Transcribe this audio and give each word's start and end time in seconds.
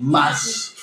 más. 0.00 0.74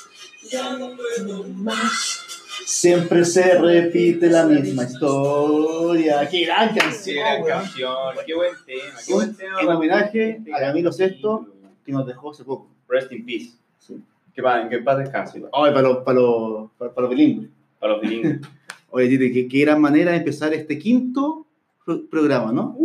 Siempre 2.65 3.23
se 3.25 3.57
repite 3.59 4.27
la 4.29 4.45
misma 4.45 4.83
historia. 4.83 6.27
¡Qué 6.29 6.45
gran 6.45 6.73
Qué 6.73 6.79
canción! 6.79 7.15
gran 7.17 7.41
weón! 7.43 7.59
canción, 7.61 8.15
qué 8.25 8.33
buen 8.35 8.53
tema, 8.65 8.99
qué 9.05 9.13
buen 9.13 9.35
tema. 9.35 9.61
En 9.61 9.67
homenaje 9.69 10.41
a 10.53 10.59
Camilo. 10.59 10.91
Sesto, 10.91 11.47
que 11.85 11.91
nos 11.91 12.05
dejó 12.05 12.31
hace 12.31 12.43
poco. 12.43 12.67
Rest 12.89 13.11
in 13.11 13.25
peace. 13.25 13.51
Sí. 13.79 14.01
Que 14.33 14.41
paz, 14.41 14.67
que 14.69 14.79
paz 14.79 14.97
descanse. 14.99 15.41
Ay, 15.53 15.71
para 15.73 15.81
los, 15.81 15.97
para 16.03 16.19
los, 16.19 16.71
para, 16.77 16.93
para 16.93 17.07
los 17.07 17.15
bilingües. 17.15 17.49
Para 17.79 17.93
los 17.93 18.01
bilingües. 18.01 18.39
Oye, 18.89 19.07
Tite, 19.09 19.31
qué, 19.31 19.47
qué 19.47 19.59
gran 19.61 19.81
manera 19.81 20.11
de 20.11 20.17
empezar 20.17 20.53
este 20.53 20.77
quinto 20.79 21.45
pro- 21.85 22.05
programa, 22.09 22.51
¿no? 22.51 22.75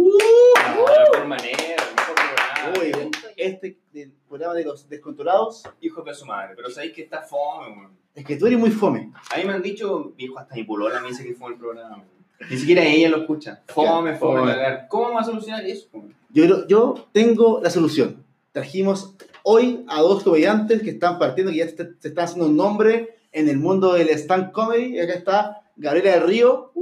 Ah, 0.59 0.75
de 0.75 1.11
mejor 1.11 1.27
manera, 1.29 1.57
de 1.59 1.95
mejor 1.96 2.14
programa. 2.14 2.80
Oye, 2.80 3.11
este 3.46 3.79
del 3.93 4.12
programa 4.29 4.54
de 4.54 4.64
los 4.64 4.88
descontrolados, 4.88 5.62
Hijos 5.80 6.04
de 6.04 6.14
su 6.14 6.24
madre, 6.27 6.55
pero 6.56 6.70
sabéis 6.70 6.92
que 6.92 7.02
está 7.02 7.23
fome, 7.23 7.69
weón. 7.77 7.92
es 8.14 8.24
que 8.24 8.37
tú 8.37 8.46
eres 8.46 8.59
muy 8.59 8.70
fome. 8.70 9.12
A 9.30 9.37
mí 9.38 9.45
me 9.45 9.52
han 9.55 9.62
dicho, 9.62 10.12
viejo, 10.16 10.38
hasta 10.38 10.55
mi 10.55 10.64
polola 10.64 11.00
me 11.00 11.09
dice 11.09 11.24
que 11.24 11.34
fue 11.34 11.52
el 11.52 11.59
programa. 11.59 11.97
weón. 11.97 12.50
Ni 12.50 12.56
siquiera 12.56 12.83
ella 12.84 13.09
lo 13.09 13.19
escucha. 13.19 13.62
Fome, 13.69 14.16
fome, 14.16 14.41
Fome. 14.41 14.52
cagar. 14.52 14.86
¿Cómo 14.88 15.05
vamos 15.05 15.23
a 15.23 15.24
solucionar 15.27 15.64
eso? 15.64 15.88
weón? 15.92 16.14
Yo, 16.30 16.66
yo 16.66 17.09
tengo 17.12 17.60
la 17.62 17.70
solución. 17.70 18.24
Trajimos 18.52 19.14
hoy 19.45 19.84
a 19.88 20.00
dos 20.00 20.22
comediantes 20.24 20.83
que 20.83 20.91
están 20.91 21.19
partiendo, 21.19 21.52
que 21.52 21.59
ya 21.59 21.69
se, 21.69 21.77
se 21.77 22.09
están 22.09 22.24
haciendo 22.24 22.47
un 22.47 22.56
nombre 22.56 23.16
en 23.33 23.48
el 23.48 23.59
mundo 23.59 23.92
del 23.95 24.09
stand 24.11 24.50
comedy. 24.52 24.97
Y 24.97 25.00
acá 25.00 25.12
está 25.14 25.62
Gabriela 25.77 26.12
del 26.12 26.22
Río. 26.27 26.72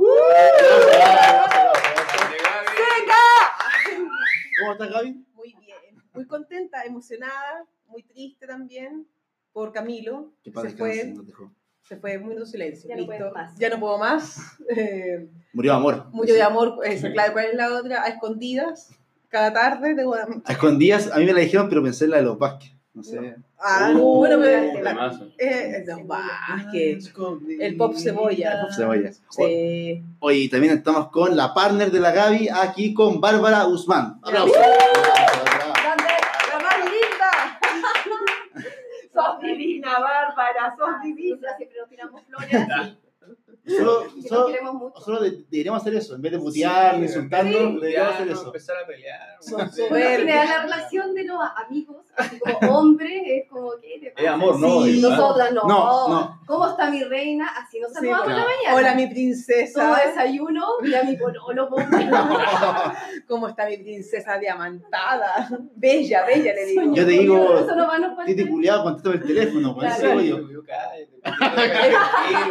¿Cómo 4.61 4.73
estás, 4.73 4.91
Gaby? 4.91 5.25
Muy 6.15 6.27
contenta, 6.27 6.83
emocionada, 6.85 7.65
muy 7.87 8.03
triste 8.03 8.47
también 8.47 9.07
por 9.53 9.73
Camilo. 9.73 10.31
Que 10.43 10.51
se 10.53 10.71
fue, 10.71 11.05
nos 11.07 11.27
dejó. 11.27 11.51
se 11.83 11.97
fue 11.97 12.19
muy 12.19 12.35
en 12.37 12.47
silencio. 12.47 12.89
Ya 12.89 12.97
no 12.97 13.03
listo. 13.03 13.31
más. 13.33 13.59
Ya 13.59 13.69
no 13.71 13.81
puedo 13.81 13.99
más. 13.99 14.37
Eh, 14.77 15.29
Murió 15.53 15.73
de 15.73 15.77
amor. 15.79 16.07
mucho 16.13 16.33
de 16.33 16.43
amor, 16.43 16.79
eso, 16.85 17.09
claro. 17.13 17.33
¿Cuál 17.33 17.47
es 17.47 17.55
la 17.55 17.75
otra? 17.75 18.05
A 18.05 18.09
escondidas. 18.09 18.91
Cada 19.29 19.53
tarde 19.53 19.95
tengo 19.95 20.15
A 20.15 20.27
escondidas, 20.53 21.11
a 21.13 21.19
mí 21.19 21.25
me 21.25 21.33
la 21.33 21.41
dijeron, 21.41 21.69
pero 21.69 21.83
pensé 21.83 22.05
en 22.05 22.11
la 22.13 22.17
de 22.19 22.23
los 22.25 22.39
Vázquez. 22.39 22.73
No 22.95 23.03
sé. 23.05 23.37
Ah, 23.59 23.93
Uh, 23.95 24.17
bueno, 24.17 24.39
pero 24.41 24.83
la- 24.83 25.13
eh, 25.39 25.85
no, 25.87 26.05
Vázquez. 26.07 27.13
El 27.61 27.77
pop 27.77 27.95
cebolla. 27.97 28.53
El 28.55 28.61
pop 28.63 28.71
cebolla. 28.77 29.13
Sí. 29.31 30.03
Oye, 30.19 30.39
y 30.39 30.49
también 30.49 30.75
estamos 30.79 31.09
con 31.11 31.37
la 31.37 31.53
partner 31.55 31.91
de 31.93 32.01
la 32.01 32.11
Gaby, 32.11 32.49
aquí 32.49 32.93
con 32.95 33.21
Bárbara 33.21 33.63
Guzmán. 33.65 34.19
Aplausos. 34.23 34.57
¿Dónde? 34.57 36.13
¡La 36.53 36.59
más 36.59 36.79
linda! 36.85 37.61
Sos 39.13 39.41
divina, 39.43 39.90
Bárbara, 40.01 40.75
sos 40.77 41.01
divina. 41.03 41.57
Siempre 41.57 41.79
nos 41.81 41.89
tiramos 41.89 42.23
flores. 42.25 42.51
Solo, 43.67 44.05
mucho. 44.15 45.21
deberíamos 45.51 45.81
hacer 45.83 45.95
eso, 45.95 46.15
en 46.15 46.23
vez 46.23 46.33
de 46.33 46.39
putear, 46.39 46.97
Sí, 46.97 47.03
insultarnos, 47.03 47.55
sí, 47.55 47.75
deberíamos 47.75 47.93
ya, 48.11 48.15
hacer 48.15 48.27
no, 48.27 48.33
eso. 48.33 48.47
Empezar 48.47 48.77
a 48.83 48.87
pelear. 48.87 49.21
Son 49.41 49.55
weón. 49.59 49.71
súper- 49.71 49.89
Bueno, 49.91 50.23
crea 50.25 50.45
la 50.45 50.63
relación 50.63 51.15
de 51.15 51.25
los 51.25 51.39
amigos, 51.67 51.97
así 52.17 52.39
como 52.41 52.59
hombres, 52.79 53.23
es 53.27 53.49
como 53.51 53.73
que 53.81 53.99
te 54.01 54.11
pasa? 54.11 54.25
Es 54.27 54.29
amor, 54.33 54.59
¿no? 54.59 54.87
Nosotras 54.87 55.53
no. 55.53 55.63
No, 55.69 56.09
no. 56.09 56.41
¿Cómo 56.47 56.69
está 56.69 56.91
mi 56.91 57.05
reina? 57.05 57.49
Así 57.57 57.79
nos 57.81 57.91
Sí, 57.91 57.97
saludamos 57.97 58.27
en 58.29 58.37
la 58.37 58.45
mañana. 58.45 58.75
Hola, 58.75 58.95
mi 58.95 59.05
Todo 59.05 59.13
princesa. 59.15 60.01
desayuno 60.07 60.67
y 60.83 60.95
a 60.95 61.03
mi 61.05 61.17
pololo. 61.17 61.69
¿Cómo 63.29 63.49
está 63.49 63.67
mi 63.67 63.77
princesa 63.79 64.39
diamantada? 64.39 65.49
Bella, 65.77 66.25
bella, 66.27 66.55
le 66.55 66.65
digo. 66.67 66.95
Yo 66.95 67.05
te 67.05 67.11
digo, 67.11 67.59
Eso 67.59 67.77
no 67.77 67.87
va 67.87 67.95
a 67.95 67.99
nos 67.99 68.09
faltar. 68.17 68.27
Titi 68.27 68.49
culiado, 68.49 68.83
contéstame 68.85 69.17
el 69.17 69.23
teléfono, 69.23 69.75
por 69.75 69.85
eso 69.85 70.21
yo. 70.21 70.39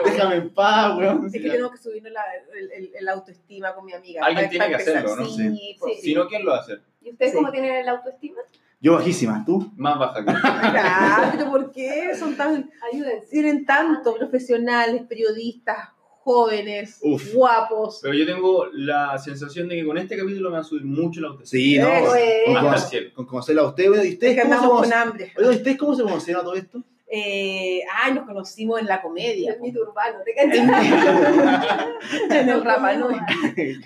Déjame 0.05 0.35
en 0.35 0.53
paz, 0.53 0.95
weón. 0.99 1.25
Es 1.27 1.31
que 1.33 1.39
tenemos 1.39 1.71
que 1.71 1.77
subirnos 1.77 2.11
la, 2.11 2.21
el, 2.57 2.71
el- 2.71 2.91
el 2.95 3.07
autoestima 3.09 3.73
con 3.73 3.85
mi 3.85 3.93
amiga. 3.93 4.25
Alguien 4.25 4.49
tiene 4.49 4.67
que 4.69 4.75
hacerlo. 4.75 5.15
¿no? 5.15 5.25
Sí, 5.25 5.75
pues, 5.79 5.95
Sí. 5.95 6.01
Si 6.01 6.13
no, 6.15 6.27
¿quién 6.27 6.43
lo 6.45 6.51
va 6.51 6.57
a 6.57 6.61
hacer? 6.61 6.81
¿Y 7.01 7.11
ustedes 7.11 7.31
Sí. 7.31 7.37
cómo 7.37 7.51
tienen 7.51 7.75
el 7.75 7.89
autoestima? 7.89 8.37
Yo 8.81 8.93
bajísima, 8.93 9.43
¿tú? 9.45 9.71
Más 9.75 9.99
baja 9.99 10.19
que 10.23 10.25
Claro, 10.71 11.31
pero 11.37 11.51
¿por 11.51 11.71
qué 11.71 12.15
son 12.17 12.35
tan, 12.37 12.69
Ayúdense. 12.93 13.27
tienen 13.29 13.65
tanto 13.65 14.15
profesionales, 14.15 15.01
periodistas, 15.09 15.89
jóvenes, 16.23 16.99
Uf. 17.01 17.33
guapos? 17.33 17.99
Pero 18.01 18.13
yo 18.13 18.25
tengo 18.25 18.67
la 18.71 19.17
sensación 19.17 19.67
de 19.67 19.75
que 19.75 19.85
con 19.85 19.97
este 19.97 20.17
capítulo 20.17 20.49
me 20.49 20.55
va 20.55 20.61
a 20.61 20.63
subir 20.63 20.85
mucho 20.85 21.19
la 21.21 21.27
autoestima. 21.29 21.61
Sí, 21.61 21.77
no. 21.79 22.07
Con, 22.07 22.17
es. 22.17 22.83
con- 22.85 23.09
con 23.15 23.25
conocerla 23.25 23.63
a 23.63 23.65
usted, 23.67 23.87
bueno, 23.89 24.03
¿y 24.03 24.07
Es 24.07 24.13
ustedes 24.13 24.35
que 24.35 24.41
cómo 24.43 24.53
se 24.53 24.55
andamos 24.61 24.81
con 24.83 24.93
hambre. 24.93 25.33
Oiga, 25.37 25.49
¿ustedes 25.51 25.77
cómo 25.77 25.95
se 25.95 26.03
conocieron 26.03 26.41
a 26.41 26.45
todo 26.45 26.55
esto? 26.55 26.83
Eh, 27.11 27.81
ay, 28.03 28.13
nos 28.13 28.25
conocimos 28.25 28.79
en 28.79 28.85
la 28.85 29.01
comedia. 29.01 29.53
El 29.53 29.61
mito 29.61 29.81
urbano, 29.81 30.19
¿te 30.23 30.31
En, 32.29 32.49
el 32.49 32.63
Rapa 32.63 32.93
Nui. 32.93 33.15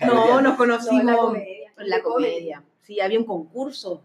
No, 0.05 0.41
nos 0.41 0.55
conocimos 0.57 1.03
No, 1.03 1.11
en 1.11 1.15
la 1.15 1.17
comedia. 1.17 1.71
en 1.77 1.89
la 1.89 2.01
comedia. 2.01 2.63
Sí, 2.81 2.99
había 2.99 3.17
un 3.19 3.25
concurso 3.25 4.01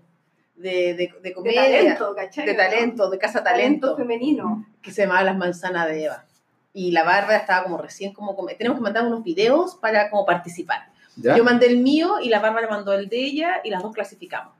de, 0.54 0.94
de, 0.94 0.94
de 0.94 1.12
De 1.20 1.32
comedia. 1.32 1.62
talento, 1.62 2.14
¿cachai? 2.14 2.46
de 2.46 2.54
talento, 2.54 3.10
de 3.10 3.18
casa 3.18 3.42
Talento 3.42 3.88
talento, 3.88 3.96
femenino. 3.96 4.66
que 4.82 4.92
se 4.92 5.02
llamaba 5.02 5.22
Las 5.24 5.36
Manzanas 5.36 5.88
de 5.88 6.04
Eva. 6.04 6.24
Y 6.72 6.92
la 6.92 7.02
Bárbara 7.02 7.38
estaba 7.38 7.64
como 7.64 7.76
recién 7.78 8.12
como... 8.12 8.36
Tenemos 8.56 8.78
que 8.78 8.82
mandar 8.82 9.04
unos 9.04 9.24
videos 9.24 9.74
para 9.76 10.10
como 10.10 10.24
participar. 10.24 10.90
¿Ya? 11.16 11.36
Yo 11.36 11.42
mandé 11.42 11.66
el 11.66 11.78
mío 11.78 12.20
y 12.22 12.28
la 12.28 12.38
Bárbara 12.38 12.68
mandó 12.68 12.92
el 12.92 13.08
de 13.08 13.16
ella 13.18 13.60
y 13.64 13.70
las 13.70 13.82
dos 13.82 13.92
clasificamos. 13.92 14.54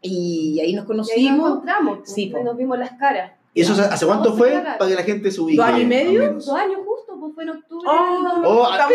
Y 0.00 0.60
ahí 0.60 0.60
nos 0.60 0.60
Y 0.60 0.60
ahí 0.60 0.74
nos 0.74 0.86
conocimos. 0.86 1.48
encontramos. 1.50 1.98
pues, 1.98 2.14
Sí, 2.14 2.32
y 2.38 2.44
nos 2.44 2.56
vimos 2.56 2.78
las 2.78 2.92
caras. 2.92 3.32
¿Y 3.54 3.60
eso 3.62 3.72
hace 3.74 4.04
cuánto 4.06 4.34
fue? 4.36 4.50
Para 4.52 4.88
que 4.88 4.94
la 4.96 5.02
gente 5.04 5.30
se 5.30 5.40
ubique. 5.40 5.56
¿Dos 5.58 5.66
años 5.66 5.80
y 5.82 5.86
medio? 5.86 6.32
Dos 6.32 6.48
años 6.50 6.80
justo, 6.84 7.16
pues 7.20 7.34
fue 7.34 7.44
en 7.44 7.50
octubre. 7.50 7.88
Oh, 7.88 8.42
Oh, 8.46 8.66
ah, 8.68 8.88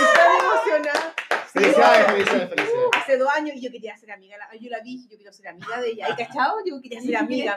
estamos 0.00 0.42
emocionada. 0.42 1.14
Felicidades, 1.52 2.06
felicidades, 2.06 2.48
felicidades. 2.50 2.88
Hace 2.96 3.16
dos 3.18 3.28
años 3.34 3.56
y 3.56 3.60
yo 3.60 3.70
quería 3.70 3.96
ser 3.96 4.12
amiga, 4.12 4.36
la- 4.38 4.56
yo 4.58 4.70
la 4.70 4.80
vi 4.80 4.94
y 4.94 5.08
yo 5.08 5.16
quiero 5.16 5.32
ser 5.32 5.48
amiga 5.48 5.80
de 5.80 5.90
ella. 5.90 6.06
¿Hay 6.06 6.14
cachado? 6.24 6.56
Yo 6.64 6.80
quería 6.80 7.00
ser 7.00 7.16
amiga. 7.16 7.56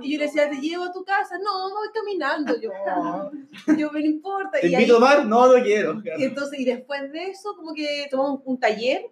Y 0.00 0.12
yo 0.12 0.18
le 0.18 0.24
decía, 0.26 0.50
te 0.50 0.56
llevo 0.56 0.84
a 0.84 0.92
tu 0.92 1.04
casa. 1.04 1.38
No, 1.38 1.70
voy 1.70 1.88
caminando. 1.94 2.54
Yo, 2.60 2.70
yo 3.78 3.90
me 3.92 4.00
no 4.00 4.06
importa. 4.06 4.58
¿Te 4.60 4.68
Y, 4.68 4.72
invito 4.74 4.94
a 4.96 4.98
tomar? 4.98 5.26
No, 5.26 5.46
no 5.56 5.62
quiero. 5.62 6.02
y 6.18 6.24
entonces, 6.24 6.58
y 6.58 6.64
después 6.64 7.10
de 7.12 7.30
eso, 7.30 7.54
como 7.56 7.72
que 7.72 8.06
tomamos 8.10 8.40
un 8.44 8.58
taller 8.58 9.10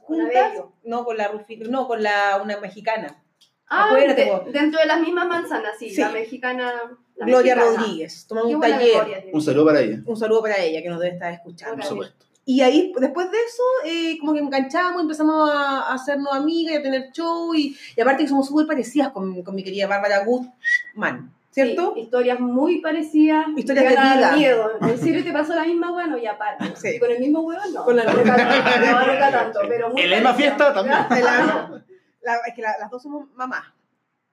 juntas. 0.00 0.52
No, 0.84 1.04
con 1.04 1.16
la 1.16 1.28
Rufi, 1.28 1.56
no, 1.58 1.86
con 1.86 2.02
la, 2.02 2.40
una 2.42 2.58
mexicana. 2.60 3.22
Ah, 3.68 3.86
Acuérdate, 3.86 4.24
de- 4.24 4.30
vos. 4.30 4.42
dentro 4.52 4.80
de 4.80 4.86
las 4.86 5.00
mismas 5.00 5.26
manzanas, 5.26 5.72
sí. 5.78 5.90
Sí. 5.90 6.00
La 6.00 6.10
mexicana. 6.10 6.72
la 7.16 7.26
Gloria 7.26 7.56
mexicana. 7.56 7.78
Rodríguez. 7.82 8.26
Tomamos 8.28 8.54
un 8.54 8.60
taller. 8.60 9.30
Un 9.32 9.42
saludo 9.42 9.66
para 9.66 9.80
ella. 9.80 9.98
Un 10.06 10.16
saludo 10.16 10.42
para 10.42 10.58
ella, 10.58 10.82
que 10.82 10.88
nos 10.88 11.00
debe 11.00 11.14
estar 11.14 11.32
escuchando. 11.32 11.76
Por 11.76 11.84
supuesto. 11.84 12.26
Y 12.48 12.60
ahí, 12.60 12.92
después 12.96 13.28
de 13.32 13.38
eso, 13.38 13.62
eh, 13.84 14.18
como 14.20 14.32
que 14.32 14.38
enganchamos, 14.38 15.02
empezamos 15.02 15.50
a, 15.50 15.80
a 15.80 15.94
hacernos 15.94 16.32
amigas 16.32 16.74
y 16.74 16.76
a 16.76 16.82
tener 16.82 17.10
show. 17.10 17.52
Y, 17.54 17.76
y 17.96 18.00
aparte 18.00 18.22
que 18.22 18.28
somos 18.28 18.46
súper 18.46 18.66
parecidas 18.68 19.08
con, 19.10 19.42
con 19.42 19.52
mi 19.54 19.64
querida 19.64 19.88
Bárbara 19.88 20.24
Guzmán, 20.24 21.32
¿cierto? 21.50 21.92
Sí, 21.96 22.02
historias 22.02 22.38
muy 22.38 22.78
parecidas. 22.80 23.46
Historias 23.56 23.84
que 23.86 24.00
de 24.00 24.14
vida. 24.16 24.32
miedo. 24.36 24.70
¿En 24.80 24.96
serio 24.98 25.24
te 25.24 25.32
pasó 25.32 25.56
la 25.56 25.64
misma 25.64 25.90
bueno 25.90 26.18
Ya 26.18 26.38
para. 26.38 26.56
Sí. 26.76 26.90
¿Y 26.94 26.98
con 27.00 27.10
el 27.10 27.18
mismo 27.18 27.40
huevo? 27.40 27.62
No. 27.74 27.84
Con 27.84 27.96
la- 27.96 28.04
no, 28.04 28.12
nunca 28.12 28.36
tanto, 28.36 28.80
no, 28.92 29.06
nunca 29.12 29.30
tanto, 29.32 29.60
pero 29.68 29.90
muy 29.90 30.02
En 30.02 30.10
la 30.10 30.16
misma 30.18 30.30
parecido. 30.36 30.54
fiesta 30.56 30.74
también. 30.74 31.84
La- 32.26 32.54
que 32.54 32.60
la- 32.62 32.76
las 32.78 32.90
dos 32.90 33.02
somos 33.02 33.28
mamás. 33.34 33.64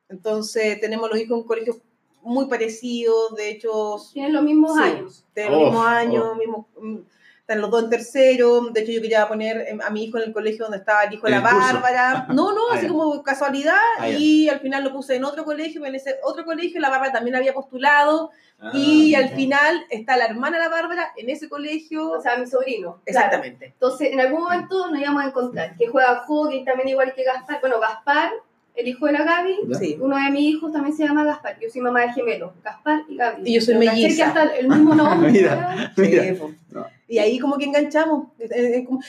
Entonces 0.10 0.80
tenemos 0.82 1.10
los 1.10 1.20
hijos 1.20 1.38
en 1.40 1.44
colegios 1.48 1.78
muy 2.22 2.46
parecidos, 2.48 3.36
de 3.36 3.50
hecho, 3.52 3.98
Tienen 4.14 4.34
los 4.34 4.44
mismos 4.44 4.76
Sí. 4.76 4.82
años. 4.84 5.26
de 5.36 5.50
los 5.50 5.60
mismos 5.62 5.86
años, 5.86 6.26
oh. 6.32 6.36
mismos, 6.36 6.66
mm, 6.82 6.98
están 7.44 7.60
los 7.60 7.70
dos 7.70 7.84
en 7.84 7.90
tercero. 7.90 8.62
De 8.72 8.82
hecho, 8.82 8.94
yo 8.94 9.02
quería 9.02 9.28
poner 9.28 9.66
em, 9.68 9.82
a 9.82 9.90
mi 9.90 10.06
hijo 10.06 10.18
en 10.18 10.24
el 10.24 10.34
colegio 10.34 10.64
donde 10.64 10.78
estaba 10.78 11.04
el 11.04 11.14
hijo 11.14 11.28
de 11.28 11.34
¿En 11.36 11.44
la? 11.44 11.52
Bárbara. 11.54 12.26
No, 12.34 12.54
no, 12.54 12.62
Ah, 12.72 12.76
así 12.76 12.88
como 12.88 13.22
casualidad. 13.22 13.76
Ah, 14.00 14.08
y 14.10 14.48
al 14.48 14.62
final 14.62 14.84
lo 14.86 14.94
puse 14.94 15.16
en 15.18 15.26
otro 15.26 15.44
colegio, 15.44 15.86
en 15.86 15.94
ese 15.96 16.20
otro 16.24 16.46
colegio 16.46 16.80
la 16.80 16.90
Bárbara 16.90 17.12
también 17.12 17.36
había 17.36 17.54
postulado. 17.54 18.32
Ah, 18.62 18.72
y 18.74 19.14
al 19.16 19.30
final 19.30 19.84
está 19.90 20.16
la 20.16 20.26
hermana 20.26 20.58
de 20.58 20.64
la 20.64 20.70
Bárbara 20.70 21.12
en 21.18 21.30
ese 21.30 21.50
colegio. 21.50 22.12
O 22.12 22.22
sea, 22.22 22.38
mi 22.38 22.48
sobrino. 22.48 23.02
claro. 23.04 23.26
Exactamente. 23.28 23.66
Entonces, 23.66 24.14
en 24.14 24.22
algún 24.22 24.44
momento 24.44 24.90
nos 24.90 25.00
íbamos 25.02 25.24
a 25.24 25.28
encontrar. 25.28 25.76
Que 25.76 25.88
juega 25.88 26.24
hockey 26.26 26.64
también 26.64 26.88
igual 26.90 27.14
que 27.14 27.26
Gaspar. 27.26 27.60
Bueno, 27.60 27.82
Gaspar, 27.82 28.32
el 28.76 28.88
hijo 28.88 29.06
de 29.06 29.12
la 29.14 29.24
Gaby. 29.24 29.56
Sí. 29.80 29.98
Uno 30.00 30.16
de 30.18 30.32
mis 30.32 30.42
hijos 30.56 30.72
también 30.72 30.96
se 30.96 31.04
llama 31.04 31.24
Gaspar. 31.24 31.58
Yo 31.62 31.70
soy 31.70 31.82
mamá 31.82 32.02
de 32.02 32.14
gemelos. 32.14 32.52
Gaspar 32.64 33.04
y 33.08 33.16
Gaby. 33.18 33.42
Y 33.50 33.54
yo 33.56 33.62
soy 33.62 33.76
melliza. 33.76 34.16
que 34.16 34.24
hasta 34.24 34.56
el 34.56 34.68
mismo 34.68 34.96
nombre. 34.96 35.32
Mira. 35.32 35.94
Mira. 35.98 36.24
Sí, 36.24 36.32
po. 36.40 36.52
No. 36.72 36.86
Y 37.08 37.18
ahí 37.20 37.38
como 37.40 37.58
que 37.58 37.66
enganchamos. 37.66 38.28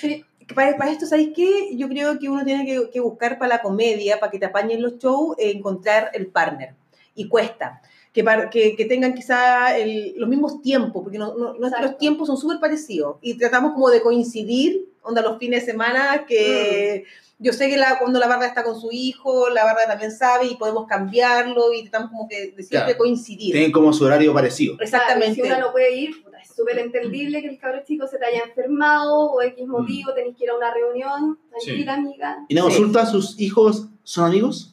Sí. 0.01 0.25
Para, 0.55 0.77
para 0.77 0.91
esto, 0.91 1.07
¿sabéis 1.07 1.31
qué? 1.35 1.75
Yo 1.77 1.89
creo 1.89 2.19
que 2.19 2.29
uno 2.29 2.45
tiene 2.45 2.67
que, 2.67 2.91
que 2.91 3.01
buscar 3.01 3.39
para 3.39 3.49
la 3.57 3.63
comedia, 3.63 4.21
para 4.21 4.31
que 4.31 4.39
te 4.39 4.45
apañen 4.45 4.83
los 4.83 4.99
shows, 4.99 5.37
eh, 5.39 5.53
encontrar 5.57 6.11
el 6.15 6.27
partner. 6.27 6.75
y 7.17 7.29
cuesta. 7.29 7.81
Que, 8.13 8.23
par- 8.23 8.51
que, 8.51 8.77
que 8.77 8.85
tengan 8.85 9.15
quizá 9.15 9.77
el- 9.79 10.15
los 10.17 10.29
mismos 10.29 10.61
tiempos, 10.63 11.03
porque 11.03 11.17
no- 11.19 11.35
no- 11.37 11.55
nuestros 11.55 11.97
tiempos 11.97 12.27
son 12.29 12.37
súper 12.37 12.59
parecidos 12.61 13.17
y 13.23 13.35
tratamos 13.39 13.73
como 13.73 13.89
de 13.89 14.03
coincidir, 14.03 14.84
onda 15.05 15.23
los 15.23 15.39
fines 15.39 15.65
de 15.65 15.73
semana, 15.73 16.25
que 16.27 17.05
yo 17.39 17.53
sé 17.53 17.69
que 17.69 17.77
la, 17.77 17.99
cuando 17.99 18.19
la 18.19 18.27
Bárbara 18.27 18.49
está 18.49 18.63
con 18.65 18.81
su 18.81 18.91
hijo, 18.93 19.49
la 19.51 19.65
Bárbara 19.65 19.87
también 19.89 20.11
sabe 20.13 20.47
y 20.47 20.57
podemos 20.57 20.87
cambiarlo 20.87 21.73
y 21.73 21.83
tratamos 21.83 22.11
como 22.11 22.29
que 22.29 22.53
de 22.53 22.63
siempre 22.63 22.95
Claro. 22.95 22.99
coincidir. 22.99 23.53
Tienen 23.53 23.73
como 23.73 23.93
su 23.93 24.05
horario 24.05 24.33
parecido. 24.33 24.77
Exactamente. 24.81 25.41
Claro, 25.41 25.55
si 25.55 25.59
uno 25.59 25.67
no 25.67 25.73
puede 25.73 25.95
ir, 25.95 26.23
puta, 26.23 26.39
es 26.39 26.49
súper 26.55 26.79
entendible 26.79 27.43
que 27.43 27.49
el 27.49 27.59
cabro 27.59 27.83
chico 27.85 28.07
se 28.07 28.19
te 28.19 28.25
haya 28.27 28.43
enfermado 28.45 29.31
o 29.33 29.43
X 29.43 29.67
motivo, 29.67 30.13
Mm. 30.13 30.15
tenés 30.15 30.37
que 30.37 30.45
ir 30.45 30.51
a 30.51 30.57
una 30.57 30.73
reunión. 30.73 31.39
Tranquila, 31.51 31.95
amiga. 31.95 32.45
¿Y 32.49 32.55
la 32.55 32.61
Sí. 32.63 32.67
consulta, 32.69 33.07
sus 33.07 33.39
hijos 33.41 33.89
son 34.05 34.27
amigos? 34.27 34.71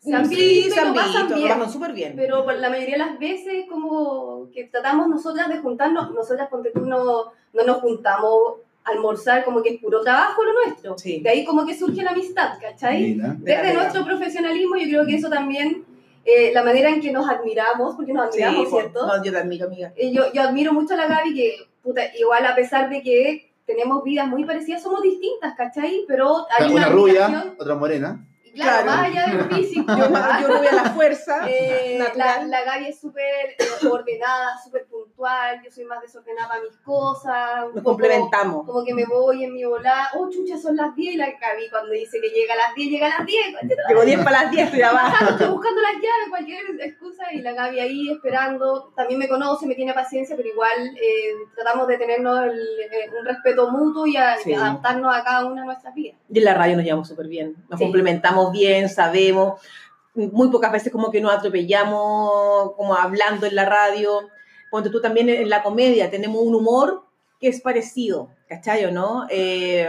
Se 0.00 0.12
han 0.12 0.28
sí, 0.28 0.68
lo 0.68 0.94
pasan 0.94 1.30
lo 1.30 1.36
bien. 1.36 1.48
pasan 1.48 1.72
súper 1.72 1.92
bien. 1.92 2.14
Pero 2.16 2.44
por 2.44 2.54
la 2.56 2.68
mayoría 2.68 2.94
de 2.94 3.04
las 3.04 3.18
veces 3.20 3.66
como 3.70 4.50
que 4.52 4.64
tratamos 4.64 5.08
nosotras 5.08 5.48
de 5.48 5.58
juntarnos, 5.58 6.10
nosotras 6.12 6.48
ponte 6.50 6.72
tú 6.72 6.80
no, 6.80 7.26
no 7.52 7.62
nos 7.64 7.76
juntamos 7.80 8.56
almorzar 8.84 9.44
como 9.44 9.62
que 9.62 9.70
es 9.74 9.80
puro 9.80 10.00
trabajo 10.02 10.42
lo 10.44 10.52
nuestro. 10.64 10.98
Sí. 10.98 11.20
De 11.20 11.30
ahí 11.30 11.44
como 11.44 11.64
que 11.66 11.76
surge 11.76 12.02
la 12.02 12.10
amistad, 12.10 12.58
¿cachai? 12.60 13.14
Mira. 13.14 13.34
Desde 13.38 13.62
pega. 13.62 13.74
nuestro 13.74 14.04
profesionalismo 14.04 14.76
yo 14.76 14.88
creo 14.88 15.06
que 15.06 15.14
eso 15.16 15.28
también, 15.28 15.84
eh, 16.24 16.50
la 16.52 16.62
manera 16.62 16.88
en 16.90 17.00
que 17.00 17.12
nos 17.12 17.28
admiramos, 17.28 17.94
porque 17.96 18.12
nos 18.12 18.34
Sí, 18.34 18.42
admiramos, 18.42 18.68
po. 18.70 18.80
¿cierto? 18.80 19.06
No, 19.06 19.24
yo 19.24 19.32
te 19.32 19.38
admiro, 19.38 19.66
amiga. 19.66 19.92
Eh, 19.96 20.12
yo, 20.12 20.32
yo 20.32 20.42
admiro 20.42 20.72
mucho 20.72 20.94
a 20.94 20.96
la 20.96 21.06
Gaby 21.06 21.34
que, 21.34 21.56
puta, 21.82 22.02
igual 22.16 22.44
a 22.46 22.54
pesar 22.54 22.88
de 22.90 23.02
que 23.02 23.52
tenemos 23.66 24.02
vidas 24.02 24.26
muy 24.28 24.44
parecidas, 24.44 24.82
somos 24.82 25.02
distintas, 25.02 25.54
¿cachai? 25.56 26.04
Pero 26.08 26.46
hay 26.58 26.70
Una 26.70 26.86
una, 26.86 26.88
rubia, 26.88 27.54
otra 27.58 27.74
morena. 27.76 28.26
claro, 28.54 28.84
Claro. 28.84 28.86
más 28.86 29.08
allá 29.08 29.26
del 29.28 29.44
físico. 29.56 29.86
Yo, 29.96 30.04
yo 30.48 30.58
voy 30.58 30.66
a 30.66 30.74
la 30.74 30.84
fuerza. 30.90 31.48
eh, 31.48 31.98
la, 32.16 32.42
la 32.44 32.64
Gaby 32.64 32.86
es 32.86 33.00
súper 33.00 33.22
eh, 33.58 33.86
ordenada, 33.88 34.58
súper 34.62 34.84
puntual, 34.86 35.11
yo 35.64 35.70
soy 35.70 35.84
más 35.84 36.00
desordenada 36.02 36.48
para 36.48 36.60
mis 36.62 36.76
cosas. 36.78 37.60
Nos 37.64 37.72
poco 37.74 37.82
complementamos. 37.84 38.66
Como 38.66 38.84
que 38.84 38.94
me 38.94 39.04
voy 39.04 39.44
en 39.44 39.54
mi 39.54 39.64
volada, 39.64 40.08
oh 40.14 40.28
chucha, 40.30 40.56
son 40.58 40.76
las 40.76 40.94
10 40.94 41.14
y 41.14 41.16
la 41.16 41.26
Gaby 41.26 41.68
cuando 41.70 41.90
dice 41.92 42.20
que 42.20 42.28
llega 42.30 42.54
a 42.54 42.56
las 42.56 42.74
10, 42.74 42.90
llega 42.90 43.06
a 43.06 43.18
las 43.18 43.26
10, 43.26 43.40
concha 43.58 43.74
tu 43.76 43.88
Llevo 43.88 44.04
10 44.04 44.18
para 44.24 44.42
las 44.42 44.50
10, 44.50 44.64
estoy 44.66 44.82
abajo. 44.82 45.24
estoy 45.30 45.48
buscando 45.48 45.80
las 45.82 45.92
llaves, 45.94 46.28
cualquier 46.30 46.80
excusa, 46.80 47.32
y 47.32 47.40
la 47.42 47.52
Gaby 47.52 47.80
ahí 47.80 48.10
esperando, 48.10 48.92
también 48.96 49.18
me 49.18 49.28
conoce, 49.28 49.66
me 49.66 49.74
tiene 49.74 49.92
paciencia, 49.94 50.36
pero 50.36 50.48
igual 50.48 50.70
eh, 51.00 51.34
tratamos 51.54 51.86
de 51.88 51.98
tenernos 51.98 52.44
el, 52.44 52.58
eh, 52.60 53.10
un 53.18 53.24
respeto 53.24 53.70
mutuo 53.70 54.06
y, 54.06 54.16
a- 54.16 54.38
y 54.40 54.42
Sí. 54.44 54.54
adaptarnos 54.54 55.14
a 55.14 55.22
cada 55.24 55.44
una 55.46 55.62
de 55.62 55.66
nuestras 55.66 55.94
vidas. 55.94 56.16
Y 56.28 56.38
en 56.38 56.44
la 56.44 56.54
radio 56.54 56.76
nos 56.76 56.84
llevamos 56.84 57.08
súper 57.08 57.26
bien. 57.28 57.56
Nos 57.68 57.78
Sí. 57.78 57.84
complementamos 57.84 58.52
bien, 58.52 58.88
sabemos. 58.88 59.60
Muy 60.14 60.50
pocas 60.50 60.70
veces 60.70 60.92
como 60.92 61.10
que 61.10 61.20
nos 61.22 61.32
atropellamos, 61.32 62.72
como 62.76 62.94
hablando 62.94 63.46
en 63.46 63.54
la 63.54 63.64
radio. 63.64 64.28
Ponte 64.72 64.90
tú 64.90 65.00
también 65.00 65.28
en 65.28 65.48
la 65.50 65.62
comedia, 65.62 66.10
tenemos 66.10 66.40
un 66.42 66.54
humor 66.56 67.04
que 67.38 67.48
es 67.48 67.60
parecido, 67.60 68.30
¿cachai 68.48 68.84
o 68.86 68.90
no? 68.90 69.26
Eh, 69.30 69.86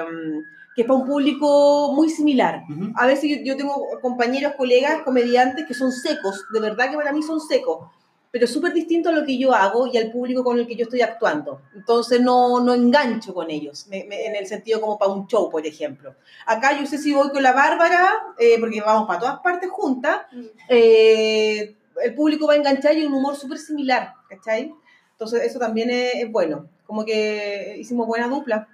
que 0.75 0.81
es 0.81 0.87
para 0.87 0.99
un 0.99 1.05
público 1.07 1.91
muy 1.93 2.09
similar. 2.09 2.63
A 2.97 3.05
veces 3.07 3.29
yo, 3.29 3.37
yo 3.43 3.55
tengo 3.57 3.73
compañeros, 4.01 4.53
colegas, 4.57 5.03
comediantes 5.03 5.65
que 5.67 5.73
son 5.73 5.91
secos, 5.91 6.43
de 6.53 6.59
verdad 6.59 6.89
que 6.91 6.97
para 6.97 7.13
mí 7.13 7.21
son 7.23 7.39
secos, 7.39 7.87
pero 8.31 8.47
súper 8.47 8.73
distinto 8.73 9.09
a 9.09 9.11
lo 9.13 9.23
que 9.23 9.37
yo 9.37 9.53
hago 9.53 9.85
y 9.85 9.95
al 9.97 10.11
público 10.11 10.43
con 10.43 10.57
el 10.57 10.65
que 10.67 10.75
yo 10.75 10.85
estoy 10.85 11.01
actuando. 11.01 11.61
Entonces 11.75 12.19
no, 12.19 12.59
no 12.59 12.73
engancho 12.73 13.33
con 13.35 13.51
ellos, 13.51 13.85
me- 13.87 14.03
me- 14.05 14.25
en 14.25 14.35
el 14.35 14.47
sentido 14.47 14.81
como 14.81 14.97
para 14.97 15.11
un 15.11 15.27
show, 15.27 15.49
por 15.51 15.65
ejemplo. 15.65 16.15
Acá 16.47 16.77
yo 16.79 16.85
sé 16.87 16.97
si 16.97 17.13
voy 17.13 17.29
con 17.29 17.43
la 17.43 17.53
Bárbara, 17.53 18.11
eh, 18.39 18.57
porque 18.59 18.81
vamos 18.81 19.05
para 19.07 19.19
todas 19.19 19.39
partes 19.41 19.69
juntas, 19.69 20.21
eh, 20.67 21.75
el 22.03 22.15
público 22.15 22.47
va 22.47 22.53
a 22.53 22.57
enganchar 22.57 22.97
y 22.97 23.05
un 23.05 23.13
humor 23.13 23.35
súper 23.35 23.57
similar, 23.57 24.13
¿cachai? 24.29 24.71
Entonces 25.11 25.43
eso 25.43 25.59
también 25.59 25.89
es, 25.89 26.15
es 26.15 26.31
bueno, 26.31 26.67
como 26.85 27.05
que 27.05 27.75
hicimos 27.79 28.07
buena 28.07 28.27
dupla. 28.27 28.67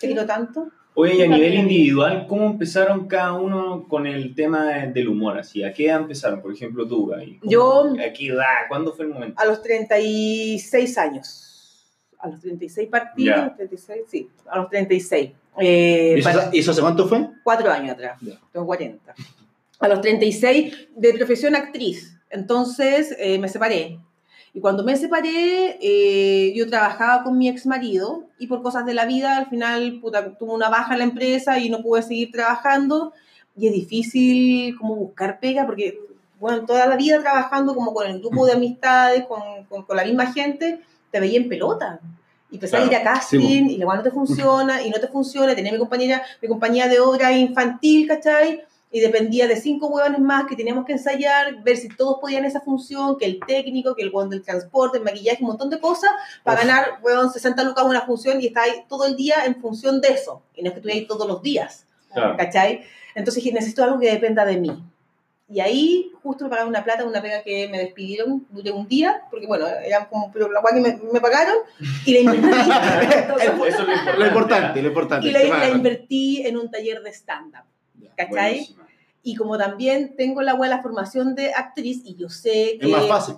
Te 0.00 0.06
Sí. 0.06 0.12
quiero 0.12 0.26
tanto. 0.26 0.70
Oye, 0.96 1.16
y 1.16 1.22
a 1.22 1.26
nivel 1.28 1.54
individual, 1.54 2.26
¿cómo 2.28 2.46
empezaron 2.46 3.08
cada 3.08 3.32
uno 3.32 3.86
con 3.88 4.06
el 4.06 4.32
tema 4.34 4.64
de- 4.66 4.92
del 4.92 5.08
humor? 5.08 5.36
Así, 5.38 5.64
¿A 5.64 5.72
qué 5.72 5.86
edad 5.86 6.00
empezaron? 6.00 6.40
Por 6.40 6.52
ejemplo, 6.52 6.86
tú. 6.86 7.10
¿Cómo- 7.10 7.50
Yo- 7.50 7.94
¿A 7.98 8.12
qué 8.12 8.28
edad? 8.28 8.44
¿Cuándo 8.68 8.92
fue 8.92 9.06
el 9.06 9.10
momento? 9.12 9.40
A 9.40 9.44
los 9.44 9.60
36 9.62 10.98
años. 10.98 11.40
A 12.18 12.28
los 12.28 12.40
36 12.40 12.88
partidos, 12.88 13.36
los 13.44 13.56
36, 13.56 14.02
sí, 14.08 14.30
a 14.48 14.58
los 14.58 14.70
36. 14.70 15.30
Eh, 15.58 16.14
¿Y 16.16 16.20
eso, 16.20 16.30
para- 16.30 16.50
¿Y 16.52 16.58
eso 16.60 16.70
hace 16.70 16.80
cuánto 16.80 17.06
fue? 17.06 17.28
cuatro 17.42 17.70
años 17.70 17.92
atrás, 17.92 18.18
Ya. 18.22 18.40
tengo 18.52 18.64
40. 18.66 19.14
A 19.80 19.88
los 19.88 20.00
36, 20.00 20.88
de 20.96 21.12
profesión 21.14 21.54
actriz. 21.54 22.16
Entonces 22.34 23.14
eh, 23.18 23.38
me 23.38 23.48
separé. 23.48 24.00
Y 24.52 24.60
cuando 24.60 24.84
me 24.84 24.96
separé, 24.96 25.78
eh, 25.80 26.52
yo 26.54 26.68
trabajaba 26.68 27.24
con 27.24 27.38
mi 27.38 27.48
ex 27.48 27.64
marido 27.66 28.24
y 28.38 28.46
por 28.46 28.62
cosas 28.62 28.84
de 28.86 28.94
la 28.94 29.04
vida, 29.04 29.36
al 29.36 29.48
final 29.48 29.98
puta, 30.00 30.36
tuve 30.36 30.52
una 30.52 30.68
baja 30.68 30.92
en 30.92 30.98
la 30.98 31.04
empresa 31.04 31.58
y 31.58 31.70
no 31.70 31.80
pude 31.80 32.02
seguir 32.02 32.30
trabajando. 32.30 33.12
Y 33.56 33.68
es 33.68 33.72
difícil 33.72 34.76
como 34.78 34.96
buscar 34.96 35.38
pega 35.40 35.64
porque, 35.64 36.00
bueno, 36.40 36.64
toda 36.66 36.86
la 36.86 36.96
vida 36.96 37.20
trabajando 37.20 37.74
como 37.74 37.94
con 37.94 38.06
el 38.06 38.18
grupo 38.20 38.46
de 38.46 38.52
amistades, 38.52 39.24
con, 39.26 39.40
con, 39.68 39.84
con 39.84 39.96
la 39.96 40.04
misma 40.04 40.32
gente, 40.32 40.80
te 41.10 41.20
veía 41.20 41.38
en 41.38 41.48
pelota. 41.48 42.00
Y 42.50 42.56
empecé 42.56 42.76
a 42.76 42.84
ir 42.84 42.94
a 42.94 43.02
casting 43.02 43.40
sí, 43.40 43.66
y 43.70 43.80
igual 43.80 43.98
no 43.98 44.04
te 44.04 44.10
funciona 44.10 44.82
y 44.82 44.90
no 44.90 44.98
te 45.00 45.08
funciona. 45.08 45.54
Tenía 45.54 45.72
mi 45.72 45.78
compañera, 45.78 46.22
mi 46.40 46.48
compañía 46.48 46.88
de 46.88 47.00
obra 47.00 47.32
infantil, 47.32 48.06
¿cachai? 48.06 48.62
Y 48.94 49.00
dependía 49.00 49.48
de 49.48 49.56
cinco 49.56 49.88
hueones 49.88 50.20
más 50.20 50.46
que 50.46 50.54
teníamos 50.54 50.86
que 50.86 50.92
ensayar, 50.92 51.62
ver 51.62 51.76
si 51.76 51.88
todos 51.88 52.18
podían 52.20 52.44
esa 52.44 52.60
función, 52.60 53.18
que 53.18 53.26
el 53.26 53.40
técnico, 53.46 53.96
que 53.96 54.02
el 54.02 54.10
hueón 54.14 54.30
del 54.30 54.42
transporte, 54.42 54.98
el 54.98 55.04
maquillaje, 55.04 55.42
un 55.42 55.48
montón 55.48 55.68
de 55.68 55.80
cosas, 55.80 56.10
para 56.44 56.60
Uf. 56.60 56.66
ganar, 56.66 57.00
hueón, 57.02 57.30
60 57.30 57.64
lucas 57.64 57.84
una 57.84 58.02
función 58.02 58.40
y 58.40 58.46
estáis 58.46 58.86
todo 58.88 59.04
el 59.06 59.16
día 59.16 59.44
en 59.46 59.56
función 59.60 60.00
de 60.00 60.08
eso. 60.08 60.42
Y 60.54 60.62
no 60.62 60.68
es 60.68 60.74
que 60.74 60.78
estuvierais 60.78 61.08
todos 61.08 61.26
los 61.26 61.42
días. 61.42 61.86
Claro. 62.12 62.36
¿cachai? 62.36 62.84
Entonces 63.14 63.42
dije, 63.42 63.54
necesito 63.54 63.82
algo 63.82 63.98
que 63.98 64.10
dependa 64.10 64.44
de 64.44 64.56
mí. 64.56 64.70
Y 65.48 65.60
ahí 65.60 66.10
justo 66.22 66.44
me 66.44 66.50
pagaron 66.50 66.70
una 66.70 66.82
plata, 66.82 67.04
una 67.04 67.20
pega 67.20 67.42
que 67.42 67.68
me 67.68 67.78
despidieron, 67.78 68.46
duré 68.50 68.70
un 68.70 68.88
día, 68.88 69.22
porque 69.30 69.46
bueno, 69.46 69.66
era 69.66 70.08
como, 70.08 70.32
pero 70.32 70.50
la 70.50 70.60
guay 70.60 70.74
que 70.74 70.80
me, 70.80 70.98
me 71.12 71.20
pagaron, 71.20 71.56
y 72.06 72.14
la 72.14 72.32
invertí, 72.32 72.70
Eso 73.66 73.66
es 73.66 74.18
lo 74.18 74.26
importante. 74.26 74.80
Lo 74.80 74.88
importante, 74.88 75.28
y 75.28 75.30
la, 75.32 75.44
la 75.44 75.68
invertí 75.68 76.46
en 76.46 76.56
un 76.56 76.70
taller 76.70 77.02
de 77.02 77.10
stand-up, 77.12 77.64
¿cachai? 78.16 78.52
Buenísima. 78.52 78.83
Y 79.24 79.34
como 79.34 79.58
también 79.58 80.14
tengo 80.16 80.42
la 80.42 80.54
buena 80.54 80.80
formación 80.82 81.34
de 81.34 81.52
actriz, 81.52 82.02
y 82.04 82.14
yo 82.14 82.28
sé 82.28 82.76
que... 82.78 82.86
Es 82.86 82.92
más 82.92 83.08
fácil. 83.08 83.34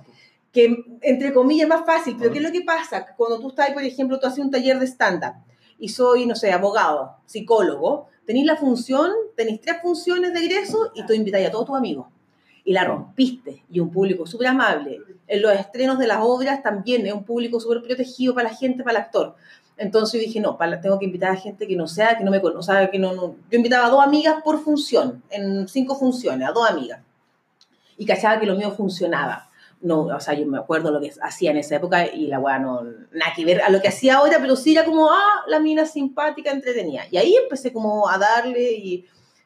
que 0.52 0.84
entre 1.02 1.32
comillas 1.32 1.64
es 1.64 1.68
más 1.68 1.86
fácil, 1.86 2.16
pero 2.18 2.30
Ah. 2.30 2.32
¿qué 2.32 2.38
es 2.40 2.44
lo 2.44 2.52
que 2.52 2.62
pasa? 2.62 3.06
Cuando 3.16 3.38
tú 3.40 3.48
estás, 3.48 3.70
por 3.72 3.82
ejemplo, 3.82 4.18
tú 4.18 4.26
haces 4.26 4.44
un 4.44 4.50
taller 4.50 4.78
de 4.78 4.86
stand-up 4.86 5.34
y 5.78 5.88
soy, 5.88 6.26
no 6.26 6.34
sé, 6.34 6.50
abogado, 6.52 7.16
psicólogo, 7.26 8.08
tenéis 8.24 8.46
la 8.46 8.56
función, 8.56 9.10
tenéis 9.36 9.60
tres 9.60 9.76
funciones 9.82 10.32
de 10.34 10.40
egreso 10.40 10.90
y 10.94 11.06
tú 11.06 11.12
invitáis 11.12 11.46
a 11.48 11.50
todos 11.50 11.66
tus 11.66 11.76
amigos. 11.76 12.06
Y 12.64 12.72
la 12.72 12.82
rompiste. 12.84 13.62
Y 13.70 13.78
un 13.78 13.90
público 13.92 14.26
súper 14.26 14.48
amable. 14.48 15.00
En 15.28 15.40
los 15.42 15.52
estrenos 15.52 15.98
de 16.00 16.08
las 16.08 16.18
obras 16.20 16.62
también 16.64 17.06
es 17.06 17.12
un 17.12 17.22
público 17.22 17.60
súper 17.60 17.82
protegido 17.82 18.34
para 18.34 18.48
la 18.48 18.56
gente, 18.56 18.82
para 18.82 18.98
el 18.98 19.04
actor. 19.04 19.36
Entonces 19.78 20.20
dije, 20.20 20.40
no, 20.40 20.56
para, 20.56 20.80
tengo 20.80 20.98
que 20.98 21.04
invitar 21.04 21.32
a 21.32 21.36
gente 21.36 21.66
que 21.66 21.76
no 21.76 21.86
sea, 21.86 22.16
que 22.16 22.24
no 22.24 22.30
me 22.30 22.40
conozca, 22.40 22.90
que 22.90 22.98
no, 22.98 23.12
no- 23.14 23.36
Yo 23.50 23.56
invitaba 23.56 23.86
a 23.86 23.90
dos 23.90 24.02
amigas 24.04 24.36
por 24.42 24.62
función, 24.62 25.22
en 25.30 25.68
cinco 25.68 25.96
funciones, 25.96 26.48
a 26.48 26.52
dos 26.52 26.68
amigas. 26.70 27.00
Y 27.98 28.06
cachaba 28.06 28.40
que 28.40 28.46
lo 28.46 28.56
mío 28.56 28.70
funcionaba 28.70 29.46
no, 29.80 30.06
o 30.06 30.20
sea, 30.20 30.34
yo 30.34 30.46
me 30.46 30.58
acuerdo 30.58 30.90
lo 30.90 31.00
que 31.00 31.12
hacía 31.20 31.50
en 31.50 31.58
esa 31.58 31.76
época 31.76 32.06
y 32.06 32.26
la 32.26 32.38
weá 32.38 32.58
no, 32.58 32.82
nada 32.82 33.32
que 33.34 33.44
ver 33.44 33.60
a 33.62 33.70
lo 33.70 33.80
que 33.80 33.88
hacía 33.88 34.16
ahora, 34.16 34.38
pero 34.40 34.56
sí 34.56 34.72
era 34.72 34.84
como, 34.84 35.10
ah, 35.10 35.42
la 35.46 35.60
mina 35.60 35.84
simpática, 35.86 36.50
entretenida. 36.50 37.02
Y 37.10 37.18
ahí 37.18 37.34
empecé 37.36 37.72
como 37.72 38.08
a 38.08 38.18
darle 38.18 38.72
y, 38.72 39.04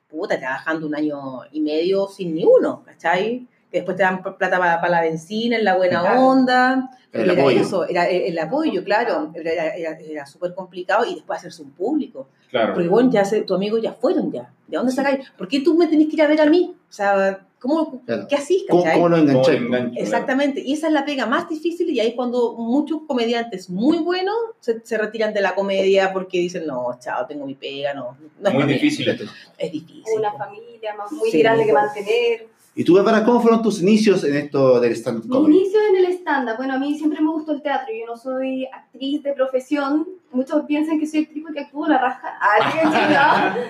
puta, 0.08 0.38
trabajando 0.38 0.86
un 0.86 0.94
año 0.94 1.40
y 1.52 1.60
medio 1.60 2.06
sin 2.08 2.34
ni 2.34 2.44
uno, 2.44 2.82
¿cachai? 2.84 3.46
Que 3.70 3.78
después 3.78 3.96
te 3.96 4.02
dan 4.02 4.22
plata 4.22 4.58
para, 4.58 4.88
la 4.88 5.00
benzina, 5.00 5.56
en 5.56 5.64
la 5.64 5.76
buena 5.76 6.00
Claro. 6.00 6.26
onda. 6.26 6.90
El 7.12 7.26
Y 7.26 7.30
era 7.30 7.40
apoyo. 7.42 7.60
eso, 7.60 7.88
era 7.88 8.08
el, 8.08 8.22
el 8.22 8.38
apoyo, 8.38 8.82
claro. 8.84 9.30
Era, 9.34 9.74
era, 9.74 9.98
era 9.98 10.26
súper 10.26 10.54
complicado 10.54 11.04
y 11.04 11.14
después 11.14 11.38
hacerse 11.38 11.62
un 11.62 11.70
público. 11.72 12.28
Claro. 12.50 12.74
Porque, 12.74 12.88
bueno, 12.88 13.10
ya 13.10 13.24
se, 13.24 13.42
tus 13.42 13.56
amigos 13.56 13.80
ya 13.82 13.92
fueron 13.92 14.30
ya. 14.32 14.52
¿De 14.66 14.76
dónde 14.76 14.92
sacáis? 14.92 15.30
¿Por 15.36 15.46
qué 15.48 15.60
tú 15.60 15.76
me 15.76 15.86
tenés 15.86 16.08
que 16.08 16.14
ir 16.14 16.22
a 16.22 16.26
ver 16.28 16.40
a 16.40 16.46
mí? 16.46 16.74
O 16.88 16.92
sea, 16.92 17.46
¿cómo, 17.60 18.00
Claro. 18.06 18.26
¿qué 18.28 18.34
hacís, 18.36 18.64
¿Cómo, 18.68 18.82
cómo 18.84 19.08
lo 19.08 19.16
¿Cómo 19.18 19.30
enganché? 19.30 20.00
Exactamente, 20.00 20.60
y 20.60 20.72
esa 20.72 20.86
es 20.88 20.92
la 20.92 21.04
pega 21.04 21.26
más 21.26 21.48
difícil 21.48 21.88
y 21.90 22.00
ahí 22.00 22.08
es 22.08 22.14
cuando 22.14 22.54
muchos 22.54 23.02
comediantes 23.06 23.70
muy 23.70 23.98
buenos 23.98 24.34
se, 24.60 24.80
se 24.84 24.96
retiran 24.98 25.32
de 25.34 25.40
la 25.40 25.54
comedia 25.54 26.12
porque 26.12 26.38
dicen, 26.38 26.66
no, 26.66 26.96
chao, 27.00 27.26
tengo 27.26 27.46
mi 27.46 27.54
pega, 27.54 27.92
no, 27.94 28.16
no 28.40 28.48
es 28.48 28.54
Muy 28.54 28.62
pa' 28.62 28.66
mí". 28.66 28.72
difícil 28.74 29.08
esto. 29.08 29.24
Es 29.58 29.70
difícil. 29.72 30.02
Una 30.16 30.32
familia 30.32 30.94
más- 30.96 31.12
muy 31.12 31.30
Sí. 31.30 31.38
grande 31.40 31.66
que 31.66 31.72
mantener. 31.72 32.46
¿Y 32.74 32.84
tú, 32.84 32.94
Bárbara, 32.94 33.24
cómo 33.24 33.40
fueron 33.40 33.62
tus 33.62 33.82
inicios 33.82 34.22
en 34.24 34.36
esto 34.36 34.80
del 34.80 34.92
stand-up 34.92 35.24
Mi 35.24 35.30
comedy? 35.30 35.56
inicio 35.58 35.80
en 35.90 35.96
el 36.04 36.12
stand-up, 36.12 36.56
bueno, 36.56 36.74
a 36.74 36.78
mí 36.78 36.96
siempre 36.96 37.20
me 37.20 37.28
gustó 37.30 37.52
el 37.52 37.62
teatro, 37.62 37.88
yo 37.92 38.06
no 38.06 38.16
soy 38.16 38.64
actriz 38.66 39.22
de 39.24 39.32
profesión, 39.32 40.06
muchos 40.30 40.64
piensan 40.66 40.98
que 41.00 41.06
soy 41.06 41.24
actriz 41.24 41.42
porque 41.44 41.60
actúo 41.60 41.88
la 41.88 41.98
raja, 41.98 42.38
ah, 42.40 42.70
sí, 42.72 42.78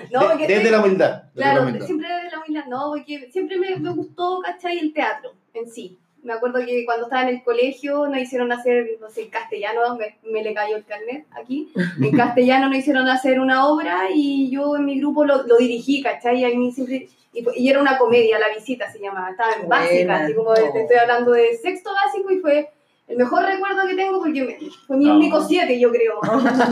no, 0.13 0.21
no, 0.21 0.27
porque 0.29 0.47
De- 0.47 0.55
desde 0.55 0.71
la 0.71 0.79
humildad. 0.81 1.23
desde 1.33 1.39
la 1.39 1.51
Claro, 1.51 1.61
humildad. 1.67 1.85
siempre 1.87 2.07
de 2.07 2.29
la 2.31 2.39
humildad, 2.39 2.65
no, 2.69 2.89
porque 2.89 3.29
siempre 3.31 3.57
me, 3.57 3.75
me 3.77 3.89
gustó, 3.91 4.39
¿cachai? 4.45 4.77
El 4.77 4.93
teatro 4.93 5.31
en 5.55 5.69
sí. 5.69 5.97
Me 6.23 6.33
acuerdo 6.33 6.59
que 6.65 6.85
cuando 6.85 7.05
estaba 7.05 7.23
en 7.23 7.29
el 7.29 7.43
colegio 7.43 8.07
nos 8.07 8.19
hicieron 8.19 8.51
hacer, 8.51 8.97
no 8.99 9.09
sé, 9.09 9.23
en 9.23 9.29
castellano, 9.29 9.95
me, 9.95 10.17
me 10.29 10.43
le 10.43 10.53
cayó 10.53 10.75
el 10.75 10.85
carnet 10.85 11.25
aquí, 11.31 11.71
en 11.75 12.11
castellano 12.17 12.69
nos 12.69 12.77
hicieron 12.77 13.07
hacer 13.07 13.39
una 13.39 13.67
obra 13.67 14.09
y 14.13 14.49
yo 14.51 14.75
en 14.75 14.85
mi 14.85 14.99
grupo 14.99 15.25
lo, 15.25 15.43
lo 15.43 15.57
dirigí, 15.57 16.01
¿cachai? 16.03 16.41
Y, 16.41 16.45
a 16.45 16.49
mí 16.49 16.71
siempre, 16.71 17.09
y, 17.33 17.69
era 17.69 17.81
una 17.81 17.97
comedia, 17.97 18.39
La 18.39 18.49
Visita 18.49 18.91
se 18.91 18.99
llamaba, 18.99 19.31
estaba 19.31 19.53
en 19.53 19.67
Buena. 19.67 19.83
básica, 19.83 20.17
así 20.17 20.33
como 20.35 20.53
te 20.53 20.81
estoy 20.81 20.97
hablando 20.97 21.31
de 21.31 21.57
sexto 21.57 21.91
básico 21.93 22.31
y 22.31 22.39
fue 22.39 22.69
el 23.11 23.17
mejor 23.17 23.43
recuerdo 23.43 23.87
que 23.87 23.95
tengo 23.95 24.19
porque 24.19 24.43
me- 24.43 24.57
fue 24.87 24.97
mi 24.97 25.07
único 25.09 25.41
siete, 25.41 25.79
yo 25.79 25.91
creo, 25.91 26.19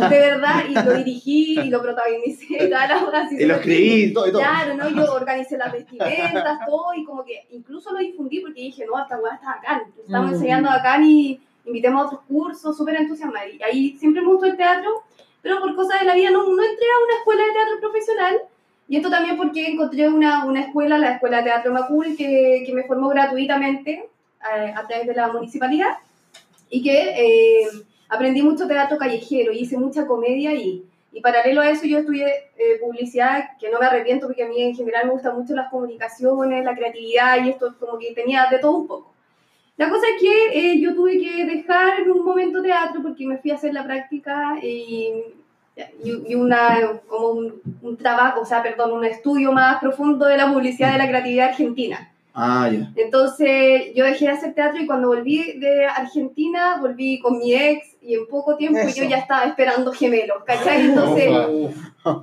de 0.10 0.20
verdad, 0.20 0.64
y 0.70 0.74
lo 0.74 0.94
dirigí 0.94 1.60
y 1.60 1.70
lo 1.70 1.82
protagonicé 1.82 2.46
y 2.50 2.70
todas 2.70 2.90
las 2.90 3.04
obras. 3.04 3.32
Y 3.32 3.46
lo 3.46 3.56
escribí 3.56 4.04
y 4.06 4.14
todo. 4.14 4.28
Y 4.28 4.32
todo. 4.32 4.42
Claro, 4.42 4.74
¿no? 4.76 4.90
Yo 4.90 5.14
organicé 5.14 5.58
las 5.58 5.72
vestimentas, 5.72 6.60
todo, 6.66 6.94
y 6.96 7.04
como 7.04 7.24
que 7.26 7.46
incluso 7.52 7.92
lo 7.92 8.00
difundí 8.00 8.40
porque 8.40 8.62
dije, 8.62 8.86
no, 8.86 9.02
esta 9.02 9.18
weá 9.20 9.36
está 9.36 9.48
bacán. 9.56 9.82
Estamos 10.06 10.32
Mm. 10.32 10.34
enseñando 10.36 10.70
bacán 10.70 11.04
y 11.04 11.40
invitemos 11.66 12.02
a 12.04 12.06
otros 12.08 12.22
cursos, 12.28 12.76
súper 12.78 12.96
entusiasmada. 12.96 13.48
Y 13.48 13.62
ahí 13.62 13.98
siempre 14.00 14.22
me 14.22 14.28
gustó 14.30 14.46
el 14.46 14.58
teatro, 14.58 14.90
pero 15.42 15.60
por 15.60 15.76
cosas 15.76 16.00
de 16.00 16.06
la 16.06 16.16
vida 16.16 16.32
no, 16.32 16.44
no 16.44 16.64
entré 16.64 16.86
a 16.88 17.04
una 17.06 17.18
escuela 17.20 17.44
de 17.44 17.52
teatro 17.52 17.80
profesional. 17.82 18.38
Y 18.88 18.96
esto 18.98 19.10
también 19.12 19.38
porque 19.38 19.68
encontré 19.68 20.10
una, 20.10 20.46
una 20.46 20.62
escuela, 20.62 20.98
la 20.98 21.12
Escuela 21.12 21.38
de 21.38 21.44
Teatro 21.44 21.72
Macul, 21.72 22.16
que, 22.18 22.64
que 22.66 22.74
me 22.74 22.86
formó 22.86 23.10
gratuitamente 23.10 23.92
eh, 24.56 24.74
a 24.76 24.88
través 24.88 25.06
de 25.06 25.14
la 25.14 25.28
municipalidad 25.28 25.98
y 26.70 26.82
que 26.84 27.62
eh, 27.64 27.68
aprendí 28.08 28.42
mucho 28.42 28.68
teatro 28.68 28.98
callejero 28.98 29.52
y 29.52 29.60
hice 29.60 29.78
mucha 29.78 30.06
comedia 30.06 30.54
y, 30.54 30.86
y 31.12 31.22
paralelo 31.22 31.62
a 31.62 31.70
eso 31.70 31.86
yo 31.86 32.00
estudié 32.00 32.28
eh, 32.58 32.80
publicidad, 32.82 33.58
que 33.60 33.70
no 33.70 33.80
me 33.80 33.88
arrepiento 33.88 34.28
porque 34.28 34.44
a 34.44 34.48
mí 34.48 34.62
en 34.62 34.76
general 34.76 35.08
me 35.08 35.14
gustan 35.14 35.38
mucho 35.38 35.56
las 35.56 35.70
comunicaciones, 35.70 36.64
la 36.64 36.76
creatividad 36.76 37.44
y 37.44 37.50
esto 37.50 37.76
como 37.80 37.98
que 37.98 38.14
tenía 38.14 38.48
de 38.50 38.60
todo 38.60 38.78
un 38.78 38.88
poco. 38.88 39.14
La 39.78 39.90
cosa 39.90 40.08
es 40.14 40.22
que 40.22 40.72
eh, 40.74 40.80
yo 40.80 40.94
tuve 40.94 41.20
que 41.20 41.46
dejar 41.46 42.02
en 42.02 42.12
un 42.12 42.26
momento 42.26 42.62
teatro 42.62 43.02
porque 43.02 43.26
me 43.26 43.38
fui 43.38 43.52
a 43.52 43.56
hacer 43.56 43.74
la 43.74 43.86
práctica 43.86 44.60
y, 44.62 45.14
y, 46.04 46.36
una, 46.36 47.00
como 47.08 47.30
un, 47.30 47.62
un 47.82 47.98
trabajo, 47.98 48.42
o 48.42 48.46
sea, 48.46 48.62
perdón, 48.62 48.92
un 48.92 49.06
estudio 49.06 49.54
más 49.54 49.80
profundo 49.80 50.26
de 50.26 50.36
la 50.36 50.52
publicidad 50.52 50.92
de 50.92 50.98
la 50.98 51.08
creatividad 51.08 51.50
argentina. 51.50 52.12
Ah, 52.42 52.70
ya. 52.72 52.90
Entonces 52.96 53.94
yo 53.94 54.06
dejé 54.06 54.26
de 54.28 54.32
hacer 54.32 54.54
teatro 54.54 54.82
y 54.82 54.86
cuando 54.88 55.10
volví 55.10 55.60
de 55.60 55.86
Argentina 55.86 56.78
volví 56.80 57.20
con 57.20 57.38
mi 57.38 57.54
ex 57.54 57.98
y 58.02 58.14
en 58.14 58.28
poco 58.28 58.56
tiempo 58.56 58.80
Eso. 58.80 59.02
yo 59.02 59.10
ya 59.10 59.18
estaba 59.18 59.44
esperando 59.44 59.92
gemelos, 59.92 60.42
¿cachai? 60.46 60.86
Entonces 60.86 61.30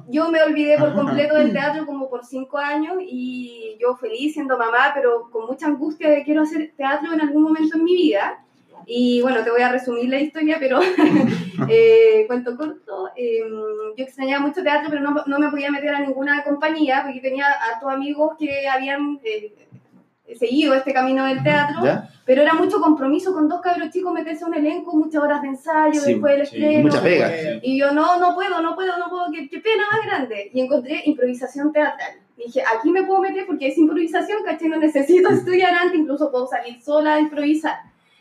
yo 0.08 0.30
me 0.30 0.42
olvidé 0.42 0.78
por 0.78 0.94
completo 0.94 1.36
del 1.36 1.52
teatro 1.52 1.84
como 1.84 2.08
por 2.08 2.24
cinco 2.24 2.56
años 2.56 2.94
y 3.02 3.76
yo 3.78 3.94
feliz 3.96 4.32
siendo 4.32 4.56
mamá, 4.56 4.92
pero 4.94 5.28
con 5.30 5.44
mucha 5.48 5.66
angustia 5.66 6.08
de 6.08 6.24
quiero 6.24 6.42
hacer 6.42 6.72
teatro 6.78 7.12
en 7.12 7.20
algún 7.20 7.42
momento 7.42 7.76
en 7.76 7.84
mi 7.84 7.94
vida. 7.94 8.42
Y 8.86 9.20
bueno, 9.20 9.42
te 9.42 9.50
voy 9.50 9.62
a 9.62 9.72
resumir 9.72 10.08
la 10.08 10.20
historia, 10.20 10.56
pero 10.58 10.80
eh, 11.68 12.24
cuento 12.26 12.56
corto. 12.56 13.10
eh, 13.16 13.40
yo 13.96 14.04
extrañaba 14.04 14.46
mucho 14.46 14.62
teatro, 14.62 14.88
pero 14.88 15.02
no, 15.02 15.24
no 15.26 15.38
me 15.38 15.50
podía 15.50 15.70
meter 15.70 15.94
a 15.94 16.00
ninguna 16.00 16.42
compañía 16.42 17.02
porque 17.04 17.20
tenía 17.20 17.46
a 17.48 17.80
todos 17.80 17.92
amigos 17.92 18.36
que 18.38 18.66
habían 18.66 19.20
eh, 19.24 19.52
seguido 20.38 20.74
este 20.74 20.92
camino 20.92 21.24
del 21.26 21.42
teatro. 21.42 21.84
¿Ya? 21.84 22.08
Pero 22.24 22.42
era 22.42 22.54
mucho 22.54 22.80
compromiso 22.80 23.32
con 23.32 23.48
dos 23.48 23.60
cabros 23.60 23.90
chicos, 23.90 24.12
meterse 24.12 24.44
a 24.44 24.48
un 24.48 24.54
elenco, 24.54 24.96
muchas 24.96 25.22
horas 25.22 25.42
de 25.42 25.48
ensayo, 25.48 26.00
Sí, 26.00 26.12
después 26.14 26.36
del 26.36 26.46
sí, 26.46 26.56
estreno. 26.56 26.82
mucha 26.88 27.02
pega. 27.02 27.30
Y 27.62 27.78
yo, 27.78 27.92
no, 27.92 28.18
no 28.18 28.34
puedo, 28.34 28.60
no 28.62 28.74
puedo, 28.74 28.98
no 28.98 29.08
puedo, 29.08 29.26
qué, 29.32 29.48
qué 29.48 29.58
pena 29.60 29.84
más 29.92 30.04
grande. 30.04 30.50
Y 30.52 30.60
encontré 30.60 31.02
improvisación 31.04 31.72
teatral. 31.72 32.12
Dije, 32.36 32.62
aquí 32.76 32.90
me 32.90 33.04
puedo 33.04 33.20
meter 33.20 33.46
porque 33.46 33.68
es 33.68 33.78
improvisación, 33.78 34.42
¿cachai? 34.44 34.68
No 34.68 34.76
necesito 34.78 35.28
estudiar 35.30 35.72
antes, 35.74 35.98
incluso 36.00 36.30
puedo 36.30 36.46
salir 36.48 36.82
sola 36.82 37.14
a 37.14 37.20
improvisar. 37.20 37.76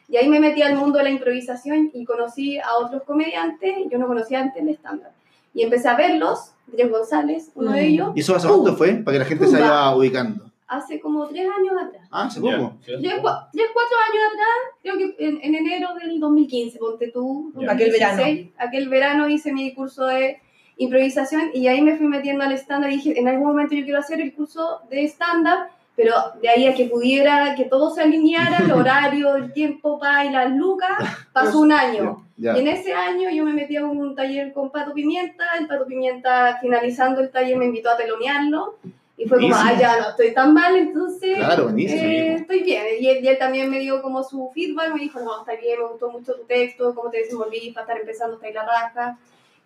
Y 0.08 0.18
ahí 0.18 0.30
me 0.30 0.40
metí 0.40 0.62
al 0.62 0.76
mundo 0.76 1.00
de 1.00 1.06
la 1.06 1.10
improvisación 1.10 1.90
y 1.92 2.06
conocí 2.06 2.60
a 2.60 2.76
otros 2.80 3.02
comediantes, 3.04 3.76
yo 3.92 3.98
no 3.98 4.06
conocía 4.08 4.40
antes 4.42 4.62
el 4.62 4.70
estándar. 4.70 5.12
Y 5.54 5.64
empecé 5.64 5.88
a 5.88 5.96
verlos, 5.96 6.52
Andrés 6.70 6.92
González, 6.92 7.52
uno 7.56 7.72
de 7.72 7.82
Mm. 7.82 7.86
ellos, 7.86 8.12
¿Y 8.16 8.20
eso 8.20 8.36
hace 8.36 8.48
cuánto 8.48 8.76
fue? 8.76 8.94
Para 8.96 9.16
que 9.16 9.20
la 9.20 9.26
gente 9.26 9.46
se 9.48 9.54
Pumba. 9.58 9.68
vaya 9.70 9.96
ubicando. 9.96 10.52
Hace 10.68 11.00
como 11.00 11.28
tres 11.28 11.48
años 11.48 11.76
atrás. 11.80 12.08
Ah, 12.12 12.26
hace 12.26 12.40
poco. 12.40 12.78
Tres, 12.84 13.00
tres, 13.02 13.20
cuatro 13.22 13.98
años 14.10 14.24
atrás, 14.34 14.58
creo 14.82 14.98
que 14.98 15.16
en, 15.20 15.40
en 15.42 15.56
enero 15.56 15.90
del 15.96 16.20
2015, 16.20 16.80
ponte 16.80 17.12
tú. 17.12 17.54
Ya. 17.60 17.72
Aquel 17.72 17.92
verano. 17.92 18.24
Aquel 18.58 18.90
verano 18.90 19.30
hice 19.30 19.54
mi 19.54 19.74
curso 19.74 20.06
de 20.06 20.40
improvisación 20.78 21.52
y 21.54 21.68
ahí 21.68 21.82
me 21.82 21.96
fui 21.96 22.08
metiendo 22.08 22.44
al 22.44 22.52
stand-up 22.54 22.90
y 22.90 22.96
dije, 22.96 23.20
en 23.20 23.28
algún 23.28 23.48
momento 23.48 23.76
yo 23.76 23.84
quiero 23.84 24.00
hacer 24.00 24.20
el 24.20 24.34
curso 24.34 24.82
de 24.90 25.06
stand-up, 25.06 25.70
pero 25.96 26.14
de 26.42 26.50
ahí 26.50 26.68
a 26.68 26.74
que 26.74 26.86
pudiera, 26.86 27.56
que 27.56 27.66
todo 27.66 27.90
se 27.92 28.02
alineara, 28.02 28.58
el 28.58 28.72
horario, 28.74 29.36
el 29.36 29.54
tiempo, 29.54 30.00
pa, 30.00 30.26
y 30.26 30.32
las 30.32 30.52
lucas, 30.52 30.92
pasó 31.32 31.62
un 31.62 31.72
año. 31.72 32.26
Ya. 32.38 32.58
Y 32.58 32.62
en 32.62 32.68
ese 32.68 32.94
año 32.94 33.30
yo 33.30 33.46
me 33.46 33.54
metí 33.54 33.78
a 33.78 33.86
un 33.86 34.14
taller 34.14 34.52
con 34.52 34.70
Pato 34.70 34.94
Pimienta, 34.94 35.46
el 35.58 35.68
Pato 35.68 35.86
Pimienta 35.86 36.58
finalizando 36.60 37.22
el 37.22 37.32
taller 37.32 37.56
me 37.56 37.66
invitó 37.66 37.92
a 37.92 37.98
telonearlo 37.98 38.78
y 39.18 39.28
fue 39.28 39.40
como, 39.40 39.56
Buenísimo. 39.56 39.76
ah, 39.76 39.80
ya 39.80 40.00
no 40.02 40.10
estoy 40.10 40.34
tan 40.34 40.54
mal, 40.54 40.76
entonces 40.76 41.38
Claro, 41.38 41.70
eh, 41.70 42.36
estoy 42.40 42.64
bien. 42.64 42.84
Y 43.00 43.08
él, 43.08 43.24
y 43.24 43.28
él 43.28 43.38
también 43.38 43.70
me 43.70 43.80
dio 43.80 44.02
como 44.02 44.24
su 44.24 44.52
feedback, 44.54 44.94
me 44.94 45.02
dijo, 45.02 45.20
no, 45.22 45.40
está 45.40 45.56
bien, 45.56 45.80
me 45.80 45.88
gustó 45.88 46.12
mucho 46.12 46.34
tu 46.36 46.44
texto, 46.44 46.94
cómo 46.94 47.10
te 47.10 47.20
desenvolvís 47.20 47.74
para 47.74 47.86
estar 47.86 47.98
empezando, 48.00 48.36
está 48.36 48.48
ahí 48.48 48.54
la 48.54 48.66
raja. 48.66 49.18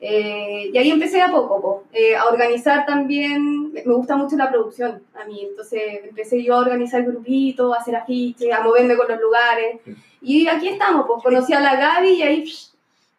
Eh, 0.01 0.69
y 0.71 0.77
ahí 0.77 0.91
empecé 0.91 1.21
a 1.21 1.29
poco, 1.29 1.61
po, 1.61 1.83
eh, 1.91 2.15
a 2.15 2.27
organizar 2.27 2.85
también, 2.85 3.73
me 3.73 3.81
gusta 3.81 4.15
mucho 4.15 4.37
la 4.37 4.49
producción 4.49 5.03
a 5.13 5.25
mí, 5.25 5.47
entonces 5.49 6.05
empecé 6.05 6.41
yo 6.41 6.53
a 6.55 6.59
organizar 6.59 7.03
grupitos, 7.03 7.75
a 7.75 7.81
hacer 7.81 7.95
afiches, 7.97 8.53
a 8.53 8.61
moverme 8.61 8.95
con 8.95 9.09
los 9.09 9.19
lugares. 9.19 9.81
Y 10.21 10.47
aquí 10.47 10.69
estamos, 10.69 11.05
pues 11.07 11.23
conocí 11.23 11.53
a 11.53 11.59
la 11.59 11.75
Gaby 11.75 12.09
y 12.09 12.21
ahí 12.21 12.45
psh, 12.45 12.68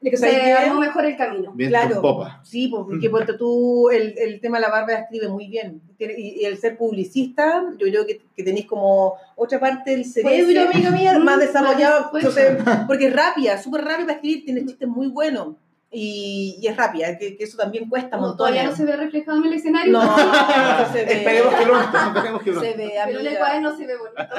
De 0.00 0.10
que 0.10 0.16
se 0.16 0.52
armó 0.54 0.80
mejor 0.80 1.04
el 1.04 1.14
camino. 1.16 1.52
Bien 1.54 1.68
Claro. 1.70 2.00
popa. 2.00 2.40
Sí, 2.42 2.68
pues, 2.68 2.84
porque 2.88 3.10
ponte 3.10 3.34
tú, 3.34 3.90
el, 3.90 4.14
el 4.16 4.40
tema 4.40 4.56
de 4.56 4.62
la 4.62 4.70
barba 4.70 4.94
escribe 4.94 5.28
muy 5.28 5.46
bien. 5.48 5.82
Y, 5.98 6.40
y 6.40 6.44
el 6.46 6.56
ser 6.56 6.78
publicista, 6.78 7.62
yo 7.76 7.86
creo 7.86 8.06
que, 8.06 8.22
que 8.34 8.42
tenéis 8.42 8.64
como 8.66 9.14
otra 9.36 9.60
parte 9.60 9.90
del 9.90 10.06
cerebro, 10.06 10.46
ser. 10.62 10.68
amiga 10.72 10.90
mía, 10.90 11.18
Mm, 11.18 11.22
más 11.24 11.38
desarrollado. 11.38 12.10
puede 12.10 12.26
entonces, 12.28 12.58
porque 12.86 13.08
es 13.08 13.12
rápida, 13.14 13.60
súper 13.62 13.84
rápida 13.84 14.06
para 14.06 14.12
escribir, 14.14 14.44
tiene 14.46 14.64
chistes 14.64 14.88
muy 14.88 15.08
buenos. 15.08 15.56
Y, 15.92 16.56
y 16.62 16.68
es 16.68 16.76
rápida, 16.76 17.18
que, 17.18 17.36
que 17.36 17.42
eso 17.44 17.56
también 17.58 17.88
cuesta 17.88 18.16
No, 18.16 18.28
montones. 18.28 18.36
todavía 18.54 18.62
no 18.70 18.74
se 18.76 18.84
ve 18.84 18.96
reflejado 18.96 19.38
en 19.38 19.44
el 19.46 19.52
escenario. 19.54 19.92
No, 19.92 20.02
no 20.04 20.92
se 20.92 21.04
ve. 21.04 21.12
Esperemos 21.12 21.54
que 21.54 21.64
pronto. 21.66 21.98
Esperemos 22.14 22.42
que 22.42 22.50
pronto. 22.52 22.70
Se 22.70 22.76
ve, 22.76 22.92
Pero 23.06 23.18
el 23.20 23.36
cuaderno 23.38 23.76
se 23.76 23.86
ve 23.86 23.94
bonito. 23.98 24.34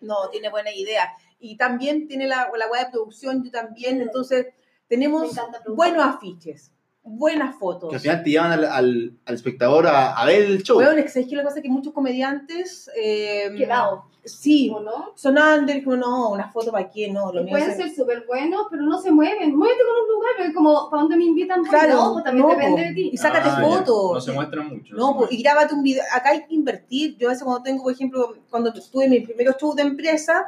No, 0.00 0.28
tiene 0.30 0.48
buena 0.50 0.72
idea. 0.72 1.10
Y 1.40 1.56
también 1.56 2.06
tiene 2.08 2.26
la, 2.28 2.48
la 2.56 2.68
web 2.68 2.86
de 2.86 2.90
producción, 2.92 3.42
yo 3.44 3.50
también. 3.50 3.98
Mm. 3.98 4.02
Entonces, 4.02 4.46
tenemos 4.88 5.34
buenos 5.66 6.04
afiches, 6.04 6.72
buenas 7.02 7.56
fotos. 7.56 7.90
Que 7.90 7.96
al 7.96 8.00
final 8.00 8.22
te 8.22 8.30
llevan 8.30 8.52
al, 8.52 8.64
al, 8.64 9.12
al 9.24 9.34
espectador 9.34 9.86
a, 9.86 10.12
a 10.14 10.26
ver 10.26 10.42
el 10.42 10.62
show. 10.62 10.76
Bueno, 10.76 10.92
es 10.92 11.12
que 11.12 11.26
que 11.26 11.36
pasa 11.42 11.56
es 11.58 11.62
que 11.62 11.68
muchos 11.68 11.92
comediantes. 11.92 12.90
Eh, 12.96 13.50
Quedado, 13.56 14.04
Sí, 14.24 14.70
¿o 14.74 14.80
no? 14.80 15.12
son 15.14 15.38
under, 15.38 15.82
como 15.82 15.96
no, 15.96 16.30
una 16.30 16.50
foto 16.52 16.70
para 16.70 16.90
qué, 16.90 17.10
no, 17.10 17.32
lo 17.32 17.46
pueden 17.46 17.74
ser 17.74 17.94
súper 17.94 18.26
buenos, 18.26 18.66
pero 18.70 18.82
no 18.82 19.00
se 19.00 19.10
mueven. 19.10 19.56
Muévete 19.56 19.80
con 19.86 20.04
un 20.04 20.08
lugar, 20.14 20.30
pero 20.36 20.48
es 20.50 20.54
como, 20.54 20.90
¿para 20.90 21.02
dónde 21.02 21.16
me 21.16 21.24
invitan? 21.24 21.60
Pues 21.60 21.70
Claro, 21.70 21.94
no, 21.94 22.12
pues 22.14 22.24
también 22.24 22.46
no, 22.46 22.54
depende 22.54 22.82
de 22.82 22.94
ti. 22.94 23.10
Y 23.12 23.16
sácate 23.16 23.48
Ah, 23.50 23.60
fotos. 23.62 24.12
No 24.14 24.20
se 24.20 24.32
muestra 24.32 24.62
mucho. 24.62 24.94
No, 24.94 25.16
pues, 25.16 25.32
y 25.32 25.42
grábate 25.42 25.74
un 25.74 25.82
video. 25.82 26.02
Acá 26.14 26.30
hay 26.30 26.44
que 26.46 26.54
invertir. 26.54 27.16
Yo 27.16 27.28
a 27.28 27.30
veces 27.30 27.44
cuando 27.44 27.62
tengo, 27.62 27.82
por 27.82 27.92
ejemplo, 27.92 28.34
cuando 28.50 28.72
tuve 28.72 29.08
mis 29.08 29.24
primeros 29.24 29.56
shows 29.58 29.76
de 29.76 29.82
empresa, 29.82 30.46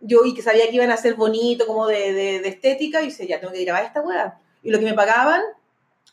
yo 0.00 0.24
y 0.24 0.34
que 0.34 0.42
sabía 0.42 0.68
que 0.68 0.76
iban 0.76 0.90
a 0.90 0.96
ser 0.96 1.14
bonito, 1.14 1.66
como 1.66 1.86
de, 1.86 2.12
de, 2.12 2.40
de 2.40 2.48
estética, 2.48 3.02
y 3.02 3.06
dice, 3.06 3.26
ya 3.26 3.40
tengo 3.40 3.52
que 3.52 3.64
grabar 3.64 3.84
esta 3.84 4.00
weá. 4.00 4.38
Y 4.62 4.70
lo 4.70 4.78
que 4.78 4.84
me 4.84 4.94
pagaban, 4.94 5.42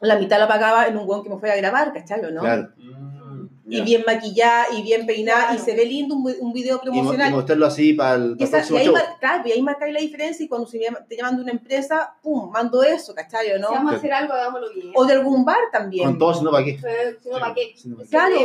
la 0.01 0.17
mitad 0.17 0.39
la 0.39 0.47
pagaba 0.47 0.87
en 0.87 0.97
un 0.97 1.07
weón 1.07 1.23
que 1.23 1.29
me 1.29 1.37
fue 1.39 1.51
a 1.51 1.55
grabar, 1.55 1.93
¿cachai? 1.93 2.23
o 2.23 2.31
¿no? 2.31 2.41
Claro. 2.41 2.69
Mm, 2.77 3.47
Y 3.69 3.81
bien 3.81 4.03
maquillada 4.07 4.67
y 4.77 4.81
bien 4.81 5.05
peinada, 5.05 5.53
y 5.53 5.59
se 5.59 5.75
ve 5.75 5.85
lindo 5.85 6.15
un, 6.15 6.33
un 6.39 6.53
video 6.53 6.79
Y, 6.83 6.87
mo- 6.87 6.93
y 6.93 6.99
promocional. 6.99 7.31
mostrarlo 7.33 7.65
así 7.65 7.91
para 7.93 8.15
el, 8.15 8.35
Y, 8.39 8.45
para 8.45 8.63
y 8.69 8.75
ahí, 8.77 8.93
claro, 9.19 9.43
y 9.45 9.51
ahí 9.51 9.61
marcáis 9.61 9.93
la 9.93 9.99
diferencia 9.99 10.45
y 10.45 10.47
cuando 10.47 10.67
se 10.67 10.79
llama- 10.79 10.99
te 11.07 11.17
llaman 11.17 11.35
de 11.35 11.41
una 11.43 11.51
empresa, 11.51 12.13
pum, 12.21 12.49
mando 12.49 12.81
eso, 12.83 13.13
¿cachai? 13.13 13.51
o 13.51 13.55
Si 13.57 13.61
vamos 13.61 13.83
¿no? 13.83 13.89
a 13.89 13.93
hacer 13.95 14.13
algo, 14.13 14.33
hagámoslo 14.33 14.67
bien. 14.73 14.91
O 14.95 15.05
de 15.05 15.13
algún 15.13 15.43
bar 15.43 15.57
también. 15.71 16.05
Con 16.09 16.17
todo, 16.17 16.33
si 16.33 16.43
no, 16.45 16.51
¿para 16.51 16.63
qué? 16.63 16.71
Eh, 16.71 17.17
Si 17.21 17.29
no, 17.29 17.39
¿para 17.39 17.53
qué? 17.53 17.73
No. 17.85 17.97
Claro, 18.09 18.35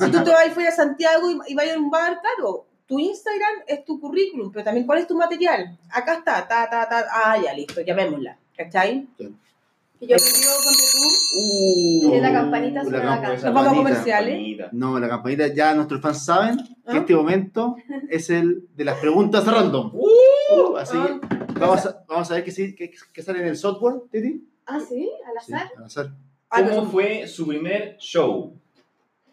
si 0.00 0.10
tú 0.10 0.24
te 0.24 0.30
vas 0.30 0.48
fuera 0.52 0.70
a 0.70 0.72
Santiago 0.72 1.30
y, 1.30 1.38
y 1.52 1.54
vas 1.54 1.66
a 1.72 1.78
un 1.78 1.90
bar, 1.90 2.18
claro, 2.20 2.66
tu 2.92 2.98
Instagram 2.98 3.54
es 3.66 3.84
tu 3.86 3.98
currículum, 3.98 4.52
pero 4.52 4.64
también 4.64 4.86
cuál 4.86 4.98
es 4.98 5.06
tu 5.06 5.16
material. 5.16 5.78
Acá 5.90 6.16
está, 6.18 6.46
ta, 6.46 6.68
ta, 6.68 6.86
ta, 6.86 7.06
ah, 7.10 7.38
ya, 7.42 7.54
listo, 7.54 7.80
llamémosla, 7.80 8.36
¿cachai? 8.54 9.08
Y 9.18 10.06
yo 10.06 10.16
les 10.16 10.40
digo, 10.40 10.52
ponte 10.62 10.82
tú, 10.92 11.08
Uh, 11.34 12.10
Que 12.10 12.20
la 12.20 12.30
campanita 12.32 12.82
la 12.82 12.90
suena 12.90 12.98
campa- 13.04 13.14
acá. 13.28 13.34
Esa 13.34 13.46
Nos 13.46 13.54
vamos 13.54 13.62
a 13.62 13.74
campanita, 13.74 13.88
comerciales. 13.90 14.34
campanita. 14.34 14.68
No, 14.72 14.98
la 15.00 15.08
campanita 15.08 15.46
ya 15.46 15.74
nuestros 15.74 16.00
fans 16.02 16.22
saben 16.26 16.56
que 16.58 16.72
¿Ah? 16.84 16.98
este 16.98 17.14
momento 17.14 17.76
es 18.10 18.28
el 18.28 18.68
de 18.76 18.84
las 18.84 18.98
preguntas 18.98 19.46
random. 19.46 19.92
Uh, 19.94 20.76
así 20.76 20.98
ah, 21.00 21.18
que 21.54 21.58
vamos 21.58 21.86
a, 21.86 22.04
vamos 22.06 22.30
a 22.30 22.34
ver 22.34 22.44
qué, 22.44 22.50
sí- 22.50 22.74
qué- 22.74 22.92
qué 23.14 23.22
sale 23.22 23.40
en 23.40 23.46
el 23.46 23.56
software, 23.56 24.02
Titi. 24.10 24.46
ah, 24.66 24.78
sí, 24.86 25.10
al 25.26 25.42
Sí, 25.42 25.54
azar. 25.54 25.70
al 25.78 25.84
azar. 25.84 26.10
Ah, 26.50 26.62
¿Cómo 26.68 26.84
fue 26.90 27.26
su 27.26 27.46
primer 27.46 27.96
show? 27.96 28.52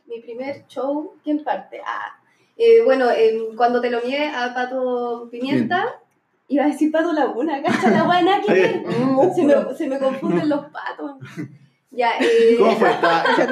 Mi 0.06 0.22
primer 0.22 0.66
show, 0.68 1.16
¿quién 1.22 1.44
parte? 1.44 1.82
Ah, 1.86 2.18
Eh, 2.62 2.82
bueno, 2.84 3.10
em, 3.10 3.56
cuando 3.56 3.80
te 3.80 3.90
lo 3.90 4.02
mié 4.02 4.28
a 4.28 4.54
Pato 4.54 5.30
Pimienta, 5.32 6.02
iba 6.50 6.66
a 6.66 6.68
decir 6.68 6.92
Pato 6.92 7.14
Laguna, 7.14 7.64
cacha 7.64 7.90
la 7.90 8.04
buena 8.04 8.42
que 8.42 8.84
se, 9.36 9.44
me, 9.44 9.74
se 9.76 9.88
me 9.88 9.98
confunden 9.98 10.50
los 10.50 10.66
patos. 10.66 11.16
Ya, 11.90 12.12
eh, 12.20 12.58
¿Cómo 12.60 12.74
fue? 12.76 12.92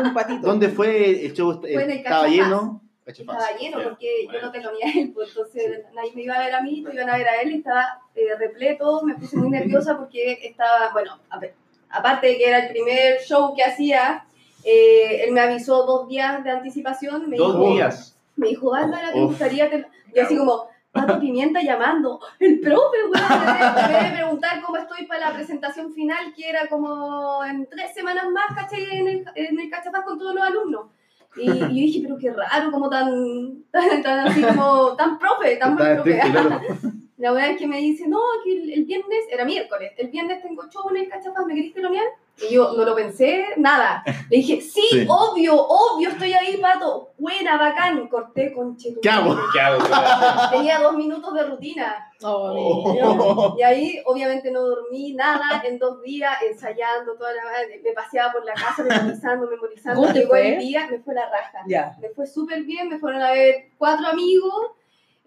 Un 0.03 0.13
patito. 0.13 0.45
¿Dónde 0.47 0.67
fue 0.67 1.25
el 1.25 1.33
show? 1.33 1.57
Fue 1.61 1.71
en 1.83 1.91
el 1.91 1.97
¿Estaba 1.99 2.27
lleno? 2.27 2.81
estaba 3.05 3.57
lleno 3.57 3.81
porque 3.81 4.27
yo 4.29 4.41
no 4.41 4.51
te 4.51 4.61
lo 4.61 4.71
vi 4.73 4.83
a 4.83 4.91
él, 4.91 5.11
pues, 5.13 5.29
entonces 5.29 5.85
nadie 5.95 6.11
me 6.13 6.23
iba 6.23 6.35
a 6.35 6.39
ver 6.39 6.53
a 6.55 6.61
mí, 6.61 6.81
no 6.81 6.91
iban 6.91 7.09
a 7.09 7.17
ver 7.17 7.27
a 7.29 7.41
él, 7.41 7.53
estaba 7.53 8.01
eh, 8.13 8.35
repleto, 8.37 9.01
me 9.03 9.15
puse 9.15 9.37
muy 9.37 9.49
nerviosa 9.57 9.97
porque 9.97 10.37
estaba, 10.43 10.91
bueno, 10.91 11.17
a 11.29 11.39
ver, 11.39 11.55
aparte 11.89 12.27
de 12.27 12.37
que 12.37 12.49
era 12.49 12.65
el 12.65 12.69
primer 12.69 13.21
show 13.21 13.55
que 13.55 13.63
hacía, 13.63 14.25
eh, 14.65 15.23
él 15.23 15.31
me 15.31 15.39
avisó 15.39 15.85
dos 15.85 16.09
días 16.09 16.43
de 16.43 16.51
anticipación, 16.51 17.29
me 17.29 17.37
Dos 17.37 17.53
dijo, 17.53 17.71
días. 17.73 18.16
Me 18.37 18.47
dijo, 18.47 18.71
Bárbara, 18.71 19.11
¿te 19.11 19.19
Uf. 19.19 19.31
gustaría? 19.31 19.69
Te... 19.69 19.85
Yo 20.15 20.23
así 20.23 20.37
como, 20.37 20.67
Pato 20.91 21.19
Pimienta 21.19 21.61
llamando, 21.61 22.19
el 22.39 22.59
profe, 22.59 22.97
weón, 23.03 23.45
me 23.45 23.93
debe 23.93 24.15
preguntar 24.15 24.61
cómo 24.65 24.77
estoy 24.77 25.05
para 25.05 25.29
la 25.29 25.35
presentación 25.35 25.93
final, 25.93 26.33
que 26.35 26.49
era 26.49 26.67
como 26.67 27.43
en 27.43 27.67
tres 27.69 27.93
semanas 27.93 28.25
más, 28.31 28.55
¿cachai? 28.55 28.83
En 28.91 29.07
el, 29.07 29.25
en 29.35 29.59
el 29.59 29.69
Cachapaz 29.69 30.03
con 30.03 30.17
todos 30.17 30.33
los 30.33 30.43
alumnos. 30.43 30.87
Y, 31.35 31.51
y 31.51 31.59
yo 31.59 31.67
dije, 31.67 31.99
pero 32.01 32.17
qué 32.17 32.31
raro, 32.31 32.71
como 32.71 32.89
tan, 32.89 33.63
tan, 33.69 34.01
tan 34.03 34.27
así 34.27 34.41
como, 34.41 34.95
tan 34.95 35.19
profe, 35.19 35.57
tan 35.57 35.75
buen 35.75 35.95
profe. 35.95 36.21
La 37.17 37.31
verdad 37.31 37.49
es 37.51 37.57
que 37.57 37.67
me 37.67 37.77
dice, 37.77 38.07
no, 38.07 38.19
que 38.43 38.51
el, 38.51 38.71
el 38.73 38.85
viernes, 38.85 39.25
era 39.31 39.43
miércoles, 39.43 39.91
el 39.97 40.09
viernes 40.09 40.41
tengo 40.43 40.63
show 40.69 40.87
en 40.91 40.97
el 40.97 41.09
Cachapaz, 41.09 41.45
¿me 41.47 41.55
querés 41.55 41.73
telonear? 41.73 42.05
Y 42.47 42.53
yo 42.53 42.73
no 42.77 42.85
lo 42.85 42.93
pensé, 42.95 43.43
nada. 43.57 44.03
Le 44.29 44.37
dije, 44.37 44.61
sí, 44.73 44.81
Sí. 44.91 45.07
obvio, 45.09 45.55
obvio, 45.59 46.09
estoy 46.09 46.33
ahí, 46.33 46.57
pato. 46.57 47.09
Buena, 47.17 47.57
bacán. 47.57 48.07
Corté 48.07 48.53
con 48.53 48.77
Chetumare. 48.77 49.01
¿Qué 49.01 49.09
hago? 49.09 49.35
¿Qué 49.51 49.59
hago? 49.59 50.49
Tenía 50.51 50.79
dos 50.79 50.95
minutos 50.95 51.33
de 51.33 51.43
rutina. 51.45 52.11
Oh, 52.23 52.85
Oh. 53.01 53.55
Y 53.57 53.63
ahí, 53.63 53.99
obviamente, 54.05 54.51
no 54.51 54.61
dormí 54.61 55.13
nada 55.13 55.63
en 55.65 55.79
dos 55.79 56.01
días, 56.03 56.37
ensayando 56.47 57.15
toda 57.15 57.33
la 57.33 57.41
Me 57.83 57.91
paseaba 57.93 58.33
por 58.33 58.45
la 58.45 58.53
casa 58.53 58.83
memorizando, 58.83 59.47
memorizando. 59.49 59.99
¿Cómo 60.01 60.13
te 60.13 60.19
Llegó 60.19 60.29
fue? 60.31 60.53
el 60.53 60.59
día, 60.59 60.87
me 60.91 60.99
fue 60.99 61.15
la 61.15 61.27
raja. 61.29 61.59
Ya. 61.67 61.95
Me 61.99 62.09
fue 62.09 62.27
súper 62.27 62.61
bien, 62.63 62.89
me 62.89 62.99
fueron 62.99 63.23
a 63.23 63.31
ver 63.31 63.69
cuatro 63.79 64.05
amigos. 64.07 64.53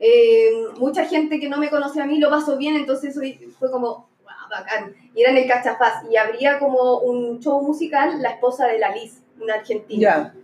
Eh, 0.02 0.50
mucha 0.78 1.04
gente 1.04 1.38
que 1.38 1.50
no 1.50 1.59
me 1.59 1.69
conocía 1.69 2.04
a 2.04 2.07
mí 2.07 2.19
lo 2.19 2.30
pasó 2.30 2.57
bien, 2.57 2.75
entonces 2.75 3.14
fue 3.59 3.71
como, 3.71 4.09
wow, 4.23 4.49
bacán. 4.50 4.95
Y 5.14 5.21
era 5.21 5.30
en 5.30 5.37
el 5.37 5.47
Cachapaz 5.47 6.04
y 6.11 6.16
habría 6.16 6.59
como 6.59 7.00
un 7.00 7.38
show 7.40 7.61
musical, 7.62 8.21
la 8.23 8.30
esposa 8.30 8.66
de 8.66 8.78
la 8.78 8.95
Liz, 8.95 9.21
una 9.38 9.54
argentina. 9.54 10.00
Ya. 10.00 10.35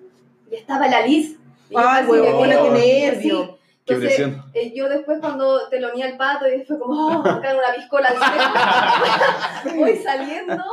Y 0.50 0.56
estaba 0.56 0.86
la 0.88 1.06
Liz. 1.06 1.38
Ay, 1.75 2.04
huevona, 2.04 2.54
qué 2.62 2.70
nervio. 2.70 3.58
Entonces, 3.86 4.28
eh, 4.52 4.72
yo 4.75 4.88
después 4.90 5.20
cuando 5.20 5.68
te 5.68 5.80
lo 5.80 5.92
unía 5.92 6.08
el 6.08 6.18
pato 6.18 6.46
y 6.48 6.64
fue 6.64 6.78
como, 6.78 7.06
oh, 7.06 7.20
acá 7.20 7.56
una 7.56 7.75
piscola 7.75 8.08
al. 8.08 9.76
Voy 9.76 9.96
saliendo, 9.96 10.64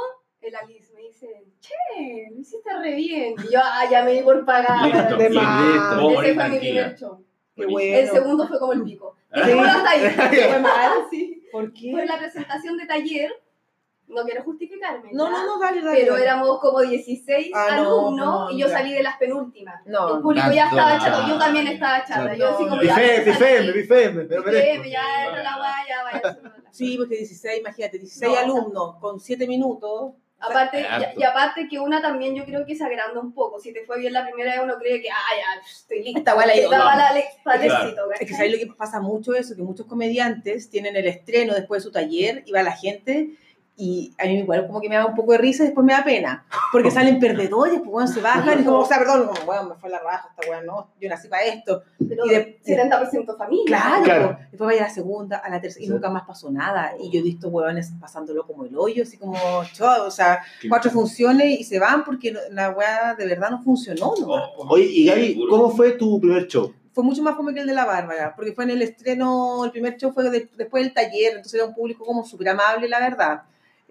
el 0.41 0.55
Alice 0.55 0.91
me 0.93 1.01
dice, 1.01 1.45
che, 1.61 2.29
lo 2.33 2.41
hiciste 2.41 2.69
re 2.81 2.95
bien. 2.95 3.35
Y 3.47 3.53
yo, 3.53 3.59
ah, 3.63 3.85
ya 3.89 4.03
me 4.03 4.13
di 4.13 4.21
por 4.23 4.43
pagar. 4.43 4.87
Listo. 4.87 5.15
de 5.15 5.29
más. 5.29 5.61
listo. 5.63 6.21
Ese 6.21 6.33
fue 6.33 6.49
mi 6.49 6.57
primer 6.57 6.95
show. 6.97 7.23
Qué 7.55 7.65
bueno. 7.67 7.97
El 7.97 8.09
segundo 8.09 8.47
fue 8.47 8.59
como 8.59 8.73
el 8.73 8.83
pico. 8.83 9.15
Ah. 9.31 9.39
Dejémoslo 9.41 9.71
hasta 9.71 9.89
ahí. 9.89 10.09
Fue 10.49 10.59
mal. 10.59 10.91
Sí. 11.09 11.43
¿Por 11.51 11.65
Fue 11.71 11.73
qué? 11.73 12.05
la 12.05 12.17
presentación 12.17 12.77
de 12.77 12.85
taller. 12.85 13.31
No 14.07 14.23
quiero 14.25 14.43
justificarme. 14.43 15.09
No, 15.13 15.29
no, 15.31 15.45
no, 15.45 15.59
dale, 15.59 15.81
dale. 15.81 16.01
Pero 16.01 16.17
éramos 16.17 16.59
como 16.59 16.81
16 16.81 17.51
Ah, 17.55 17.67
no, 17.77 17.81
alumnos 18.09 18.25
no, 18.25 18.51
y 18.51 18.59
yo 18.59 18.67
salí 18.67 18.93
de 18.93 19.01
las 19.01 19.17
penúltimas. 19.17 19.81
No, 19.87 20.17
el 20.17 20.21
público 20.21 20.51
ya 20.51 20.65
estaba 20.65 20.97
no. 20.97 21.03
chato, 21.03 21.27
yo 21.27 21.37
también 21.39 21.67
estaba 21.67 22.03
chata. 22.05 22.35
Yo 22.35 22.49
así 22.49 22.63
No, 22.63 22.69
como 22.69 22.81
no. 22.81 22.83
ya, 22.83 22.95
Bifeme, 22.95 23.31
bifeme, 23.31 23.71
bifeme. 23.71 24.23
Pero 24.25 24.43
Bifeme, 24.43 24.61
merezco. 24.79 24.83
ya 24.89 25.25
entra 25.25 25.43
la 25.43 25.55
guaya, 25.57 26.03
vaya. 26.03 26.39
Sí, 26.69 26.97
porque 26.97 27.15
16, 27.15 27.59
imagínate, 27.61 27.97
16 27.97 28.31
No. 28.33 28.37
alumnos 28.39 28.95
con 28.99 29.19
7 29.19 29.47
minutos. 29.47 30.13
Aparte, 30.49 30.81
y, 30.81 31.21
y 31.21 31.23
aparte 31.23 31.67
que 31.69 31.79
una 31.79 32.01
también 32.01 32.35
yo 32.35 32.45
creo 32.45 32.65
que 32.65 32.75
se 32.75 32.83
agranda 32.83 33.19
un 33.19 33.33
poco. 33.33 33.59
Si 33.59 33.71
te 33.71 33.85
fue 33.85 33.99
bien 33.99 34.13
la 34.13 34.25
primera 34.25 34.51
vez, 34.51 34.61
uno 34.63 34.77
cree 34.77 35.01
que, 35.01 35.09
ah, 35.09 35.35
ya, 35.37 35.61
estoy 35.69 36.03
lista. 36.03 36.33
Alex 36.33 37.27
para 37.43 37.63
el 37.63 37.71
éxito, 37.71 38.11
Es 38.19 38.27
que 38.27 38.35
sabes 38.35 38.51
lo 38.51 38.57
que 38.57 38.67
pasa 38.77 38.99
mucho 38.99 39.33
eso, 39.33 39.55
que 39.55 39.61
muchos 39.61 39.85
comediantes 39.85 40.69
tienen 40.69 40.95
el 40.95 41.07
estreno 41.07 41.53
después 41.53 41.81
de 41.81 41.89
su 41.89 41.91
taller 41.91 42.43
y 42.45 42.51
va 42.51 42.63
la 42.63 42.73
gente 42.75 43.31
y 43.75 44.13
a 44.19 44.25
mí 44.25 44.39
igual 44.39 44.67
como 44.67 44.79
que 44.79 44.87
me 44.87 44.95
da 44.95 45.05
un 45.05 45.15
poco 45.15 45.31
de 45.31 45.39
risa 45.39 45.63
y 45.63 45.67
después 45.67 45.83
me 45.83 45.93
da 45.93 46.03
pena, 46.03 46.45
porque 46.71 46.91
salen 46.91 47.19
perdedores, 47.19 47.79
pues 47.79 47.89
bueno, 47.89 48.07
se 48.07 48.21
bajan 48.21 48.61
y 48.61 48.63
como, 48.63 48.79
o 48.79 48.85
sea, 48.85 48.99
perdón, 48.99 49.27
como, 49.27 49.45
bueno, 49.45 49.63
me 49.69 49.75
fue 49.75 49.89
la 49.89 49.99
raja 49.99 50.29
esta 50.37 50.49
weá, 50.49 50.61
no, 50.61 50.89
yo 51.01 51.09
nací 51.09 51.27
para 51.27 51.43
esto. 51.43 51.81
Pero 52.07 52.25
y 52.25 52.29
de- 52.29 52.59
70% 52.63 53.35
familia. 53.37 53.65
Claro, 53.65 54.03
Claro. 54.03 54.37
después 54.51 54.67
vaya 54.67 54.81
a 54.85 54.87
la 54.87 54.93
segunda, 54.93 55.37
a 55.37 55.49
la 55.49 55.59
tercera, 55.59 55.83
y 55.83 55.87
Sí. 55.87 55.91
nunca 55.91 56.09
más 56.09 56.23
pasó 56.27 56.51
nada. 56.51 56.93
Y 56.99 57.09
yo 57.11 57.19
he 57.19 57.23
visto 57.23 57.47
huevones 57.49 57.91
pasándolo 57.99 58.45
como 58.45 58.65
el 58.65 58.77
hoyo, 58.77 59.03
así 59.03 59.17
como, 59.17 59.35
chao, 59.73 60.05
o 60.05 60.11
sea, 60.11 60.43
cuatro 60.69 60.91
funciones 60.91 61.59
y 61.59 61.63
se 61.63 61.79
van 61.79 62.03
porque 62.03 62.31
no- 62.31 62.39
la 62.51 62.69
weá 62.69 63.15
de 63.17 63.25
verdad 63.25 63.49
no 63.49 63.61
funcionó. 63.63 64.13
nomás, 64.19 64.49
po. 64.55 64.67
Oye, 64.69 64.85
y 64.85 65.05
Gaby, 65.07 65.45
¿cómo 65.49 65.69
fue 65.71 65.93
tu 65.93 66.19
primer 66.19 66.47
show? 66.47 66.71
Fue 66.93 67.03
mucho 67.03 67.23
más 67.23 67.35
fome 67.35 67.55
que 67.55 67.61
el 67.61 67.65
de 67.67 67.73
la 67.73 67.85
Bárbara, 67.85 68.33
porque 68.35 68.51
fue 68.53 68.65
en 68.65 68.69
el 68.69 68.83
estreno, 68.83 69.65
el 69.65 69.71
primer 69.71 69.97
show 69.97 70.11
fue 70.13 70.29
de- 70.29 70.47
después 70.55 70.83
del 70.83 70.93
taller, 70.93 71.29
entonces 71.37 71.55
era 71.55 71.65
un 71.65 71.73
público 71.73 72.05
como 72.05 72.23
súper 72.23 72.49
amable, 72.49 72.87
la 72.87 72.99
verdad. 72.99 73.41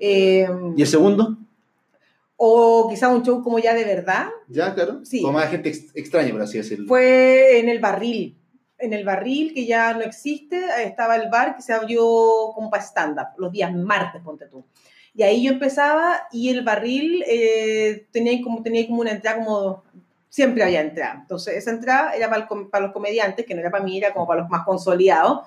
Eh, 0.05 0.49
¿Y 0.77 0.83
el 0.83 0.89
segundo? 0.89 1.37
o 2.37 2.89
quizá 2.91 3.09
un 3.09 3.23
show 3.23 3.41
como 3.41 3.61
ya 3.61 3.73
de 3.73 3.85
verdad, 3.85 4.27
Ya, 4.49 4.75
claro. 4.75 5.05
Sí. 5.05 5.23
Como 5.23 5.35
más 5.35 5.49
gente 5.49 5.69
ex- 5.69 5.95
extraña, 5.95 6.33
por 6.33 6.43
así 6.43 6.59
decirlo. 6.59 6.89
fue 6.89 7.61
en 7.61 7.69
el 7.69 7.79
barril. 7.79 8.37
En 8.79 8.93
el 8.93 9.05
barril, 9.05 9.55
que 9.55 9.65
ya 9.65 9.95
no 9.95 10.01
existe, 10.01 10.61
estaba 10.85 11.15
el 11.15 11.31
bar 11.31 11.55
que 11.55 11.63
se 11.63 11.73
abrió 11.73 12.03
como 12.53 12.69
para 12.69 12.83
stand-up, 12.83 13.29
los 13.39 13.53
días 13.53 13.73
martes, 13.73 14.21
ponte 14.25 14.47
tú. 14.47 14.65
Y 15.15 15.23
ahí 15.23 15.45
yo 15.45 15.53
empezaba 15.53 16.23
y 16.33 16.49
el 16.49 16.65
barril 16.65 17.23
eh, 17.29 18.09
tenía, 18.11 18.43
como, 18.43 18.61
tenía 18.63 18.85
como 18.89 19.03
una 19.03 19.13
entrada 19.13 19.45
como... 19.45 19.85
Siempre 20.29 20.65
había 20.65 20.81
entrada. 20.81 21.19
Entonces, 21.21 21.55
esa 21.59 21.71
entrada 21.71 22.15
era 22.17 22.29
para, 22.29 22.43
el 22.51 22.67
para 22.71 22.87
los 22.87 22.93
comediantes, 22.95 23.45
que 23.47 23.55
no 23.55 23.61
era 23.61 23.71
para 23.71 23.85
mí, 23.85 23.99
era 23.99 24.13
como 24.15 24.27
para 24.27 24.41
los 24.41 24.51
más 24.51 24.65
consolidados, 24.65 25.43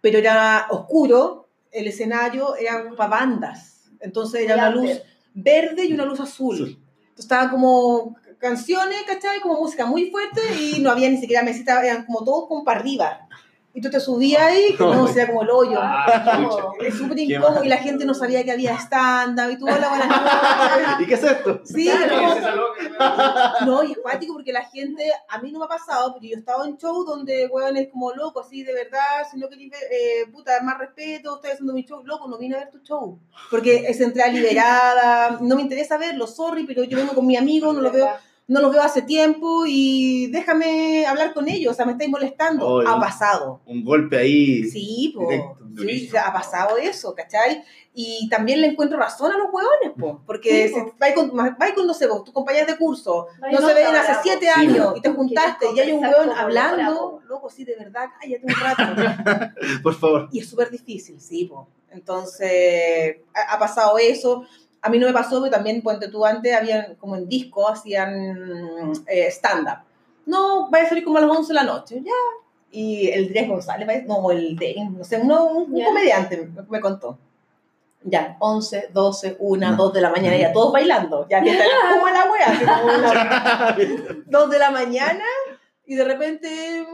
pero 0.00 0.18
era 0.18 0.66
oscuro, 0.70 1.46
el 1.70 1.86
escenario 1.86 2.56
era 2.56 2.82
para 2.96 3.10
bandas. 3.10 3.68
Entonces, 4.02 4.42
era 4.42 4.54
una 4.54 4.70
luz 4.70 4.90
verde 5.34 5.86
y 5.86 5.92
una 5.92 6.04
luz 6.04 6.20
azul. 6.20 6.54
Azul. 6.54 6.68
Entonces 7.00 7.24
estaban 7.24 7.50
como 7.50 8.16
canciones, 8.38 9.02
¿cachai? 9.06 9.40
Como 9.40 9.60
música 9.60 9.86
muy 9.86 10.10
fuerte 10.10 10.40
y 10.60 10.80
no 10.80 10.90
había 10.90 11.08
ni 11.08 11.18
siquiera 11.18 11.42
mesita, 11.42 11.82
eran 11.84 12.04
como 12.04 12.24
todos 12.24 12.48
como 12.48 12.64
para 12.64 12.80
arriba. 12.80 13.28
Y 13.74 13.80
tú 13.80 13.88
te 13.88 14.00
subías 14.00 14.42
ahí, 14.42 14.74
que 14.76 14.84
no, 14.84 15.06
sea 15.08 15.26
como 15.26 15.42
el 15.42 15.50
hoyo. 15.50 15.78
Ah, 15.80 16.74
es 16.78 16.94
súper 16.94 17.18
incómodo 17.18 17.64
y 17.64 17.68
la 17.68 17.78
gente 17.78 18.04
no 18.04 18.12
sabía 18.12 18.44
que 18.44 18.52
había 18.52 18.76
stand-up 18.76 19.50
y 19.50 19.58
tú, 19.58 19.64
hola, 19.64 19.88
buenas 19.88 20.08
noches. 20.08 21.00
¿Y 21.00 21.06
qué 21.06 21.14
es 21.14 21.22
esto? 21.22 21.60
Sí, 21.64 21.90
¿Quién 21.90 22.98
no, 22.98 23.66
no, 23.66 23.84
y 23.84 23.92
es 23.92 23.98
cuático 23.98 24.34
porque 24.34 24.52
la 24.52 24.64
gente, 24.64 25.10
a 25.26 25.38
mí 25.40 25.52
no 25.52 25.58
me 25.58 25.64
ha 25.64 25.68
pasado, 25.68 26.12
porque 26.12 26.28
yo 26.28 26.36
he 26.36 26.38
estado 26.38 26.66
en 26.66 26.76
show 26.76 27.02
donde, 27.04 27.46
weón, 27.46 27.78
es 27.78 27.88
como 27.88 28.12
loco, 28.12 28.40
así 28.40 28.62
de 28.62 28.74
verdad, 28.74 29.26
si 29.30 29.38
no 29.38 29.48
querés 29.48 29.70
ver, 29.70 29.80
eh, 29.90 30.26
puta, 30.30 30.60
más 30.62 30.78
respeto, 30.78 31.36
estoy 31.36 31.52
haciendo 31.52 31.72
mi 31.72 31.84
show, 31.84 32.02
loco, 32.04 32.28
no 32.28 32.36
vine 32.36 32.56
a 32.56 32.58
ver 32.58 32.70
tu 32.70 32.80
show, 32.80 33.18
porque 33.50 33.86
es 33.88 34.00
entrada 34.00 34.30
liberada, 34.30 35.38
no 35.40 35.56
me 35.56 35.62
interesa 35.62 35.96
verlo, 35.96 36.26
sorry, 36.26 36.64
pero 36.64 36.84
yo 36.84 36.98
vengo 36.98 37.14
con 37.14 37.26
mi 37.26 37.36
amigo, 37.36 37.72
no 37.72 37.80
lo 37.80 37.90
veo, 37.90 38.08
no 38.48 38.60
los 38.60 38.72
veo 38.72 38.82
hace 38.82 39.02
tiempo 39.02 39.64
y 39.66 40.26
déjame 40.30 41.06
hablar 41.06 41.32
con 41.32 41.48
ellos, 41.48 41.72
o 41.72 41.74
sea, 41.74 41.86
me 41.86 41.92
estáis 41.92 42.10
molestando, 42.10 42.66
Oye. 42.66 42.88
ha 42.88 42.98
pasado. 42.98 43.60
Un 43.66 43.84
golpe 43.84 44.18
ahí. 44.18 44.64
Sí, 44.64 45.12
po. 45.14 45.26
Directo, 45.28 45.56
sí, 45.78 46.10
ha 46.16 46.32
pasado 46.32 46.76
eso, 46.76 47.14
¿cachai? 47.14 47.62
Y 47.94 48.28
también 48.28 48.60
le 48.60 48.66
encuentro 48.66 48.98
razón 48.98 49.32
a 49.32 49.38
los 49.38 49.46
hueones, 49.52 49.92
po, 49.98 50.20
porque 50.26 50.68
Sí, 50.68 50.74
si 50.74 50.80
po. 50.80 50.94
vais 50.98 51.14
con, 51.14 51.30
vais 51.34 51.72
con, 51.74 51.86
no 51.86 51.94
sé, 51.94 52.06
vos, 52.06 52.24
tus 52.24 52.34
compañeros 52.34 52.66
de 52.68 52.76
curso, 52.76 53.26
no 53.40 53.50
no 53.60 53.66
se 53.68 53.74
ven 53.74 53.86
hace 53.94 54.12
siete 54.22 54.46
Sí, 54.54 54.60
años 54.60 54.94
y 54.96 55.00
te 55.00 55.10
juntaste 55.10 55.66
y 55.74 55.80
hay 55.80 55.92
un 55.92 56.04
hueón 56.04 56.30
hablando, 56.30 57.20
loco, 57.26 57.48
sí, 57.48 57.64
de 57.64 57.76
verdad, 57.76 58.08
cállate 58.20 58.44
un 58.44 58.54
rato. 58.54 59.52
Por 59.82 59.94
favor. 59.94 60.28
y 60.32 60.40
es 60.40 60.48
súper 60.50 60.70
difícil, 60.70 61.20
sí, 61.20 61.46
po. 61.46 61.68
Entonces, 61.90 63.16
ha, 63.34 63.54
ha 63.54 63.58
pasado 63.58 63.98
eso. 63.98 64.44
A 64.82 64.88
mí 64.90 64.98
no 64.98 65.06
me 65.06 65.12
pasó, 65.12 65.40
pero 65.40 65.52
también, 65.52 65.80
ponte 65.82 66.08
tú 66.08 66.24
antes, 66.26 66.54
habían 66.54 66.96
como 66.96 67.16
en 67.16 67.28
disco, 67.28 67.68
hacían 67.68 68.92
eh, 69.06 69.28
stand-up. 69.30 69.78
No, 70.26 70.68
vaya 70.70 70.86
a 70.86 70.88
salir 70.88 71.04
como 71.04 71.18
a 71.18 71.20
las 71.22 71.30
11 71.30 71.48
de 71.48 71.54
la 71.54 71.62
noche, 71.64 72.02
ya. 72.04 72.12
Y 72.72 73.08
el 73.08 73.28
Dres 73.28 73.48
González, 73.48 74.06
no, 74.06 74.30
el 74.30 74.56
de, 74.56 74.74
no 74.90 75.04
sé, 75.04 75.18
uno, 75.18 75.44
un, 75.44 75.72
un 75.72 75.78
Ya. 75.78 75.84
comediante 75.86 76.36
me, 76.36 76.62
me 76.68 76.80
contó. 76.80 77.18
Ya, 78.04 78.36
11, 78.40 78.88
12, 78.92 79.36
1, 79.38 79.76
2 79.76 79.92
de 79.92 80.00
la 80.00 80.10
mañana, 80.10 80.36
ya 80.36 80.52
todos 80.52 80.72
bailando. 80.72 81.26
Ya 81.28 81.40
que 81.40 81.50
está 81.52 81.64
como 81.92 82.08
la 82.08 82.24
wea, 82.32 82.46
así 82.48 82.64
como 82.64 82.84
una- 82.98 83.76
2 84.26 84.50
de 84.50 84.58
la 84.58 84.70
mañana 84.72 85.24
y 85.86 85.94
de 85.94 86.04
repente 86.04 86.84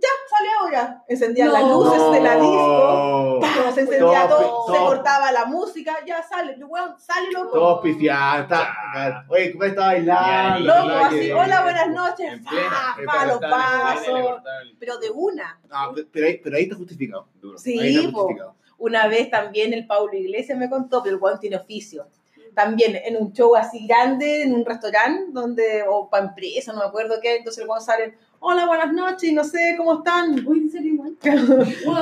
ya, 0.00 0.08
sale 0.28 0.48
ahora. 0.60 1.04
Encendían 1.08 1.48
No. 1.48 1.52
las 1.54 1.62
luces 1.68 2.12
de 2.12 2.20
la 2.20 2.34
disco. 2.36 3.40
Se 3.74 3.80
encendía 3.82 4.28
todo, 4.28 4.72
se 4.72 4.78
cortaba 4.78 5.30
la 5.32 5.44
música, 5.44 5.96
ya 6.06 6.22
sale, 6.22 6.56
yo, 6.58 6.66
weón, 6.66 6.98
sale 6.98 7.30
loco. 7.32 7.50
Todos 7.52 7.80
pifiados. 7.82 8.42
está- 8.42 9.24
Oye, 9.28 9.52
¿cómo 9.52 9.64
está 9.64 9.82
bailando? 9.86 10.66
Loco, 10.66 11.04
así, 11.04 11.20
que- 11.20 11.34
hola, 11.34 11.62
buenas 11.62 11.88
noches, 11.88 12.40
fa, 12.44 12.96
pero 12.96 13.26
los 13.26 13.38
pasos, 13.40 14.42
pero 14.78 14.98
de 14.98 15.10
una. 15.10 15.60
No, 15.68 15.94
pero 16.12 16.26
ahí, 16.26 16.38
pero 16.42 16.56
ahí 16.56 16.62
está 16.64 16.76
justificado. 16.76 17.26
Duro. 17.40 17.58
Sí, 17.58 17.78
ahí 17.78 17.96
está 17.96 18.10
po. 18.10 18.18
justificado. 18.22 18.54
Una 18.78 19.08
vez 19.08 19.30
también 19.30 19.72
el 19.74 19.86
Paulo 19.86 20.14
Iglesias 20.14 20.56
me 20.58 20.70
contó, 20.70 21.02
pero 21.02 21.16
el 21.16 21.22
weón 21.22 21.38
tiene 21.38 21.56
oficio. 21.56 22.06
También 22.54 22.96
en 23.04 23.16
un 23.16 23.32
show 23.32 23.54
así 23.54 23.86
grande, 23.86 24.42
en 24.42 24.54
un 24.54 24.64
restaurante, 24.64 25.26
donde, 25.30 25.84
o 25.88 26.08
para 26.10 26.26
empresa, 26.26 26.72
no 26.72 26.80
me 26.80 26.86
acuerdo 26.86 27.20
qué, 27.22 27.36
entonces 27.36 27.62
el 27.62 27.68
weón 27.68 27.80
sale, 27.82 28.18
hola, 28.40 28.66
buenas 28.66 28.92
noches, 28.92 29.32
no 29.32 29.44
sé, 29.44 29.74
¿cómo 29.76 29.98
están? 29.98 30.46
Uy, 30.46 30.58
¿en 30.60 30.70
serio 30.70 30.94
igual? 30.94 31.16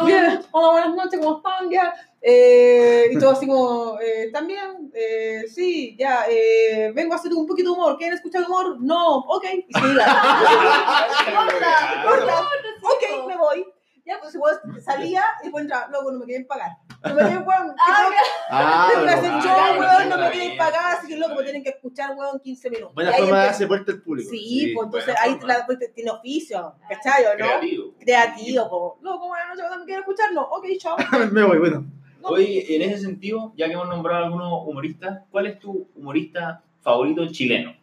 Bien, 0.07 0.41
hola, 0.53 0.71
buenas 0.71 0.95
noches, 0.95 1.21
¿cómo 1.21 1.37
están? 1.39 1.69
Ya. 1.71 1.93
Eh, 2.21 3.11
y 3.13 3.19
todo 3.19 3.31
así 3.31 3.47
como, 3.47 3.99
eh, 4.01 4.31
¿también? 4.33 4.91
Eh, 4.93 5.45
sí, 5.49 5.95
ya, 5.99 6.25
eh, 6.29 6.91
vengo 6.95 7.13
a 7.13 7.17
hacer 7.17 7.33
un 7.33 7.47
poquito 7.47 7.71
de 7.71 7.77
humor. 7.77 7.97
¿Quieren 7.97 8.17
escuchar 8.17 8.45
humor? 8.45 8.77
No, 8.81 9.19
ok. 9.19 9.45
Y. 9.69 9.73
Corta, 9.73 11.07
Corta. 11.35 12.05
corta, 12.05 12.41
ok, 12.83 13.27
me 13.29 13.37
voy. 13.37 13.65
Ya, 14.09 14.15
pues 14.23 14.35
igual 14.35 14.59
salía 14.83 15.23
y 15.41 15.45
después 15.45 15.63
entraba, 15.65 15.87
luego 15.91 16.11
no 16.13 16.21
me 16.21 16.25
quieren 16.25 16.47
pagar. 16.47 16.71
No 17.05 17.15
me 17.15 17.21
quieren, 17.21 17.45
weón, 17.47 17.75
Ah, 17.79 18.09
Ah, 18.51 18.89
tengo 18.91 19.05
que 19.05 19.07
pero- 19.07 19.19
hacer 19.21 19.33
ah, 19.35 19.41
show, 19.43 19.81
weón, 19.81 20.09
no 20.09 20.17
me 20.17 20.31
quieren 20.31 20.57
pagar, 20.57 20.97
así 20.97 21.09
que 21.09 21.17
loco, 21.19 21.35
me 21.35 21.43
tienen 21.43 21.63
que 21.63 21.69
escuchar, 21.69 22.17
weón, 22.17 22.41
15 22.41 22.71
minutos. 22.71 22.95
Buena 22.95 23.13
forma 23.13 23.39
de 23.41 23.45
darse 23.47 23.67
vuelta 23.67 23.93
al 23.93 24.01
público. 24.01 24.31
Sí, 24.31 24.73
pues 24.75 24.87
entonces 24.87 25.15
ahí 25.21 25.39
la, 25.45 25.67
pues, 25.67 25.79
tiene 25.95 26.11
oficio, 26.11 26.75
¿cachai 26.89 27.25
o 27.27 27.29
no? 27.31 27.37
Creativo. 27.37 27.95
Creativo, 28.01 28.71
po. 28.71 28.99
Loco, 29.03 29.29
buenas 29.29 29.49
noches, 29.51 29.65
¿me 29.79 29.85
quieren 29.85 30.01
escuchar? 30.01 30.33
No, 30.33 30.43
ok, 30.43 30.65
chao. 30.79 30.97
Me 31.33 31.45
voy, 31.45 31.59
bueno. 31.59 31.85
No. 32.23 32.29
Oye, 32.31 32.75
en 32.75 32.83
ese 32.83 32.99
sentido, 33.03 33.53
ya 33.57 33.67
que 33.67 33.75
hemos 33.75 33.89
nombrado 33.89 34.23
a 34.23 34.27
algunos 34.27 34.67
humoristas, 34.67 35.21
¿cuál 35.31 35.47
es 35.49 35.59
tu 35.61 35.87
humorista 35.95 36.63
favorito 36.81 37.27
chileno? 37.29 37.75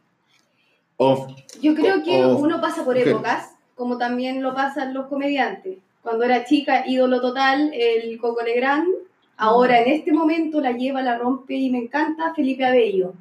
Off. 0.98 1.28
Yo 1.62 1.76
creo 1.76 2.04
que 2.04 2.26
O- 2.26 2.38
uno 2.38 2.60
pasa 2.62 2.84
por 2.84 2.96
mujer. 2.96 3.10
épocas, 3.10 3.56
como 3.76 3.98
también 3.98 4.42
lo 4.42 4.54
pasan 4.56 4.94
los 4.94 5.08
comediantes. 5.08 5.78
Cuando 6.06 6.24
era 6.24 6.46
chica, 6.46 6.84
ídolo 6.88 7.20
total, 7.20 7.72
el 7.74 8.18
Coco 8.20 8.44
Legrand. 8.44 8.88
Ahora, 9.38 9.82
en 9.82 9.92
este 9.92 10.14
momento, 10.14 10.62
la 10.62 10.72
lleva, 10.72 11.02
la 11.02 11.18
rompe 11.18 11.56
y 11.56 11.70
me 11.72 11.80
encanta 11.80 12.34
Felipe 12.36 12.64
Abello. 12.64 13.14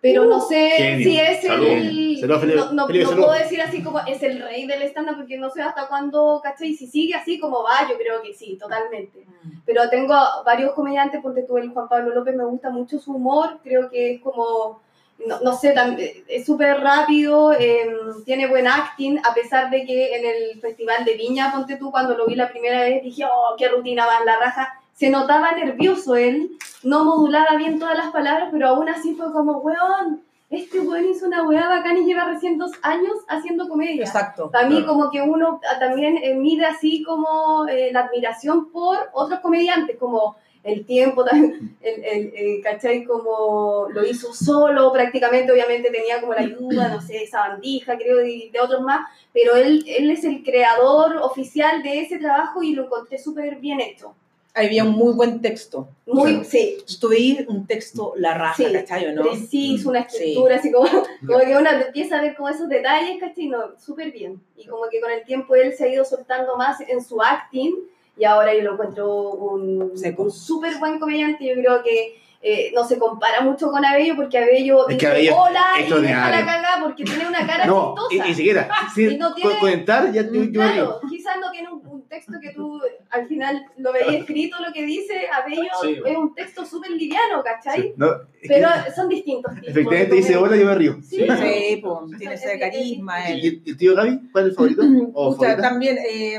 Pero 0.00 0.24
no 0.26 0.40
sé 0.40 0.70
genio. 0.76 1.04
si 1.10 1.18
es 1.18 1.42
Salud. 1.42 1.66
el... 1.66 2.18
Salud, 2.20 2.38
Felipe. 2.38 2.58
no 2.60 2.72
no- 2.72 2.86
Felipe, 2.86 3.04
no 3.04 3.10
salud. 3.10 3.24
puedo 3.26 3.38
decir 3.38 3.60
así 3.60 3.82
como 3.82 3.98
es 3.98 4.22
el 4.22 4.40
rey 4.40 4.64
del 4.64 4.82
stand-up 4.84 5.16
porque 5.16 5.36
no 5.36 5.50
sé 5.50 5.60
hasta 5.60 5.88
cuándo, 5.88 6.40
¿cachai? 6.40 6.72
Si 6.74 6.86
sigue 6.86 7.14
así 7.16 7.40
como 7.40 7.64
va, 7.64 7.80
yo 7.90 7.98
creo 7.98 8.22
que 8.22 8.32
sí, 8.32 8.56
totalmente. 8.56 9.26
Pero 9.66 9.90
tengo 9.90 10.14
varios 10.46 10.72
comediantes, 10.74 11.20
porque 11.20 11.42
tú, 11.42 11.58
el 11.58 11.70
Juan 11.70 11.88
Pablo 11.88 12.14
López, 12.14 12.36
me 12.36 12.44
gusta 12.44 12.70
mucho 12.70 13.00
su 13.00 13.12
humor, 13.14 13.58
creo 13.64 13.90
que 13.90 14.12
es 14.14 14.20
como, 14.20 14.80
no, 15.26 15.40
no 15.40 15.52
sé, 15.52 15.74
tam- 15.74 15.96
es 16.28 16.46
súper 16.46 16.80
rápido, 16.80 17.52
eh, 17.52 17.90
tiene 18.24 18.46
buen 18.46 18.66
acting, 18.66 19.18
a 19.28 19.34
pesar 19.34 19.68
de 19.70 19.84
que 19.84 20.16
en 20.16 20.24
el 20.26 20.60
Festival 20.60 21.04
de 21.04 21.14
Viña, 21.14 21.52
ponte 21.52 21.76
tú, 21.76 21.90
cuando 21.90 22.16
lo 22.16 22.26
vi 22.26 22.34
la 22.34 22.48
primera 22.50 22.80
vez, 22.82 23.02
dije, 23.02 23.24
oh, 23.24 23.54
qué 23.58 23.68
rutina 23.68 24.06
más 24.06 24.24
la 24.24 24.38
raja. 24.38 24.80
Se 24.94 25.10
notaba 25.10 25.52
nervioso 25.52 26.16
él, 26.16 26.50
no 26.82 27.04
modulaba 27.04 27.56
bien 27.56 27.78
todas 27.78 27.96
las 27.96 28.10
palabras, 28.10 28.48
pero 28.52 28.68
aún 28.68 28.88
así 28.88 29.14
fue 29.14 29.32
como, 29.32 29.58
weón, 29.58 30.22
este 30.50 30.80
weón 30.80 31.04
hizo 31.10 31.26
una 31.26 31.42
weá 31.46 31.68
bacán 31.68 31.98
y 31.98 32.04
lleva 32.04 32.24
recién 32.24 32.56
dos 32.56 32.72
años 32.82 33.12
haciendo 33.28 33.68
comedia. 33.68 34.02
Exacto. 34.04 34.50
Para 34.50 34.66
mí 34.66 34.76
Claro. 34.76 34.86
como 34.88 35.10
que 35.10 35.20
uno 35.20 35.60
ah, 35.70 35.78
también 35.78 36.16
eh, 36.22 36.34
mide 36.34 36.64
así 36.64 37.02
como 37.02 37.66
eh, 37.68 37.90
la 37.92 38.00
admiración 38.06 38.70
por 38.72 38.96
otros 39.12 39.40
comediantes, 39.40 39.98
como 39.98 40.36
el 40.68 40.84
tiempo, 40.84 41.24
también, 41.24 41.76
el, 41.80 42.04
el, 42.04 42.32
el, 42.36 42.62
¿cachai? 42.62 43.04
Como 43.04 43.86
lo 43.92 44.06
hizo 44.06 44.32
solo 44.34 44.92
prácticamente, 44.92 45.50
obviamente 45.52 45.90
tenía 45.90 46.20
como 46.20 46.34
la 46.34 46.40
ayuda, 46.42 46.88
no 46.88 47.00
sé, 47.00 47.22
esa 47.24 47.40
bandija 47.48 47.96
creo, 47.96 48.24
y 48.24 48.50
de 48.50 48.60
otros 48.60 48.82
más, 48.82 49.06
pero 49.32 49.56
él, 49.56 49.84
él 49.86 50.10
es 50.10 50.24
el 50.24 50.42
creador 50.42 51.16
oficial 51.18 51.82
de 51.82 52.00
ese 52.00 52.18
trabajo 52.18 52.62
y 52.62 52.72
lo 52.74 52.84
encontré 52.84 53.18
súper 53.18 53.56
bien 53.56 53.80
hecho. 53.80 54.14
Había 54.54 54.82
un 54.82 54.90
muy 54.92 55.12
buen 55.14 55.40
texto. 55.40 55.88
Muy, 56.04 56.30
Claro. 56.32 56.44
sí, 56.44 56.78
Estuve 56.88 57.46
un 57.48 57.66
texto 57.68 58.14
la 58.16 58.34
raja, 58.34 58.54
Sí, 58.56 58.72
¿cachai 58.72 59.06
o 59.06 59.12
no? 59.12 59.22
una 59.30 59.36
Sí. 59.36 59.76
estructura, 59.76 60.56
así 60.56 60.72
como, 60.72 60.88
como 61.26 61.38
que 61.38 61.56
uno 61.56 61.70
empieza 61.70 62.18
a 62.18 62.22
ver 62.22 62.34
como 62.34 62.48
esos 62.48 62.68
detalles, 62.68 63.20
¿cachai? 63.20 63.46
No, 63.46 63.78
súper 63.78 64.10
bien. 64.10 64.40
Y 64.56 64.66
como 64.66 64.88
que 64.90 65.00
con 65.00 65.12
el 65.12 65.22
tiempo 65.24 65.54
él 65.54 65.74
se 65.74 65.84
ha 65.84 65.88
ido 65.88 66.04
soltando 66.04 66.56
más 66.56 66.80
en 66.80 67.04
su 67.04 67.22
acting 67.22 67.72
y 68.18 68.24
ahora 68.24 68.54
yo 68.54 68.62
lo 68.62 68.72
encuentro 68.74 69.08
un, 69.30 69.92
súper 70.30 70.78
buen 70.78 70.98
comediante. 70.98 71.46
Yo 71.46 71.54
creo 71.54 71.82
que 71.82 72.18
eh, 72.40 72.70
no 72.74 72.84
se 72.84 72.98
compara 72.98 73.40
mucho 73.40 73.68
con 73.70 73.84
Abello 73.84 74.14
porque 74.14 74.38
Abello 74.38 74.82
Es 74.88 74.94
dice 74.94 74.98
que 75.00 75.06
Abello 75.08 75.30
es 75.32 75.36
hola 75.36 75.64
y 75.80 76.02
deja 76.02 76.30
la 76.30 76.46
cagada 76.46 76.80
porque 76.84 77.02
tiene 77.02 77.26
una 77.26 77.44
cara 77.44 77.66
No, 77.66 77.96
chistosa. 78.08 78.28
y, 78.30 78.34
siquiera. 78.34 78.68
Y 78.96 79.16
no 79.16 79.34
tiene- 79.34 79.50
con, 79.50 79.58
con 79.60 79.70
entrar, 79.70 80.12
ya 80.12 80.22
yo, 80.22 80.32
yo 80.32 80.40
me 80.40 80.46
río. 80.46 80.52
Claro, 80.54 81.00
quizás 81.08 81.36
no 81.40 81.50
tiene 81.50 81.68
un, 81.68 81.84
un 81.84 82.02
texto 82.08 82.34
que 82.40 82.50
tú 82.50 82.80
al 83.10 83.26
final 83.26 83.64
lo 83.78 83.92
veías 83.92 84.14
escrito, 84.14 84.56
lo 84.64 84.72
que 84.72 84.84
dice 84.84 85.26
Abello 85.32 85.62
Sí. 85.82 85.96
es 86.04 86.16
un 86.16 86.32
texto 86.34 86.64
súper 86.64 86.92
liviano, 86.92 87.42
¿cachai? 87.42 87.82
Sí, 87.82 87.92
no, 87.96 88.06
es 88.12 88.20
que 88.42 88.48
Pero 88.48 88.68
son 88.94 89.08
distintos. 89.08 89.52
tipos 89.54 89.68
efectivamente 89.68 90.14
dice 90.14 90.36
hola, 90.36 90.56
yo 90.56 90.66
me 90.66 90.74
río. 90.76 90.96
Sí. 91.02 91.26
Sí, 91.26 91.82
pues, 91.82 92.18
tiene 92.18 92.34
ese 92.34 92.56
carisma. 92.58 93.30
¿Y 93.30 93.48
el, 93.66 93.76
tío 93.76 93.96
Gaby? 93.96 94.30
¿Cuál 94.30 94.44
es 94.44 94.50
el 94.50 94.54
favorito? 94.54 94.82
¿O 95.14 95.32
favorita? 95.32 95.60
también 95.60 95.98
eh, 95.98 96.38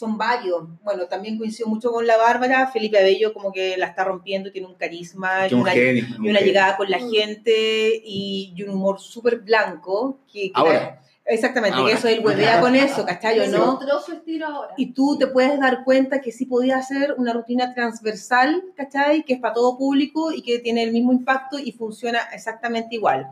son 0.00 0.16
varios. 0.16 0.62
Bueno, 0.82 1.04
también 1.06 1.36
coincido 1.36 1.68
mucho 1.68 1.92
con 1.92 2.06
la 2.06 2.16
Bárbara. 2.16 2.66
Felipe 2.68 2.98
Abello 2.98 3.34
como 3.34 3.52
que 3.52 3.76
la 3.76 3.86
está 3.86 4.02
rompiendo, 4.04 4.50
tiene 4.50 4.66
un 4.66 4.74
carisma 4.74 5.46
y 5.46 5.52
un 5.54 5.60
una, 5.60 5.72
genio. 5.72 6.04
y 6.08 6.12
un 6.14 6.20
una 6.30 6.38
genio. 6.38 6.40
llegada 6.46 6.76
con 6.78 6.90
la 6.90 6.98
Mm. 6.98 7.10
gente 7.10 8.02
y, 8.04 8.54
y 8.56 8.62
un 8.62 8.70
humor 8.70 8.98
súper 8.98 9.40
blanco. 9.40 10.20
Que, 10.32 10.44
que 10.48 10.52
Ahora. 10.54 11.02
exactamente, 11.26 11.76
Ahora. 11.76 11.92
que 11.92 11.98
eso 11.98 12.08
él 12.08 12.24
huevea 12.24 12.60
con 12.62 12.74
eso, 12.74 13.04
¿cachai 13.04 13.38
o 13.40 13.42
Le 13.42 13.48
no? 13.48 13.56
encontró 13.58 14.00
su 14.00 14.12
estilo 14.12 14.46
ahora. 14.46 14.72
Y 14.78 14.92
tú 14.94 15.18
te 15.18 15.26
puedes 15.26 15.60
dar 15.60 15.84
cuenta 15.84 16.22
que 16.22 16.32
sí 16.32 16.46
podía 16.46 16.78
hacer 16.78 17.14
una 17.18 17.34
rutina 17.34 17.74
transversal, 17.74 18.62
¿cachai? 18.74 19.22
Que 19.24 19.34
es 19.34 19.40
para 19.40 19.52
todo 19.52 19.76
público 19.76 20.32
y 20.32 20.40
que 20.40 20.58
tiene 20.60 20.82
el 20.82 20.92
mismo 20.92 21.12
impacto 21.12 21.58
y 21.58 21.72
funciona 21.72 22.20
exactamente 22.32 22.94
igual. 22.94 23.26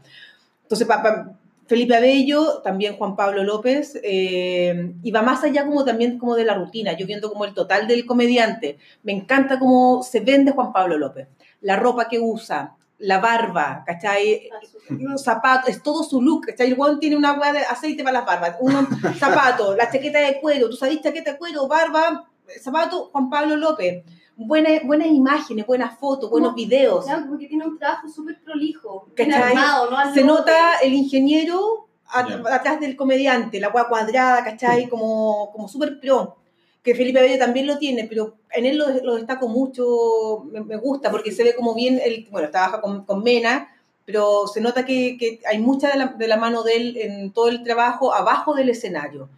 Entonces, 0.65 0.87
pa- 0.87 1.03
pa- 1.03 1.33
Felipe 1.69 1.95
Abello, 1.95 2.63
también 2.63 2.97
Juan 2.97 3.15
Pablo 3.15 3.45
López, 3.45 4.01
eh, 4.03 4.95
y 5.03 5.11
va 5.11 5.21
más 5.21 5.45
allá 5.45 5.67
como 5.67 5.85
también 5.85 6.19
como 6.19 6.35
de 6.35 6.47
la 6.47 6.55
rutina, 6.55 6.97
yo 6.97 7.07
viendo 7.07 7.31
como 7.31 7.45
el 7.45 7.53
total 7.53 7.87
del 7.87 8.07
comediante. 8.07 8.79
Me 9.03 9.13
encanta 9.13 9.59
cómo 9.59 10.03
se 10.03 10.21
vende 10.21 10.53
Juan 10.53 10.73
Pablo 10.73 10.97
López, 10.97 11.29
la 11.61 11.77
ropa 11.77 12.09
que 12.09 12.19
usa, 12.19 12.75
la 12.97 13.21
barba, 13.21 13.85
¿cachai? 13.87 14.49
Los 14.89 15.23
zapatos, 15.23 15.69
es 15.69 15.83
todo 15.83 16.03
su 16.03 16.23
look, 16.23 16.47
¿cachai? 16.47 16.69
El 16.69 16.79
weón 16.79 16.99
tiene 16.99 17.17
una 17.17 17.39
hueá 17.39 17.53
de 17.53 17.61
aceite 17.61 18.03
para 18.03 18.21
las 18.21 18.27
barbas, 18.27 18.57
unos 18.61 18.87
zapatos, 19.19 19.77
la 19.77 19.91
chaqueta 19.91 20.21
de 20.21 20.41
cuero, 20.41 20.71
tú 20.71 20.77
sabes 20.77 21.03
chaqueta 21.03 21.33
de 21.33 21.39
cuero, 21.39 21.69
barba, 21.69 22.31
zapato, 22.63 23.11
Juan 23.13 23.29
Pablo 23.29 23.57
López. 23.57 24.05
Buenas, 24.41 24.85
buenas 24.85 25.09
imágenes, 25.09 25.67
buenas 25.67 25.99
fotos, 25.99 26.31
buenos 26.31 26.51
No, 26.53 26.55
videos. 26.57 27.05
Claro, 27.05 27.25
porque 27.29 27.49
tiene 27.49 27.67
un 27.67 27.77
trabajo 27.77 28.09
súper 28.09 28.41
prolijo, 28.41 29.09
armado, 29.35 29.91
¿no? 29.91 29.97
Al 29.99 30.15
Se 30.15 30.23
nota 30.23 30.77
el 30.81 30.93
ingeniero 30.93 31.89
a- 32.07 32.27
Ya. 32.29 32.55
atrás 32.55 32.79
del 32.79 32.95
comediante, 32.95 33.59
la 33.59 33.69
hueá 33.71 33.89
cuadrada, 33.89 34.45
¿cachai? 34.45 34.89
Como, 34.89 35.51
como 35.51 35.67
súper 35.69 35.99
pro. 35.99 36.37
Que 36.85 36.95
Felipe 36.95 37.19
Abello 37.19 37.37
también 37.37 37.67
lo 37.67 37.79
tiene, 37.79 38.05
pero 38.05 38.37
en 38.53 38.65
él 38.65 38.79
lo, 38.79 38.87
lo 39.03 39.17
destaco 39.17 39.49
mucho, 39.49 40.45
me, 40.53 40.61
me 40.63 40.77
gusta, 40.77 41.11
porque 41.11 41.33
se 41.33 41.43
ve 41.43 41.57
como 41.57 41.75
bien, 41.75 42.01
él, 42.03 42.29
bueno, 42.31 42.49
trabaja 42.51 42.81
con, 42.81 43.05
con 43.05 43.25
Mena, 43.25 43.75
pero 44.05 44.47
se 44.47 44.61
nota 44.61 44.87
que, 44.87 45.19
que 45.19 45.41
hay 45.51 45.59
mucha 45.59 45.91
de 45.91 45.99
la, 45.99 46.07
de 46.17 46.29
la 46.29 46.37
mano 46.37 46.63
de 46.63 46.77
él 46.77 46.97
en 46.97 47.33
todo 47.33 47.49
el 47.49 47.65
trabajo 47.65 48.15
abajo 48.15 48.55
del 48.55 48.69
escenario. 48.71 49.29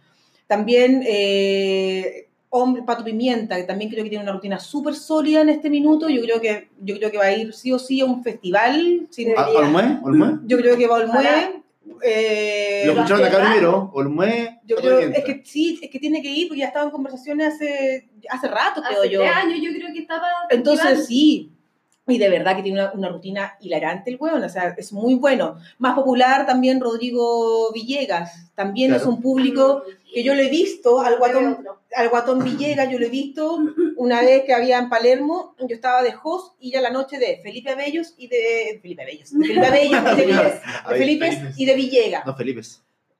También 0.45 1.03
eh, 1.07 2.27
Hombre, 2.53 2.83
Pato 2.83 3.03
Pimienta, 3.05 3.55
que 3.55 3.63
también 3.63 3.89
creo 3.89 4.03
que 4.03 4.09
tiene 4.09 4.23
una 4.23 4.33
rutina 4.33 4.59
súper 4.59 4.93
sólida 4.93 5.39
en 5.41 5.47
este 5.49 5.69
minuto. 5.69 6.09
Yo 6.09 6.21
creo 6.21 6.41
que 6.41 6.67
yo 6.81 6.97
creo 6.97 7.09
que 7.09 7.17
va 7.17 7.23
a 7.25 7.31
ir 7.33 7.53
sí 7.53 7.71
o 7.71 7.79
sí 7.79 8.01
a 8.01 8.05
un 8.05 8.21
festival. 8.23 9.07
sin- 9.09 9.37
¿A- 9.37 9.47
¿Olmué? 9.49 9.99
¿Olmué? 10.03 10.31
yo 10.45 10.57
creo 10.57 10.77
que 10.77 10.85
va 10.85 10.97
a. 10.97 10.99
Olmué. 11.01 11.61
eh, 12.03 12.83
Lo 12.85 12.91
escucharon 12.93 13.23
acá 13.25 13.39
primero. 13.39 13.89
Olmué. 13.93 14.59
yo 14.65 14.75
creo, 14.75 14.99
es 14.99 15.23
que 15.23 15.41
sí, 15.45 15.79
es 15.81 15.89
que 15.89 15.99
tiene 15.99 16.21
que 16.21 16.29
ir 16.29 16.47
porque 16.47 16.59
ya 16.59 16.67
estaba 16.67 16.85
en 16.85 16.91
conversaciones 16.91 17.53
hace, 17.55 18.09
hace 18.29 18.47
rato, 18.47 18.81
creo 18.81 18.99
Hace 18.99 19.09
yo. 19.09 19.19
tres 19.21 19.31
años 19.33 19.59
yo 19.61 19.71
creo 19.71 19.93
que 19.93 19.99
estaba... 19.99 20.27
Entonces 20.49 21.05
sí, 21.07 21.51
y 22.07 22.17
de 22.17 22.29
verdad 22.29 22.55
que 22.55 22.63
tiene 22.63 22.81
una, 22.81 22.91
una 22.93 23.09
rutina 23.09 23.57
hilarante 23.61 24.09
el 24.09 24.17
weón, 24.19 24.43
o 24.43 24.49
sea, 24.49 24.75
es 24.77 24.91
muy 24.91 25.15
bueno. 25.15 25.57
Más 25.77 25.95
popular 25.95 26.45
también 26.45 26.79
Rodrigo 26.79 27.71
Villegas, 27.71 28.51
también 28.55 28.93
es 28.93 29.05
un 29.05 29.21
público 29.21 29.83
que 30.13 30.23
yo 30.23 30.33
lo 30.35 30.41
he 30.41 30.49
visto, 30.49 31.01
al 31.01 31.17
guatón, 31.17 31.65
al 31.95 32.09
guatón 32.09 32.43
Villegas 32.43 32.89
yo 32.89 32.99
lo 32.99 33.05
he 33.05 33.09
visto 33.09 33.59
una 33.97 34.21
vez 34.21 34.43
que 34.45 34.53
había 34.53 34.79
en 34.79 34.89
Palermo, 34.89 35.55
yo 35.59 35.75
estaba 35.75 36.01
de 36.01 36.13
host 36.21 36.55
y 36.59 36.71
ya 36.71 36.81
la 36.81 36.89
noche 36.89 37.17
de 37.17 37.39
Felipe 37.43 37.69
Abellos 37.69 38.15
y 38.17 38.27
de 38.27 38.79
Felipe 38.81 39.03
Abellos, 39.03 39.31
de 39.31 39.45
Felipe 39.45 39.65
Abellos 39.67 40.01
y 40.01 40.15
de, 40.15 40.97
Felipe 40.97 41.53
y 41.55 41.65
de 41.65 41.75
Villegas. 41.75 42.25
No, 42.25 42.35
Felipe. 42.35 42.61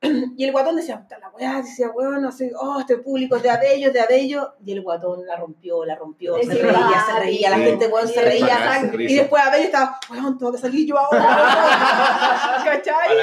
Y 0.37 0.45
el 0.45 0.51
guatón 0.51 0.75
decía, 0.75 0.99
puta 0.99 1.19
la 1.19 1.29
weá, 1.29 1.57
decía, 1.61 1.91
weón, 1.91 2.21
no 2.23 2.31
sé, 2.31 2.51
oh, 2.59 2.79
este 2.79 2.97
público 2.97 3.35
es 3.35 3.43
de 3.43 3.51
Abello, 3.51 3.91
de 3.93 3.99
Abello. 4.01 4.53
Y 4.65 4.71
el 4.71 4.81
guatón 4.81 5.25
la 5.27 5.35
rompió, 5.35 5.85
la 5.85 5.95
rompió, 5.95 6.37
se 6.41 6.53
reía, 6.55 7.05
se 7.05 7.19
reía, 7.19 7.49
la 7.51 7.57
gente, 7.57 7.87
weón, 7.87 8.07
se 8.07 8.21
reía. 8.21 8.57
Y 8.97 9.15
después 9.15 9.43
Abello 9.43 9.65
estaba, 9.65 9.99
weón, 10.09 10.37
tengo 10.39 10.51
que 10.51 10.57
salir 10.57 10.87
yo 10.87 10.97
ahora. 10.97 11.21
¿Cachai? 12.65 13.17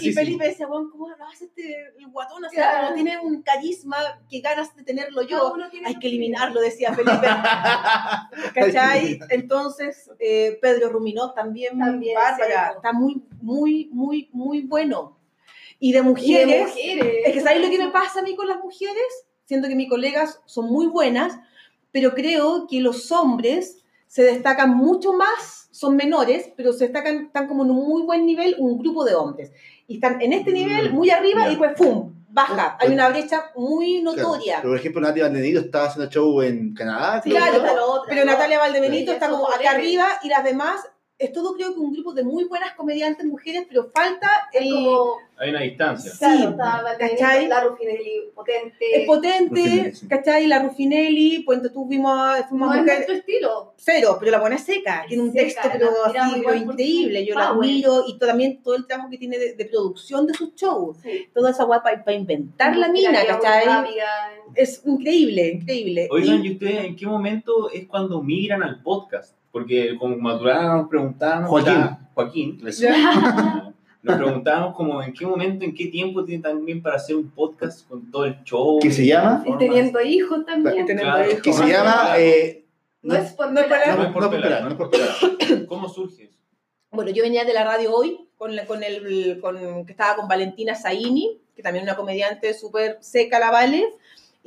Y. 0.00 0.12
Felipe 0.12 0.48
decía, 0.48 0.66
weón, 0.66 0.90
¿cómo 0.90 1.08
lo 1.08 1.14
hace 1.26 1.44
este 1.44 1.92
el 1.98 2.08
guatón? 2.08 2.44
O 2.44 2.48
sea, 2.48 2.70
Claro. 2.70 2.82
como 2.88 2.94
tiene 2.94 3.18
un 3.18 3.42
carisma 3.42 3.96
que 4.28 4.40
ganas 4.40 4.74
de 4.74 4.82
tenerlo 4.82 5.22
yo. 5.22 5.54
Hay 5.84 5.98
que 5.98 6.08
eliminarlo, 6.08 6.60
decía 6.60 6.92
Felipe. 6.94 7.26
¿Cachai? 8.54 9.18
Entonces, 9.30 10.10
eh, 10.18 10.58
Pedro 10.60 10.88
Ruminó 10.90 11.32
también, 11.32 11.78
También, 11.78 12.14
Bárbara, 12.16 12.68
sí. 12.70 12.72
está 12.76 12.92
muy, 12.92 13.22
muy, 13.40 13.88
muy, 13.92 14.28
muy 14.32 14.62
bueno. 14.62 15.15
Y 15.78 15.92
de 15.92 15.98
Y 15.98 16.02
de 16.02 16.02
mujeres, 16.02 16.68
mujeres. 16.68 17.14
es 17.26 17.32
que 17.32 17.40
¿sabéis 17.40 17.64
lo 17.64 17.70
que 17.70 17.78
me 17.78 17.90
pasa 17.90 18.20
a 18.20 18.22
mí 18.22 18.34
con 18.34 18.46
las 18.48 18.58
mujeres? 18.58 19.26
Siento 19.44 19.68
que 19.68 19.74
mis 19.74 19.88
colegas 19.88 20.40
son 20.46 20.66
muy 20.66 20.86
buenas, 20.86 21.38
pero 21.92 22.14
creo 22.14 22.66
que 22.66 22.80
los 22.80 23.12
hombres 23.12 23.82
se 24.06 24.22
destacan 24.22 24.74
mucho 24.76 25.12
más, 25.12 25.68
son 25.72 25.96
menores, 25.96 26.50
pero 26.56 26.72
se 26.72 26.84
destacan, 26.84 27.26
están 27.26 27.46
como 27.48 27.64
en 27.64 27.70
un 27.70 27.86
muy 27.88 28.02
buen 28.02 28.24
nivel 28.24 28.56
un 28.58 28.78
grupo 28.78 29.04
de 29.04 29.14
hombres. 29.14 29.52
Y 29.86 29.96
están 29.96 30.20
en 30.22 30.32
este 30.32 30.50
nivel, 30.52 30.92
muy 30.92 31.10
arriba, 31.10 31.42
Ya. 31.42 31.46
y 31.46 31.50
después 31.50 31.72
¡pum! 31.76 32.12
Baja. 32.28 32.76
Hay 32.80 32.92
una 32.92 33.08
brecha 33.08 33.44
muy 33.56 34.02
Claro. 34.02 34.16
notoria. 34.16 34.56
Pero, 34.60 34.70
por 34.72 34.78
ejemplo, 34.78 35.00
Nati 35.00 35.20
Valdenito 35.20 35.60
estaba 35.60 35.86
haciendo 35.86 36.10
show 36.10 36.42
en 36.42 36.74
Canadá. 36.74 37.22
Sí, 37.22 37.30
claro. 37.30 37.56
Está 37.64 37.74
Pero 38.08 38.24
¿no? 38.24 38.32
Natalia 38.32 38.58
Valdebenito 38.58 39.10
Sí, 39.12 39.14
está 39.14 39.30
como 39.30 39.48
acá 39.48 39.70
arriba 39.70 40.06
y 40.22 40.28
las 40.28 40.44
demás 40.44 40.80
es 41.18 41.32
todo 41.32 41.54
creo 41.54 41.72
que 41.72 41.80
un 41.80 41.92
grupo 41.92 42.12
de 42.12 42.22
muy 42.24 42.44
buenas 42.44 42.72
comediantes 42.74 43.24
mujeres, 43.26 43.64
pero 43.68 43.90
falta 43.94 44.28
el... 44.52 44.70
como, 44.70 45.14
Hay 45.38 45.48
una 45.50 45.60
distancia. 45.62 46.10
Sí, 46.10 46.46
claro, 46.54 46.86
¿cachai? 46.98 47.46
la 47.48 47.64
Rufinelli 47.64 48.30
potente. 48.34 49.00
Es 49.00 49.06
potente, 49.06 49.60
Rufinelli, 49.60 49.94
sí. 49.94 50.08
¿cachai? 50.08 50.46
La 50.46 50.62
Rufinelli, 50.62 51.38
pues 51.44 51.60
tú 51.72 51.86
vimos, 51.88 52.20
fuimos 52.50 52.68
no 52.68 52.74
es 52.74 52.84
nuestro 52.84 53.14
estilo. 53.14 53.72
cero, 53.76 54.16
pero 54.20 54.30
la 54.32 54.40
buena 54.40 54.56
es 54.56 54.64
seca, 54.64 55.04
tiene 55.08 55.22
un 55.22 55.32
Seca, 55.32 55.44
texto 55.62 55.68
la 55.68 55.72
pero, 55.72 55.88
así, 56.04 56.42
pero 56.44 56.54
increíble, 56.54 57.24
yo 57.24 57.34
la 57.34 57.48
admiro 57.48 58.04
y 58.06 58.18
to- 58.18 58.26
también 58.26 58.62
todo 58.62 58.74
el 58.76 58.86
trabajo 58.86 59.08
que 59.08 59.16
tiene 59.18 59.38
de, 59.38 59.54
de 59.54 59.64
producción 59.64 60.26
de 60.26 60.34
sus 60.34 60.54
shows, 60.54 60.98
Sí. 61.02 61.28
toda 61.34 61.50
esa 61.50 61.64
guapa 61.64 61.90
para 62.04 62.16
inventar 62.16 62.76
la 62.76 62.88
Muy 62.88 63.00
mina, 63.00 63.24
¿cachai? 63.26 63.64
Es 64.54 64.82
increíble, 64.84 65.48
increíble. 65.60 66.08
Oigan, 66.10 66.44
Y- 66.44 66.48
¿y 66.48 66.52
ustedes 66.52 66.84
en 66.84 66.96
qué 66.96 67.06
momento 67.06 67.70
es 67.70 67.86
cuando 67.86 68.22
migran 68.22 68.62
al 68.62 68.82
podcast? 68.82 69.34
Porque 69.56 69.96
como 69.98 70.18
Maturana 70.18 70.76
nos 70.76 70.88
preguntábamos... 70.90 71.48
Joaquín. 71.48 71.72
ya- 71.74 71.98
Joaquín. 72.12 72.60
Eso. 72.66 72.86
Nos 74.02 74.16
preguntábamos 74.16 74.76
como 74.76 75.02
en 75.02 75.14
qué 75.14 75.24
momento, 75.26 75.64
en 75.64 75.74
qué 75.74 75.86
tiempo 75.86 76.22
tiene 76.26 76.42
también 76.42 76.82
para 76.82 76.96
hacer 76.96 77.16
un 77.16 77.30
podcast 77.30 77.88
con 77.88 78.10
todo 78.10 78.26
el 78.26 78.42
show. 78.44 78.78
¿Qué 78.82 78.90
se 78.90 79.06
llama? 79.06 79.42
Y 79.46 79.56
teniendo 79.56 79.98
hijos 80.02 80.44
también. 80.44 80.84
Teniendo 80.84 81.10
Claro. 81.14 81.30
hijos. 81.30 81.40
Que 81.42 81.52
se 81.54 81.66
llama... 81.68 82.18
eh, 82.18 82.66
No 83.00 83.14
es 83.14 83.32
por 83.32 83.50
no 83.50 83.62
pelar. 83.62 83.96
no, 83.96 84.04
es 84.04 84.12
por 84.12 84.22
no 84.24 84.28
por 84.30 84.40
pelar. 84.42 84.42
pelar, 84.42 84.62
no 84.64 84.68
es 84.68 84.74
por 84.74 84.90
pelar. 84.90 85.66
¿Cómo 85.68 85.88
surge 85.88 86.24
eso? 86.24 86.38
Bueno, 86.90 87.10
yo 87.12 87.22
venía 87.22 87.44
de 87.46 87.54
la 87.54 87.64
radio 87.64 87.94
hoy, 87.96 88.28
con, 88.36 88.54
la- 88.54 88.66
con 88.66 88.82
el, 88.84 89.38
con, 89.40 89.86
que 89.86 89.92
estaba 89.92 90.16
con 90.16 90.28
Valentina 90.28 90.74
Zaini, 90.74 91.40
que 91.56 91.62
también 91.62 91.84
es 91.86 91.88
una 91.90 91.96
comediante 91.96 92.52
súper 92.52 92.98
seca, 93.00 93.38
la 93.38 93.50
vale, 93.50 93.86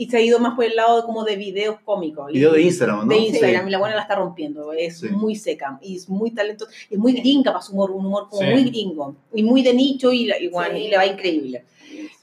y 0.02 0.10
se 0.10 0.16
ha 0.18 0.22
ido 0.22 0.40
más 0.40 0.56
por 0.56 0.64
el 0.64 0.76
lado 0.78 1.06
como 1.06 1.26
de 1.26 1.36
videos 1.36 1.76
cómicos. 1.84 2.32
Video 2.32 2.54
de 2.54 2.62
Instagram, 2.62 3.00
¿no? 3.00 3.14
de 3.14 3.18
Instagram, 3.18 3.64
Sí. 3.64 3.68
y 3.68 3.72
la 3.72 3.78
buena 3.80 3.96
la 3.96 4.02
está 4.04 4.16
rompiendo, 4.16 4.72
es 4.72 5.00
Sí. 5.00 5.10
muy 5.10 5.36
seca, 5.36 5.78
y 5.82 5.98
es 5.98 6.08
muy 6.08 6.32
talentosa, 6.32 6.72
y 6.90 6.94
es 6.94 7.00
muy 7.00 7.12
gringa 7.14 7.52
para 7.52 7.62
su 7.62 7.74
humor, 7.74 7.92
un 7.92 8.06
humor 8.06 8.30
como 8.30 8.42
Sí. 8.42 8.48
muy 8.50 8.64
gringo, 8.64 9.16
y 9.34 9.44
muy 9.44 9.62
de 9.62 9.74
nicho, 9.74 10.12
y, 10.14 10.26
la- 10.26 10.40
y, 10.40 10.48
bueno, 10.48 10.76
Sí. 10.78 10.84
y 10.86 10.88
le 10.88 10.96
va 10.98 11.06
increíble. 11.06 11.66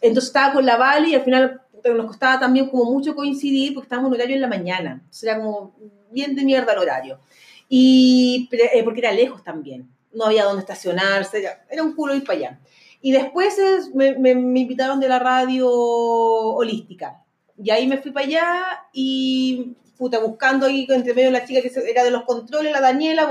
Entonces 0.00 0.28
estaba 0.30 0.54
con 0.54 0.64
la 0.64 0.76
Vale, 0.78 1.08
y 1.10 1.14
al 1.14 1.22
final 1.22 1.60
nos 1.84 2.06
costaba 2.06 2.40
también 2.40 2.68
como 2.70 2.90
mucho 2.90 3.14
coincidir, 3.14 3.74
porque 3.74 3.84
estábamos 3.86 4.08
en 4.10 4.14
horario 4.14 4.34
en 4.36 4.40
la 4.42 4.48
mañana, 4.48 4.92
entonces 5.04 5.22
era 5.24 5.36
como 5.36 5.74
bien 6.10 6.34
de 6.34 6.44
mierda 6.44 6.72
el 6.72 6.78
horario. 6.78 7.18
Y 7.68 8.48
eh, 8.52 8.82
porque 8.84 9.00
era 9.00 9.12
lejos 9.12 9.42
también, 9.44 9.88
no 10.14 10.24
había 10.24 10.44
dónde 10.44 10.60
estacionarse, 10.60 11.40
era, 11.40 11.64
era 11.70 11.82
un 11.82 11.94
culo 11.94 12.14
ir 12.14 12.24
para 12.24 12.38
allá. 12.38 12.60
Y 13.02 13.12
después 13.12 13.58
es- 13.58 13.94
me, 13.94 14.16
me- 14.18 14.34
me 14.34 14.60
invitaron 14.60 14.98
de 14.98 15.08
la 15.08 15.18
radio 15.18 15.68
holística. 15.70 17.22
Y 17.62 17.70
ahí 17.70 17.86
me 17.86 17.98
fui 17.98 18.10
para 18.10 18.26
allá 18.26 18.64
y 18.92 19.76
puta, 19.96 20.18
buscando 20.18 20.66
ahí 20.66 20.86
entre 20.90 21.14
medio 21.14 21.30
la 21.30 21.44
chica 21.44 21.62
que 21.62 21.72
era 21.90 22.04
de 22.04 22.10
los 22.10 22.24
controles, 22.24 22.72
la 22.72 22.80
Daniela, 22.80 23.28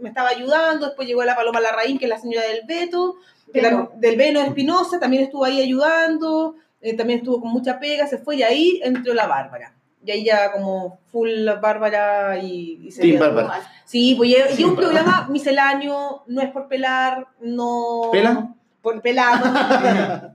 me 0.00 0.08
estaba 0.08 0.28
ayudando, 0.28 0.86
después 0.86 1.08
llegó 1.08 1.24
la 1.24 1.36
Paloma 1.36 1.60
Larraín, 1.60 1.98
que 1.98 2.04
es 2.04 2.08
la 2.08 2.20
señora 2.20 2.46
del 2.46 2.62
Beto, 2.66 3.16
del 3.52 4.16
Beno 4.16 4.40
Espinosa, 4.40 4.98
también 4.98 5.24
estuvo 5.24 5.44
ahí 5.44 5.60
ayudando, 5.60 6.56
eh, 6.80 6.94
también 6.94 7.20
estuvo 7.20 7.40
con 7.40 7.50
mucha 7.50 7.78
pega, 7.78 8.06
se 8.06 8.18
fue 8.18 8.36
y 8.36 8.42
ahí 8.42 8.80
entró 8.82 9.14
la 9.14 9.26
Bárbara. 9.26 9.74
Y 10.06 10.10
ahí 10.10 10.24
ya 10.24 10.52
como 10.52 10.98
full 11.10 11.30
Bárbara 11.60 12.38
y, 12.38 12.80
y 12.86 12.90
se 12.90 13.02
Team 13.02 13.18
quedó. 13.18 13.34
Bárbara. 13.34 13.62
Sí, 13.86 14.14
pues 14.16 14.30
y 14.30 14.34
y 14.34 14.56
Sí, 14.56 14.64
un 14.64 14.76
programa 14.76 15.28
misceláneo, 15.30 16.24
no 16.26 16.42
es 16.42 16.50
por 16.50 16.68
pelar, 16.68 17.28
no... 17.40 18.10
¿Pela? 18.12 18.54
Por 18.82 19.00
pelamos. 19.00 19.48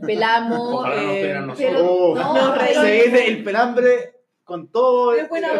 pelamos. 0.00 0.58
Ojalá 0.74 0.96
nos 1.02 1.12
eh, 1.14 1.20
pegaran 1.22 1.46
nosotros. 1.46 1.72
Pero, 1.72 1.92
Oh, 1.92 2.14
no, 2.14 2.34
no, 2.56 2.60
se 2.60 3.26
el 3.28 3.44
pelambre 3.44 4.10
con 4.44 4.68
todo 4.70 5.14
el 5.14 5.26
buena 5.26 5.52
el 5.52 5.58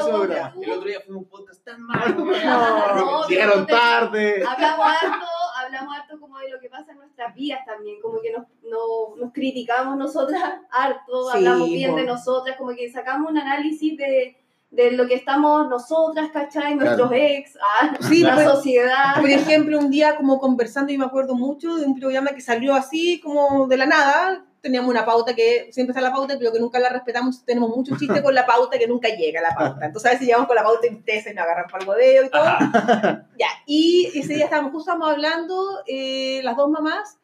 otro 0.72 0.84
día 0.88 1.00
fue 1.06 1.16
un 1.16 1.24
podcast 1.28 1.64
tan 1.64 1.82
malo. 1.82 2.24
No, 2.24 3.26
Llegaron 3.28 3.66
tarde. 3.66 4.44
hablamos 4.46 4.86
harto, 4.86 5.26
hablamos 5.64 5.96
harto 5.96 6.20
como 6.20 6.38
de 6.38 6.50
lo 6.50 6.60
que 6.60 6.68
pasa 6.68 6.92
en 6.92 6.98
nuestras 6.98 7.34
vidas 7.34 7.60
también, 7.64 8.00
como 8.02 8.20
que 8.20 8.30
nos, 8.30 8.46
no- 8.62 9.16
nos 9.16 9.32
criticamos 9.32 9.96
nosotras 9.96 10.42
harto, 10.70 11.30
Sí, 11.30 11.36
hablamos 11.38 11.68
bien 11.70 11.92
po. 11.92 11.96
de 11.96 12.04
nosotras, 12.04 12.56
como 12.58 12.74
que 12.74 12.90
sacamos 12.90 13.30
un 13.30 13.38
análisis 13.38 13.96
de, 13.96 14.43
de 14.74 14.90
lo 14.92 15.06
que 15.06 15.14
estamos 15.14 15.68
nosotras, 15.68 16.30
¿cachai? 16.32 16.74
Nuestros 16.74 17.10
ex, 17.12 17.56
ah, 17.56 17.96
Sí, 18.08 18.20
la 18.20 18.34
pues, 18.34 18.48
sociedad. 18.48 19.20
por 19.20 19.30
ejemplo, 19.30 19.78
un 19.78 19.90
día 19.90 20.16
como 20.16 20.38
conversando, 20.38 20.92
y 20.92 20.98
me 20.98 21.04
acuerdo 21.04 21.34
mucho 21.34 21.76
de 21.76 21.86
un 21.86 21.98
programa 21.98 22.30
que 22.30 22.40
salió 22.40 22.74
así, 22.74 23.20
como 23.20 23.66
de 23.66 23.76
la 23.76 23.86
nada. 23.86 24.44
Teníamos 24.60 24.90
una 24.90 25.04
pauta 25.04 25.34
que 25.34 25.68
siempre 25.72 25.92
está 25.92 26.00
la 26.00 26.10
pauta, 26.10 26.36
pero 26.38 26.50
que 26.50 26.58
nunca 26.58 26.78
la 26.78 26.88
respetamos. 26.88 27.44
Tenemos 27.44 27.68
mucho 27.68 27.96
chiste 27.98 28.22
con 28.22 28.34
la 28.34 28.46
pauta 28.46 28.78
que 28.78 28.86
nunca 28.86 29.08
llega 29.10 29.40
a 29.40 29.42
la 29.42 29.54
pauta. 29.54 29.84
Entonces, 29.86 30.10
a 30.10 30.14
veces 30.14 30.26
llegamos 30.26 30.46
con 30.46 30.56
la 30.56 30.64
pauta 30.64 30.86
impresa 30.86 31.30
y 31.30 31.34
nos 31.34 31.44
agarran 31.44 31.66
para 31.70 31.84
el 31.84 31.88
hueveo 31.88 32.24
y 32.24 32.30
todo. 32.30 32.44
Ya, 33.38 33.48
y 33.66 34.10
ese 34.14 34.34
día 34.34 34.44
estábamos, 34.44 34.72
justo 34.72 34.90
estábamos 34.90 35.10
hablando, 35.12 35.82
eh, 35.86 36.40
las 36.42 36.56
dos 36.56 36.70
mamás, 36.70 37.18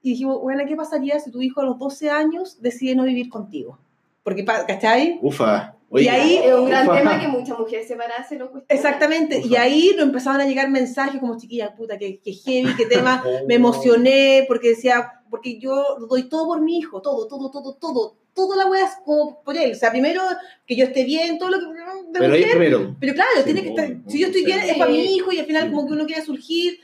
y 0.00 0.10
dijimos, 0.10 0.40
bueno, 0.40 0.62
¿qué 0.66 0.74
pasaría 0.74 1.18
si 1.18 1.30
tu 1.30 1.42
hijo 1.42 1.60
a 1.60 1.64
los 1.64 1.78
12 1.78 2.10
años 2.10 2.62
decide 2.62 2.94
no 2.94 3.02
vivir 3.02 3.28
contigo? 3.28 3.78
Porque, 4.22 4.44
¿cachai? 4.44 5.18
Ufa. 5.20 5.75
Y 5.92 6.08
ahí- 6.08 6.36
es 6.36 6.52
un 6.54 6.66
gran 6.66 6.86
ufa. 6.88 6.96
tema 6.98 7.20
que 7.20 7.28
muchas 7.28 7.58
mujeres 7.58 7.86
separadas 7.88 8.28
se 8.28 8.36
lo 8.36 8.50
cuestionan. 8.50 8.66
Exactamente, 8.76 9.40
y 9.44 9.52
Ufa. 9.52 9.62
ahí 9.62 9.90
nos 9.96 10.06
empezaban 10.06 10.40
a 10.40 10.46
llegar 10.46 10.68
mensajes 10.70 11.20
como, 11.20 11.38
chiquilla, 11.38 11.74
puta, 11.74 11.96
que, 11.98 12.18
que 12.20 12.32
heavy, 12.32 12.74
qué 12.76 12.86
tema, 12.86 13.22
Oh. 13.26 13.46
me 13.46 13.54
emocioné, 13.54 14.44
porque 14.48 14.70
decía, 14.70 15.12
porque 15.30 15.58
yo 15.58 15.96
doy 16.08 16.28
todo 16.28 16.46
por 16.46 16.60
mi 16.60 16.78
hijo, 16.78 17.00
todo, 17.00 17.26
todo, 17.28 17.50
todo, 17.50 17.74
todo, 17.74 18.16
toda 18.34 18.56
la 18.56 18.66
wea 18.66 18.84
es 18.84 18.92
como 19.04 19.42
por 19.42 19.56
él. 19.56 19.72
O 19.72 19.74
sea, 19.74 19.90
primero 19.90 20.20
que 20.66 20.76
yo 20.76 20.84
esté 20.86 21.04
bien, 21.04 21.38
todo 21.38 21.50
lo 21.50 21.58
que... 21.58 21.66
de 21.66 21.72
Pero 22.18 22.34
ahí 22.34 22.40
mujer, 22.40 22.56
primero. 22.58 22.96
Pero 23.00 23.14
claro, 23.14 23.30
Sí, 23.38 23.44
tiene 23.44 23.62
que 23.62 23.68
estar, 23.70 23.96
si 24.08 24.18
yo 24.20 24.26
estoy 24.26 24.44
bien 24.44 24.60
sí. 24.62 24.70
es 24.70 24.76
para 24.78 24.90
mi 24.90 25.14
hijo 25.14 25.32
y 25.32 25.38
al 25.38 25.46
final 25.46 25.64
Sí. 25.64 25.70
como 25.70 25.86
que 25.86 25.92
uno 25.94 26.06
quiere 26.06 26.22
surgir 26.22 26.78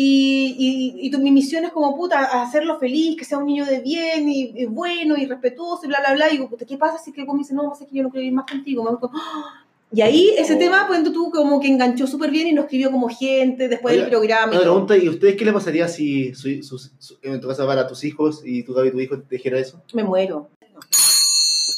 y, 0.00 0.54
y, 1.00 1.06
y 1.06 1.10
tu, 1.10 1.18
mi 1.18 1.32
misión 1.32 1.64
es 1.64 1.72
como 1.72 1.96
puta, 1.96 2.40
hacerlo 2.42 2.78
feliz, 2.78 3.16
que 3.18 3.24
sea 3.24 3.38
un 3.38 3.46
niño 3.46 3.66
de 3.66 3.80
bien 3.80 4.28
y, 4.28 4.52
y 4.54 4.66
bueno 4.66 5.16
y 5.16 5.26
respetuoso 5.26 5.84
y 5.84 5.88
bla, 5.88 5.98
bla, 5.98 6.14
bla. 6.14 6.28
Y 6.28 6.32
digo, 6.32 6.48
puta, 6.48 6.64
¿qué 6.64 6.76
pasa 6.78 6.98
si 6.98 7.10
que 7.12 7.24
me 7.24 7.38
dice, 7.38 7.52
no, 7.54 7.68
pasa 7.68 7.84
que 7.84 7.96
yo 7.96 8.04
no 8.04 8.10
quiero 8.10 8.24
ir 8.24 8.32
más 8.32 8.46
contigo? 8.48 8.84
Me 8.84 8.90
¡Ah! 9.12 9.64
Y 9.90 10.02
ahí 10.02 10.34
ese 10.36 10.54
Oh. 10.54 10.58
tema, 10.58 10.84
pues 10.86 11.02
tú 11.12 11.30
como 11.32 11.58
que 11.60 11.66
enganchó 11.66 12.06
súper 12.06 12.30
bien 12.30 12.46
y 12.46 12.52
nos 12.52 12.66
escribió 12.66 12.92
como 12.92 13.08
gente 13.08 13.68
después 13.68 13.96
del 13.96 14.08
programa. 14.08 14.52
Una 14.52 14.60
pregunta, 14.60 14.96
¿y 14.96 15.08
ustedes 15.08 15.34
qué 15.34 15.44
les 15.46 15.54
pasaría 15.54 15.88
si 15.88 16.32
su, 16.34 16.62
su- 16.62 16.78
su- 16.78 17.16
en 17.22 17.40
tu 17.40 17.48
casa 17.48 17.66
para 17.66 17.88
tus 17.88 18.04
hijos 18.04 18.42
y 18.44 18.62
tú, 18.62 18.74
Gaby, 18.74 18.92
tu 18.92 19.00
hijo 19.00 19.18
te 19.18 19.34
dijera 19.36 19.58
eso? 19.58 19.82
Me 19.94 20.04
muero. 20.04 20.48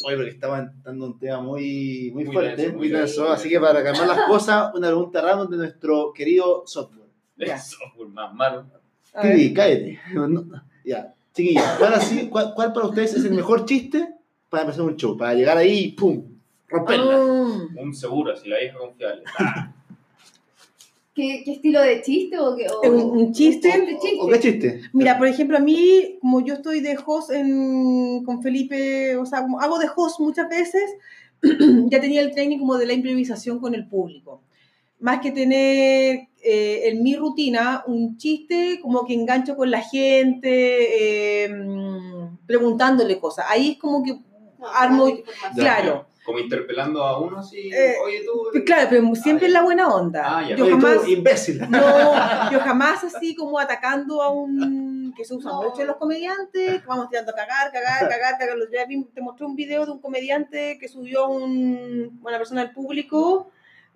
Oye, 0.04 0.16
porque 0.16 0.30
estaban 0.30 0.72
dando 0.83 1.06
un 1.06 1.18
tema 1.18 1.40
muy, 1.40 2.11
muy, 2.12 2.24
Muy 2.24 2.33
fuerte, 2.35 2.62
denso, 2.62 2.76
muy 2.76 2.88
denso. 2.88 3.30
Así 3.30 3.48
que 3.48 3.61
para 3.61 3.83
calmar 3.83 4.09
las 4.09 4.26
cosas, 4.26 4.72
una 4.74 4.88
pregunta 4.88 5.20
random 5.20 5.50
de 5.50 5.56
nuestro 5.59 6.12
querido 6.12 6.64
software. 6.66 6.99
Ya. 7.46 7.57
Eso, 7.57 7.79
por 7.96 8.09
más 8.09 8.33
malo. 8.35 8.66
Titi, 9.22 9.53
cállate. 9.55 9.98
No, 10.12 10.29
no, 10.29 10.44
ya, 10.85 11.12
chiquillos, 11.35 11.64
¿cuál, 11.79 11.94
así- 11.94 12.29
cuál- 12.29 12.53
cuál 12.55 12.72
para 12.72 12.87
ustedes 12.87 13.14
es 13.14 13.24
el 13.24 13.33
mejor 13.33 13.64
chiste 13.64 14.09
para 14.48 14.62
empezar 14.64 14.83
un 14.85 14.96
show? 14.96 15.16
Para 15.16 15.35
llegar 15.35 15.57
ahí 15.59 15.79
y 15.79 15.92
¡pum! 15.92 16.22
Romperla. 16.68 17.16
Ah. 17.16 17.66
Un 17.81 17.94
seguro, 17.94 18.37
si 18.37 18.48
la 18.48 18.62
hija 18.62 18.76
confiable. 18.79 19.22
¿Qué, 21.14 21.42
qué 21.44 21.53
estilo 21.55 21.81
de 21.83 22.00
chiste 22.03 22.38
o 22.38 22.55
qué? 22.57 22.66
o- 22.68 22.88
Un, 22.88 23.18
un 23.18 23.33
chiste. 23.33 23.68
Chiste, 23.70 23.98
chiste. 24.00 24.18
¿O 24.20 24.29
qué 24.29 24.38
chiste? 24.38 24.81
Mira, 24.92 25.18
por 25.18 25.26
ejemplo, 25.26 25.57
a 25.57 25.61
mí, 25.61 26.18
como 26.20 26.40
yo 26.44 26.55
estoy 26.55 26.81
de 26.81 26.96
host 27.05 27.33
en- 27.33 28.22
con 28.24 28.42
Felipe, 28.42 29.16
o 29.16 29.26
sea, 29.26 29.42
como 29.42 29.61
hago 29.61 29.79
de 29.79 29.88
host 29.94 30.20
muchas 30.20 30.48
veces, 30.48 30.83
ya 31.42 32.00
tenía 32.00 32.20
el 32.20 32.31
training 32.31 32.59
como 32.59 32.76
de 32.79 32.87
la 32.87 32.92
improvisación 32.92 33.59
con 33.59 33.74
el 33.74 33.87
público. 33.88 34.40
Más 35.00 35.20
que 35.20 35.32
tener 35.32 36.28
eh, 36.42 36.88
en 36.88 37.02
mi 37.02 37.16
rutina 37.16 37.82
un 37.86 38.16
chiste, 38.16 38.78
como 38.82 39.04
que 39.06 39.14
engancho 39.14 39.56
con 39.56 39.70
la 39.70 39.80
gente, 39.82 41.44
eh, 41.44 41.50
preguntándole 42.46 43.18
cosas. 43.18 43.46
Ahí 43.48 43.72
es 43.72 43.78
como 43.78 44.02
que 44.02 44.12
No, 44.58 44.66
armo, 44.74 45.08
información. 45.08 45.54
claro, 45.54 46.06
Como 46.24 46.38
interpelando 46.38 47.02
a 47.02 47.18
uno 47.18 47.38
así, 47.38 47.70
Eh, 47.72 47.94
oye 48.04 48.22
tú. 48.24 48.42
Pues 48.52 48.64
claro, 48.64 48.88
pero 48.90 49.14
siempre 49.14 49.46
Ah, 49.46 49.48
es 49.48 49.52
la 49.54 49.62
buena 49.62 49.88
onda. 49.88 50.22
Ah, 50.38 50.42
ya. 50.48 50.54
yo 50.56 50.64
Oye, 50.66 50.74
tú, 50.74 50.80
jamás, 50.80 51.08
imbécil. 51.08 51.60
no, 51.70 52.50
yo 52.52 52.60
jamás 52.60 53.02
así 53.04 53.34
como 53.34 53.58
atacando 53.58 54.20
a 54.22 54.30
un 54.30 55.14
que 55.16 55.24
se 55.24 55.34
usa 55.34 55.50
No. 55.50 55.62
mucho 55.62 55.80
en 55.80 55.86
los 55.88 55.96
comediantes, 55.96 56.80
que 56.82 56.86
vamos 56.86 57.08
tirando 57.08 57.32
a 57.32 57.34
cagar, 57.34 57.72
cagar, 57.72 58.08
cagar, 58.08 58.38
cagar. 58.38 58.56
Los 58.56 58.70
días 58.70 58.86
vi- 58.86 59.04
te 59.14 59.20
mostré 59.22 59.46
un 59.46 59.56
video 59.56 59.84
de 59.86 59.92
un 59.92 59.98
comediante 60.00 60.78
que 60.78 60.88
subió 60.88 61.24
a 61.24 61.28
un, 61.28 62.20
una 62.22 62.36
persona 62.38 62.60
al 62.60 62.72
público 62.72 63.50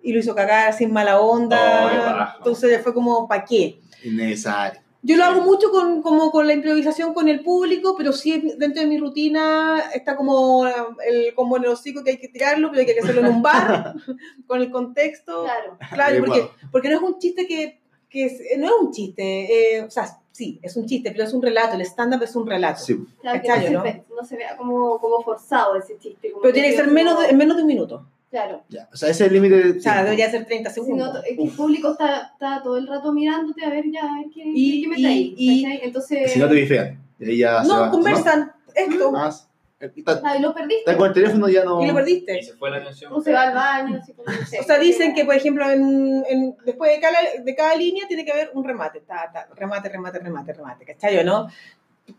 y 0.05 0.13
lo 0.13 0.19
hizo 0.19 0.33
cagar 0.35 0.71
sin 0.73 0.93
mala 0.93 1.19
onda. 1.19 2.33
Oh. 2.35 2.37
Entonces 2.37 2.81
fue 2.81 2.93
como, 2.93 3.27
¿para 3.27 3.43
qué? 3.43 3.79
Innecesario. 4.03 4.79
Yo 5.01 5.17
lo 5.17 5.23
hago 5.23 5.41
mucho 5.41 5.69
con, 5.69 6.01
como 6.01 6.31
con 6.31 6.47
la 6.47 6.53
improvisación 6.53 7.13
con 7.13 7.27
el 7.27 7.41
público, 7.43 7.95
pero 7.95 8.11
sí 8.11 8.53
dentro 8.57 8.81
de 8.81 8.87
mi 8.87 8.97
rutina 8.97 9.83
está 9.93 10.15
como 10.15 10.65
el 10.65 11.33
como 11.35 11.57
en 11.57 11.63
el 11.65 11.69
hocico 11.69 12.03
que 12.03 12.11
hay 12.11 12.17
que 12.17 12.27
tirarlo, 12.29 12.69
pero 12.71 12.79
hay 12.79 12.87
que 12.87 12.99
hacerlo 12.99 13.21
en 13.21 13.27
un 13.27 13.41
bar, 13.43 13.93
con 14.47 14.61
el 14.61 14.71
contexto. 14.71 15.43
Claro. 15.43 15.77
Claro, 15.93 16.23
porque, 16.25 16.49
porque 16.71 16.89
no 16.89 16.95
es 16.95 17.01
un 17.03 17.19
chiste 17.19 17.45
que, 17.45 17.79
que 18.09 18.25
es- 18.25 18.41
no 18.57 18.65
es 18.65 18.73
un 18.81 18.91
chiste, 18.91 19.75
eh, 19.77 19.81
o 19.83 19.91
sea, 19.91 20.07
sí, 20.31 20.59
es 20.63 20.75
un 20.75 20.87
chiste, 20.87 21.11
pero 21.11 21.23
es 21.25 21.33
un 21.33 21.41
relato, 21.43 21.75
el 21.75 21.81
stand-up 21.81 22.23
es 22.23 22.35
un 22.35 22.47
relato. 22.47 22.81
Sí. 22.81 22.97
Claro, 23.21 23.41
que 23.43 23.47
no, 23.47 23.55
¿no? 23.55 23.83
se, 23.85 23.91
ve- 23.91 24.03
no 24.17 24.25
se 24.25 24.37
vea 24.37 24.57
como, 24.57 24.97
como 24.99 25.21
forzado 25.21 25.75
ese 25.75 25.99
chiste. 25.99 26.31
como 26.31 26.41
Pero 26.41 26.53
tiene 26.53 26.71
que 26.71 26.77
ser 26.77 26.87
menos 26.87 27.19
de, 27.19 27.27
en 27.27 27.37
menos 27.37 27.57
de 27.57 27.61
un 27.61 27.67
minuto. 27.67 28.07
Claro. 28.29 28.63
Ya. 28.69 28.89
O 28.91 28.97
sea, 28.97 29.09
ese 29.09 29.23
es 29.25 29.27
el 29.31 29.33
límite. 29.33 29.55
de 29.55 29.77
O 29.79 29.81
sea, 29.81 30.03
debería 30.03 30.29
ser 30.29 30.45
30 30.45 30.69
Si 30.69 30.79
no, 30.81 30.85
segundos. 30.85 31.23
es 31.25 31.37
que 31.37 31.43
el 31.43 31.51
público 31.51 31.91
está, 31.91 32.31
está 32.33 32.61
todo 32.63 32.77
el 32.77 32.87
rato 32.87 33.13
mirándote 33.13 33.63
a 33.65 33.69
ver 33.69 33.85
ya, 33.91 34.01
a 34.01 34.17
ver 34.17 34.25
qué, 34.33 34.41
Y- 34.45 34.81
qué 34.81 34.87
me 34.89 34.95
y- 34.99 35.01
trae. 35.03 35.15
y-. 35.37 35.79
Entonces, 35.83 36.31
Si 36.33 36.39
no 36.39 36.47
te 36.49 36.55
bifean. 36.55 36.99
Y 37.19 37.29
ahí 37.29 37.37
ya 37.37 37.63
se 37.63 37.69
va. 37.71 37.85
No, 37.85 37.91
conversan 37.91 38.51
esto 38.73 39.11
Más. 39.11 39.49
Está, 39.77 40.21
ah, 40.23 40.37
y 40.37 40.41
lo 40.41 40.53
perdiste. 40.53 40.79
está 40.79 40.97
con 40.97 41.07
el 41.07 41.13
teléfono 41.13 41.47
ya 41.49 41.63
no. 41.63 41.81
y 41.83 41.85
lo 41.85 41.91
Y 41.91 41.95
perdiste. 41.95 42.41
se 42.43 42.53
fue 42.53 42.71
la 42.71 42.77
atención. 42.77 43.11
O 43.13 43.21
se 43.21 43.31
va 43.33 43.43
al 43.43 43.53
baño, 43.53 43.99
así 44.01 44.13
como, 44.13 44.31
no 44.31 44.45
sé. 44.47 44.59
O 44.59 44.63
sea, 44.63 44.79
dicen 44.79 45.13
que, 45.13 45.25
por 45.25 45.35
ejemplo, 45.35 45.69
en, 45.69 46.23
en- 46.27 46.55
después 46.65 46.91
de 46.91 46.99
cada, 47.01 47.17
de 47.43 47.55
cada 47.55 47.75
línea 47.75 48.07
tiene 48.07 48.25
que 48.25 48.31
haber 48.31 48.51
un 48.53 48.63
remate. 48.63 49.01
Ta, 49.01 49.29
ta, 49.31 49.47
remate, 49.53 49.89
remate, 49.89 50.19
remate, 50.19 50.53
remate. 50.53 50.85
¿Cachai 50.85 51.17
o 51.19 51.23
no? 51.25 51.49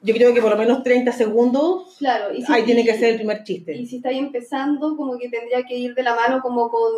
Yo 0.02 0.14
creo 0.14 0.34
que 0.34 0.40
por 0.42 0.50
lo 0.50 0.56
menos 0.56 0.82
30 0.82 1.12
segundos 1.12 1.96
Claro, 1.98 2.34
y 2.34 2.42
si, 2.42 2.52
ahí 2.52 2.64
tiene 2.64 2.84
que 2.84 2.92
y- 2.94 2.98
ser 2.98 3.10
el 3.10 3.16
primer 3.16 3.44
chiste. 3.44 3.74
Y 3.76 3.86
si 3.86 3.96
estáis 3.96 4.18
empezando, 4.18 4.96
como 4.96 5.16
que 5.18 5.28
tendría 5.28 5.62
que 5.64 5.76
ir 5.76 5.94
de 5.94 6.02
la 6.02 6.14
mano 6.14 6.40
como 6.42 6.68
con, 6.70 6.90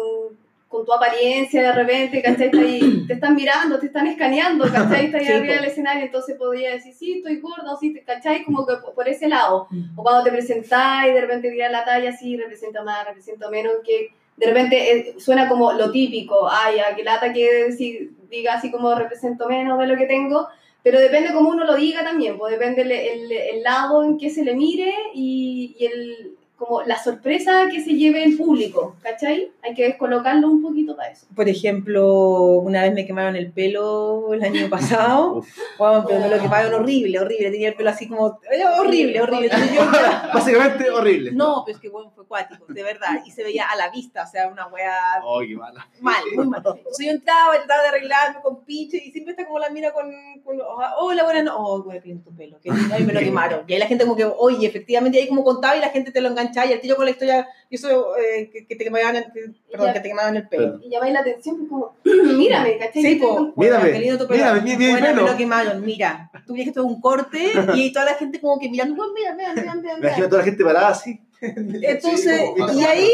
con 0.68 0.84
tu 0.86 0.92
apariencia 0.92 1.62
de 1.62 1.72
repente, 1.72 2.22
¿cachai? 2.22 2.46
Está 2.46 2.60
ahí- 2.60 3.04
te 3.06 3.12
están 3.14 3.34
mirando, 3.34 3.78
te 3.78 3.86
están 3.86 4.06
escaneando, 4.06 4.64
¿cachai? 4.72 5.06
Estás 5.06 5.20
ahí 5.20 5.26
Sí, 5.26 5.32
arriba 5.32 5.54
del 5.56 5.64
escenario, 5.66 6.04
entonces 6.04 6.36
podría 6.36 6.70
decir, 6.72 6.94
sí, 6.94 7.18
estoy 7.18 7.40
gordo, 7.40 7.76
sí, 7.78 7.94
¿cachai? 8.06 8.42
Como 8.44 8.66
que 8.66 8.74
por 8.94 9.06
ese 9.08 9.28
lado. 9.28 9.68
O 9.96 10.02
cuando 10.02 10.24
te 10.24 10.30
presentáis, 10.30 11.12
de 11.14 11.20
repente 11.20 11.50
tirar 11.50 11.70
la 11.70 11.84
talla, 11.84 12.12
sí, 12.16 12.36
representa 12.36 12.82
más, 12.82 13.06
representa 13.06 13.50
menos, 13.50 13.74
que 13.84 14.08
de 14.36 14.46
repente 14.46 14.92
eh, 14.92 15.14
suena 15.18 15.48
como 15.48 15.72
lo 15.72 15.90
típico, 15.90 16.48
ay, 16.50 16.78
a 16.78 16.94
que 16.94 17.02
lata 17.04 17.32
que 17.32 17.72
si, 17.72 18.10
diga 18.30 18.54
así 18.54 18.70
como 18.70 18.94
represento 18.94 19.46
menos 19.48 19.78
de 19.78 19.86
lo 19.88 19.96
que 19.96 20.06
tengo, 20.06 20.46
pero 20.90 21.00
depende 21.00 21.32
cómo 21.34 21.50
uno 21.50 21.64
lo 21.64 21.76
diga 21.76 22.02
también, 22.04 22.38
pues 22.38 22.52
depende 22.52 22.82
el, 22.82 22.92
el- 22.92 23.32
el 23.32 23.62
lado 23.62 24.02
en 24.04 24.16
que 24.18 24.30
se 24.30 24.44
le 24.44 24.54
mire 24.54 24.90
y, 25.14 25.76
y 25.78 25.84
el, 25.86 26.37
como 26.58 26.82
la 26.82 27.00
sorpresa 27.00 27.68
que 27.70 27.80
se 27.80 27.92
lleve 27.94 28.24
el 28.24 28.36
público, 28.36 28.96
¿cachai? 29.00 29.52
Hay 29.62 29.74
que 29.74 29.84
descolocarlo 29.84 30.48
un 30.50 30.60
poquito 30.60 30.96
para 30.96 31.10
eso. 31.12 31.26
Por 31.36 31.48
ejemplo, 31.48 32.54
una 32.60 32.82
vez 32.82 32.92
me 32.94 33.06
quemaron 33.06 33.36
el 33.36 33.52
pelo 33.52 34.34
el 34.34 34.42
año 34.42 34.68
pasado. 34.70 35.44
Bueno, 35.78 36.04
pero 36.06 36.20
me 36.20 36.28
lo 36.28 36.42
quemaron 36.42 36.74
horrible, 36.74 37.20
horrible. 37.20 37.50
Tenía 37.52 37.68
el 37.68 37.74
pelo 37.74 37.90
así 37.90 38.08
como. 38.08 38.40
horrible, 38.80 39.20
horrible. 39.22 39.50
Básicamente 40.34 40.90
horrible. 40.90 41.30
no, 41.32 41.62
pero 41.64 41.76
es 41.76 41.80
que 41.80 41.88
bueno, 41.88 42.10
fue 42.14 42.26
cuático, 42.26 42.64
de 42.72 42.82
verdad. 42.82 43.20
Y 43.24 43.30
se 43.30 43.44
veía 43.44 43.68
a 43.68 43.76
la 43.76 43.90
vista, 43.90 44.24
o 44.24 44.26
sea, 44.26 44.48
una 44.48 44.66
wea 44.66 44.92
Oh, 45.24 45.40
qué 45.40 45.54
mala. 45.56 45.88
mal, 46.00 46.22
muy 46.34 46.46
mal. 46.48 46.58
Entonces 46.66 47.06
yo 47.06 47.12
entraba 47.12 47.54
y 47.54 47.58
trataba 47.58 47.82
de 47.82 47.88
arreglarme 47.88 48.40
con 48.42 48.64
pinche 48.64 48.96
y 48.96 49.12
siempre 49.12 49.32
está 49.32 49.46
como 49.46 49.58
la 49.60 49.70
mira 49.70 49.92
con. 49.92 50.10
con 50.44 50.58
Hola, 51.00 51.24
buenas 51.24 51.44
no 51.44 51.56
Oh, 51.56 51.88
qué 51.88 52.00
lindo 52.04 52.24
tu 52.24 52.36
pelo. 52.36 52.58
Que 52.62 52.70
me 52.72 53.12
lo 53.12 53.20
quemaron. 53.28 53.62
Y 53.66 53.74
ahí 53.74 53.78
la 53.78 53.86
gente 53.86 54.04
como 54.04 54.16
que, 54.16 54.24
oye, 54.24 54.66
efectivamente, 54.66 55.18
ahí 55.18 55.28
como 55.28 55.44
contaba 55.44 55.76
y 55.76 55.80
la 55.80 55.90
gente 55.90 56.10
te 56.10 56.20
lo 56.20 56.28
enganchaba 56.48 56.66
y 56.66 56.72
el 56.72 56.80
tío 56.80 56.96
con 56.96 57.04
la 57.04 57.10
historia, 57.12 57.46
y 57.70 57.74
eso, 57.76 58.16
eh, 58.16 58.50
que, 58.52 58.66
que 58.66 58.76
te 58.76 58.84
quemaban 58.84 59.16
el, 59.16 59.24
que- 59.32 59.50
perdón, 59.70 59.86
ya. 59.88 59.92
que 59.94 60.00
te 60.00 60.08
quemaban 60.08 60.36
el 60.36 60.48
pelo. 60.48 60.80
Y 60.82 60.90
llamáis 60.90 61.12
la 61.12 61.20
atención, 61.20 61.66
como, 61.66 61.94
mírame, 62.04 62.78
¿cachai? 62.78 63.02
Sí, 63.02 63.18
Que 63.18 63.26
po. 63.26 63.52
Mírame, 63.56 63.92
mírame, 63.92 64.26
mira, 64.30 64.54
mira 64.54 64.78
mi 64.78 64.90
Bueno, 64.90 65.06
me 65.06 65.12
pelo. 65.14 65.26
lo 65.26 65.36
quemaron, 65.36 65.84
mira. 65.84 66.30
Tú 66.46 66.54
que 66.54 66.62
esto 66.62 66.80
es 66.80 66.86
un 66.86 67.00
corte 67.00 67.52
y 67.74 67.92
toda 67.92 68.06
la 68.06 68.14
gente 68.14 68.40
como 68.40 68.58
que 68.58 68.68
mirando, 68.68 69.02
"Oh, 69.02 69.12
mira, 69.14 69.34
mira, 69.34 69.52
mira, 69.54 69.74
mira, 69.74 69.94
Me 69.94 69.98
imagino 70.00 70.10
mira. 70.16 70.26
a 70.26 70.28
toda 70.30 70.38
la 70.42 70.44
gente 70.44 70.64
parada 70.64 70.88
así. 70.88 71.20
Entonces, 71.40 72.40
Sí, 72.72 72.78
y 72.80 72.84
ahí 72.84 73.08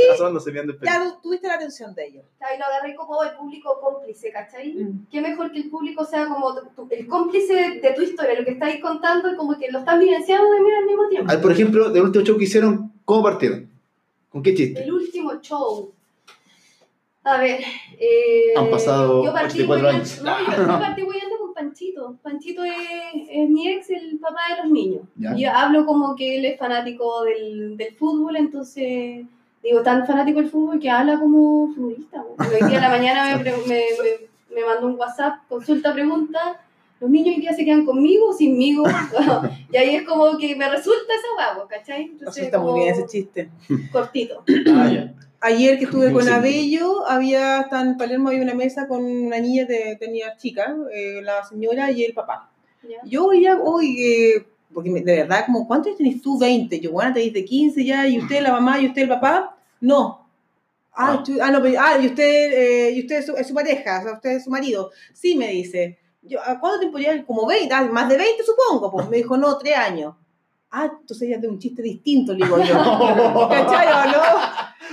ya 0.82 1.18
tuviste 1.22 1.46
la 1.46 1.54
atención 1.54 1.94
de 1.94 2.06
ellos. 2.06 2.24
Ahí 2.40 2.58
lo 2.58 2.64
agarré 2.64 2.94
como 2.94 3.22
el 3.22 3.30
público 3.36 3.78
cómplice, 3.80 4.32
¿cachai? 4.32 4.72
Mm. 4.74 5.06
Qué 5.10 5.20
mejor 5.20 5.52
que 5.52 5.58
el 5.58 5.70
público 5.70 6.04
sea 6.04 6.26
como 6.26 6.54
tu- 6.54 6.88
el 6.90 7.06
cómplice 7.06 7.80
de 7.82 7.92
tu 7.94 8.02
historia, 8.02 8.38
lo 8.38 8.44
que 8.44 8.52
estáis 8.52 8.80
contando 8.80 9.30
y 9.30 9.36
como 9.36 9.58
que 9.58 9.70
lo 9.70 9.80
están 9.80 10.00
vivenciando 10.00 10.50
de 10.50 10.60
mí 10.60 10.68
al 10.72 10.86
mismo 10.86 11.08
tiempo. 11.08 11.32
Ah, 11.32 11.40
por 11.40 11.52
ejemplo, 11.52 11.90
del 11.90 12.02
último 12.04 12.24
show 12.24 12.38
que 12.38 12.44
hicieron, 12.44 12.92
¿cómo 13.04 13.22
partieron? 13.22 13.68
¿Con 14.30 14.42
qué 14.42 14.54
chiste? 14.54 14.82
El 14.82 14.92
último 14.92 15.40
show. 15.40 15.92
A 17.26 17.38
ver. 17.38 17.60
eh, 17.98 18.52
Han 18.56 18.70
pasado 18.70 19.24
yo 19.24 19.32
partí 19.32 19.62
84 19.62 19.86
hueveando- 19.88 19.96
años. 19.98 20.22
No, 20.22 20.38
yo, 20.56 20.62
yo 20.72 20.78
partí 20.78 21.02
Panchito. 21.54 22.16
Panchito 22.22 22.64
es, 22.64 22.74
es 23.30 23.48
mi 23.48 23.68
ex, 23.68 23.90
el 23.90 24.18
papá 24.18 24.40
de 24.50 24.62
los 24.62 24.72
niños. 24.72 25.02
Ya. 25.16 25.34
Y 25.36 25.42
yo 25.42 25.50
hablo 25.52 25.86
como 25.86 26.14
que 26.16 26.38
él 26.38 26.44
es 26.44 26.58
fanático 26.58 27.24
del, 27.24 27.76
del 27.76 27.94
fútbol, 27.94 28.36
entonces. 28.36 29.24
Digo, 29.62 29.82
tan 29.82 30.06
fanático 30.06 30.40
del 30.40 30.50
fútbol 30.50 30.78
que 30.78 30.90
habla 30.90 31.18
como 31.18 31.72
futbolista. 31.74 32.22
Hoy 32.22 32.68
día 32.68 32.78
a 32.78 32.82
la 32.82 32.90
mañana 32.90 33.36
me, 33.38 33.44
me, 33.44 33.56
me, 33.66 34.54
me 34.54 34.66
mandó 34.66 34.86
un 34.88 34.98
WhatsApp, 34.98 35.38
consulta, 35.48 35.94
pregunta. 35.94 36.60
¿Los 37.00 37.10
niños 37.10 37.34
hoy 37.34 37.40
día 37.40 37.52
se 37.52 37.64
quedan 37.64 37.84
conmigo 37.84 38.28
o 38.28 38.32
sinmigo? 38.32 38.84
y 39.72 39.76
ahí 39.76 39.96
es 39.96 40.02
como 40.04 40.36
que 40.38 40.54
me 40.54 40.68
resulta 40.68 41.14
esa 41.14 41.52
huevo, 41.54 41.68
¿cachai? 41.68 42.04
Entonces, 42.04 42.44
Resulta 42.44 42.58
muy 42.58 42.80
bien 42.80 42.94
ese 42.94 43.06
chiste. 43.06 43.50
Cortito. 43.90 44.44
Ah, 44.68 44.90
ya. 44.90 45.14
Ayer 45.46 45.78
que 45.78 45.84
estuve 45.84 46.10
con. 46.12 46.26
Abello, 46.28 47.06
había, 47.06 47.58
hasta 47.60 47.80
en 47.82 47.96
Palermo 47.98 48.28
había 48.30 48.42
una 48.42 48.54
mesa 48.54 48.88
con 48.88 49.04
una 49.04 49.38
niña 49.38 49.66
que 49.66 49.96
tenía 50.00 50.36
chica, 50.36 50.74
eh, 50.92 51.20
la 51.22 51.44
señora 51.44 51.90
y 51.90 52.02
el 52.04 52.14
papá. 52.14 52.50
Yo 53.04 53.30
ya, 53.32 53.58
hoy, 53.62 53.96
eh, 54.02 54.46
porque 54.72 54.90
de 54.90 55.02
verdad, 55.16 55.44
como, 55.46 55.66
¿cuántos 55.66 55.88
años 55.88 55.98
tenés 55.98 56.22
tú? 56.22 56.38
20. 56.38 56.80
Yo, 56.80 56.92
bueno, 56.92 57.12
te 57.12 57.20
dice 57.20 57.44
15 57.44 57.84
ya, 57.84 58.08
y 58.08 58.18
usted 58.18 58.40
la 58.42 58.52
mamá, 58.52 58.80
y 58.80 58.86
usted 58.86 59.02
el 59.02 59.08
papá. 59.08 59.56
No. 59.80 60.26
Ah, 60.94 61.16
Ah. 61.18 61.22
tú- 61.24 61.38
ah, 61.42 61.50
no, 61.50 61.60
pero- 61.60 61.78
ah, 61.80 61.98
y 62.00 62.06
usted, 62.06 62.24
eh, 62.52 62.90
y 62.92 63.00
usted 63.00 63.16
es 63.18 63.26
su, 63.26 63.36
es 63.36 63.46
su 63.46 63.54
pareja, 63.54 63.98
o 64.00 64.02
sea, 64.02 64.12
usted 64.14 64.30
es 64.30 64.44
su 64.44 64.50
marido. 64.50 64.90
Sí, 65.12 65.34
me 65.36 65.48
dice. 65.48 65.98
Yo, 66.22 66.40
¿a 66.40 66.58
cuánto 66.58 66.78
tiempo 66.80 66.98
ya? 66.98 67.22
Como 67.26 67.46
20, 67.46 67.74
ah, 67.74 67.82
más 67.84 68.08
de 68.08 68.16
20 68.16 68.42
supongo. 68.44 68.90
Pues 68.90 69.08
me 69.10 69.18
dijo, 69.18 69.36
no, 69.36 69.58
3 69.58 69.76
años. 69.76 70.14
Ah, 70.70 70.88
entonces 71.00 71.28
ella 71.28 71.38
de 71.38 71.48
un 71.48 71.58
chiste 71.58 71.82
distinto, 71.82 72.32
le 72.32 72.44
digo 72.46 72.56
yo. 72.62 72.74
¿Cachai 73.50 73.86
o 73.88 74.12
no? 74.12 74.22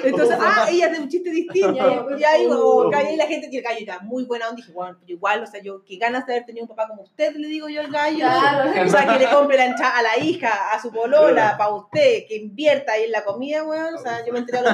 Entonces, 0.03 0.37
ah, 0.41 0.67
ella 0.69 0.87
es 0.87 0.91
de 0.93 0.99
un 0.99 1.09
chiste 1.09 1.29
distinto. 1.29 2.07
Y 2.17 2.23
ahí, 2.23 2.47
oh, 2.49 2.89
y 2.91 2.95
ahí 2.95 3.15
la 3.15 3.27
gente, 3.27 3.49
y 3.51 3.57
el 3.57 3.63
gallo 3.63 3.85
ya 3.85 3.99
muy 3.99 4.25
buena 4.25 4.47
onda. 4.49 4.57
Dije, 4.57 4.71
bueno, 4.71 4.97
pero 4.99 5.11
igual, 5.11 5.43
o 5.43 5.47
sea, 5.47 5.61
yo, 5.61 5.83
qué 5.85 5.97
ganas 5.97 6.25
de 6.25 6.33
haber 6.33 6.45
tenido 6.45 6.65
un 6.65 6.69
papá 6.69 6.87
como 6.87 7.03
usted, 7.03 7.35
le 7.35 7.47
digo 7.47 7.69
yo 7.69 7.81
al 7.81 7.91
gallo. 7.91 8.17
Claro. 8.17 8.85
O 8.85 8.89
sea, 8.89 9.07
que 9.07 9.19
le 9.19 9.31
compre 9.31 9.57
la 9.57 9.65
a 9.65 10.01
la 10.01 10.23
hija, 10.23 10.71
a 10.73 10.81
su 10.81 10.91
polola, 10.91 11.55
para 11.57 11.73
usted, 11.73 12.25
que 12.27 12.37
invierta 12.37 12.93
ahí 12.93 13.03
en 13.03 13.11
la 13.11 13.23
comida, 13.23 13.63
weón. 13.63 13.95
O 13.95 13.97
sea, 13.97 14.25
yo 14.25 14.33
me 14.33 14.39
enteré 14.39 14.59
a 14.59 14.61
los, 14.61 14.73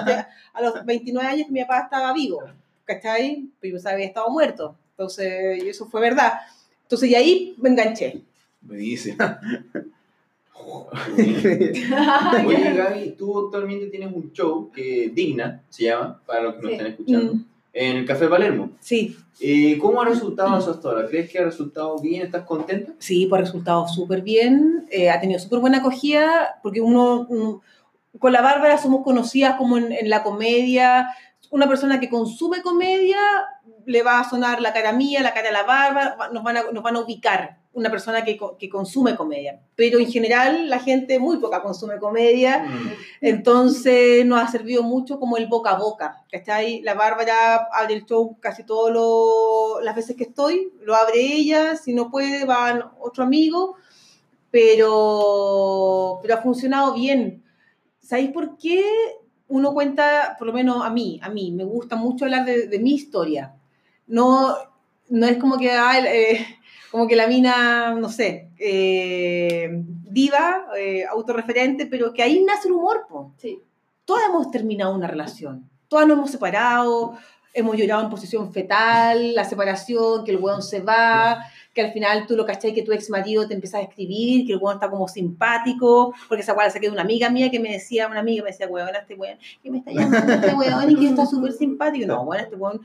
a 0.53 0.61
los 0.61 0.85
29 0.85 1.27
años 1.27 1.47
que 1.47 1.53
mi 1.53 1.61
papá 1.61 1.81
estaba 1.83 2.13
vivo, 2.13 2.41
¿cachai? 2.85 3.49
Pero 3.59 3.71
yo 3.71 3.75
pensaba 3.75 3.91
que 3.91 3.95
había 3.95 4.07
estado 4.07 4.29
muerto. 4.29 4.75
Entonces, 4.91 5.63
y 5.63 5.69
eso 5.69 5.87
fue 5.87 6.01
verdad. 6.01 6.33
Entonces, 6.83 7.09
y 7.09 7.15
ahí 7.15 7.55
me 7.57 7.69
enganché. 7.69 8.21
Buenísimo. 8.61 9.17
Oye, 12.45 12.73
Gaby, 12.73 13.15
tú 13.17 13.39
actualmente 13.45 13.87
tienes 13.87 14.13
un 14.13 14.31
show 14.31 14.71
que 14.71 15.11
Digna 15.13 15.63
se 15.69 15.85
llama, 15.85 16.19
para 16.25 16.41
los 16.43 16.55
que 16.55 16.61
nos 16.61 16.69
Sí. 16.69 16.73
están 16.75 16.87
escuchando, 16.91 17.33
Mm, 17.33 17.45
en 17.73 17.97
el 17.97 18.05
Café 18.05 18.27
Palermo. 18.27 18.71
sí, 18.79 19.15
Eh, 19.39 19.77
¿Cómo 19.77 20.01
ha 20.01 20.05
resultado 20.05 20.57
eso 20.57 20.71
hasta 20.71 20.89
ahora? 20.89 21.07
¿Crees 21.07 21.29
que 21.29 21.37
ha 21.37 21.43
resultado 21.45 21.99
bien? 21.99 22.23
¿Estás 22.23 22.43
contenta? 22.43 22.93
sí, 22.97 23.27
pues 23.27 23.39
ha 23.39 23.45
resultado 23.45 23.87
súper 23.87 24.21
bien. 24.23 24.87
eh, 24.89 25.09
ha 25.11 25.19
tenido 25.19 25.39
súper 25.39 25.59
buena 25.59 25.77
acogida, 25.79 26.59
porque 26.63 26.81
uno, 26.81 27.27
mm, 27.29 28.17
con 28.17 28.33
la 28.33 28.41
Bárbara 28.41 28.77
somos 28.79 29.03
conocidas 29.03 29.57
como 29.57 29.77
en, 29.77 29.91
en 29.91 30.09
la 30.09 30.23
comedia. 30.23 31.07
Una 31.49 31.67
persona 31.67 31.99
que 31.99 32.09
consume 32.09 32.61
comedia 32.61 33.17
le 33.85 34.03
va 34.03 34.19
a 34.19 34.29
sonar 34.29 34.61
la 34.61 34.73
cara 34.73 34.91
mía, 34.91 35.21
la 35.23 35.33
cara 35.33 35.47
de 35.47 35.53
la 35.53 35.63
va- 35.63 36.29
nos 36.33 36.43
van 36.43 36.57
a, 36.57 36.63
nos 36.71 36.83
van 36.83 36.95
a 36.95 36.99
ubicar. 36.99 37.57
una 37.73 37.91
persona 37.91 38.23
que, 38.25 38.39
que 38.57 38.69
consume 38.69 39.15
comedia, 39.15 39.61
pero 39.75 39.99
en 39.99 40.11
general 40.11 40.67
la 40.67 40.79
gente 40.79 41.19
muy 41.19 41.37
poca 41.37 41.61
consume 41.61 41.99
comedia, 41.99 42.63
Mm. 42.63 42.91
entonces 43.21 44.25
nos 44.25 44.41
ha 44.41 44.47
servido 44.47 44.81
mucho 44.81 45.19
como 45.19 45.37
el 45.37 45.45
boca 45.45 45.69
a 45.71 45.77
boca, 45.77 46.23
¿cachai? 46.31 46.81
La 46.81 46.95
Bárbara 46.95 47.67
abre 47.71 47.93
el 47.93 48.05
show 48.07 48.35
casi 48.39 48.63
todas 48.63 48.95
las 49.85 49.95
veces 49.95 50.15
que 50.15 50.23
estoy, 50.23 50.73
lo 50.81 50.95
abre 50.95 51.19
ella, 51.21 51.75
si 51.75 51.93
no 51.93 52.09
puede 52.09 52.45
van 52.45 52.83
otro 52.99 53.23
amigo, 53.23 53.75
pero, 54.49 56.19
pero 56.21 56.33
ha 56.33 56.41
funcionado 56.41 56.93
bien. 56.93 57.43
¿Sabéis 57.99 58.31
por 58.31 58.57
qué 58.57 58.83
uno 59.49 59.73
cuenta, 59.73 60.35
por 60.37 60.47
lo 60.47 60.53
menos 60.53 60.83
a 60.85 60.89
mí, 60.89 61.19
a 61.21 61.29
mí, 61.29 61.51
me 61.51 61.63
gusta 61.63 61.95
mucho 61.95 62.25
hablar 62.25 62.45
de, 62.45 62.67
de 62.67 62.79
mi 62.79 62.93
historia? 62.93 63.53
No, 64.07 64.55
no 65.09 65.25
es 65.27 65.37
como 65.37 65.57
que, 65.57 65.71
ah, 65.71 65.99
eh, 65.99 66.45
como 66.91 67.07
que 67.07 67.15
la 67.15 67.27
mina, 67.27 67.93
no 67.93 68.09
sé, 68.09 68.49
eh, 68.57 69.69
diva, 70.03 70.67
eh, 70.77 71.05
autorreferente, 71.05 71.85
pero 71.85 72.13
que 72.13 72.23
ahí 72.23 72.43
nace 72.43 72.67
el 72.67 72.73
humor, 72.73 73.05
po. 73.09 73.33
Sí. 73.37 73.61
Todas 74.05 74.29
hemos 74.29 74.51
terminado 74.51 74.95
una 74.95 75.07
relación, 75.07 75.69
todas 75.87 76.07
nos 76.07 76.17
hemos 76.17 76.31
separado, 76.31 77.17
hemos 77.53 77.75
llorado 77.75 78.03
en 78.03 78.09
posición 78.09 78.53
fetal, 78.53 79.35
la 79.35 79.43
separación, 79.43 80.23
que 80.23 80.31
el 80.31 80.37
weón 80.37 80.61
se 80.61 80.79
va, 80.79 81.43
que 81.77 81.83
al 81.83 81.93
final 81.93 82.25
tú 82.25 82.35
lo 82.35 82.43
cachai 82.43 82.73
que 82.73 82.81
tu 82.81 82.91
ex 82.91 83.07
marido 83.11 83.47
te 83.47 83.53
empieza 83.53 83.77
a 83.77 83.81
escribir, 83.81 84.47
que 84.47 84.53
el 84.53 84.59
weón 84.59 84.77
está 84.77 84.89
como 84.89 85.07
simpático, 85.07 86.11
porque 86.27 86.41
esa 86.41 86.53
weá 86.53 86.71
se 86.71 86.79
quedó 86.79 86.91
una 86.91 87.03
amiga 87.03 87.29
mía 87.29 87.51
que 87.51 87.59
me 87.59 87.71
decía, 87.71 88.07
una 88.07 88.21
amiga 88.21 88.43
me 88.43 88.49
decía, 88.49 88.67
weón, 88.67 88.89
este 88.95 89.13
weón, 89.13 89.37
que 89.61 89.69
me 89.69 89.77
está 89.77 89.91
llamando 89.91 90.33
este 90.33 90.55
weón 90.55 90.89
y 90.89 90.95
que 90.95 91.05
está 91.05 91.27
súper 91.27 91.53
simpático. 91.53 92.07
No, 92.07 92.23
weón, 92.23 92.43
este 92.43 92.55
weón, 92.55 92.81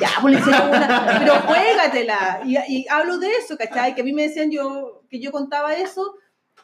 ya, 0.00 0.08
pues 0.20 0.36
decía, 0.36 0.68
weón, 0.70 1.18
pero 1.18 1.34
juégatela. 1.34 2.42
Y, 2.44 2.56
y 2.72 2.86
hablo 2.88 3.18
de 3.18 3.28
eso, 3.42 3.56
¿cachai? 3.56 3.96
Que 3.96 4.02
a 4.02 4.04
mí 4.04 4.12
me 4.12 4.22
decían 4.22 4.52
yo, 4.52 5.02
que 5.10 5.18
yo 5.18 5.32
contaba 5.32 5.74
eso, 5.74 6.14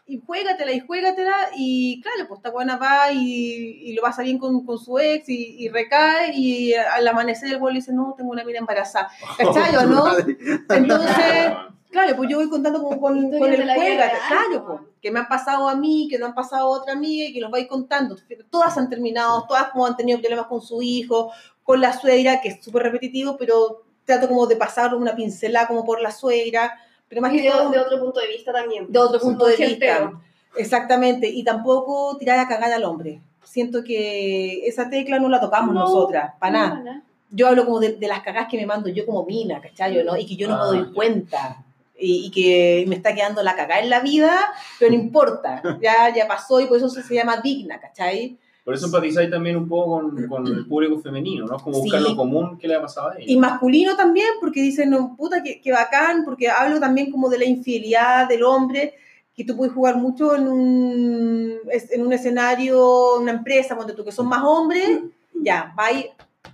y 0.06 0.20
juégatela 0.20 0.72
y 0.72 0.80
juégatela 0.80 1.34
y 1.56 2.02
claro, 2.02 2.28
pues 2.28 2.38
esta 2.38 2.50
buena 2.50 2.76
va 2.76 3.10
y, 3.10 3.80
y 3.84 3.94
lo 3.94 4.02
pasa 4.02 4.22
bien 4.22 4.38
con, 4.38 4.64
con 4.66 4.78
su 4.78 4.98
ex 4.98 5.28
y, 5.28 5.56
y 5.58 5.68
recae 5.68 6.32
y 6.34 6.74
al 6.74 7.08
amanecer 7.08 7.50
el 7.50 7.58
güey 7.58 7.74
le 7.74 7.80
dice, 7.80 7.92
no, 7.92 8.14
tengo 8.16 8.30
una 8.30 8.44
mina 8.44 8.58
embarazada. 8.58 9.08
¿Cachai 9.38 9.74
o 9.76 9.86
no? 9.86 10.06
Entonces, 10.68 11.52
claro, 11.90 12.16
pues 12.16 12.28
yo 12.28 12.36
voy 12.36 12.50
contando 12.50 12.82
como 12.82 13.00
con, 13.00 13.30
con 13.30 13.52
el 13.52 13.66
la 13.66 13.74
vida 13.74 13.84
juégate, 13.84 14.14
real, 14.14 14.28
claro, 14.28 14.66
pues, 14.66 14.80
que 15.00 15.10
me 15.10 15.20
han 15.20 15.28
pasado 15.28 15.68
a 15.70 15.74
mí, 15.74 16.06
que 16.10 16.18
no 16.18 16.26
han 16.26 16.34
pasado 16.34 16.66
a 16.66 16.80
otra 16.80 16.92
amiga 16.92 17.26
y 17.26 17.32
que 17.32 17.40
los 17.40 17.50
vais 17.50 17.66
contando. 17.66 18.16
Todas 18.50 18.76
han 18.76 18.90
terminado, 18.90 19.46
todas 19.48 19.70
como 19.70 19.86
han 19.86 19.96
tenido 19.96 20.18
problemas 20.18 20.48
con 20.48 20.60
su 20.60 20.82
hijo, 20.82 21.32
con 21.62 21.80
la 21.80 21.98
suegra, 21.98 22.42
que 22.42 22.50
es 22.50 22.62
súper 22.62 22.82
repetitivo, 22.82 23.38
pero 23.38 23.84
trato 24.04 24.28
como 24.28 24.46
de 24.46 24.56
pasar 24.56 24.94
una 24.94 25.16
pincelada 25.16 25.66
como 25.66 25.82
por 25.84 26.02
la 26.02 26.10
suegra, 26.10 26.78
pero 27.14 27.22
más 27.22 27.32
Y 27.32 27.36
que 27.38 27.42
de, 27.44 27.50
todo 27.50 27.70
de 27.70 27.78
otro 27.78 28.00
punto 28.00 28.20
de 28.20 28.26
vista 28.28 28.52
también. 28.52 28.86
de 28.90 28.98
otro 28.98 29.20
punto 29.20 29.46
de 29.46 29.56
vista. 29.56 30.12
Exactamente, 30.56 31.28
y 31.28 31.42
tampoco 31.42 32.16
tirar 32.18 32.38
a 32.38 32.48
cagar 32.48 32.72
al 32.72 32.84
hombre. 32.84 33.20
Siento 33.42 33.82
que 33.84 34.66
esa 34.66 34.88
tecla 34.90 35.18
no 35.18 35.28
la 35.28 35.40
tocamos 35.40 35.74
No, 35.74 35.80
nosotras, 35.80 36.32
para 36.38 36.52
nada. 36.68 37.02
Yo 37.30 37.48
hablo 37.48 37.64
como 37.64 37.80
de, 37.80 37.94
de 37.94 38.06
las 38.08 38.20
cagas 38.20 38.46
que 38.48 38.56
me 38.56 38.66
mando 38.66 38.88
yo 38.88 39.04
como 39.06 39.24
mina, 39.24 39.60
¿cachai? 39.60 40.02
¿no? 40.04 40.16
Y 40.16 40.26
que 40.26 40.36
yo 40.36 40.48
no 40.48 40.54
Ah, 40.54 40.58
me 40.70 40.78
doy 40.78 40.86
ya. 40.88 40.92
cuenta. 40.94 41.64
Y, 41.98 42.26
y 42.26 42.30
que 42.30 42.84
me 42.88 42.96
está 42.96 43.14
quedando 43.14 43.42
la 43.42 43.54
cagada 43.56 43.80
en 43.80 43.90
la 43.90 44.00
vida, 44.00 44.32
pero 44.78 44.92
no 44.92 44.96
importa. 44.98 45.62
Ya, 45.80 46.12
ya 46.14 46.26
pasó 46.28 46.60
y 46.60 46.66
por 46.66 46.76
eso 46.76 46.88
se, 46.88 47.02
se 47.02 47.14
llama 47.14 47.38
digna, 47.38 47.80
¿cachai? 47.80 48.36
Por 48.64 48.72
eso 48.74 48.86
empatizáis 48.86 49.30
también 49.30 49.56
un 49.56 49.68
poco 49.68 50.00
con, 50.00 50.26
con 50.26 50.46
el 50.46 50.66
público 50.66 50.98
femenino, 50.98 51.44
¿no? 51.46 51.56
Es 51.56 51.62
como 51.62 51.80
buscar 51.80 52.00
Sí. 52.02 52.08
lo 52.08 52.16
común 52.16 52.56
que 52.58 52.66
le 52.66 52.74
ha 52.76 52.80
pasado 52.80 53.10
a 53.10 53.20
Y 53.20 53.32
ella. 53.32 53.40
masculino 53.40 53.94
también, 53.94 54.26
porque 54.40 54.62
dicen, 54.62 54.88
no, 54.90 55.14
puta, 55.16 55.42
que, 55.42 55.60
que 55.60 55.70
bacán, 55.70 56.24
porque 56.24 56.48
hablo 56.48 56.80
también 56.80 57.10
como 57.10 57.28
de 57.28 57.38
la 57.38 57.44
infidelidad 57.44 58.26
del 58.26 58.42
hombre, 58.42 58.94
que 59.36 59.44
tú 59.44 59.54
puedes 59.56 59.74
jugar 59.74 59.96
mucho 59.96 60.34
en 60.34 60.48
un, 60.48 61.52
en 61.70 62.06
un 62.06 62.12
escenario, 62.12 63.16
una 63.18 63.32
empresa, 63.32 63.74
cuando 63.76 63.94
tú 63.94 64.02
que 64.04 64.12
son 64.12 64.28
más 64.28 64.42
hombres, 64.44 65.00
ya, 65.34 65.72
vais 65.76 66.06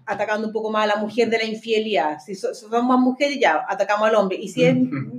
atacando 0.07 0.49
un 0.49 0.53
poco 0.53 0.71
más 0.71 0.85
a 0.85 0.97
la 0.97 1.01
mujer 1.01 1.31
de 1.31 1.39
la 1.39 1.45
infidelidad. 1.45 2.19
Si, 2.25 2.35
so- 2.35 2.53
si 2.55 2.67
son 2.67 2.87
más 2.89 2.99
mujeres, 2.99 3.39
ya, 3.41 3.65
atacamos 3.69 4.09
al 4.09 4.15
hombre. 4.17 4.37
Y 4.41 4.49
si 4.49 4.65
es, 4.65 4.77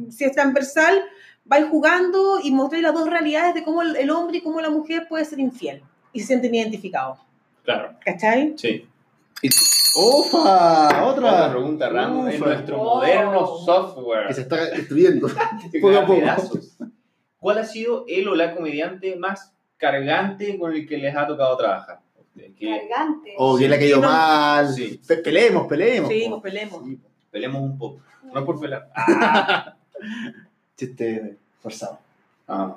si 0.09 0.25
es 0.25 0.33
transversal, 0.33 1.01
vais 1.45 1.67
jugando 1.69 2.39
y 2.43 2.51
mostráis 2.51 2.83
las 2.83 2.93
dos 2.93 3.09
realidades 3.09 3.53
de 3.53 3.63
cómo 3.63 3.81
el, 3.81 3.95
el 3.95 4.09
hombre 4.09 4.39
y 4.39 4.41
cómo 4.41 4.59
la 4.59 4.69
mujer 4.69 5.07
puede 5.07 5.23
ser 5.23 5.39
infiel. 5.39 5.83
Y 6.13 6.19
se 6.19 6.27
sienten 6.27 6.53
identificados. 6.55 7.19
Claro, 7.63 7.93
¿Cachai? 8.03 8.53
sí. 8.57 8.87
¡Opa! 9.95 11.03
Otra 11.03 11.05
Otra. 11.05 11.51
pregunta 11.51 11.89
random 11.89 12.29
en 12.29 12.39
nuestro 12.39 12.81
Oh. 12.81 12.95
moderno 12.95 13.45
software. 13.65 14.27
Que 14.27 14.33
se 14.35 14.41
está 14.41 14.55
destruyendo. 14.69 15.27
Poco 15.81 15.97
a 15.97 16.05
poco. 16.05 16.59
¿Cuál 17.39 17.57
ha 17.57 17.63
sido 17.65 18.05
el 18.07 18.27
o 18.27 18.35
la 18.35 18.55
comediante 18.55 19.15
más 19.15 19.53
cargante 19.77 20.57
con 20.59 20.73
el 20.73 20.87
que 20.87 20.97
les 20.97 21.15
ha 21.15 21.25
tocado 21.27 21.57
trabajar? 21.57 21.99
Que 22.35 22.87
Cargante. 22.87 23.33
O 23.37 23.57
que 23.57 23.67
le 23.67 23.75
ha 23.75 23.79
caído 23.79 23.95
Sí, 23.97 24.01
no. 24.01 24.07
mal. 24.07 24.73
Sí. 24.73 25.01
Pe- 25.07 25.17
Peleemos, 25.17 25.67
peleemos. 25.67 26.09
Sí, 26.09 26.25
po. 26.29 26.41
peleemos. 26.41 26.83
Sí, 26.85 26.99
Pelemos 27.31 27.61
un 27.61 27.77
poco. 27.77 28.01
No 28.33 28.39
es 28.39 28.45
por 28.45 28.59
pelar. 28.59 28.89
Ah. 28.95 29.75
Chiste 30.77 31.37
forzado. 31.61 31.99
Ah. 32.47 32.75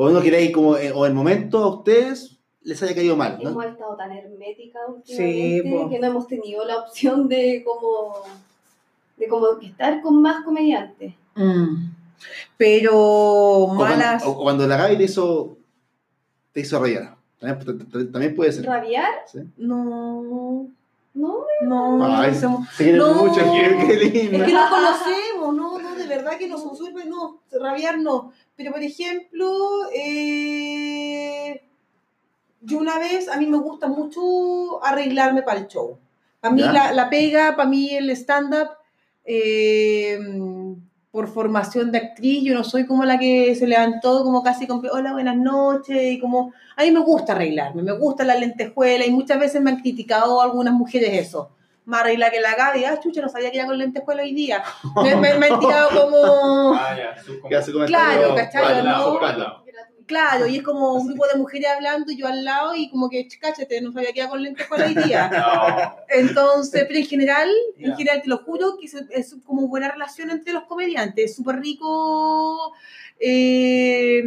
O 0.00 0.10
no 0.10 0.20
queréis 0.22 0.52
como, 0.52 0.76
eh, 0.76 0.92
o 0.92 1.06
el 1.06 1.12
momento 1.12 1.58
a 1.58 1.66
ustedes 1.74 2.38
les 2.62 2.80
haya 2.84 2.94
caído 2.94 3.16
mal, 3.16 3.40
¿no? 3.42 3.50
Hemos 3.50 3.64
estado 3.66 3.96
tan 3.96 4.12
herméticas 4.12 4.82
Sí, 5.04 5.56
últimamente 5.58 5.84
po. 5.84 5.90
que 5.90 5.98
no 5.98 6.06
hemos 6.06 6.26
tenido 6.28 6.64
la 6.64 6.76
opción 6.78 7.28
de 7.28 7.64
como 7.66 8.12
de 9.16 9.26
como 9.26 9.58
estar 9.60 10.00
con 10.00 10.22
más 10.22 10.44
comediantes. 10.44 11.14
Mm. 11.34 11.90
Pero 12.56 12.92
O 12.96 13.74
malas. 13.74 14.22
cuando, 14.22 14.38
o 14.38 14.42
cuando 14.44 14.66
la 14.68 14.76
Gaby 14.76 14.98
te 14.98 15.02
hizo, 15.04 15.56
te 16.52 16.60
hizo 16.60 16.78
reír. 16.80 17.00
También, 17.40 18.36
puede 18.36 18.52
ser. 18.52 18.66
¿Rabiar? 18.66 19.12
¿sí? 19.26 19.40
No, 19.56 20.68
No, 21.14 21.44
no. 21.62 22.04
Ay, 22.06 22.30
no 22.32 22.38
somos- 22.40 22.68
Se 22.70 22.84
quieren 22.84 22.98
No. 23.00 23.14
mucho, 23.14 23.40
qué, 23.52 23.86
qué 23.86 23.96
lindo. 23.96 24.38
Es 24.38 24.44
que 24.44 24.52
no 24.52 24.70
conocemos, 24.70 25.54
no, 25.56 25.78
no, 25.80 25.94
de 25.96 26.06
verdad 26.06 26.38
que 26.38 26.46
no 26.48 26.56
son 26.56 26.76
súper, 26.76 27.08
no, 27.08 27.40
rabiar 27.50 27.98
no. 27.98 28.30
Pero 28.58 28.72
por 28.72 28.82
ejemplo, 28.82 29.88
eh, 29.94 31.62
yo 32.60 32.78
una 32.78 32.98
vez, 32.98 33.28
a 33.28 33.36
mí 33.36 33.46
me 33.46 33.58
gusta 33.58 33.86
mucho 33.86 34.84
arreglarme 34.84 35.42
para 35.42 35.60
el 35.60 35.68
show. 35.68 35.96
A 36.42 36.50
mí 36.50 36.60
la, 36.60 36.90
la 36.92 37.08
pega, 37.08 37.54
para 37.54 37.68
mí 37.68 37.90
el 37.90 38.10
stand-up, 38.10 38.70
eh, 39.24 40.18
por 41.12 41.28
formación 41.28 41.92
de 41.92 41.98
actriz, 41.98 42.42
yo 42.42 42.54
no 42.54 42.64
soy 42.64 42.84
como 42.84 43.04
la 43.04 43.16
que 43.16 43.54
se 43.54 43.68
levantó 43.68 44.24
como 44.24 44.42
casi 44.42 44.66
con, 44.66 44.84
hola, 44.90 45.12
buenas 45.12 45.36
noches, 45.36 46.14
y 46.14 46.18
como, 46.18 46.52
a 46.76 46.82
mí 46.82 46.90
me 46.90 46.98
gusta 46.98 47.34
arreglarme, 47.34 47.84
me 47.84 47.92
gusta 47.92 48.24
la 48.24 48.34
lentejuela, 48.34 49.06
y 49.06 49.12
muchas 49.12 49.38
veces 49.38 49.62
me 49.62 49.70
han 49.70 49.80
criticado 49.80 50.42
algunas 50.42 50.74
mujeres 50.74 51.28
eso. 51.28 51.50
Más 51.88 52.00
arregla 52.02 52.30
que 52.30 52.38
la 52.40 52.54
Gaby, 52.54 52.84
ah, 52.84 53.00
chucha, 53.00 53.22
no 53.22 53.28
sabía 53.30 53.50
que 53.50 53.56
era 53.58 53.66
con 53.66 53.78
lentejuela 53.78 54.22
hoy 54.22 54.34
día. 54.34 54.62
Me, 55.02 55.16
me- 55.16 55.34
me 55.38 55.46
han 55.46 55.58
tirado 55.58 55.88
como... 56.10 56.74
Ah, 56.74 56.94
ya. 56.96 57.16
comentario 57.72 57.86
Claro, 57.86 58.34
¿cachai? 58.36 58.62
¿no? 58.84 59.62
Claro, 60.06 60.46
y 60.46 60.56
es 60.58 60.62
como 60.62 60.94
un 60.94 61.06
grupo 61.08 61.26
de 61.32 61.38
mujeres 61.38 61.68
hablando 61.74 62.10
y 62.12 62.16
yo 62.16 62.26
al 62.26 62.42
lado 62.42 62.74
y 62.74 62.88
como 62.90 63.10
que, 63.10 63.26
ch, 63.28 63.38
cáchate, 63.38 63.80
no 63.82 63.92
sabía 63.92 64.10
que 64.12 64.20
era 64.20 64.28
con 64.30 64.42
lentejuela 64.42 64.86
hoy 64.86 64.94
día. 64.94 65.30
No. 65.32 65.96
Entonces, 66.08 66.84
pero 66.88 66.98
en 66.98 67.06
general, 67.06 67.48
en 67.78 67.94
general 67.96 68.22
te 68.22 68.28
lo 68.28 68.38
juro 68.38 68.76
que 68.78 68.86
es, 68.86 68.94
es 69.10 69.36
como 69.46 69.66
buena 69.68 69.90
relación 69.90 70.30
entre 70.30 70.52
los 70.54 70.64
comediantes, 70.64 71.30
es 71.30 71.36
súper 71.36 71.56
rico. 71.60 72.72
eh, 73.20 74.22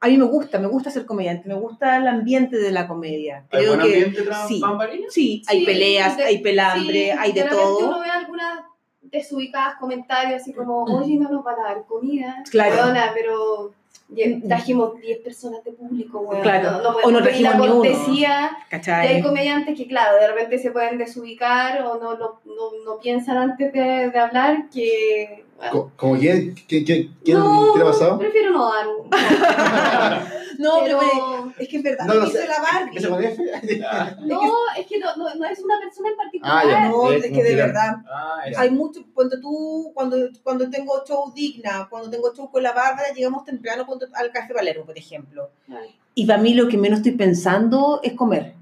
a 0.00 0.06
mí 0.08 0.16
me 0.16 0.24
gusta, 0.24 0.58
me 0.58 0.68
gusta 0.68 0.90
ser 0.90 1.06
comediante, 1.06 1.48
me 1.48 1.54
gusta 1.54 1.96
el 1.96 2.06
ambiente 2.06 2.56
de 2.56 2.70
la 2.70 2.86
comedia. 2.86 3.44
¿Hay 3.50 3.58
Creo 3.64 3.76
buen 3.76 3.80
que 3.80 3.94
ambiente 3.96 4.22
tras 4.22 4.46
sí. 4.48 4.60
bambalinas? 4.60 5.12
sí, 5.12 5.42
hay 5.48 5.60
Sí, 5.60 5.66
peleas, 5.66 6.16
de- 6.16 6.24
hay 6.24 6.38
pelambre, 6.38 7.04
Sí, 7.04 7.10
hay 7.18 7.32
de, 7.32 7.42
repente 7.42 7.62
todo. 7.62 7.88
Uno 7.88 8.00
ve 8.00 8.08
algunas 8.10 8.60
desubicadas 9.02 9.76
comentarios 9.76 10.40
así 10.42 10.52
como, 10.52 10.84
oye, 10.84 11.16
no 11.16 11.28
nos 11.30 11.42
van 11.42 11.58
a 11.60 11.64
dar 11.74 11.84
comida. 11.86 12.42
Claro. 12.50 12.74
Weona, 12.76 13.10
pero 13.14 13.72
ye- 14.10 14.40
trajimos 14.46 15.00
10 15.00 15.18
personas 15.18 15.64
de 15.64 15.72
público, 15.72 16.20
weón. 16.20 16.42
Claro. 16.42 16.72
No, 16.72 16.82
no 16.82 16.98
O 17.02 17.10
no 17.10 17.22
pedir 17.24 17.40
la 17.42 17.50
trajimos 17.52 17.66
ni 17.66 17.72
uno. 17.72 17.76
cortesía. 17.90 18.50
Y 18.70 18.90
hay 18.90 19.22
comediantes 19.22 19.76
que, 19.76 19.86
claro, 19.88 20.16
de 20.20 20.28
repente 20.28 20.58
se 20.58 20.70
pueden 20.70 20.98
desubicar 20.98 21.80
o 21.82 21.94
no, 21.98 22.16
no, 22.18 22.40
no, 22.44 22.70
no 22.84 22.98
piensan 23.00 23.36
antes 23.38 23.72
de, 23.72 24.10
de 24.10 24.18
hablar 24.18 24.68
que... 24.72 25.44
bueno, 25.58 25.72
Co- 25.72 25.92
¿Como 25.96 26.16
quién? 26.18 26.54
¿Quién, 26.68 26.84
quién, 26.84 27.16
quién, 27.24 27.38
no, 27.38 27.72
¿qué 27.74 27.78
le 27.80 27.84
ha 27.84 27.90
pasado? 27.90 28.18
Prefiero 28.18 28.52
no 28.52 28.70
dar. 28.72 28.86
No, 30.58 30.80
pero, 30.82 30.98
pero- 30.98 31.52
es 31.56 31.68
que 31.68 31.76
es 31.76 31.82
verdad, 31.84 32.04
No, 32.06 32.14
no 32.14 32.26
hizo 32.26 32.38
la 32.38 32.60
Barbie. 32.60 32.98
No, 34.26 34.40
es 34.76 34.86
que 34.86 34.98
no, 34.98 35.14
no, 35.16 35.32
no 35.36 35.44
es 35.46 35.58
una 35.60 35.78
persona 35.78 36.08
en 36.08 36.16
particular. 36.16 36.64
Ah, 36.64 36.68
ya. 36.68 36.88
No, 36.88 37.12
Es 37.12 37.24
es 37.24 37.30
que 37.32 37.42
de 37.44 37.54
verdad. 37.54 37.96
Ah, 38.10 38.40
Hay 38.56 38.70
mucho, 38.70 39.04
cuando 39.14 39.38
tú, 39.40 39.92
cuando, 39.94 40.16
cuando 40.42 40.68
tengo 40.68 41.04
show 41.06 41.32
digna, 41.32 41.86
cuando 41.88 42.10
tengo 42.10 42.34
show 42.34 42.50
con 42.50 42.62
la 42.62 42.72
Bárbara, 42.72 43.12
llegamos 43.14 43.44
temprano 43.44 43.86
al 44.14 44.32
Café 44.32 44.52
Palermo, 44.54 44.84
por 44.84 44.98
ejemplo. 44.98 45.50
Ay, 45.68 45.94
Y 46.14 46.26
para 46.26 46.40
mí 46.42 46.54
lo 46.54 46.66
que 46.66 46.76
menos 46.76 46.98
estoy 47.00 47.12
pensando 47.12 48.00
es 48.02 48.14
comer. 48.14 48.54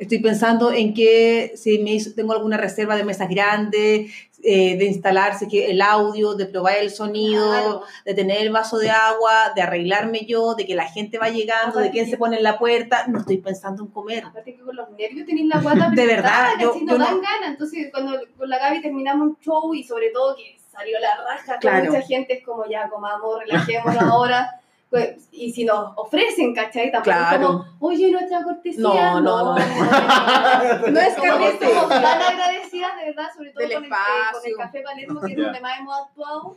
Estoy 0.00 0.18
pensando 0.18 0.72
en 0.72 0.94
que 0.94 1.52
si 1.56 1.78
me 1.78 1.92
hizo- 1.92 2.14
tengo 2.14 2.32
alguna 2.32 2.56
reserva 2.56 2.96
de 2.96 3.04
mesas 3.04 3.28
grandes, 3.28 4.10
eh, 4.42 4.78
de 4.78 4.86
instalarse 4.86 5.46
que 5.46 5.70
el 5.70 5.82
audio, 5.82 6.34
de 6.34 6.46
probar 6.46 6.78
el 6.78 6.90
sonido, 6.90 7.46
Claro. 7.50 7.82
de 8.06 8.14
tener 8.14 8.38
el 8.40 8.50
vaso 8.50 8.78
de 8.78 8.88
agua, 8.88 9.52
de 9.54 9.60
arreglarme 9.60 10.24
yo, 10.26 10.54
de 10.54 10.64
que 10.66 10.74
la 10.74 10.86
gente 10.86 11.18
va 11.18 11.28
llegando, 11.28 11.78
de 11.78 11.90
quién 11.90 12.06
que- 12.06 12.12
se 12.12 12.16
pone 12.16 12.38
en 12.38 12.42
la 12.44 12.58
puerta. 12.58 13.04
No 13.08 13.18
estoy 13.20 13.36
pensando 13.36 13.82
en 13.84 13.90
comer. 13.90 14.24
Aparte 14.24 14.54
que 14.56 14.62
con 14.62 14.74
los 14.74 14.88
nervios 14.92 15.26
tenéis 15.26 15.46
la 15.48 15.60
guata 15.60 15.90
De 15.94 16.06
verdad, 16.06 16.52
yo- 16.58 16.74
yo 16.74 16.80
no 16.86 16.96
dan 16.96 17.20
ganas. 17.20 17.50
Entonces, 17.50 17.88
cuando 17.92 18.18
con 18.38 18.48
la 18.48 18.58
Gaby 18.58 18.80
terminamos 18.80 19.28
un 19.28 19.36
show 19.40 19.74
y 19.74 19.84
sobre 19.84 20.08
todo 20.08 20.34
que 20.34 20.56
salió 20.72 20.98
la 20.98 21.10
raja, 21.22 21.58
con 21.60 21.84
mucha 21.86 22.00
gente 22.06 22.32
es 22.38 22.42
como 22.42 22.64
ya 22.66 22.88
comamos, 22.88 23.40
relajémonos 23.46 24.02
ahora. 24.02 24.59
Pues, 24.90 25.28
y 25.30 25.52
si 25.52 25.64
nos 25.64 25.92
ofrecen, 25.96 26.52
¿cachai? 26.52 26.90
Tampoco 26.90 27.16
Claro. 27.16 27.46
como, 27.46 27.64
oye, 27.78 28.10
nuestra 28.10 28.42
cortesía. 28.42 28.82
No, 28.82 29.20
no, 29.20 29.20
no. 29.20 29.44
no, 29.44 30.88
No 30.90 31.00
es 31.00 31.14
que 31.14 31.28
estamos 31.28 31.88
tan 31.88 32.22
agradecidas, 32.22 32.96
de 32.98 33.04
verdad, 33.06 33.28
sobre 33.36 33.50
todo 33.52 33.62
con 33.62 33.84
el, 33.84 33.84
eh, 33.84 33.88
con 34.32 34.50
el. 34.50 34.56
Café 34.56 34.80
Palermo, 34.82 35.20
que 35.20 35.32
es 35.32 35.38
donde 35.38 35.60
más 35.60 35.78
hemos 35.78 35.96
actuado, 35.96 36.56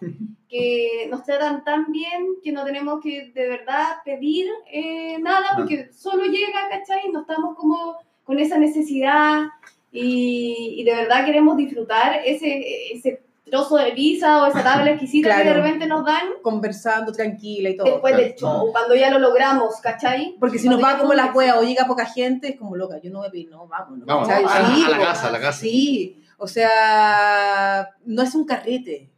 que 0.49 1.07
nos 1.11 1.23
tratan 1.23 1.63
tan 1.63 1.91
bien 1.91 2.25
que 2.43 2.51
no 2.51 2.65
tenemos 2.65 3.01
que 3.03 3.31
de 3.35 3.47
verdad 3.49 3.97
pedir 4.03 4.47
eh, 4.71 5.19
nada, 5.19 5.49
porque 5.55 5.91
solo 5.93 6.25
llega, 6.25 6.69
¿cachai? 6.71 7.11
No 7.11 7.21
estamos 7.21 7.55
como 7.55 7.97
con 8.23 8.39
esa 8.39 8.57
necesidad 8.57 9.43
y, 9.91 10.75
y 10.77 10.83
de 10.83 10.95
verdad 10.95 11.23
queremos 11.25 11.55
disfrutar 11.55 12.19
ese, 12.25 12.93
ese 12.93 13.21
trozo 13.53 13.77
de 13.77 13.91
pizza 13.91 14.41
o 14.43 14.47
esa 14.47 14.63
tabla 14.63 14.89
exquisita 14.91 15.29
que 15.29 15.37
de 15.37 15.43
Claro. 15.43 15.61
repente 15.63 15.85
nos 15.85 16.03
dan 16.03 16.23
Conversando 16.41 17.11
tranquila 17.11 17.69
y 17.69 17.77
todo. 17.77 17.85
después 17.91 18.17
del 18.17 18.33
show, 18.35 18.71
cuando 18.71 18.95
ya 18.95 19.11
lo 19.11 19.19
logramos, 19.19 19.75
¿cachai? 19.81 20.35
Porque 20.39 20.57
si 20.57 20.67
nos 20.67 20.83
va 20.83 20.97
como 20.97 21.13
la 21.13 21.31
hueá 21.31 21.59
o 21.59 21.63
llega 21.63 21.85
poca 21.85 22.05
gente, 22.05 22.49
es 22.49 22.57
como 22.57 22.75
loca, 22.75 22.99
yo 23.01 23.11
no 23.11 23.19
voy 23.19 23.27
a 23.27 23.31
pedir, 23.31 23.49
no, 23.51 23.67
vamos. 23.67 23.99
¿no? 23.99 24.05
Vamos, 24.05 24.27
a, 24.29 24.37
a 24.37 24.73
Sí, 24.75 24.85
la 24.89 24.97
po. 24.97 25.03
casa, 25.03 25.27
a 25.27 25.31
la 25.31 25.39
casa. 25.39 25.59
Sí, 25.59 26.19
o 26.37 26.47
sea, 26.47 27.89
no 28.05 28.21
es 28.23 28.33
un 28.35 28.45
carrete. 28.45 29.11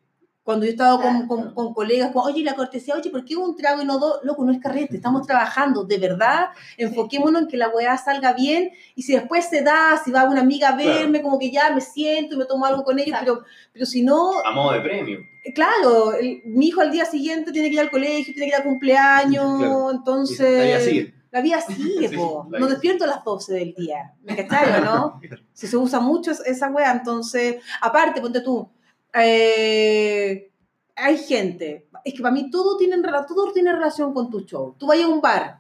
Cuando 0.46 0.66
yo 0.66 0.72
estaba 0.74 1.02
con, 1.02 1.12
Claro. 1.12 1.28
con, 1.28 1.54
con 1.56 1.74
colegas, 1.74 2.12
como, 2.12 2.24
oye, 2.26 2.43
la 2.43 2.54
cortesía, 2.56 2.93
oye, 2.93 3.10
¿por 3.10 3.26
qué 3.26 3.36
un 3.36 3.56
trago 3.58 3.82
y 3.82 3.86
no 3.86 3.98
dos? 3.98 4.20
Loco, 4.24 4.46
no 4.46 4.52
es 4.52 4.60
carrete, 4.62 4.96
estamos 4.96 5.26
trabajando, 5.26 5.84
de 5.86 5.98
verdad, 5.98 6.50
enfoquémonos 6.78 7.41
en 7.41 7.48
que 7.48 7.58
la 7.58 7.70
weá 7.70 7.98
salga 7.98 8.32
bien, 8.34 8.70
y 8.93 9.02
si 9.02 9.14
después 9.14 9.46
se 9.50 9.64
da, 9.64 10.00
si 10.06 10.12
va 10.12 10.24
una 10.26 10.41
amiga 10.41 10.70
a 10.70 10.76
verme, 10.76 11.24
como 11.24 11.39
que 11.39 11.50
ya 11.50 11.72
me 11.74 11.82
siento 11.82 12.36
y 12.36 12.38
me 12.38 12.46
tomo 12.46 12.64
algo 12.68 12.84
con 12.84 13.00
ellos, 13.00 13.18
pero, 13.20 13.41
pero 13.74 13.86
si 13.88 14.04
no, 14.04 14.34
A 14.46 14.52
modo 14.52 14.74
de 14.74 14.82
premio. 14.82 15.20
claro, 15.56 16.14
el- 16.14 16.43
mi 16.46 16.68
hijo 16.68 16.82
al 16.82 16.91
día 16.91 17.06
siguiente 17.06 17.52
tiene 17.52 17.70
que 17.70 17.74
ir 17.74 17.80
al 17.82 17.89
colegio, 17.89 18.32
tiene 18.34 18.52
que 18.52 18.56
ir 18.56 18.62
a 18.62 18.64
cumpleaños, 18.64 19.58
Claro. 19.58 19.91
entonces... 19.91 20.58
La 20.60 20.64
vida 20.64 20.80
sigue. 20.80 21.16
La 21.32 21.41
vida 21.41 21.60
sigue, 21.60 22.08
Sí, 22.10 22.16
po. 22.16 22.48
la 22.52 22.60
No 22.60 22.66
vida 22.68 22.76
despierto 22.76 23.04
a 23.04 23.08
las 23.08 23.24
12 23.24 23.54
del 23.56 23.74
día. 23.74 24.14
¿Me 24.24 24.36
cachai 24.38 24.82
no? 24.84 25.20
Si 25.54 25.68
se 25.68 25.76
usa 25.76 26.00
mucho 26.00 26.32
es- 26.32 26.41
esa 26.46 26.70
wea, 26.70 26.91
entonces, 26.91 27.58
aparte, 27.82 28.22
ponte 28.22 28.41
tú, 28.41 28.70
eh, 29.16 30.51
hay 30.95 31.18
gente, 31.18 31.88
es 32.03 32.13
que 32.13 32.22
para 32.22 32.34
mí 32.34 32.49
todo 32.49 32.78
tiene, 32.78 32.97
todo 33.28 33.51
tiene 33.53 33.72
relación 33.74 34.13
con 34.13 34.30
tu 34.30 34.41
show. 34.41 34.76
Tú 34.78 34.88
vas 34.88 34.99
a 34.99 35.07
un 35.07 35.22
bar 35.22 35.59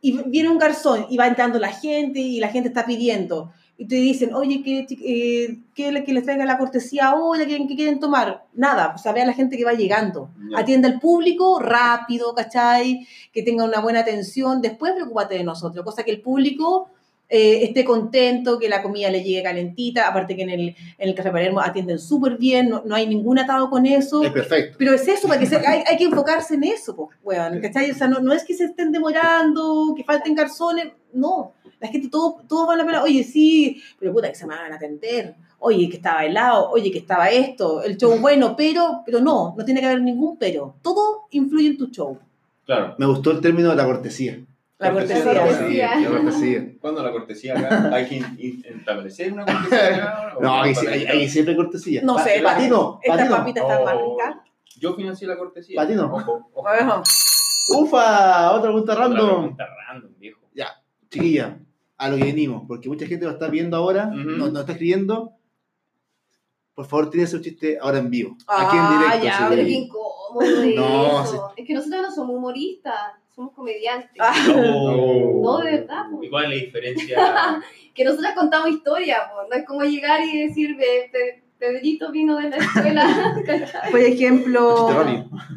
y 0.00 0.18
viene 0.28 0.48
un 0.48 0.58
garzón 0.58 1.06
y 1.08 1.16
va 1.16 1.26
entrando 1.26 1.58
la 1.58 1.72
gente 1.72 2.18
y 2.18 2.40
la 2.40 2.48
gente 2.48 2.68
está 2.68 2.84
pidiendo. 2.84 3.52
Y 3.78 3.86
te 3.86 3.96
dicen, 3.96 4.34
oye, 4.34 4.62
que, 4.62 4.86
eh, 4.90 5.58
que, 5.74 6.04
que 6.04 6.12
les 6.12 6.24
traiga 6.24 6.44
la 6.44 6.58
cortesía 6.58 7.14
hoy, 7.14 7.46
¿qué, 7.46 7.66
qué 7.66 7.74
quieren 7.74 7.98
tomar? 7.98 8.44
Nada, 8.52 8.92
o 8.94 8.98
sea, 8.98 9.12
ve 9.12 9.22
a 9.22 9.26
la 9.26 9.32
gente 9.32 9.56
que 9.56 9.64
va 9.64 9.72
llegando. 9.72 10.30
Ya. 10.50 10.58
Atiende 10.58 10.88
al 10.88 11.00
público 11.00 11.58
rápido, 11.58 12.34
¿cachai? 12.34 13.06
Que 13.32 13.42
tenga 13.42 13.64
una 13.64 13.80
buena 13.80 14.00
atención. 14.00 14.60
Después 14.60 14.92
preocúpate 14.92 15.36
de 15.36 15.44
nosotros, 15.44 15.84
cosa 15.84 16.04
que 16.04 16.12
el 16.12 16.20
público 16.20 16.90
eh, 17.34 17.64
esté 17.64 17.82
contento, 17.82 18.58
que 18.58 18.68
la 18.68 18.82
comida 18.82 19.10
le 19.10 19.22
llegue 19.22 19.42
calentita. 19.42 20.06
Aparte 20.06 20.36
que 20.36 20.42
en 20.42 20.50
el, 20.50 20.60
en 20.68 21.08
el 21.08 21.14
Café 21.14 21.30
Palermo 21.30 21.60
atienden 21.60 21.98
súper 21.98 22.36
bien, 22.36 22.68
no, 22.68 22.82
no 22.84 22.94
hay 22.94 23.06
ningún 23.06 23.38
atado 23.38 23.70
con 23.70 23.86
eso. 23.86 24.22
Es 24.22 24.30
perfecto. 24.30 24.76
Pero 24.78 24.92
es 24.92 25.08
eso, 25.08 25.26
para 25.28 25.40
que 25.40 25.46
se- 25.46 25.56
hay, 25.66 25.82
hay 25.86 25.96
que 25.96 26.04
enfocarse 26.04 26.54
en 26.54 26.64
eso, 26.64 26.94
pues, 26.94 27.08
weón, 27.24 27.60
¿cachai? 27.60 27.90
O 27.90 27.94
sea, 27.94 28.06
no, 28.06 28.20
no 28.20 28.34
es 28.34 28.44
que 28.44 28.52
se 28.54 28.66
estén 28.66 28.92
demorando, 28.92 29.94
que 29.96 30.04
falten 30.04 30.34
garzones, 30.34 30.88
no. 31.14 31.52
La 31.80 31.88
gente, 31.88 32.08
todos 32.08 32.46
todo 32.46 32.66
van 32.66 32.80
a 32.80 32.86
pelar, 32.86 33.02
oye, 33.02 33.24
sí, 33.24 33.82
pero 33.98 34.12
puta, 34.12 34.28
que 34.28 34.34
se 34.36 34.46
me 34.46 34.54
van 34.54 34.72
a 34.72 34.76
atender. 34.76 35.34
Oye, 35.58 35.88
que 35.88 35.96
estaba 35.96 36.24
helado, 36.24 36.70
oye, 36.70 36.90
que 36.92 36.98
estaba 36.98 37.30
esto, 37.30 37.82
el 37.82 37.96
show 37.96 38.16
bueno, 38.20 38.54
pero, 38.56 39.02
pero 39.06 39.20
no, 39.20 39.54
no 39.56 39.64
tiene 39.64 39.80
que 39.80 39.86
haber 39.86 40.02
ningún 40.02 40.36
pero. 40.36 40.76
Todo 40.82 41.22
influye 41.30 41.68
en 41.68 41.78
tu 41.78 41.86
show. 41.86 42.18
Claro. 42.66 42.94
Me 42.98 43.06
gustó 43.06 43.30
el 43.32 43.40
término 43.40 43.70
de 43.70 43.76
la 43.76 43.84
cortesía. 43.86 44.38
La 44.82 44.92
Cortesía. 44.92 46.00
La 46.00 46.08
cortesía. 46.10 46.72
¿Cuándo 46.80 47.02
la 47.02 47.12
cortesía 47.12 47.58
acá? 47.58 47.90
¿Hay 47.94 48.08
que 48.08 48.22
establecer 48.68 49.32
una 49.32 49.44
cortesía 49.46 49.94
acá? 49.96 50.34
¿O 50.36 50.42
No, 50.42 50.62
ahí, 50.62 50.74
que- 50.74 51.08
ahí 51.08 51.28
siempre 51.28 51.52
hay 51.52 51.56
cortesía. 51.56 52.00
No 52.02 52.18
sé, 52.18 52.40
Para 52.42 52.58
ti 52.58 52.68
no, 52.68 53.00
para 53.06 53.22
esta 53.22 53.24
ti 53.24 53.30
no. 53.30 53.36
papita 53.38 53.60
está 53.62 53.84
más 53.84 53.94
Oh, 53.98 54.16
rica. 54.18 54.44
Yo 54.78 54.94
financié 54.94 55.28
la 55.28 55.36
cortesía. 55.38 55.76
Para 55.76 55.88
ti 55.88 55.94
no. 55.94 56.06
Ojo, 56.12 56.50
ojo. 56.52 57.02
Ufa, 57.78 58.50
otra 58.52 58.62
pregunta 58.70 58.92
Otra 58.92 59.04
random. 59.04 59.26
pregunta 59.28 59.66
random, 59.88 60.10
viejo. 60.18 60.40
Chiquilla, 61.10 61.58
a 61.98 62.08
lo 62.08 62.16
que 62.16 62.24
venimos, 62.24 62.64
porque 62.66 62.88
mucha 62.88 63.06
gente 63.06 63.26
lo 63.26 63.32
está 63.32 63.46
viendo 63.48 63.76
ahora, 63.76 64.06
nos, 64.06 64.50
nos 64.50 64.60
está 64.60 64.72
escribiendo. 64.72 65.32
Por 66.74 66.86
favor, 66.86 67.10
tienes 67.10 67.34
un 67.34 67.42
chiste 67.42 67.76
ahora 67.78 67.98
en 67.98 68.08
vivo. 68.08 68.34
Aquí 68.48 68.76
en 68.76 68.82
Ah, 68.82 68.98
directo. 69.18 69.24
ya, 69.26 69.48
No, 70.40 71.22
eso. 71.24 71.52
Es 71.56 71.66
que 71.66 71.74
nosotros 71.74 72.02
no 72.02 72.10
somos 72.14 72.36
humoristas, 72.36 72.94
somos 73.34 73.52
comediantes. 73.52 74.10
Ah. 74.18 74.34
No, 74.48 75.58
de 75.58 75.70
verdad. 75.72 76.04
po. 76.10 76.22
¿Y 76.22 76.28
cuál 76.30 76.44
es 76.44 76.50
la 76.50 76.64
diferencia? 76.66 77.62
Que 77.94 78.04
nosotras 78.06 78.34
contamos 78.34 78.70
historias, 78.70 79.20
po. 79.30 79.42
no 79.50 79.54
es 79.54 79.66
como 79.66 79.82
llegar 79.82 80.20
y 80.22 80.46
decir, 80.48 80.76
"Ve, 80.76 81.10
Pe- 81.12 81.42
Pedrito 81.58 82.10
vino 82.10 82.38
de 82.38 82.48
la 82.50 82.56
escuela. 82.56 83.34
por 83.90 84.00
ejemplo, 84.00 84.88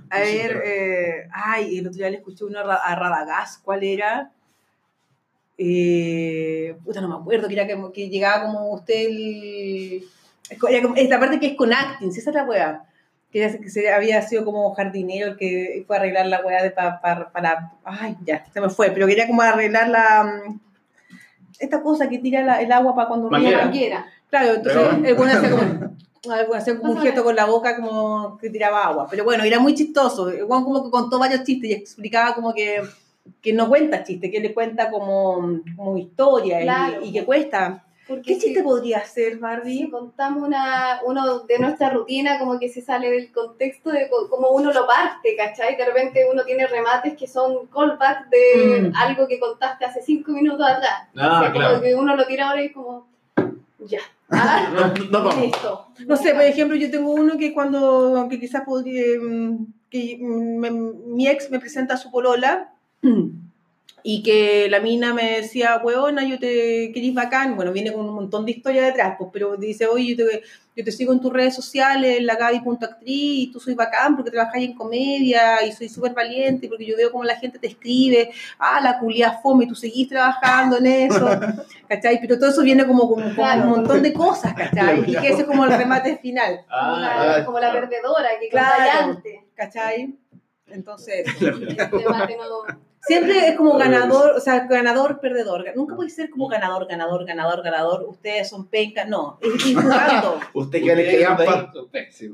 a 0.09 0.19
ver, 0.19 0.61
eh, 0.65 1.27
ay, 1.33 1.77
el 1.79 1.87
otro 1.87 1.97
día 1.97 2.09
le 2.11 2.17
escuché 2.17 2.43
uno 2.45 2.59
a 2.59 2.63
Ra- 2.63 2.75
a 2.75 2.93
Radagás, 2.95 3.57
¿cuál 3.63 3.83
era? 3.83 4.31
Eh, 5.57 6.75
puta, 6.83 7.01
no 7.01 7.07
me 7.07 7.15
acuerdo, 7.15 7.47
que 7.47 7.53
era 7.53 7.65
que, 7.65 7.77
que 7.93 8.09
llegaba 8.09 8.45
como 8.45 8.71
usted 8.73 9.07
el... 9.07 10.03
Esta 10.97 11.19
parte 11.19 11.39
que 11.39 11.47
es 11.47 11.55
con 11.55 11.73
acting, 11.73 12.11
¿sí? 12.11 12.19
esa 12.19 12.29
es 12.29 12.35
la 12.35 12.43
wea. 12.43 12.83
Que, 13.35 13.43
era- 13.43 13.57
que 13.57 13.69
se, 13.69 13.91
había 13.91 14.21
sido 14.21 14.45
como 14.45 14.73
jardinero 14.75 15.27
el 15.31 15.35
que 15.37 15.83
fue 15.85 15.97
a 15.97 15.99
arreglar 15.99 16.27
la 16.27 16.39
wea 16.39 16.63
de 16.63 16.71
pa- 16.71 17.01
pa- 17.01 17.31
para... 17.33 17.73
Ay, 17.83 18.15
ya, 18.25 18.45
se 18.53 18.61
me 18.61 18.69
fue, 18.69 18.91
pero 18.91 19.07
quería 19.07 19.27
como 19.27 19.41
arreglar 19.41 19.89
la... 19.89 20.23
mm, 20.23 20.59
Esta 21.59 21.81
cosa 21.81 22.07
que 22.07 22.19
tira 22.19 22.43
la- 22.45 22.61
el 22.61 22.71
agua 22.71 22.95
para 22.95 23.09
cuando 23.09 23.29
Manguera. 23.29 23.65
Manguera. 23.65 24.05
Claro, 24.29 24.53
entonces 24.53 24.81
Pero- 24.89 25.05
el 25.05 25.15
bueno 25.15 25.33
hacía 25.33 25.49
como, 25.51 26.55
hacía 26.55 26.77
como 26.79 26.91
un 26.93 27.01
gesto 27.01 27.23
con 27.25 27.35
la 27.35 27.43
boca 27.45 27.75
como 27.75 28.37
que 28.37 28.49
tiraba 28.49 28.85
agua. 28.85 29.07
Pero 29.09 29.25
bueno, 29.25 29.43
era 29.43 29.59
muy 29.59 29.75
chistoso. 29.75 30.29
El 30.29 30.45
bueno 30.45 30.63
como 30.63 30.83
que 30.85 30.89
contó 30.89 31.19
varios 31.19 31.43
chistes 31.43 31.69
y 31.69 31.73
explicaba 31.73 32.33
como 32.35 32.53
que, 32.53 32.81
que 33.41 33.51
no 33.51 33.67
cuenta 33.67 34.01
chistes, 34.03 34.31
que 34.31 34.39
le 34.39 34.53
cuenta 34.53 34.89
como, 34.89 35.59
como 35.75 35.97
historia 35.97 36.61
y- 36.61 37.09
y, 37.09 37.11
que 37.11 37.25
cuesta. 37.25 37.84
Porque 38.07 38.21
¿Qué 38.21 38.33
si- 38.35 38.39
chiste 38.41 38.61
podría 38.63 39.03
ser, 39.03 39.33
Si 39.33 39.39
Barbie? 39.39 39.89
contamos 39.89 40.43
una, 40.43 40.99
uno 41.05 41.39
de 41.39 41.57
nuestra 41.59 41.89
rutina, 41.89 42.37
como 42.37 42.59
que 42.59 42.69
se 42.69 42.81
sale 42.81 43.09
del 43.09 43.31
contexto 43.31 43.89
de 43.89 44.07
cómo 44.29 44.49
uno 44.49 44.71
lo 44.71 44.85
parte, 44.85 45.35
¿cachai? 45.35 45.75
De 45.75 45.85
repente 45.85 46.25
uno 46.31 46.43
tiene 46.45 46.67
remates 46.67 47.15
que 47.17 47.27
son 47.27 47.65
callback 47.67 48.29
de 48.29 48.81
Mm. 48.89 48.95
algo 48.95 49.27
que 49.27 49.39
contaste 49.39 49.85
hace 49.85 50.01
cinco 50.03 50.31
minutos 50.33 50.65
atrás. 50.67 51.07
Ah, 51.15 51.37
O 51.39 51.41
sea, 51.43 51.51
claro. 51.51 51.69
Como 51.71 51.81
que 51.83 51.95
uno 51.95 52.15
lo 52.15 52.25
tira 52.27 52.49
ahora 52.49 52.61
y 52.61 52.65
es 52.67 52.73
como, 52.73 53.07
ya. 53.79 53.99
Ah, 54.29 54.69
No, 55.11 55.19
no 55.23 55.41
listo. 55.41 55.87
No 56.07 56.15
sé, 56.15 56.33
por 56.33 56.43
ejemplo, 56.43 56.75
yo 56.77 56.91
tengo 56.91 57.11
uno 57.11 57.37
que 57.37 57.53
cuando, 57.53 58.27
que 58.29 58.39
quizás 58.39 58.61
podría, 58.65 59.03
mm, 59.21 59.65
que 59.89 60.17
mm, 60.21 60.57
me- 60.57 60.71
mi 60.71 61.27
ex 61.27 61.49
me 61.49 61.59
presenta 61.59 61.93
a 61.95 61.97
su 61.97 62.11
polola 62.11 62.71
y 64.07 64.21
que 64.21 64.67
la 64.69 64.81
mina 64.81 65.15
me 65.15 65.41
decía, 65.41 65.81
weona, 65.83 66.23
yo 66.23 66.37
te 66.37 66.91
querís 66.93 67.11
bacán, 67.15 67.55
bueno, 67.55 67.71
viene 67.73 67.91
con 67.91 68.07
un 68.07 68.13
montón 68.13 68.45
de 68.45 68.51
historia 68.51 68.83
detrás, 68.85 69.15
pues, 69.17 69.31
pero 69.33 69.57
dice, 69.57 69.87
oye, 69.87 70.15
yo 70.15 70.27
te, 70.27 70.43
yo 70.75 70.83
te 70.83 70.91
sigo 70.91 71.11
en 71.11 71.19
tus 71.19 71.33
redes 71.33 71.55
sociales, 71.55 72.21
la 72.21 72.35
Gaby.actriz, 72.35 72.99
y 73.07 73.51
tú 73.51 73.59
soy 73.59 73.73
bacán 73.73 74.15
porque 74.15 74.29
trabajáis 74.29 74.69
en 74.69 74.75
comedia 74.75 75.65
y 75.65 75.71
soy 75.71 75.89
súper 75.89 76.13
valiente 76.13 76.67
porque 76.67 76.85
yo 76.85 76.95
veo 76.95 77.11
como 77.11 77.23
la 77.23 77.35
gente 77.37 77.57
te 77.57 77.65
escribe, 77.65 78.29
ah, 78.59 78.79
la 78.79 78.99
culia 78.99 79.39
fome, 79.41 79.65
y 79.65 79.69
tú 79.69 79.73
seguís 79.73 80.07
trabajando 80.07 80.77
en 80.77 80.85
eso, 80.85 81.27
¿cachai? 81.89 82.21
Pero 82.21 82.37
todo 82.37 82.51
eso 82.51 82.61
viene 82.61 82.85
como 82.85 83.09
con, 83.09 83.33
Claro. 83.33 83.63
un 83.63 83.69
montón 83.69 84.03
de 84.03 84.13
cosas, 84.13 84.53
¿cachai? 84.55 84.99
Y 85.09 85.15
que 85.15 85.29
ese 85.29 85.41
es 85.41 85.47
como 85.47 85.65
el 85.65 85.75
remate 85.75 86.17
final. 86.17 86.59
Como, 86.69 86.95
Ah, 86.95 87.37
la, 87.39 87.43
como 87.45 87.59
la 87.59 87.71
perdedora 87.71 88.29
que 88.39 88.49
Claro. 88.49 89.13
antes. 89.15 89.39
¿cachai? 89.55 90.13
Entonces, 90.67 91.25
El 91.41 91.59
debate 91.67 92.37
no. 92.37 92.85
Siempre 93.07 93.47
es 93.49 93.55
como 93.55 93.77
ganador, 93.77 94.31
o 94.35 94.39
sea, 94.39 94.65
ganador, 94.67 95.19
perdedor. 95.19 95.63
Nunca 95.75 95.95
puede 95.95 96.09
ser 96.09 96.29
como 96.29 96.47
ganador, 96.47 96.87
ganador, 96.87 97.25
ganador, 97.25 97.61
ganador. 97.63 98.03
Ustedes 98.07 98.49
son 98.49 98.65
pencas. 98.67 99.07
No, 99.07 99.37
es. 99.41 99.51
Usted 100.53 100.83
que 100.83 100.95
que 100.95 101.19
ya 101.19 101.37
pa- 101.37 101.71
Sí. 102.11 102.31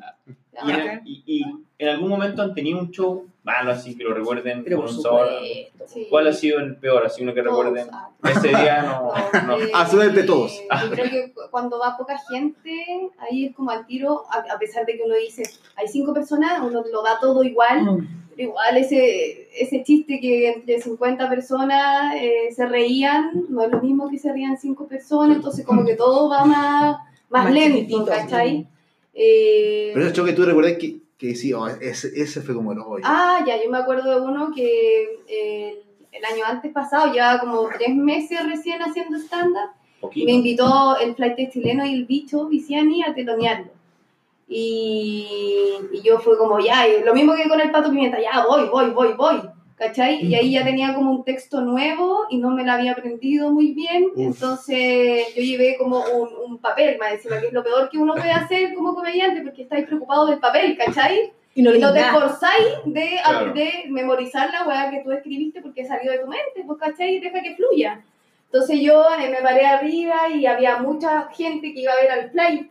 Y 0.63 0.71
en, 0.71 1.01
y- 1.05 1.23
y 1.25 1.43
en 1.79 1.87
algún 1.89 2.09
momento 2.09 2.41
han 2.41 2.53
tenido 2.53 2.77
un 2.79 2.91
show 2.91 3.25
malo, 3.43 3.71
así 3.71 3.97
que 3.97 4.03
lo 4.03 4.13
recuerden 4.13 4.63
Pero 4.63 4.77
con 4.77 4.85
un 4.85 5.01
sabor. 5.01 5.27
supuesto. 5.29 5.85
Sí. 5.87 6.07
¿Cuál 6.09 6.27
ha 6.27 6.33
sido 6.33 6.59
el 6.59 6.75
peor? 6.75 7.05
Así 7.05 7.23
uno 7.23 7.33
que 7.33 7.41
Todos, 7.41 7.65
recuerden. 7.65 7.87
ah, 7.93 8.09
Ese 8.29 8.49
día 8.49 8.81
no. 8.83 9.13
no. 9.47 9.57
eh, 9.59 9.71
Absolutamente 9.73 10.23
todos. 10.23 10.61
Yo 10.83 10.91
creo 10.91 11.09
que 11.09 11.33
cu- 11.33 11.41
cuando 11.49 11.79
va 11.79 11.97
poca 11.97 12.17
gente, 12.29 12.71
ahí 13.17 13.45
es 13.47 13.55
como 13.55 13.71
al 13.71 13.85
tiro, 13.87 14.25
a, 14.29 14.53
a 14.53 14.59
pesar 14.59 14.85
de 14.85 14.97
que 14.97 15.03
uno 15.03 15.15
dice, 15.15 15.43
hay 15.75 15.87
cinco 15.87 16.13
personas, 16.13 16.61
uno 16.61 16.83
lo 16.91 17.01
da 17.01 17.17
todo 17.19 17.43
igual, 17.43 17.81
Mm. 17.83 18.20
Igual 18.43 18.77
ese, 18.77 19.49
ese 19.57 19.83
chiste 19.83 20.19
que 20.19 20.49
entre 20.49 20.81
50 20.81 21.29
personas 21.29 22.15
eh, 22.15 22.49
se 22.55 22.65
reían, 22.65 23.45
no 23.49 23.63
es 23.63 23.71
lo 23.71 23.81
mismo 23.81 24.09
que 24.09 24.17
se 24.17 24.31
rían 24.31 24.57
cinco 24.57 24.87
personas, 24.87 25.37
entonces 25.37 25.65
como 25.65 25.85
que 25.85 25.95
todo 25.95 26.29
va 26.29 26.45
más, 26.45 26.97
más, 27.29 27.45
Más 27.45 27.53
lento, 27.53 28.05
¿cachai? 28.05 28.67
Eh, 29.13 29.91
Pero 29.93 30.05
ese 30.05 30.15
show 30.15 30.25
que 30.25 30.33
tú 30.33 30.43
recuerdas 30.43 30.73
que, 30.79 31.01
que 31.17 31.35
sí, 31.35 31.53
oh, 31.53 31.67
ese, 31.67 32.09
ese 32.15 32.41
fue 32.41 32.55
como 32.55 32.71
el 32.71 32.79
hoyo. 32.79 33.03
Ah, 33.05 33.43
ya, 33.45 33.61
yo 33.61 33.69
me 33.69 33.77
acuerdo 33.77 34.19
de 34.19 34.25
uno 34.25 34.51
que 34.53 35.19
eh, 35.27 35.83
el 36.11 36.25
año 36.25 36.43
antes 36.45 36.71
pasado, 36.71 37.11
llevaba 37.11 37.39
como 37.39 37.69
tres 37.77 37.95
meses 37.95 38.39
recién 38.47 38.81
haciendo 38.81 39.17
stand-up, 39.17 39.71
me 40.15 40.31
invitó 40.31 40.97
el 40.97 41.15
flight 41.15 41.51
chileno 41.51 41.85
y 41.85 41.93
el 41.93 42.05
bicho 42.05 42.47
Viciani 42.47 43.03
a 43.03 43.13
telonearlo. 43.13 43.80
Y, 44.53 45.25
y 45.93 46.01
yo 46.01 46.19
fue 46.19 46.37
como, 46.37 46.59
ya, 46.59 46.87
y 46.87 47.03
lo 47.03 47.13
mismo 47.13 47.33
que 47.35 47.47
con 47.47 47.59
el 47.59 47.71
pato 47.71 47.89
pimienta, 47.89 48.19
ya, 48.21 48.45
voy, 48.45 48.67
voy, 48.69 48.89
voy, 48.91 49.13
voy. 49.13 49.41
¿Cachai? 49.75 50.23
Y 50.23 50.35
ahí 50.35 50.51
ya 50.51 50.63
tenía 50.63 50.93
como 50.93 51.09
un 51.09 51.23
texto 51.23 51.59
nuevo 51.61 52.25
y 52.29 52.37
no 52.37 52.51
me 52.51 52.63
lo 52.63 52.71
había 52.71 52.91
aprendido 52.91 53.51
muy 53.51 53.71
bien. 53.73 54.09
Uf. 54.15 54.27
Entonces 54.27 55.33
yo 55.35 55.41
llevé 55.41 55.75
como 55.79 55.97
un, 56.03 56.29
un 56.51 56.57
papel, 56.59 56.99
más 56.99 57.13
encima, 57.13 57.39
que 57.39 57.47
es 57.47 57.53
lo 57.53 57.63
peor 57.63 57.89
que 57.89 57.97
uno 57.97 58.13
puede 58.13 58.29
hacer 58.29 58.75
como 58.75 58.93
comediante, 58.93 59.41
porque 59.41 59.63
estáis 59.63 59.87
preocupado 59.87 60.27
del 60.27 60.37
papel, 60.39 60.77
¿cachai? 60.77 61.33
Y 61.55 61.63
no 61.63 61.73
Y 61.73 61.79
no 61.79 61.91
te 61.93 61.99
nada. 61.99 62.11
esforzáis 62.13 62.67
de, 62.85 63.09
Claro. 63.23 63.53
de 63.53 63.71
memorizar 63.89 64.51
la 64.51 64.67
weá 64.67 64.91
que 64.91 64.99
tú 65.03 65.11
escribiste 65.13 65.63
porque 65.63 65.83
salió 65.83 66.11
de 66.11 66.19
tu 66.19 66.27
mente, 66.27 66.63
pues, 66.67 66.77
¿cachai? 66.79 67.19
Deja 67.19 67.41
que 67.41 67.55
fluya. 67.55 68.03
Entonces 68.51 68.79
yo 68.81 69.03
eh, 69.19 69.29
me 69.31 69.41
paré 69.41 69.65
arriba 69.65 70.29
y 70.31 70.45
había 70.45 70.77
mucha 70.77 71.27
gente 71.33 71.73
que 71.73 71.79
iba 71.81 71.93
a 71.93 72.01
ver 72.01 72.11
al 72.11 72.29
flight 72.29 72.69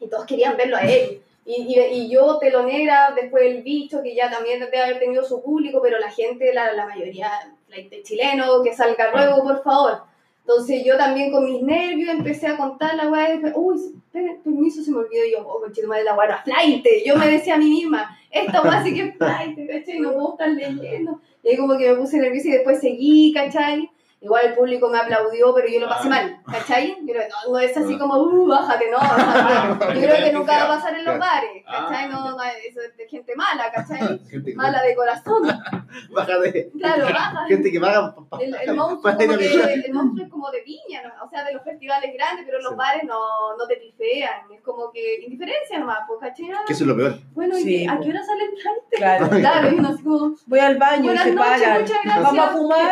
y 0.00 0.08
todos 0.08 0.26
querían 0.26 0.56
verlo 0.56 0.76
a 0.76 0.80
él. 0.80 1.22
Y, 1.44 1.62
y, 1.62 1.80
y 1.80 2.10
yo 2.10 2.38
telonera, 2.38 3.14
después 3.14 3.44
el 3.44 3.62
bicho, 3.62 4.02
que 4.02 4.14
ya 4.14 4.30
también 4.30 4.60
debe 4.60 4.80
haber 4.80 4.98
tenido 4.98 5.24
su 5.24 5.42
público, 5.42 5.80
pero 5.82 5.98
la 5.98 6.10
gente, 6.10 6.52
la, 6.52 6.72
la 6.74 6.86
mayoría, 6.86 7.30
flight 7.66 8.02
chileno, 8.02 8.62
que 8.62 8.74
salga 8.74 9.10
luego, 9.12 9.42
por 9.42 9.62
favor. 9.62 10.02
Entonces 10.40 10.82
yo 10.82 10.96
también 10.96 11.30
con 11.30 11.44
mis 11.44 11.62
nervios 11.62 12.10
empecé 12.10 12.46
a 12.46 12.56
contar 12.56 12.94
la 12.96 13.10
weá 13.10 13.28
y 13.28 13.38
después, 13.38 13.54
uy, 13.54 14.02
permiso, 14.12 14.82
se 14.82 14.90
me 14.90 14.98
olvidó 14.98 15.24
y 15.24 15.32
yo, 15.32 15.46
oh, 15.46 15.60
conchetumare, 15.60 16.04
la 16.04 16.14
weá 16.14 16.42
flight. 16.42 16.86
Yo 17.04 17.16
me 17.16 17.28
decía 17.28 17.56
a 17.56 17.58
mí 17.58 17.68
misma, 17.68 18.18
esta 18.30 18.62
weá 18.62 18.82
sí 18.82 18.94
que 18.94 19.02
es 19.02 19.16
flight, 19.16 19.58
¿cachai? 19.70 20.00
No 20.00 20.14
puedo 20.14 20.32
estar 20.32 20.48
leyendo. 20.48 21.20
Y 21.42 21.48
ahí 21.48 21.56
como 21.56 21.76
que 21.76 21.90
me 21.90 21.96
puse 21.96 22.18
nerviosa 22.18 22.48
y 22.48 22.52
después 22.52 22.80
seguí, 22.80 23.32
¿cachai? 23.34 23.90
Igual 24.20 24.46
el 24.46 24.54
público 24.54 24.88
me 24.88 24.98
aplaudió, 24.98 25.54
pero 25.54 25.68
yo 25.68 25.78
lo 25.78 25.88
pasé 25.88 26.08
Ah. 26.08 26.10
mal, 26.10 26.42
¿cachai? 26.50 26.96
No, 27.02 27.52
no 27.52 27.58
es 27.60 27.76
así 27.76 27.96
como, 27.96 28.16
uh, 28.16 28.48
bájate, 28.48 28.90
no. 28.90 28.98
bájate. 28.98 29.94
Yo 30.00 30.08
creo 30.08 30.24
que 30.24 30.32
nunca 30.32 30.56
va 30.58 30.64
a 30.64 30.76
pasar 30.76 30.94
en 30.98 31.04
los 31.04 31.18
bares, 31.20 31.64
¿cachai? 31.64 32.04
Ah. 32.06 32.08
No, 32.10 32.30
no, 32.36 32.42
eso 32.42 32.80
es 32.80 32.96
de 32.96 33.06
gente 33.08 33.36
mala, 33.36 33.70
¿cachai? 33.70 34.20
Mala 34.56 34.82
de 34.82 34.94
corazón, 34.96 35.42
Bájate. 36.10 36.70
claro, 36.78 37.04
baja. 37.04 37.44
Gente 37.46 37.70
que 37.72 37.80
paga 37.80 38.14
pa- 38.14 38.24
pa- 38.28 38.38
El, 38.42 38.54
el 38.54 38.74
monstruo 38.74 39.00
como 39.02 39.14
a 39.14 39.38
que, 39.38 39.48
viajar. 39.48 39.70
el 39.70 39.94
monstruo 39.94 40.24
es 40.26 40.30
como 40.32 40.50
de 40.50 40.58
piña, 40.62 41.02
¿no? 41.02 41.24
o 41.24 41.28
sea, 41.30 41.44
de 41.44 41.52
los 41.54 41.62
festivales 41.62 42.12
grandes, 42.14 42.44
pero 42.44 42.58
en 42.58 42.64
los 42.64 42.72
Sí. 42.72 42.78
bares 42.78 43.04
no, 43.04 43.56
no 43.56 43.66
te 43.66 43.76
pifean, 43.76 44.50
es 44.52 44.60
como 44.62 44.90
que 44.90 45.20
indiferencia 45.22 45.78
nomás, 45.78 46.00
pues, 46.08 46.18
¿cachai? 46.20 46.50
Ah, 46.50 46.64
Que 46.66 46.72
eso 46.72 46.84
es 46.84 46.88
lo 46.88 46.96
peor. 46.96 47.18
Bueno, 47.32 47.56
¿y 47.56 47.62
Sí, 47.62 47.68
qué- 47.84 47.88
¿a 47.88 47.96
pues. 47.96 48.04
qué 48.06 48.10
hora 48.12 48.24
sale 48.24 48.44
el 48.44 48.50
flight? 48.60 48.78
Claro. 48.90 49.28
Claro, 49.30 49.70
y 49.70 49.74
uno 49.78 49.88
así 49.90 50.02
como, 50.02 50.34
Voy 50.46 50.58
al 50.58 50.76
baño 50.76 51.02
buenas 51.04 51.26
y 51.26 51.28
se 51.30 51.34
noches, 51.34 51.58
muchas 51.80 51.88
gracias. 52.04 52.22
Vamos 52.22 52.38
a 52.38 52.48
fumar. 52.48 52.90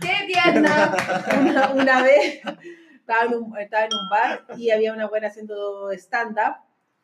Qué 0.00 0.12
qué 0.32 0.38
tierna. 0.52 0.96
una, 1.40 1.72
una 1.72 2.02
vez 2.02 2.40
estaba 3.06 3.24
en, 3.24 3.34
un, 3.34 3.58
estaba 3.58 3.84
en 3.84 3.92
un 3.92 4.08
bar 4.08 4.44
y 4.56 4.70
había 4.70 4.92
una 4.92 5.06
buena 5.06 5.28
haciendo 5.28 5.92
stand-up 5.92 6.56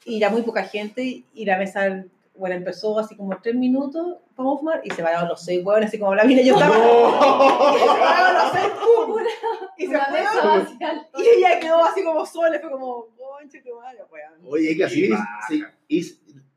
y 0.05 0.17
era 0.17 0.31
muy 0.31 0.43
poca 0.43 0.65
gente 0.65 1.25
y 1.33 1.45
la 1.45 1.57
mesa, 1.59 2.05
bueno, 2.35 2.57
empezó 2.57 2.99
así 2.99 3.17
como 3.17 3.39
tres 3.41 3.55
minutos, 3.55 4.19
vamos 4.37 4.57
a 4.57 4.59
fumar 4.59 4.81
y 4.85 4.91
se 4.91 5.03
pararon 5.03 5.29
los 5.29 5.45
seis 5.45 5.65
huevones 5.65 5.89
así 5.89 5.99
como 5.99 6.15
la 6.15 6.25
mina 6.25 6.41
y 6.41 6.47
yo 6.47 6.55
estaba. 6.55 6.75
Y 7.77 7.79
se 7.79 7.87
pararon 7.87 8.35
los 8.35 8.53
seis 8.53 8.73
pum, 8.83 9.17
y 9.77 9.87
se 9.87 9.99
fueron 9.99 10.79
y 11.19 11.39
ella 11.39 11.61
quedó 11.61 11.85
así 11.85 12.03
como 12.03 12.27
sola, 12.27 12.59
fue 12.59 12.71
como, 12.71 13.07
conche 13.17 13.61
tu 13.61 13.77
madre, 13.77 14.01
weón. 14.11 14.53
Oye, 14.53 14.77
que 14.77 14.85
así. 14.85 15.09
Qué 15.09 15.17
sí, 15.49 15.65
¿Y 15.89 16.03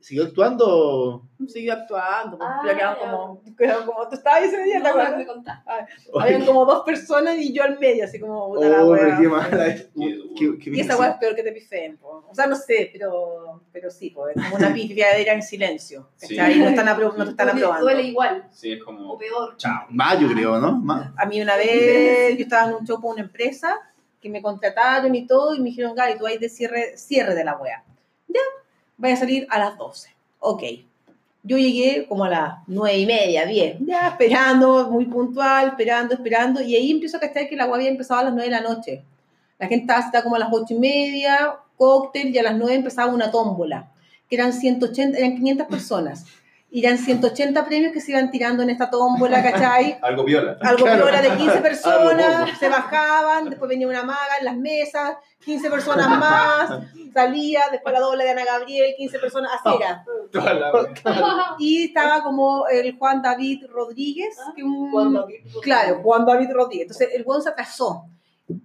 siguió 0.05 0.25
actuando? 0.25 1.23
Siguió 1.47 1.73
actuando, 1.73 2.37
Ah, 2.39 2.61
ya 2.65 2.75
quedaban 2.75 2.97
ya. 3.01 3.11
como, 3.11 3.41
quedaban 3.57 3.85
como, 3.87 4.07
tú 4.07 4.15
estabas 4.15 4.43
ese 4.43 4.61
día, 4.63 4.75
¿te 4.77 4.83
No, 4.83 4.89
acuerdas? 4.89 5.11
no 5.11 5.17
me 5.17 5.25
contaste. 5.25 5.71
Habían 6.19 6.45
como 6.45 6.65
dos 6.65 6.83
personas 6.85 7.37
y 7.39 7.51
yo 7.53 7.63
al 7.63 7.79
medio, 7.79 8.05
así 8.05 8.19
como, 8.19 8.53
puta 8.53 8.69
la 8.69 8.83
Oh, 8.83 8.91
wea. 8.91 9.17
qué 9.19 9.27
mala. 9.27 9.65
Qué- 10.37 10.57
qué 10.59 10.69
Y 10.71 10.79
esa 10.79 10.95
weá 10.97 11.09
es 11.09 11.17
peor 11.17 11.35
que 11.35 11.41
te 11.43 11.51
pifeen, 11.51 11.97
po. 11.97 12.23
O 12.29 12.35
sea, 12.35 12.45
no 12.47 12.55
sé, 12.55 12.89
pero, 12.93 13.61
pero 13.71 13.89
sí, 13.89 14.11
po, 14.11 14.27
es 14.29 14.35
como 14.35 14.55
una 14.57 14.71
pifiadera 14.73 15.33
en 15.33 15.41
silencio. 15.41 16.09
Sí. 16.17 16.35
¿cachai? 16.35 16.59
No, 16.59 16.67
están 16.67 16.87
apro- 16.87 17.15
no 17.15 17.23
te 17.23 17.31
están 17.31 17.49
aprobando. 17.49 17.83
Duele 17.85 18.03
igual, 18.03 18.47
Sí, 18.51 18.73
es 18.73 18.81
o 18.81 18.85
como. 18.85 19.17
peor. 19.17 19.57
Chao. 19.57 19.85
Más, 19.89 20.19
yo 20.19 20.27
creo, 20.31 20.59
¿no? 20.59 20.73
Más. 20.77 21.11
A 21.17 21.25
mí 21.25 21.41
una 21.41 21.55
vez 21.57 22.37
yo 22.37 22.43
estaba 22.43 22.69
en 22.69 22.75
un 22.77 22.85
show 22.85 23.01
con 23.01 23.13
una 23.13 23.21
empresa 23.21 23.75
que 24.21 24.29
me 24.29 24.41
contrataron 24.41 25.13
y 25.15 25.25
todo 25.27 25.53
y 25.55 25.59
me 25.59 25.65
dijeron, 25.69 25.95
Gary, 25.95 26.17
tú 26.17 26.25
hay 26.27 26.37
de 26.37 26.49
cierre, 26.49 26.95
cierre 26.97 27.33
de 27.35 27.43
la 27.43 27.57
wea. 27.57 27.83
Ya, 28.27 28.39
voy 29.05 29.13
a 29.13 29.17
salir 29.17 29.47
a 29.49 29.59
las 29.59 29.77
12. 29.77 30.09
Ok. 30.39 30.63
Yo 31.43 31.57
llegué 31.57 32.07
como 32.07 32.25
a 32.25 32.29
las 32.29 32.53
nueve 32.65 32.97
y 32.97 33.05
media, 33.05 33.45
diez, 33.45 33.77
ya 33.79 34.07
esperando, 34.07 34.89
muy 34.89 35.05
puntual, 35.05 35.67
esperando, 35.67 36.15
esperando, 36.15 36.59
y 36.59 36.75
ahí 36.75 36.89
empiezo 36.89 37.17
a 37.17 37.19
cachar 37.19 37.47
que 37.47 37.55
la 37.55 37.65
wea 37.65 37.75
había 37.75 37.89
empezado 37.89 38.21
a 38.21 38.23
las 38.23 38.33
nueve 38.33 38.49
de 38.49 38.55
la 38.55 38.61
noche. 38.61 39.03
La 39.59 39.67
gente 39.67 39.83
estaba 39.83 40.01
sentada 40.01 40.23
como 40.23 40.37
a 40.37 40.39
las 40.39 40.49
ocho 40.51 40.73
y 40.73 40.79
media, 40.79 41.55
cóctel, 41.77 42.33
y 42.33 42.39
a 42.39 42.43
las 42.43 42.55
nueve 42.55 42.73
empezaba 42.73 43.13
una 43.13 43.29
tómbola, 43.29 43.91
que 44.27 44.35
eran 44.35 44.53
180, 44.53 45.19
eran 45.19 45.35
500 45.35 45.67
personas. 45.67 46.25
Eran 46.77 46.97
180 46.97 47.65
premios 47.65 47.93
que 47.93 48.01
se 48.01 48.11
iban 48.11 48.29
tirando 48.31 48.61
en 48.61 48.69
esta 48.69 48.89
tómbola, 48.89 49.41
¿cachai? 49.41 49.97
Algo 50.01 50.23
viola. 50.25 50.57
algo 50.61 50.83
Claro. 50.83 51.03
piola 51.03 51.21
de 51.21 51.29
15 51.29 51.43
Algo 51.51 51.63
personas, 51.63 52.59
se 52.59 52.67
bajaban, 52.69 53.49
después 53.49 53.69
venía 53.69 53.87
una 53.87 54.03
maga 54.03 54.37
en 54.39 54.45
las 54.45 54.57
mesas, 54.57 55.15
15 55.45 55.69
personas 55.69 56.09
más, 56.09 56.69
salía, 57.13 57.61
después 57.71 57.93
la 57.93 57.99
doble 58.01 58.23
de 58.25 58.31
Ana 58.31 58.43
Gabriel, 58.43 58.93
15 58.97 59.19
personas, 59.19 59.51
así 59.53 59.75
era. 59.79 60.03
Y 61.59 61.85
estaba 61.85 62.23
como 62.23 62.67
el 62.67 62.97
Juan 62.97 63.21
David 63.21 63.65
Rodríguez, 63.69 64.35
que 64.55 64.63
un- 64.63 64.91
Cuando- 64.91 65.27
claro, 65.61 66.01
Juan 66.03 66.25
David 66.25 66.49
Rodríguez. 66.51 66.83
Entonces 66.87 67.09
el 67.13 67.23
buen 67.23 67.41
se 67.41 67.49
atrasó. 67.49 68.05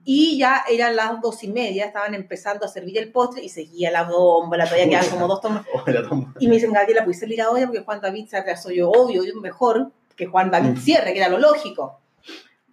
Y 0.05 0.39
ya 0.39 0.63
eran 0.71 0.95
las 0.97 1.21
dos 1.23 1.43
y 1.43 1.49
media, 1.49 1.87
estaban 1.87 2.15
empezando 2.15 2.67
a 2.67 2.69
servir 2.69 2.99
el 2.99 3.11
postre 3.11 3.43
y 3.43 3.49
seguía 3.49 3.91
la 3.91 4.03
bomba, 4.03 4.59
todavía 4.65 4.89
quedaban 4.89 5.09
como 5.11 5.27
dos 5.27 5.41
tomas. 5.41 5.65
Oh, 5.73 5.83
la 5.91 6.07
toma. 6.07 6.35
Y 6.39 6.49
me 6.49 6.57
dicen, 6.57 6.73
Gabriela, 6.73 7.03
¿puedes 7.05 7.21
salir 7.21 7.41
ahora? 7.41 7.67
Porque 7.67 7.81
Juan 7.83 8.01
David 8.01 8.27
se 8.29 8.37
atrasó. 8.37 8.71
Yo, 8.71 8.91
obvio, 8.91 9.25
yo 9.25 9.35
mejor 9.41 9.91
que 10.17 10.27
Juan 10.27 10.51
David 10.51 10.71
Mm. 10.73 10.77
cierre, 10.77 11.13
que 11.15 11.19
era 11.21 11.29
lo 11.31 11.39
lógico. 11.39 11.99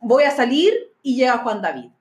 Voy 0.02 0.24
a 0.26 0.32
salir 0.32 0.74
y 1.02 1.16
llega 1.16 1.38
Juan 1.40 1.62
David. 1.62 1.92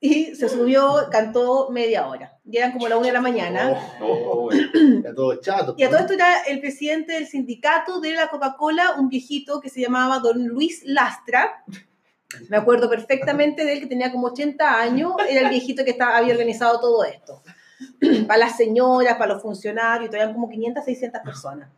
Y 0.00 0.36
se 0.36 0.48
subió, 0.48 1.08
cantó 1.10 1.70
media 1.70 2.06
hora. 2.06 2.38
Y 2.48 2.56
eran 2.58 2.70
como 2.70 2.86
la 2.86 2.96
una 2.96 3.08
de 3.08 3.12
la 3.14 3.20
mañana. 3.20 3.76
Oh, 4.00 4.48
Ya 5.02 5.12
todo 5.12 5.34
chato. 5.40 5.74
Y 5.76 5.82
a 5.82 5.90
todo 5.90 5.98
esto 5.98 6.12
era 6.12 6.42
el 6.42 6.60
presidente 6.60 7.14
del 7.14 7.26
sindicato 7.26 7.98
de 8.00 8.12
la 8.12 8.28
Coca-Cola, 8.28 8.92
un 8.98 9.08
viejito 9.08 9.60
que 9.60 9.68
se 9.68 9.80
llamaba 9.80 10.20
don 10.20 10.46
Luis 10.46 10.82
Lastra. 10.84 11.64
Me 12.48 12.56
acuerdo 12.56 12.90
perfectamente 12.90 13.64
de 13.64 13.72
él, 13.74 13.80
que 13.80 13.86
tenía 13.86 14.12
como 14.12 14.28
80 14.28 14.80
años. 14.80 15.12
Era 15.28 15.42
el 15.42 15.48
viejito 15.48 15.84
que 15.84 15.92
estaba, 15.92 16.16
había 16.16 16.32
organizado 16.34 16.78
todo 16.80 17.04
esto. 17.04 17.42
Para 18.26 18.38
las 18.40 18.56
señoras, 18.56 19.14
para 19.14 19.34
los 19.34 19.42
funcionarios, 19.42 20.10
todavía 20.10 20.34
como 20.34 20.48
500, 20.48 20.84
600 20.84 21.20
personas. 21.22 21.68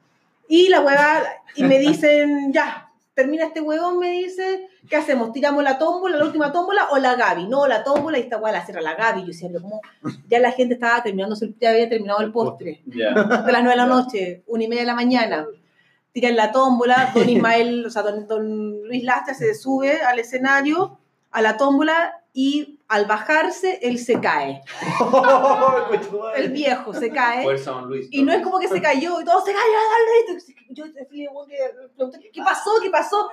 Y 0.48 0.68
la 0.68 0.80
hueva, 0.80 1.22
y 1.54 1.62
me 1.62 1.78
dicen, 1.78 2.52
ya, 2.52 2.90
termina 3.14 3.44
este 3.44 3.60
huevón, 3.60 3.98
me 3.98 4.10
dice, 4.10 4.68
¿qué 4.88 4.96
hacemos? 4.96 5.32
¿Tiramos 5.32 5.62
la 5.62 5.78
tómbola, 5.78 6.16
la 6.16 6.24
última 6.24 6.50
tómbola 6.50 6.88
o 6.90 6.98
la 6.98 7.14
Gaby? 7.14 7.46
No, 7.46 7.66
la 7.68 7.84
tómbola 7.84 8.18
y 8.18 8.22
esta 8.22 8.38
hueá 8.38 8.50
la 8.52 8.64
cierra 8.64 8.80
la 8.80 8.94
Gaby. 8.94 9.30
Yo 9.30 9.48
pero 9.48 9.60
¿cómo? 9.62 9.80
Ya 10.28 10.40
la 10.40 10.52
gente 10.52 10.74
estaba 10.74 11.02
terminando, 11.02 11.36
ya 11.60 11.70
había 11.70 11.88
terminado 11.88 12.20
el 12.22 12.32
postre 12.32 12.80
Ya. 12.86 13.10
de 13.12 13.52
las 13.52 13.62
9 13.62 13.70
de 13.70 13.76
la 13.76 13.86
noche, 13.86 14.42
una 14.46 14.64
y 14.64 14.68
media 14.68 14.82
de 14.82 14.86
la 14.86 14.94
mañana. 14.94 15.46
Tiran 16.12 16.36
la 16.36 16.52
tómbola, 16.52 17.12
don 17.14 17.28
Ismael, 17.28 17.86
o 17.86 17.90
sea, 17.90 18.02
don, 18.02 18.26
don 18.26 18.82
Luis 18.84 19.04
Lastra 19.04 19.34
se 19.34 19.54
sube 19.54 20.02
al 20.02 20.18
escenario, 20.18 20.98
a 21.30 21.42
la 21.42 21.56
tómbola, 21.56 22.20
y 22.32 22.78
al 22.88 23.06
bajarse 23.06 23.78
él 23.82 23.98
se 23.98 24.20
cae. 24.20 24.62
El 26.36 26.50
viejo 26.50 26.92
se 26.94 27.10
cae. 27.10 27.42
Fuerza, 27.42 27.72
don 27.72 27.88
Luis. 27.88 28.08
Y 28.10 28.22
no 28.22 28.32
es 28.32 28.42
como 28.42 28.58
que 28.58 28.68
se 28.68 28.80
cayó 28.80 29.20
y 29.20 29.24
todo 29.24 29.44
se 29.44 29.52
cayó. 29.52 30.38
Yo 30.70 30.86
le 30.86 31.04
pregunté, 31.96 32.30
¿qué 32.32 32.42
pasó? 32.42 32.70
¿Qué 32.82 32.90
pasó? 32.90 33.28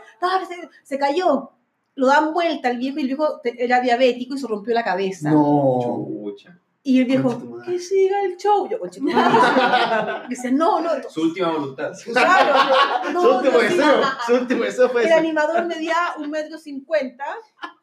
Se, 0.47 0.69
se 0.83 0.97
cayó. 0.97 1.51
Lo 1.95 2.07
dan 2.07 2.33
vuelta 2.33 2.69
al 2.69 2.77
viejo 2.77 2.97
y 2.97 3.01
el 3.01 3.07
viejo 3.07 3.41
era 3.43 3.81
diabético 3.81 4.35
y 4.35 4.37
se 4.39 4.47
rompió 4.47 4.73
la 4.73 4.83
cabeza. 4.83 5.31
No. 5.31 5.79
Chucha. 5.81 6.59
Y 6.83 6.99
el 7.01 7.05
viejo, 7.05 7.61
que 7.65 7.79
siga 7.79 8.21
el 8.23 8.37
show. 8.37 8.69
Yo, 8.69 8.77
madre. 9.01 10.27
Dice, 10.29 10.51
no, 10.51 10.79
no. 10.79 10.89
Su 11.09 11.23
última 11.23 11.51
voluntad. 11.51 11.91
Claro, 12.13 13.11
no, 13.11 13.21
su 13.21 13.29
último 13.35 13.53
no, 13.53 13.59
deseo. 13.59 14.01
Su 14.25 14.33
último 14.35 14.63
deseo 14.63 14.89
fue 14.89 15.03
El 15.05 15.11
animador 15.11 15.65
medía 15.65 15.95
un 16.17 16.29
metro 16.29 16.57
cincuenta, 16.57 17.25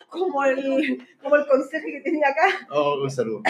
como 0.09 0.42
el, 0.45 1.07
como 1.22 1.36
el 1.36 1.47
conserje 1.47 1.92
que 1.92 2.01
tenía 2.01 2.28
acá. 2.28 2.66
Oh, 2.70 3.03
un 3.03 3.11
saludo. 3.11 3.42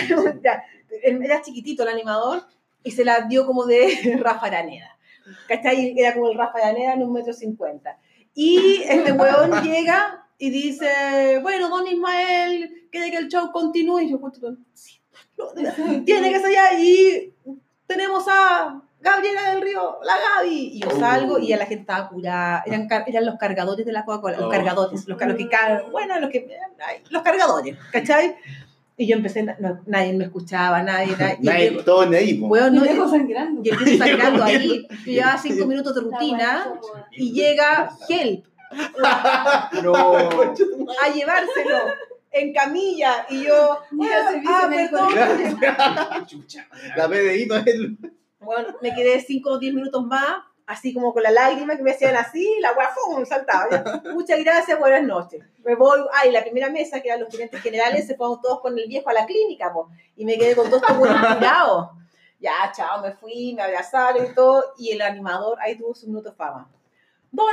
Era 1.03 1.43
chiquitito 1.43 1.85
el 1.85 1.91
animador 1.91 2.43
y 2.83 2.91
se 2.91 3.05
la 3.05 3.21
dio 3.23 3.47
como 3.47 3.65
de 3.65 4.19
Rafa 4.21 4.47
Araneda. 4.47 4.99
¿Cachai? 5.49 5.95
Era 5.97 6.15
como 6.15 6.31
el 6.31 6.37
Rafa 6.37 6.59
Araneda 6.59 6.95
en 6.95 7.03
un 7.05 7.13
metro 7.13 7.33
cincuenta. 7.33 7.99
Y 8.35 8.83
este 8.85 9.13
weón 9.13 9.63
llega 9.63 10.27
y 10.37 10.51
dice, 10.51 11.39
bueno, 11.43 11.69
don 11.69 11.87
Ismael, 11.87 12.89
quiere 12.91 13.11
que 13.13 13.19
el 13.19 13.29
show 13.29 13.53
continúe. 13.53 14.01
Y 14.01 14.11
yo, 14.11 14.21
"Puta, 14.21 14.41
sí, 14.73 14.94
tiene 16.05 16.33
que 16.33 16.41
ser 16.41 16.53
ya. 16.53 16.79
Y 16.79 17.33
tenemos 17.87 18.25
a 18.29 18.81
Gabriela 19.01 19.51
del 19.51 19.63
Río, 19.63 19.99
la 20.03 20.15
Gaby. 20.19 20.71
Y 20.75 20.81
yo 20.81 20.91
salgo 20.99 21.39
y 21.39 21.49
ya 21.49 21.57
la 21.57 21.67
gente 21.67 21.83
estaba 21.83 22.09
curada. 22.09 22.63
Eran, 22.67 22.89
eran 23.07 23.27
los 23.27 23.37
cargadores 23.37 23.85
de 23.85 23.93
la 23.93 24.05
Coca-Cola, 24.05 24.37
los 24.37 24.47
Oh. 24.47 24.51
cargadores, 24.51 25.07
los, 25.07 25.21
los 25.21 25.37
que 25.37 25.49
cargan, 25.49 25.91
bueno, 25.93 26.19
los 26.21 26.31
que, 26.31 26.49
los 27.11 27.23
cargadores, 27.23 27.77
¿cachai? 27.93 28.37
Y 28.97 29.09
yo 29.09 29.17
empecé, 29.17 29.43
no, 29.43 29.81
nadie 29.87 30.13
me 30.13 30.25
escuchaba, 30.25 30.81
nadie, 30.83 31.17
nadie. 31.19 31.37
y 31.41 31.45
Nadie, 31.47 31.67
el- 31.69 31.85
todo 31.85 32.05
en 32.05 32.15
ahí, 32.15 32.35
po. 32.35 32.47
weón, 32.47 32.75
Y 32.77 32.79
no, 32.79 32.85
dejo 32.85 33.09
sangrando. 33.11 33.61
y 33.65 33.69
el 33.71 33.77
viejo 33.77 34.05
sangrando 34.05 34.45
ahí. 34.45 34.87
Yo 34.89 35.13
llevaba 35.13 35.37
cinco 35.39 35.67
minutos 35.67 35.95
de 35.97 36.01
rutina 36.03 36.73
y 37.11 37.33
llega 37.33 37.91
Help 38.09 38.47
No. 39.83 39.95
a 39.95 41.09
llevárselo 41.15 41.77
en 42.35 42.53
camilla. 42.53 43.27
Y 43.31 43.45
yo, 43.45 43.79
ah, 44.03 44.31
servicio 44.31 44.55
ah, 44.55 44.69
perdón. 44.69 46.27
Chucha. 46.27 46.69
La 46.97 47.09
PDI 47.09 47.47
no 47.47 47.57
es. 47.57 47.77
Bueno, 48.41 48.77
me 48.83 48.95
quedé 48.95 49.21
5 49.21 49.49
o 49.49 49.59
10 49.59 49.73
minutos 49.73 50.05
más, 50.05 50.43
así 50.67 50.93
como 50.93 51.15
con 51.15 51.23
la 51.23 51.31
lágrima 51.31 51.77
que 51.77 51.83
me 51.83 51.93
hacían 51.93 52.15
así, 52.15 52.47
la 52.61 52.75
¡fum! 52.95 53.25
saltaba. 53.25 53.71
Ya. 53.71 54.13
Muchas 54.13 54.39
gracias, 54.45 54.79
buenas 54.79 55.03
noches. 55.03 55.43
Me 55.65 55.75
voy, 55.75 56.01
ay, 56.13 56.31
la 56.31 56.43
primera 56.43 56.69
mesa, 56.69 57.01
que 57.01 57.09
eran 57.09 57.21
los 57.21 57.31
gerentes 57.31 57.63
generales, 57.63 58.07
se 58.07 58.17
fueron 58.17 58.43
todos 58.43 58.61
con 58.61 58.79
el 58.79 58.87
viejo 58.87 59.09
a 59.09 59.15
la 59.15 59.25
clínica, 59.25 59.73
po, 59.73 59.89
y 60.15 60.27
me 60.27 60.37
quedé 60.37 60.55
con 60.55 60.69
todos 60.69 60.83
estos 60.83 60.99
buenos 60.99 61.39
tirados. 61.39 61.89
Ya, 62.39 62.71
chao, 62.77 63.01
me 63.01 63.13
fui, 63.13 63.55
me 63.55 63.63
abrazaron 63.63 64.27
y 64.27 64.35
todo, 64.35 64.75
y 64.77 64.91
el 64.91 65.01
animador 65.01 65.57
ahí 65.63 65.79
tuvo 65.79 65.95
su 65.95 66.07
minuto 66.07 66.35
fama. 66.35 66.71
Don 67.35 67.47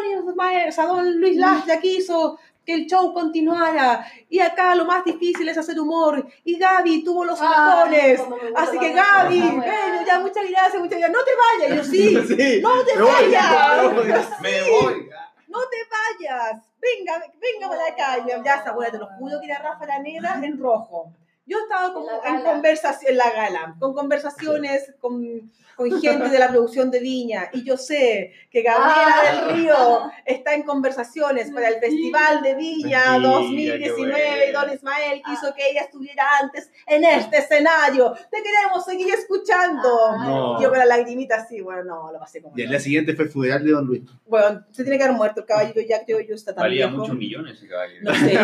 o 0.67 0.71
sea, 0.71 0.85
don 0.85 1.19
Luis 1.19 1.37
Lastra 1.37 1.79
quiso 1.79 2.37
que 2.65 2.73
el 2.75 2.85
show 2.85 3.11
continuara, 3.13 4.05
y 4.29 4.39
acá 4.39 4.75
lo 4.75 4.85
más 4.85 5.03
difícil 5.03 5.49
es 5.49 5.57
hacer 5.57 5.79
humor, 5.79 6.27
y 6.43 6.59
Gaby 6.59 7.03
tuvo 7.03 7.25
los 7.25 7.39
tapones, 7.39 8.21
Así 8.55 8.77
que 8.77 8.93
Gaby, 8.93 9.41
bueno, 9.41 10.05
ya 10.05 10.19
muchas 10.19 10.47
gracias, 10.47 10.79
muchas 10.79 10.99
gracias. 10.99 11.11
No 11.11 11.23
te 11.23 11.31
vayas, 11.65 11.77
yo 11.77 11.91
sí. 11.91 12.17
Sí. 12.27 12.61
No 12.61 12.83
te 12.85 12.95
Me 12.95 13.01
voy, 13.01 13.11
vayas. 13.13 14.41
me 14.41 14.61
voy. 14.61 14.63
Me 14.63 14.71
voy. 14.71 15.09
No 15.47 15.59
te 15.69 15.77
vayas. 15.89 16.61
Venga, 16.79 17.23
venga 17.39 17.67
para 17.67 17.87
acá. 17.87 18.23
Y 18.25 18.43
ya 18.45 18.55
esa 18.55 18.69
abuela, 18.69 18.91
te 18.91 18.97
lo 18.99 19.07
juro 19.17 19.39
que 19.39 19.47
era 19.47 19.59
Rafa 19.59 19.85
la 19.85 19.99
negra 19.99 20.39
en 20.41 20.59
rojo. 20.59 21.11
Yo 21.45 21.57
estaba 21.59 21.93
como 21.93 22.07
En 22.09 22.21
la 22.21 22.29
en 22.29 22.35
gala. 22.37 22.51
conversación, 22.53 23.11
en 23.11 23.17
la 23.17 23.31
gala, 23.31 23.75
con 23.79 23.93
conversaciones 23.93 24.93
con, 24.99 25.51
con 25.75 26.01
gente 26.01 26.29
de 26.29 26.39
la 26.39 26.49
producción 26.49 26.91
de 26.91 26.99
Viña. 26.99 27.49
Y 27.51 27.63
yo 27.63 27.77
sé 27.77 28.31
que 28.51 28.61
Gabriela 28.61 29.15
Ah. 29.17 29.47
del 29.47 29.55
Río 29.55 29.75
está 30.25 30.53
en 30.53 30.63
conversaciones 30.63 31.49
para 31.51 31.67
el 31.69 31.79
Festival 31.79 32.41
de 32.43 32.55
Viña 32.55 33.11
Mentira, 33.13 33.29
2019. 33.31 34.13
qué 34.13 34.49
Y. 34.49 34.51
Don 34.53 34.73
Ismael 34.73 35.21
quiso 35.25 35.53
que 35.55 35.69
ella 35.71 35.81
estuviera 35.81 36.23
antes 36.41 36.69
en 36.85 37.03
este 37.03 37.37
escenario. 37.39 38.13
Te 38.29 38.37
queremos 38.43 38.85
seguir 38.85 39.13
escuchando. 39.13 40.17
No. 40.17 40.59
Y 40.59 40.63
yo 40.63 40.69
con 40.69 40.77
la 40.77 40.85
lagrimita 40.85 41.35
así, 41.35 41.59
bueno, 41.61 41.83
no, 41.83 42.11
lo 42.11 42.19
pasé 42.19 42.41
como. 42.41 42.57
Y 42.57 42.61
al 42.63 42.69
día 42.69 42.79
siguiente 42.79 43.15
fue 43.15 43.25
el 43.25 43.31
funeral 43.31 43.63
de 43.65 43.71
Don 43.71 43.85
Luis. 43.87 44.03
Bueno, 44.27 44.63
se 44.71 44.83
tiene 44.83 44.97
que 44.97 45.03
haber 45.05 45.17
muerto 45.17 45.41
el 45.41 45.47
caballero, 45.47 45.81
ya 45.81 46.05
creo 46.05 46.19
yo 46.21 46.35
está 46.35 46.53
tan 46.53 46.63
Valía 46.63 46.87
muchos 46.87 47.15
millones 47.15 47.57
ese 47.57 47.67
caballero. 47.67 48.01
No 48.03 48.13
sé, 48.13 48.37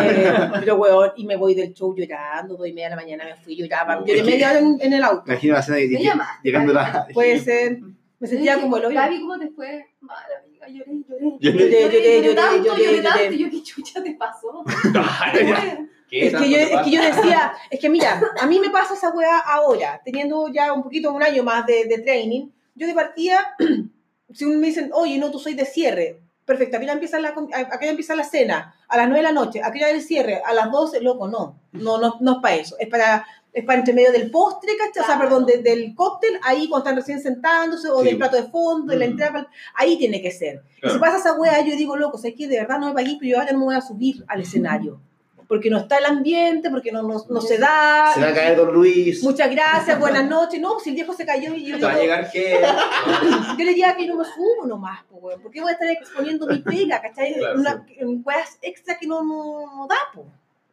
pero 0.60 0.76
weón, 0.76 1.12
y 1.16 1.24
me 1.24 1.36
voy 1.36 1.54
del 1.54 1.72
show 1.72 1.94
llorando, 1.96 2.56
doy 2.56 2.72
media 2.72 2.87
de 2.88 2.96
la 2.96 3.02
mañana, 3.02 3.24
me 3.24 3.36
fui 3.36 3.56
lloraba, 3.56 3.98
Uy. 4.00 4.08
lloré 4.08 4.22
media 4.24 4.50
hora 4.50 4.58
en, 4.60 4.76
en 4.80 4.92
el 4.92 5.02
auto. 5.04 5.24
Imagino 5.30 5.54
la 5.54 5.60
escena 5.60 5.76
de- 5.78 5.88
Me 5.88 6.02
llama. 6.02 6.40
llegando 6.42 6.72
la. 6.72 7.06
Puede 7.14 7.38
ser, 7.40 7.78
me 8.20 8.26
sentía 8.28 8.60
como 8.60 8.76
el 8.76 8.86
hoyo. 8.86 8.94
Gaby, 8.94 9.20
¿cómo 9.20 9.38
te 9.38 9.48
fue? 9.50 9.86
Mala 10.00 10.20
amiga, 10.44 10.66
lloré, 10.68 10.92
lloré. 11.08 11.36
Lloré, 11.40 11.70
lloré, 11.70 12.22
lloré, 12.22 12.34
tanto, 12.34 12.64
lloré, 12.64 12.84
lloré 12.84 12.96
lloré. 12.96 13.02
tanto. 13.02 13.32
Yo, 13.34 13.50
¿qué 13.50 13.62
chucha 13.62 14.02
te 14.02 14.12
pasó? 14.14 14.64
¿Qué 16.10 16.26
Es 16.26 16.34
que, 16.34 16.50
yo, 16.50 16.56
es 16.56 16.80
que 16.84 16.90
yo 16.90 17.02
decía, 17.02 17.52
es 17.70 17.78
que 17.80 17.90
mira, 17.90 18.20
a 18.40 18.46
mí 18.46 18.58
me 18.58 18.70
pasa 18.70 18.94
esa 18.94 19.10
weá 19.10 19.38
ahora, 19.40 20.00
teniendo 20.04 20.48
ya 20.48 20.72
un 20.72 20.82
poquito, 20.82 21.12
un 21.12 21.22
año 21.22 21.42
más 21.44 21.66
de, 21.66 21.84
de 21.84 21.98
training, 21.98 22.48
yo 22.74 22.86
de 22.86 22.94
partida, 22.94 23.54
si 24.32 24.46
me 24.46 24.66
dicen, 24.66 24.90
oye, 24.94 25.18
no, 25.18 25.30
tú 25.30 25.38
soy 25.38 25.52
de 25.54 25.66
cierre, 25.66 26.18
perfecto, 26.46 26.78
acá 26.78 26.86
ya 26.86 26.92
empieza 26.94 27.20
la, 27.20 27.28
acá 27.28 27.78
ya 27.82 27.90
empieza 27.90 28.14
la 28.16 28.24
cena, 28.24 28.74
a 28.88 28.96
las 28.96 29.06
9 29.08 29.18
de 29.18 29.22
la 29.22 29.32
noche, 29.32 29.62
acá 29.62 29.78
ya 29.78 29.90
el 29.90 30.02
cierre, 30.02 30.40
a 30.44 30.52
las 30.54 30.70
12, 30.70 31.00
loco, 31.00 31.28
no, 31.28 31.58
no, 31.72 31.98
no, 31.98 32.16
no 32.20 32.32
es 32.32 32.38
para 32.42 32.54
eso, 32.56 32.76
es 32.78 32.88
para, 32.88 33.26
es 33.52 33.64
para 33.64 33.78
entre 33.80 33.92
medio 33.94 34.12
del 34.12 34.30
postre, 34.30 34.72
¿cachai? 34.76 35.02
O 35.02 35.06
sea, 35.06 35.18
perdón, 35.18 35.44
de- 35.46 35.58
del 35.58 35.94
cóctel, 35.94 36.38
ahí 36.42 36.68
cuando 36.68 36.88
están 36.88 36.96
recién 36.96 37.20
sentándose, 37.20 37.88
o 37.90 38.00
Sí. 38.00 38.06
del 38.06 38.16
plato 38.18 38.36
de 38.36 38.44
fondo, 38.44 38.92
de 38.92 38.98
la 38.98 39.06
Mm. 39.06 39.10
entrada, 39.10 39.48
ahí 39.74 39.96
tiene 39.98 40.22
que 40.22 40.30
ser. 40.30 40.62
Y 40.82 40.88
si 40.90 40.98
pasa 40.98 41.18
esa 41.18 41.34
weá, 41.34 41.60
yo 41.64 41.76
digo, 41.76 41.96
loco, 41.96 42.18
sé 42.18 42.34
que 42.34 42.46
de 42.48 42.58
verdad 42.60 42.78
no 42.78 42.86
me 42.88 42.94
pagué, 42.94 43.16
pero 43.18 43.30
yo 43.32 43.38
ahora 43.40 43.52
no 43.52 43.58
me 43.60 43.64
voy 43.66 43.74
a 43.74 43.80
subir 43.80 44.24
al 44.28 44.40
escenario. 44.42 45.00
Porque 45.48 45.70
no 45.70 45.78
está 45.78 45.96
el 45.96 46.04
ambiente, 46.04 46.68
porque 46.68 46.92
no, 46.92 47.02
no, 47.02 47.24
no 47.28 47.40
se 47.40 47.56
da. 47.56 48.12
Se 48.12 48.20
va 48.20 48.28
a 48.28 48.34
caer 48.34 48.56
Don 48.56 48.72
Luis. 48.72 49.22
Muchas 49.24 49.50
gracias, 49.50 49.98
buenas 49.98 50.28
noches. 50.28 50.60
No, 50.60 50.78
si 50.78 50.90
el 50.90 50.94
viejo 50.94 51.14
se 51.14 51.24
cayó 51.24 51.54
y 51.54 51.64
yo, 51.64 51.78
Te 51.78 51.84
va 51.84 51.92
a 51.92 51.94
digo, 51.94 52.02
llegar 52.02 52.30
que. 52.30 52.60
yo 53.58 53.64
le 53.64 53.70
diría 53.70 53.96
que 53.96 54.06
no 54.06 54.16
me 54.16 54.24
subo 54.24 54.66
nomás, 54.66 55.02
po, 55.04 55.16
weón. 55.16 55.40
¿Por 55.40 55.50
qué 55.50 55.62
voy 55.62 55.70
a 55.70 55.72
estar 55.72 55.88
exponiendo 55.88 56.46
mi 56.46 56.58
pega, 56.58 57.00
cachai? 57.00 57.34
Claro, 57.34 57.58
Una, 57.58 57.86
weas 58.24 58.58
extra 58.60 58.98
que 58.98 59.06
no, 59.06 59.22
no, 59.22 59.64
no 59.74 59.86
da, 59.88 59.96
po. 60.14 60.26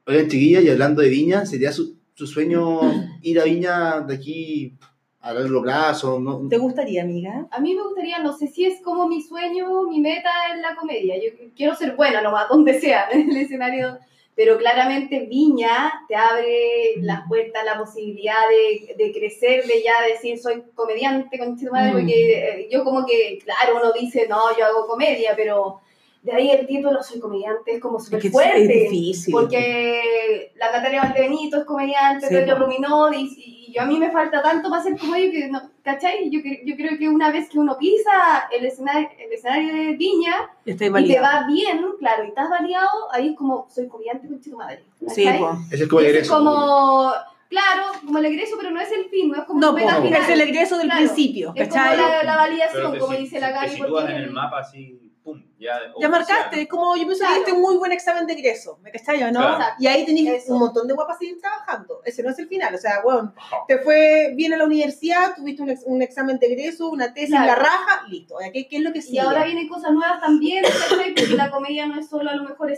Oigan, 0.08 0.28
chiquilla, 0.28 0.60
y 0.60 0.70
hablando 0.70 1.02
de 1.02 1.10
Viña, 1.10 1.46
¿sería 1.46 1.72
su, 1.72 1.96
su 2.14 2.28
sueño 2.28 2.82
ir 3.22 3.40
a 3.40 3.46
Viña 3.46 4.02
de 4.02 4.14
aquí 4.14 4.74
a 5.22 5.34
largo 5.34 5.62
plazo? 5.64 6.20
¿no? 6.20 6.48
¿Te 6.50 6.58
gustaría, 6.58 7.02
amiga? 7.02 7.48
A 7.50 7.60
mí 7.60 7.74
me 7.74 7.82
gustaría, 7.82 8.20
no 8.20 8.38
sé 8.38 8.48
si 8.48 8.66
es 8.66 8.82
como 8.82 9.08
mi 9.08 9.22
sueño, 9.22 9.84
mi 9.84 10.02
meta 10.02 10.30
en 10.54 10.62
la 10.62 10.76
comedia. 10.76 11.16
Yo 11.16 11.32
quiero 11.56 11.76
ser 11.76 11.96
buena 11.96 12.22
nomás, 12.22 12.50
donde 12.50 12.80
sea, 12.80 13.10
en 13.12 13.30
el 13.30 13.38
escenario. 13.38 13.98
Pero 14.36 14.58
claramente 14.58 15.28
Viña 15.30 15.94
te 16.10 16.16
abre 16.16 16.96
las 16.98 17.26
puertas, 17.28 17.64
la 17.64 17.78
posibilidad 17.78 18.42
de, 18.50 18.94
de 19.02 19.14
crecer, 19.14 19.64
de 19.66 19.82
ya 19.82 19.94
decir 20.12 20.38
soy 20.38 20.62
comediante, 20.76 21.40
con 21.40 21.56
madre, 21.72 21.92
Mm. 21.92 21.94
porque 21.94 22.34
eh, 22.50 22.68
yo 22.70 22.84
como 22.84 23.06
que, 23.06 23.40
claro, 23.44 23.78
uno 23.82 23.94
dice, 23.94 24.28
no, 24.28 24.42
yo 24.58 24.66
hago 24.66 24.88
comedia, 24.88 25.34
pero 25.38 25.80
de 26.22 26.34
ahí 26.34 26.52
el 26.52 26.68
título 26.68 27.02
soy 27.02 27.20
comediante 27.22 27.76
es 27.76 27.80
como 27.80 28.00
súper 28.00 28.30
fuerte. 28.30 28.62
es 28.64 28.68
difícil. 28.92 29.32
Porque 29.32 30.52
la 30.56 30.72
Natalia 30.72 31.04
Valdebenito 31.04 31.58
es 31.60 31.64
comediante, 31.66 32.28
Sí, 32.28 32.34
Pedro 32.34 32.58
po. 32.58 32.64
Ruminó, 32.66 33.14
y, 33.14 33.32
y 33.38 33.72
yo, 33.74 33.84
a 33.84 33.86
mí 33.86 33.98
me 34.00 34.12
falta 34.12 34.42
tanto 34.42 34.70
para 34.70 34.84
ser 34.84 34.98
ellos 35.16 35.32
que, 35.32 35.48
no, 35.48 35.62
¿cachai? 35.86 36.30
Yo, 36.32 36.40
yo 36.66 36.76
creo 36.76 36.98
que 36.98 37.08
una 37.08 37.32
vez 37.32 37.48
que 37.48 37.60
uno 37.60 37.78
pisa 37.78 38.50
el 38.52 38.66
escenario, 38.66 39.08
el 39.20 39.32
escenario 39.32 39.74
de 39.74 39.94
Viña 39.96 40.50
y 40.66 40.74
te 40.74 40.90
va 40.90 41.00
bien, 41.48 41.80
claro, 42.00 42.26
y 42.26 42.30
estás 42.30 42.50
validado, 42.50 42.90
ahí 43.14 43.30
es 43.30 43.36
como, 43.38 43.68
soy 43.70 43.88
comediante 43.88 44.28
con 44.28 44.42
tu 44.42 44.58
madre. 44.58 44.84
Sí, 45.08 45.24
¿cachai? 45.26 45.44
Ese 45.72 45.84
es 45.84 45.88
como 45.90 46.00
el 46.02 46.06
egreso. 46.08 46.36
como, 46.36 47.14
claro, 47.50 47.84
como 48.04 48.18
el 48.18 48.26
egreso, 48.26 48.56
pero 48.58 48.72
no 48.72 48.82
es 48.82 48.92
el 48.92 49.06
fin, 49.06 49.30
no 49.30 49.38
es 49.38 49.44
como 49.46 49.60
No, 49.60 49.72
po, 49.72 49.78
final. 49.78 50.14
es 50.22 50.30
el 50.30 50.42
egreso 50.42 50.78
del 50.78 50.88
Claro. 50.88 51.06
principio, 51.06 51.54
Es 51.56 51.70
como 51.70 51.82
¿cachai? 51.84 51.98
la, 51.98 52.24
la 52.24 52.36
validación, 52.36 52.98
como 53.00 53.12
si- 53.14 53.18
dice 53.20 53.40
la 53.40 53.52
Gaby. 53.52 53.80
en 54.10 54.16
el 54.18 54.32
mapa 54.32 54.60
así, 54.62 55.00
pum, 55.26 55.44
ya. 55.60 55.74
Marcaste, 56.08 56.62
es 56.62 56.68
como 56.70 56.96
yo 56.96 57.04
pienso 57.04 57.20
Claro. 57.20 57.34
que 57.34 57.40
hiciste 57.42 57.52
un 57.54 57.62
muy 57.62 57.76
buen 57.78 57.92
examen 57.92 58.26
de 58.28 58.34
egreso, 58.34 58.78
¿me 58.82 58.92
cachai? 58.92 59.20
¿no? 59.34 59.40
Claro. 59.40 59.66
Y 59.80 59.88
ahí 59.88 60.06
tenéis 60.06 60.30
Eso. 60.30 60.54
un 60.54 60.60
montón 60.60 60.88
de 60.88 60.94
guapas 60.94 61.18
seguir 61.18 61.42
trabajando. 61.42 62.02
Ese 62.06 62.24
no 62.24 62.30
es 62.30 62.40
el 62.40 62.48
final, 62.48 62.74
o 62.74 62.78
sea, 62.78 63.02
bueno, 63.04 63.34
te 63.68 63.80
fue 63.80 64.32
bien 64.36 64.54
a 64.54 64.58
la 64.58 64.66
universidad, 64.66 65.36
tuviste 65.36 65.62
un, 65.64 65.72
ex- 65.72 65.84
un 65.86 66.02
examen 66.02 66.38
de 66.40 66.46
egreso, 66.54 66.90
una 66.90 67.14
tesis, 67.14 67.32
Claro. 67.32 67.48
la 67.48 67.56
raja, 67.56 68.04
listo. 68.08 68.36
¿Qué, 68.54 68.68
qué 68.68 68.78
es 68.78 68.84
lo 68.84 68.94
que 68.94 69.02
sigue? 69.02 69.16
Y 69.16 69.20
ahora 69.20 69.44
vienen 69.44 69.68
cosas 69.68 69.92
nuevas 69.92 70.22
también, 70.22 70.64
¿cachai? 70.64 71.14
Porque 71.16 71.36
la 71.36 71.50
comedia 71.50 71.86
no 71.88 72.00
es 72.00 72.08
solo 72.08 72.30
a 72.30 72.36
lo 72.36 72.44
mejor 72.48 72.72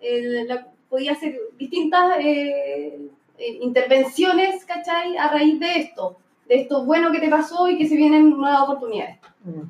eh, 0.00 0.44
la- 0.46 0.68
podía 0.90 1.12
hacer 1.12 1.40
distintas 1.58 2.18
eh, 2.20 2.98
eh, 3.38 3.58
intervenciones, 3.62 4.64
¿cachai? 4.64 5.16
A 5.16 5.28
raíz 5.28 5.58
de 5.58 5.78
esto, 5.78 6.18
de 6.48 6.56
esto 6.60 6.84
bueno 6.84 7.10
que 7.10 7.20
te 7.20 7.28
pasó 7.28 7.68
y 7.68 7.78
que 7.78 7.88
se 7.88 7.96
vienen 7.96 8.30
nuevas 8.30 8.60
oportunidades. 8.62 9.16
Mm, 9.44 9.62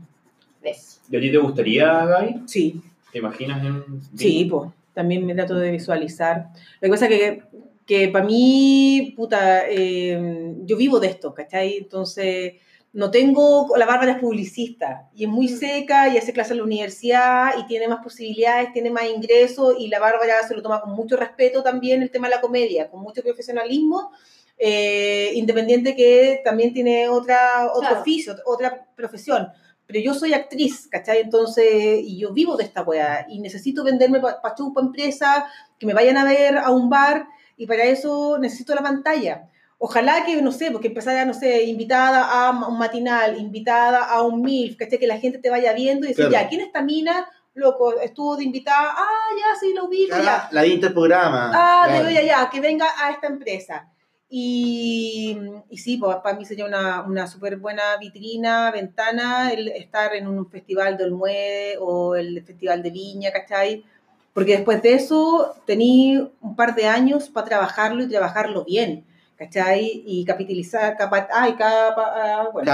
Eso. 0.64 1.00
¿Y 1.10 1.16
a 1.16 1.20
ti 1.20 1.30
te 1.30 1.38
gustaría, 1.38 2.04
Gaby? 2.06 2.42
Sí, 2.46 2.80
¿Te 3.12 3.18
imaginas 3.18 3.64
en.? 3.64 3.84
sí, 4.16 4.46
pues. 4.50 4.70
también 4.92 5.24
me 5.26 5.34
trato 5.34 5.54
de 5.56 5.70
visualizar. 5.70 6.48
Lo 6.80 6.86
que 6.86 6.90
pasa 6.90 7.06
es 7.06 7.10
que, 7.10 7.42
que 7.86 8.08
para 8.08 8.24
mí, 8.24 9.12
puta, 9.16 9.68
eh, 9.68 10.54
yo 10.64 10.76
vivo 10.76 10.98
de 11.00 11.08
esto, 11.08 11.34
¿cachai? 11.34 11.76
Entonces, 11.76 12.54
no 12.92 13.10
tengo, 13.10 13.68
la 13.76 13.86
Bárbara 13.86 14.12
es 14.12 14.18
publicista 14.18 15.08
y 15.14 15.24
es 15.24 15.28
muy 15.28 15.48
seca 15.48 16.08
y 16.08 16.16
hace 16.16 16.32
clases 16.32 16.52
en 16.52 16.58
la 16.58 16.64
universidad 16.64 17.50
y 17.58 17.66
tiene 17.66 17.88
más 17.88 18.02
posibilidades, 18.02 18.72
tiene 18.72 18.90
más 18.90 19.04
ingresos 19.12 19.74
y 19.78 19.88
la 19.88 19.98
Bárbara 19.98 20.46
se 20.46 20.54
lo 20.54 20.62
toma 20.62 20.80
con 20.80 20.92
mucho 20.92 21.16
respeto 21.16 21.62
también 21.62 22.02
el 22.02 22.10
tema 22.10 22.28
de 22.28 22.36
la 22.36 22.40
comedia, 22.40 22.88
con 22.88 23.00
mucho 23.02 23.20
profesionalismo, 23.22 24.12
eh, 24.56 25.32
independiente 25.34 25.96
que 25.96 26.40
también 26.44 26.72
tiene 26.72 27.08
otra, 27.08 27.66
otro 27.66 27.80
Claro. 27.88 28.00
oficio, 28.00 28.36
otra 28.46 28.86
profesión. 28.94 29.48
Pero 29.86 30.00
yo 30.00 30.14
soy 30.14 30.32
actriz, 30.32 30.88
¿cachai? 30.90 31.20
Entonces, 31.20 32.00
y 32.02 32.18
yo 32.18 32.32
vivo 32.32 32.56
de 32.56 32.64
esta 32.64 32.82
weá 32.82 33.26
y 33.28 33.40
necesito 33.40 33.84
venderme 33.84 34.20
para 34.20 34.40
pa 34.40 34.54
empresa, 34.80 35.46
que 35.78 35.86
me 35.86 35.92
vayan 35.94 36.16
a 36.16 36.24
ver 36.24 36.56
a 36.58 36.70
un 36.70 36.88
bar 36.88 37.26
y 37.56 37.66
para 37.66 37.84
eso 37.84 38.38
necesito 38.38 38.74
la 38.74 38.82
pantalla. 38.82 39.48
Ojalá 39.78 40.24
que, 40.24 40.40
no 40.40 40.52
sé, 40.52 40.70
porque 40.70 40.88
empezara, 40.88 41.24
no 41.26 41.34
sé, 41.34 41.64
invitada 41.64 42.46
a 42.46 42.50
un 42.50 42.78
matinal, 42.78 43.38
invitada 43.38 44.04
a 44.04 44.22
un 44.22 44.40
MILF, 44.40 44.76
¿cachai? 44.76 44.98
Que 44.98 45.06
la 45.06 45.18
gente 45.18 45.38
te 45.38 45.50
vaya 45.50 45.72
viendo 45.74 46.08
y 46.08 46.14
Claro. 46.14 46.30
ya, 46.30 46.48
¿quién 46.48 46.62
es 46.62 46.68
esta 46.68 46.82
mina? 46.82 47.28
Loco, 47.54 48.00
estuvo 48.00 48.36
de 48.36 48.44
invitada, 48.44 48.94
ah, 48.96 49.28
ya, 49.38 49.60
sí, 49.60 49.74
lo 49.74 49.88
ya. 49.92 50.36
Ah, 50.36 50.48
La 50.50 50.62
vi 50.62 50.72
interprograma. 50.72 51.50
Ah, 51.54 51.84
Claro. 51.86 52.06
de 52.06 52.14
ya, 52.14 52.22
ya, 52.22 52.50
que 52.50 52.60
venga 52.60 52.86
a 52.98 53.10
esta 53.10 53.26
empresa. 53.26 53.88
Y, 54.28 55.38
y 55.70 55.78
sí, 55.78 55.96
pues, 55.96 56.16
para 56.22 56.36
mí 56.36 56.44
sería 56.44 56.64
una, 56.64 57.02
una 57.02 57.26
súper 57.26 57.56
buena 57.58 57.96
vitrina, 58.00 58.70
ventana, 58.70 59.52
el 59.52 59.68
estar 59.68 60.14
en 60.14 60.26
un 60.26 60.50
festival 60.50 60.96
de 60.96 61.04
Olmué 61.04 61.74
o 61.78 62.16
el 62.16 62.42
festival 62.44 62.82
de 62.82 62.90
Viña, 62.90 63.30
¿cachai? 63.32 63.84
Porque 64.32 64.52
después 64.56 64.82
de 64.82 64.94
eso 64.94 65.54
tení 65.66 66.18
un 66.40 66.56
par 66.56 66.74
de 66.74 66.86
años 66.86 67.28
para 67.28 67.46
trabajarlo 67.46 68.02
y 68.02 68.08
trabajarlo 68.08 68.64
bien, 68.64 69.04
¿cachai? 69.36 70.02
Y 70.04 70.24
capitalizar, 70.24 70.96
capa, 70.96 71.28
ay, 71.32 71.52
capa, 71.52 72.12
ah, 72.16 72.48
bueno. 72.52 72.66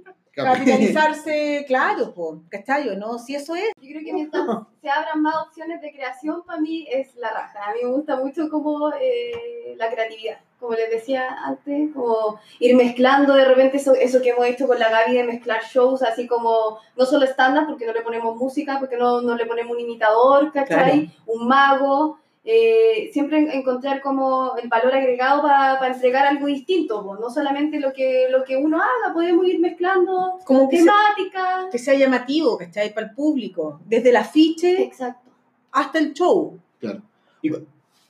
Capitalizarse, 0.43 1.65
claro, 1.67 2.13
pues, 2.13 2.39
¿cachai? 2.49 2.95
¿No? 2.97 3.17
Si 3.19 3.35
eso 3.35 3.55
es, 3.55 3.71
Yo 3.81 3.89
creo 3.89 4.03
que 4.03 4.13
mientras 4.13 4.45
se 4.81 4.89
abran 4.89 5.21
más 5.21 5.35
opciones 5.47 5.81
de 5.81 5.91
creación, 5.91 6.43
para 6.45 6.61
mí 6.61 6.87
es 6.91 7.15
la 7.15 7.31
raja. 7.31 7.59
A 7.69 7.73
mí 7.73 7.79
me 7.83 7.89
gusta 7.89 8.15
mucho 8.17 8.49
como 8.49 8.91
eh, 8.99 9.75
la 9.77 9.89
creatividad. 9.89 10.39
Como 10.59 10.73
les 10.73 10.89
decía 10.89 11.37
antes, 11.45 11.91
como 11.93 12.39
ir 12.59 12.75
mezclando 12.75 13.35
de 13.35 13.45
repente 13.45 13.77
eso, 13.77 13.93
eso 13.93 14.21
que 14.21 14.29
hemos 14.29 14.45
hecho 14.47 14.65
con 14.65 14.79
la 14.79 14.89
Gaby 14.89 15.13
de 15.13 15.23
mezclar 15.23 15.61
shows, 15.63 16.01
así 16.01 16.25
como 16.25 16.79
no 16.95 17.05
solo 17.05 17.25
estándar, 17.25 17.67
porque 17.67 17.85
no 17.85 17.93
le 17.93 18.01
ponemos 18.01 18.35
música, 18.35 18.79
porque 18.79 18.97
no, 18.97 19.21
no 19.21 19.35
le 19.35 19.45
ponemos 19.45 19.73
un 19.73 19.81
imitador, 19.81 20.51
¿cachai? 20.51 21.11
Un 21.27 21.47
mago. 21.47 22.19
Eh, 22.49 23.09
siempre 23.11 23.39
en- 23.39 23.51
encontrar 23.51 24.01
como 24.01 24.55
el 24.61 24.69
valor 24.69 24.95
agregado 24.95 25.41
para 25.41 25.87
entregar 25.93 26.25
algo 26.25 26.47
distinto, 26.47 27.03
po. 27.03 27.17
no 27.17 27.29
solamente 27.29 27.77
lo 27.79 27.91
que, 27.91 28.27
lo 28.31 28.43
que 28.45 28.55
uno 28.55 28.77
haga, 28.77 29.13
podemos 29.13 29.45
ir 29.45 29.59
mezclando 29.59 30.39
como 30.45 30.69
que 30.69 30.77
temáticas. 30.77 31.65
que 31.71 31.77
sea 31.77 31.95
llamativo, 31.95 32.57
¿cachai? 32.57 32.93
Para 32.93 33.07
el 33.07 33.13
público. 33.13 33.81
Desde 33.85 34.09
el 34.11 34.15
afiche 34.15 34.81
Exacto. 34.81 35.29
hasta 35.73 35.99
el 35.99 36.13
show. 36.13 36.57
Claro. 36.79 37.01
Y- 37.41 37.51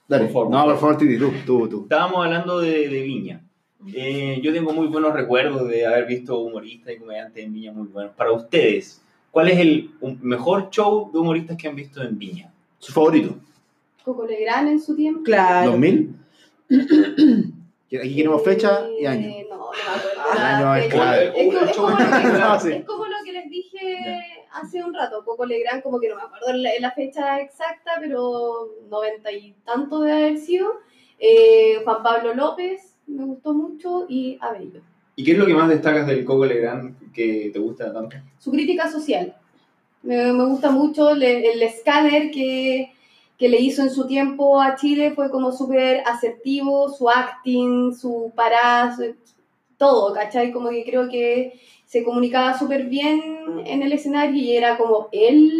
Dale. 0.07 0.25
Por 0.25 0.33
favor. 0.33 0.49
No, 0.51 0.63
por 0.65 0.77
favor, 0.77 0.97
Titi, 0.97 1.17
tú, 1.17 1.31
tú, 1.45 1.67
tú. 1.67 1.81
Estábamos 1.83 2.23
hablando 2.23 2.59
de, 2.59 2.87
de 2.87 3.01
Viña. 3.01 3.41
Eh, 3.93 4.39
yo 4.41 4.53
tengo 4.53 4.71
muy 4.71 4.87
buenos 4.87 5.13
recuerdos 5.13 5.67
de 5.67 5.85
haber 5.85 6.05
visto 6.05 6.39
humoristas 6.39 6.93
y 6.93 6.97
comediantes 6.99 7.43
en 7.43 7.53
Viña 7.53 7.71
muy 7.73 7.87
buenos. 7.87 8.13
Para 8.15 8.31
ustedes, 8.31 9.01
¿cuál 9.31 9.49
es 9.49 9.59
el 9.59 9.89
mejor 10.21 10.69
show 10.69 11.09
de 11.11 11.19
humoristas 11.19 11.57
que 11.57 11.67
han 11.67 11.75
visto 11.75 12.01
en 12.03 12.17
Viña? 12.17 12.51
Su 12.79 12.93
favorito. 12.93 13.35
Coco 14.07 14.25
Legrand 14.25 14.69
en 14.69 14.79
su 14.79 14.95
tiempo. 14.95 15.23
Claro. 15.23 15.73
¿2000? 15.77 16.13
Aquí 18.01 18.15
queremos 18.15 18.41
fecha 18.41 18.87
y 18.97 19.03
Eh, 19.03 19.07
año. 19.07 19.29
No, 19.49 19.57
no 19.57 19.71
me 19.71 19.77
acuerdo. 19.77 20.21
Ah, 20.31 20.79
es 20.79 20.93
clave. 20.93 21.25
Es, 21.35 21.53
es 21.53 21.75
como 21.75 21.89
lo 21.89 21.97
que, 21.97 22.03
es 22.77 22.85
como 22.85 23.05
lo 23.05 23.15
que 23.25 23.31
les 23.33 23.49
dije 23.49 24.45
hace 24.53 24.81
un 24.81 24.93
rato. 24.93 25.25
Coco 25.25 25.45
Legrand, 25.45 25.83
como 25.83 25.99
que 25.99 26.07
no 26.07 26.15
me 26.15 26.21
acuerdo 26.21 26.53
la, 26.53 26.69
la 26.79 26.91
fecha 26.91 27.41
exacta, 27.41 27.91
pero 27.99 28.69
noventa 28.89 29.29
y 29.29 29.53
tanto 29.65 29.99
de 30.01 30.11
haber 30.13 30.37
sido. 30.37 30.67
Eh, 31.19 31.81
Juan 31.83 32.01
Pablo 32.01 32.33
López, 32.33 32.95
me 33.07 33.25
gustó 33.25 33.53
mucho, 33.53 34.05
y 34.07 34.37
Abello. 34.39 34.79
¿Y 35.17 35.23
qué 35.25 35.31
es 35.33 35.37
lo 35.37 35.45
que 35.45 35.53
más 35.53 35.67
destacas 35.67 36.07
del 36.07 36.23
Coco 36.23 36.45
Legrand 36.45 37.11
que 37.11 37.49
te 37.51 37.59
gusta 37.59 37.91
tanto? 37.91 38.15
su 38.39 38.51
crítica 38.51 38.89
social. 38.89 39.35
Me, 40.03 40.31
me 40.31 40.45
gusta 40.45 40.71
mucho 40.71 41.09
el, 41.09 41.23
el 41.23 41.61
escáner 41.61 42.31
que, 42.31 42.93
que 43.37 43.49
le 43.49 43.59
hizo 43.61 43.81
en 43.83 43.89
su 43.91 44.07
tiempo 44.07 44.59
a 44.61 44.75
Chile, 44.75 45.11
fue 45.11 45.29
como 45.29 45.51
súper 45.51 46.01
asertivo, 46.07 46.89
su 46.89 47.09
acting, 47.09 47.93
su 47.93 48.31
parada, 48.35 48.95
su- 48.95 49.15
todo, 49.77 50.11
¿cachai? 50.13 50.51
Como 50.51 50.69
que 50.69 50.83
creo 50.83 51.07
que 51.07 51.59
se 51.85 52.03
comunicaba 52.03 52.57
súper 52.57 52.85
bien 52.85 53.21
en 53.65 53.83
el 53.83 53.91
escenario 53.93 54.35
y 54.41 54.57
era 54.57 54.75
como 54.77 55.07
él, 55.11 55.53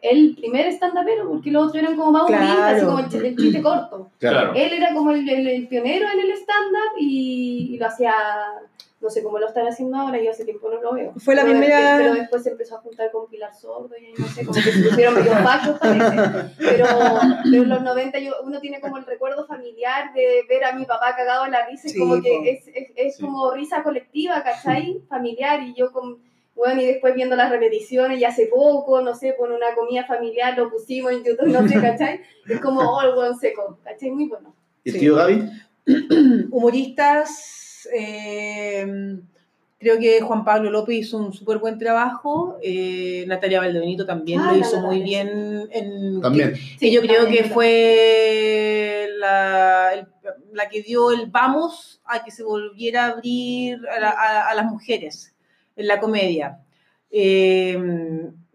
el 0.00 0.34
primer 0.36 0.66
stand-upero, 0.72 1.28
porque 1.28 1.50
los 1.50 1.68
otros 1.68 1.82
eran 1.82 1.96
como 1.96 2.12
más 2.12 2.26
Claro. 2.26 2.62
así 2.76 2.86
como 2.86 2.98
el, 3.00 3.26
el 3.26 3.36
chiste 3.36 3.60
corto. 3.62 4.10
Claro. 4.18 4.54
Él 4.54 4.72
era 4.72 4.94
como 4.94 5.10
el, 5.10 5.28
el- 5.28 5.46
el 5.48 5.68
pionero 5.68 6.06
en 6.12 6.20
el 6.20 6.30
stand-up 6.32 6.96
y, 6.98 7.74
y 7.74 7.78
lo 7.78 7.86
hacía, 7.86 8.14
no 9.00 9.10
sé 9.10 9.22
cómo 9.22 9.38
lo 9.38 9.46
están 9.46 9.66
haciendo 9.66 9.96
ahora, 9.98 10.18
yo 10.22 10.30
hace 10.30 10.44
tiempo 10.44 10.70
no 10.70 10.80
lo 10.80 10.94
veo. 10.94 11.12
Fue 11.18 11.34
la 11.34 11.42
Pero 11.42 11.58
primera- 11.58 11.76
después- 11.80 11.98
pero 12.02 12.14
después 12.14 12.42
se 12.42 12.50
empezó 12.50 12.76
a 12.76 12.80
juntar 12.80 13.10
con 13.12 13.28
Pilar 13.28 13.54
Sordo 13.54 13.90
y 13.98 14.18
no 14.20 14.26
sé, 14.28 14.44
como 14.46 14.54
que 14.56 14.62
se 14.72 14.88
pusieron 14.88 15.14
medio 15.14 15.32
fachos 15.32 15.78
parece. 15.78 16.16
Pero, 16.58 16.86
pero 17.44 17.62
en 17.62 17.68
los 17.68 17.82
90 17.82 18.18
yo, 18.20 18.32
uno 18.42 18.58
tiene 18.60 18.80
como 18.80 18.96
el 18.96 19.04
recuerdo 19.04 19.46
familiar 19.46 20.12
de 20.14 20.44
ver 20.48 20.64
a 20.64 20.72
mi 20.72 20.86
papá 20.86 21.14
cagado 21.16 21.44
en 21.44 21.52
la 21.52 21.66
risa 21.66 21.88
y 21.88 21.90
Sí, 21.90 21.98
como 21.98 22.20
que 22.22 22.50
es, 22.50 22.66
es, 22.68 22.88
es 22.96 23.16
Sí. 23.16 23.22
como 23.22 23.50
risa 23.52 23.82
colectiva, 23.82 24.42
¿cachai? 24.42 25.02
Familiar 25.08 25.62
y 25.62 25.74
yo 25.74 25.92
con... 25.92 26.24
Bueno, 26.54 26.80
y 26.80 26.86
después 26.86 27.14
viendo 27.14 27.36
las 27.36 27.50
repeticiones 27.50 28.18
y 28.18 28.24
hace 28.24 28.46
poco, 28.46 29.02
no 29.02 29.14
sé, 29.14 29.36
con 29.36 29.52
una 29.52 29.74
comida 29.74 30.06
familiar 30.06 30.56
lo 30.56 30.70
pusimos 30.70 31.12
en 31.12 31.22
YouTube, 31.22 31.48
no 31.48 31.68
sé, 31.68 31.78
¿cachai? 31.82 32.22
Es 32.48 32.60
como, 32.60 32.80
oh, 32.80 33.02
el 33.02 33.14
buen 33.14 33.36
seco, 33.36 33.78
¿cachai? 33.84 34.10
Muy 34.10 34.26
bueno. 34.26 34.54
¿Y 34.82 34.88
el 34.88 34.94
Sí. 34.94 35.00
tío 35.00 35.16
Gaby? 35.16 35.50
Humoristas, 36.50 37.65
eh, 37.94 39.18
creo 39.78 39.98
que 39.98 40.20
Juan 40.20 40.44
Pablo 40.44 40.70
López 40.70 40.96
hizo 40.96 41.18
un 41.18 41.32
súper 41.32 41.58
buen 41.58 41.78
trabajo. 41.78 42.56
eh, 42.62 43.24
Natalia 43.28 43.60
Valdebenito 43.60 44.06
también 44.06 44.40
Ah, 44.40 44.46
lo 44.46 44.52
la 44.52 44.58
hizo 44.58 44.80
muy 44.80 45.02
bien. 45.02 45.68
En, 45.70 46.20
También. 46.20 46.54
que 46.80 46.90
yo 46.90 47.00
creo 47.02 47.22
también, 47.24 47.44
que 47.44 47.50
fue 47.50 49.08
la, 49.18 49.92
el- 49.94 50.06
la 50.52 50.68
que 50.68 50.82
dio 50.82 51.10
el 51.12 51.26
vamos 51.26 52.00
a 52.04 52.24
que 52.24 52.30
se 52.30 52.42
volviera 52.42 53.04
a 53.04 53.08
abrir 53.12 53.78
a, 53.94 54.00
la- 54.00 54.10
a- 54.10 54.48
a 54.50 54.54
las 54.54 54.64
mujeres 54.66 55.34
en 55.76 55.86
la 55.86 56.00
comedia. 56.00 56.58
Eh, 57.10 57.78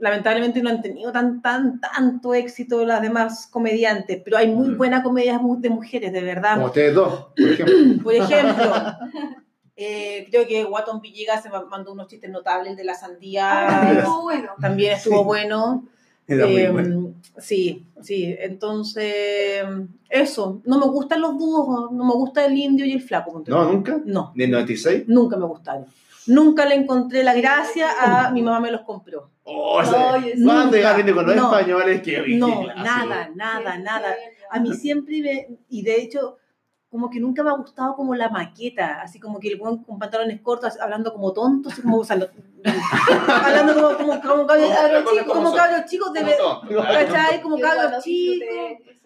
lamentablemente 0.02 0.62
no 0.62 0.70
han 0.70 0.82
tenido 0.82 1.12
tan, 1.14 1.42
tan, 1.42 1.80
tanto 1.80 2.34
éxito 2.34 2.84
las 2.86 3.02
demás 3.02 3.48
comediantes, 3.48 4.20
pero 4.26 4.38
hay 4.38 4.48
muy 4.48 4.70
Mm. 4.70 4.78
buenas 4.78 5.04
comedias 5.04 5.40
de 5.60 5.70
mujeres, 5.70 6.12
de 6.12 6.22
verdad. 6.22 6.56
Como 6.56 6.66
ustedes 6.66 6.94
dos, 6.94 7.28
por 7.38 7.48
ejemplo. 7.52 8.04
Por 8.04 8.14
ejemplo, 8.16 8.74
eh, 9.76 10.28
creo 10.30 10.46
que 10.48 10.66
Watton 10.66 11.02
Villegas 11.02 11.44
se 11.44 11.50
ma- 11.50 11.66
mandó 11.66 11.94
unos 11.94 12.08
chistes 12.08 12.30
notables 12.30 12.76
de 12.76 12.84
la 12.84 12.96
sandía. 12.96 13.48
Ah, 13.52 13.92
estuvo 13.94 14.24
bueno. 14.24 14.50
También 14.60 14.94
estuvo 14.94 15.20
Sí. 15.20 15.24
bueno. 15.26 15.86
Era 16.28 16.46
muy 16.48 16.62
Eh, 16.62 16.70
bueno. 16.72 17.14
Sí, 17.38 17.86
sí. 18.02 18.36
Entonces, 18.40 19.64
eso. 20.10 20.62
No 20.66 20.80
me 20.80 20.86
gustan 20.86 21.22
los 21.22 21.38
dúos. 21.38 21.92
No 21.92 22.06
me 22.06 22.14
gusta 22.14 22.46
el 22.46 22.58
indio 22.58 22.86
y 22.86 22.94
el 22.94 23.02
flaco. 23.02 23.44
No, 23.48 23.66
tú. 23.68 23.74
nunca. 23.74 24.00
No, 24.06 24.32
¿Ni 24.36 24.46
el 24.46 24.52
96? 24.52 25.04
nunca 25.08 25.38
me 25.38 25.46
gustaron. 25.46 25.86
Nunca 26.28 26.66
le 26.66 26.76
encontré 26.76 27.24
la 27.24 27.34
gracia 27.34 27.88
a 28.00 28.30
mi 28.32 28.44
mamá 28.44 28.60
me 28.60 28.72
los 28.72 28.82
compró. 28.82 29.30
Oh, 29.44 29.82
ese- 29.82 29.96
Oye, 29.96 30.36
sí. 30.38 30.44
Cuando 30.46 30.78
viendo 30.96 31.16
con 31.16 31.26
los 31.26 31.36
No. 31.36 31.52
españoles, 31.56 32.02
qué 32.04 32.22
No, 32.38 32.66
nada, 32.68 33.30
nada, 33.36 33.78
nada. 33.78 34.16
A 34.52 34.60
mí 34.60 34.74
siempre 34.74 35.22
me, 35.22 35.48
y 35.70 35.82
de 35.84 35.96
hecho, 35.96 36.38
como 36.92 37.10
que 37.10 37.20
nunca 37.22 37.42
me 37.42 37.50
ha 37.50 37.54
gustado 37.54 37.96
como 37.96 38.14
la 38.16 38.28
maqueta, 38.30 39.02
así 39.02 39.18
como 39.20 39.40
que 39.40 39.48
el 39.48 39.56
buen 39.58 39.78
con 39.84 39.98
pantalones 39.98 40.42
cortos, 40.42 40.78
hablando 40.80 41.14
como 41.14 41.32
tonto, 41.32 41.70
así 41.70 41.82
como, 41.82 42.00
o 42.00 42.04
sea, 42.04 42.18
lo- 42.18 42.28
hablando 43.28 43.74
como, 43.98 43.98
como, 43.98 44.22
como 44.22 44.46
cabros 44.48 45.04
chicos, 45.12 45.34
como 45.34 45.54
cabros 45.54 45.86
chicos, 45.86 46.14
de, 46.14 46.22
¿cachai? 46.76 47.42
Como 47.42 47.58
cabros 47.60 47.92
los 47.92 48.04
chicos. 48.04 48.48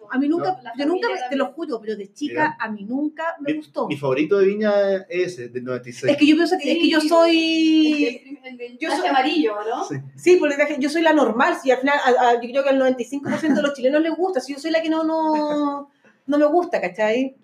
A 0.08 0.18
mí 0.18 0.28
nunca, 0.28 0.56
La 0.62 0.72
yo 0.78 0.86
nunca, 0.86 1.08
te 1.28 1.34
lo 1.34 1.46
juro, 1.52 1.80
pero 1.80 1.96
de 1.96 2.12
chica 2.12 2.56
a 2.60 2.68
mí 2.70 2.84
nunca 2.84 3.36
me 3.40 3.52
Mi- 3.52 3.58
gustó. 3.58 3.88
Mi 3.88 3.96
favorito 3.96 4.38
de 4.38 4.46
Viña 4.46 4.72
es 5.08 5.32
ese, 5.34 5.48
del 5.48 5.64
96. 5.64 6.12
Es 6.12 6.16
que 6.18 6.26
yo 6.26 6.36
pienso 6.36 6.56
que, 6.62 6.72
es 6.72 6.78
que 6.78 6.88
yo 6.88 7.00
Sí. 7.00 7.08
soy... 7.08 8.04
El, 8.06 8.38
el, 8.54 8.60
el 8.60 8.78
yo 8.78 8.90
soy- 8.94 9.06
amarillo, 9.08 9.54
¿no? 9.68 9.84
Sí. 9.84 9.96
Sí, 10.16 10.36
porque 10.38 10.54
traje- 10.54 10.76
yo 10.78 10.88
soy 10.88 11.02
la 11.02 11.12
normal, 11.12 11.56
sí, 11.60 11.72
al 11.72 11.78
final 11.78 11.98
a- 12.04 12.28
a- 12.28 12.34
yo 12.34 12.48
creo 12.50 12.62
que 12.62 12.68
al 12.70 12.78
95% 12.80 13.54
de 13.54 13.62
los 13.62 13.74
chilenos 13.74 14.00
les 14.00 14.14
gusta, 14.16 14.40
si 14.40 14.52
yo 14.52 14.60
soy 14.60 14.70
la 14.70 14.80
que 14.80 14.90
no, 14.90 15.02
no, 15.02 15.90
no 16.26 16.38
me 16.38 16.44
gusta, 16.46 16.80
¿cachai? 16.80 17.34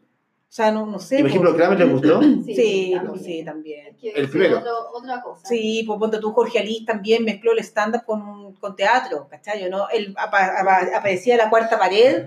O 0.53 0.55
sea, 0.55 0.71
no, 0.71 0.85
no 0.85 0.99
sé. 0.99 1.21
Y 1.21 1.23
por 1.23 1.31
ejemplo, 1.31 1.57
Kramer 1.57 1.79
le 1.79 1.85
gustó. 1.87 2.21
Sí, 2.45 2.93
también. 2.95 3.25
sí, 3.25 3.43
también. 3.43 3.97
El 4.03 4.29
primero. 4.29 4.59
otro- 4.59 4.91
otra 4.93 5.23
cosa. 5.23 5.47
Sí, 5.49 5.83
pues 5.87 5.99
ponte 5.99 6.19
tú, 6.19 6.31
Jorge 6.33 6.59
Alís 6.59 6.85
también 6.85 7.25
mezcló 7.25 7.53
el 7.53 7.61
stand-up 7.61 8.05
con, 8.05 8.53
con 8.57 8.77
teatro, 8.77 9.27
¿cachai? 9.31 9.71
¿no? 9.71 9.89
Él 9.89 10.15
apa- 10.19 10.61
apa- 10.61 10.95
aparecía 10.95 11.37
en 11.37 11.39
la 11.39 11.49
cuarta 11.49 11.79
pared 11.79 12.27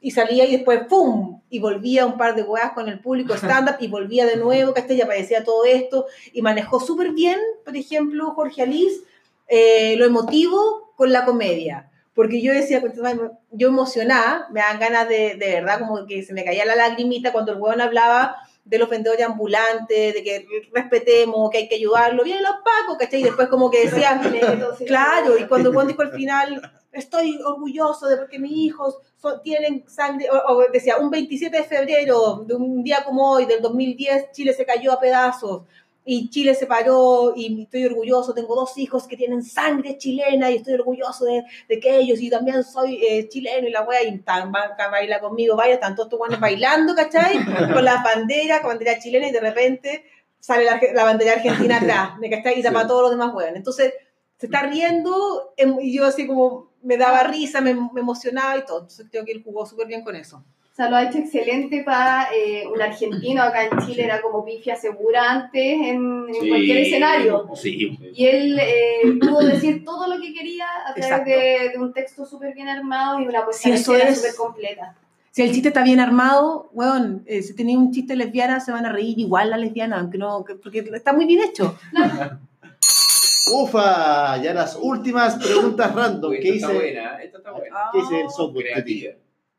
y 0.00 0.10
salía 0.10 0.46
y 0.46 0.52
después 0.56 0.84
¡pum! 0.88 1.42
Y 1.50 1.58
volvía 1.58 2.06
un 2.06 2.16
par 2.16 2.34
de 2.34 2.44
weas 2.44 2.72
con 2.72 2.88
el 2.88 2.98
público 2.98 3.34
stand-up 3.68 3.76
y 3.80 3.88
volvía 3.88 4.24
de 4.24 4.38
nuevo, 4.38 4.72
¿cachai? 4.72 4.96
Y 4.96 5.02
aparecía 5.02 5.44
todo 5.44 5.66
esto 5.66 6.06
y 6.32 6.40
manejó 6.40 6.80
súper 6.80 7.10
bien, 7.10 7.38
por 7.62 7.76
ejemplo, 7.76 8.30
Jorge 8.30 8.62
Alís, 8.62 9.02
eh, 9.48 9.96
lo 9.98 10.06
emotivo 10.06 10.94
con 10.96 11.12
la 11.12 11.26
comedia. 11.26 11.90
Porque 12.16 12.40
yo 12.42 12.52
decía, 12.52 12.82
yo 13.52 13.68
emocionada, 13.68 14.48
me 14.50 14.60
dan 14.60 14.80
ganas 14.80 15.08
de, 15.08 15.36
de 15.36 15.60
verdad, 15.60 15.78
como 15.78 16.04
que 16.06 16.22
se 16.24 16.32
me 16.32 16.44
caía 16.44 16.64
la 16.64 16.74
lagrimita 16.74 17.30
cuando 17.30 17.52
el 17.52 17.58
weón 17.60 17.80
hablaba 17.80 18.34
de 18.64 18.78
los 18.78 18.88
vendedores 18.88 19.24
ambulantes, 19.24 20.14
de 20.14 20.24
que 20.24 20.46
respetemos, 20.72 21.50
que 21.50 21.58
hay 21.58 21.68
que 21.68 21.76
ayudarlo, 21.76 22.24
vienen 22.24 22.42
los 22.42 22.56
pacos, 22.64 22.96
¿cachai? 22.98 23.20
Y 23.20 23.24
después 23.24 23.48
como 23.48 23.70
que 23.70 23.88
decían, 23.88 24.20
claro, 24.86 25.38
y 25.38 25.44
cuando 25.46 25.72
Juan 25.72 25.86
dijo 25.86 26.02
al 26.02 26.10
final, 26.12 26.60
estoy 26.90 27.38
orgulloso 27.44 28.06
de 28.06 28.16
porque 28.16 28.38
mis 28.38 28.52
hijos 28.52 28.96
son- 29.18 29.42
tienen 29.42 29.84
sangre, 29.86 30.26
o, 30.30 30.54
o 30.54 30.64
decía, 30.72 30.96
un 30.96 31.10
27 31.10 31.54
de 31.54 31.64
febrero, 31.64 32.44
de 32.46 32.54
un 32.54 32.82
día 32.82 33.04
como 33.04 33.30
hoy, 33.30 33.44
del 33.44 33.60
2010, 33.60 34.32
Chile 34.32 34.52
se 34.54 34.64
cayó 34.64 34.92
a 34.92 35.00
pedazos, 35.00 35.62
y 36.08 36.30
Chile 36.30 36.54
se 36.54 36.66
paró, 36.66 37.32
y 37.34 37.62
estoy 37.62 37.84
orgulloso, 37.84 38.32
tengo 38.32 38.54
dos 38.54 38.78
hijos 38.78 39.08
que 39.08 39.16
tienen 39.16 39.42
sangre 39.42 39.98
chilena, 39.98 40.50
y 40.52 40.56
estoy 40.56 40.74
orgulloso 40.74 41.24
de, 41.24 41.42
de 41.68 41.80
que 41.80 41.98
ellos, 41.98 42.20
y 42.20 42.30
también 42.30 42.62
soy 42.62 43.04
eh, 43.04 43.28
chileno, 43.28 43.66
y 43.66 43.72
la 43.72 43.82
wea, 43.82 44.04
y 44.04 44.16
tan, 44.20 44.52
baila 44.52 45.18
conmigo, 45.18 45.56
vaya, 45.56 45.74
están 45.74 45.96
todos 45.96 46.08
estos 46.12 46.40
bailando, 46.40 46.94
¿cachai? 46.94 47.44
Con 47.74 47.84
la 47.84 48.04
bandera, 48.04 48.60
con 48.62 48.68
bandera 48.70 49.00
chilena, 49.00 49.26
y 49.28 49.32
de 49.32 49.40
repente 49.40 50.04
sale 50.38 50.64
la, 50.64 50.80
la 50.94 51.02
bandera 51.02 51.32
argentina 51.32 51.76
atrás, 51.82 52.18
¿me 52.20 52.30
cachai? 52.30 52.60
Y 52.60 52.62
tapa 52.62 52.82
Sí. 52.82 52.86
todos 52.86 53.02
los 53.02 53.10
demás 53.10 53.34
weones. 53.34 53.56
Entonces, 53.56 53.92
se 54.38 54.46
está 54.46 54.62
riendo, 54.62 55.54
em, 55.56 55.76
y 55.80 55.92
yo 55.92 56.06
así 56.06 56.24
como, 56.26 56.70
me 56.82 56.96
daba 56.96 57.24
risa, 57.24 57.60
me, 57.60 57.74
me 57.74 58.00
emocionaba 58.00 58.56
y 58.56 58.64
todo. 58.64 58.82
Entonces 58.82 59.08
creo 59.10 59.24
que 59.24 59.32
él 59.32 59.42
jugó 59.42 59.66
súper 59.66 59.88
bien 59.88 60.04
con 60.04 60.14
eso. 60.14 60.44
O 60.76 60.78
sea, 60.78 60.90
lo 60.90 60.96
ha 60.96 61.04
hecho 61.04 61.16
excelente 61.16 61.82
para 61.84 62.28
eh, 62.36 62.64
un 62.66 62.82
argentino. 62.82 63.42
Acá 63.42 63.64
en 63.64 63.78
Chile 63.86 64.04
era 64.04 64.20
como 64.20 64.44
pifia 64.44 64.76
segura 64.76 65.30
antes 65.30 65.62
en, 65.62 66.26
en 66.28 66.34
Sí. 66.38 66.48
cualquier 66.50 66.76
escenario. 66.76 67.48
Sí. 67.54 67.98
Y 68.14 68.26
él 68.26 68.58
eh, 68.60 69.12
pudo 69.18 69.38
decir 69.38 69.86
todo 69.86 70.06
lo 70.06 70.20
que 70.20 70.34
quería 70.34 70.66
a 70.86 70.92
través 70.92 71.24
de, 71.24 71.70
de 71.70 71.78
un 71.78 71.94
texto 71.94 72.26
súper 72.26 72.52
bien 72.52 72.68
armado 72.68 73.18
y 73.20 73.26
una 73.26 73.42
puesta 73.42 73.62
Sí, 73.62 73.72
es. 73.72 73.84
súper 73.86 74.34
completa. 74.36 74.94
Si 75.30 75.40
el 75.42 75.50
chiste 75.52 75.68
está 75.68 75.82
bien 75.82 75.98
armado, 75.98 76.68
weón, 76.74 77.22
eh, 77.24 77.40
si 77.40 77.56
tenía 77.56 77.78
un 77.78 77.90
chiste 77.90 78.14
lesbiana, 78.14 78.60
se 78.60 78.70
van 78.70 78.84
a 78.84 78.92
reír 78.92 79.18
igual 79.18 79.48
la 79.48 79.56
lesbiana, 79.56 79.98
aunque 79.98 80.18
no, 80.18 80.44
que- 80.44 80.56
porque 80.56 80.80
está 80.92 81.14
muy 81.14 81.24
bien 81.24 81.40
hecho. 81.42 81.74
Ufa, 83.50 84.36
ya 84.42 84.52
las 84.52 84.76
últimas 84.80 85.36
preguntas 85.36 85.94
random. 85.94 86.32
Uy, 86.32 86.40
¿Qué 86.40 86.48
está 86.56 86.68
dice, 86.68 86.78
buena, 86.78 87.22
esta 87.22 87.38
está 87.38 87.52
buena. 87.52 87.76
¿qué 87.92 87.98
dice 88.00 88.20
el 88.20 88.28
software? 88.30 88.66
Creativa. 88.72 89.12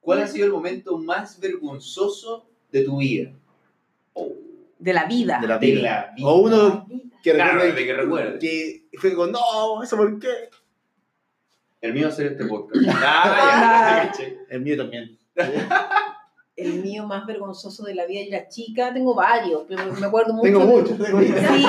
¿Cuál 0.08 0.22
ha 0.22 0.28
sido 0.28 0.45
el 0.45 0.53
momento 0.53 0.97
más 0.97 1.38
vergonzoso 1.38 2.45
de 2.72 2.84
tu 2.84 2.99
vida? 2.99 3.30
Oh, 4.14 4.32
De 4.80 4.93
la 4.93 5.03
vida. 5.03 5.38
De 5.41 5.47
la 5.49 5.58
de 5.58 5.68
vida. 5.68 5.82
la 5.82 6.14
vida. 6.16 6.28
O 6.30 6.36
uno 6.43 6.88
que 7.22 7.34
Claro, 7.34 7.55
recuerde 7.60 7.76
de 7.82 7.86
que 7.86 7.93
recuerdes. 7.93 8.39
que 8.39 8.86
fue 8.99 9.14
como, 9.14 9.28
no, 9.28 9.84
¿eso 9.84 9.97
por 9.97 10.18
qué? 10.18 10.30
El 11.82 11.93
mío 11.93 12.08
hacer 12.08 12.28
este 12.28 12.45
podcast. 12.45 12.86
Ah, 13.03 13.99
ya, 14.05 14.10
caché. 14.12 14.38
El 14.49 14.62
mío 14.62 14.78
también. 14.78 15.18
El 16.55 16.82
mío 16.82 17.05
más 17.05 17.26
vergonzoso 17.28 17.84
de 17.84 17.93
la 17.93 18.05
vida 18.05 18.22
y 18.22 18.30
la 18.30 18.47
chica, 18.47 18.93
tengo 18.93 19.14
varios, 19.14 19.66
pero 19.68 19.91
me 19.93 20.05
acuerdo 20.08 20.32
mucho. 20.34 20.45
Tengo 20.47 20.62
muchos, 20.62 20.97
tengo 20.97 21.18
muchos. 21.18 21.36
Sí, 21.38 21.66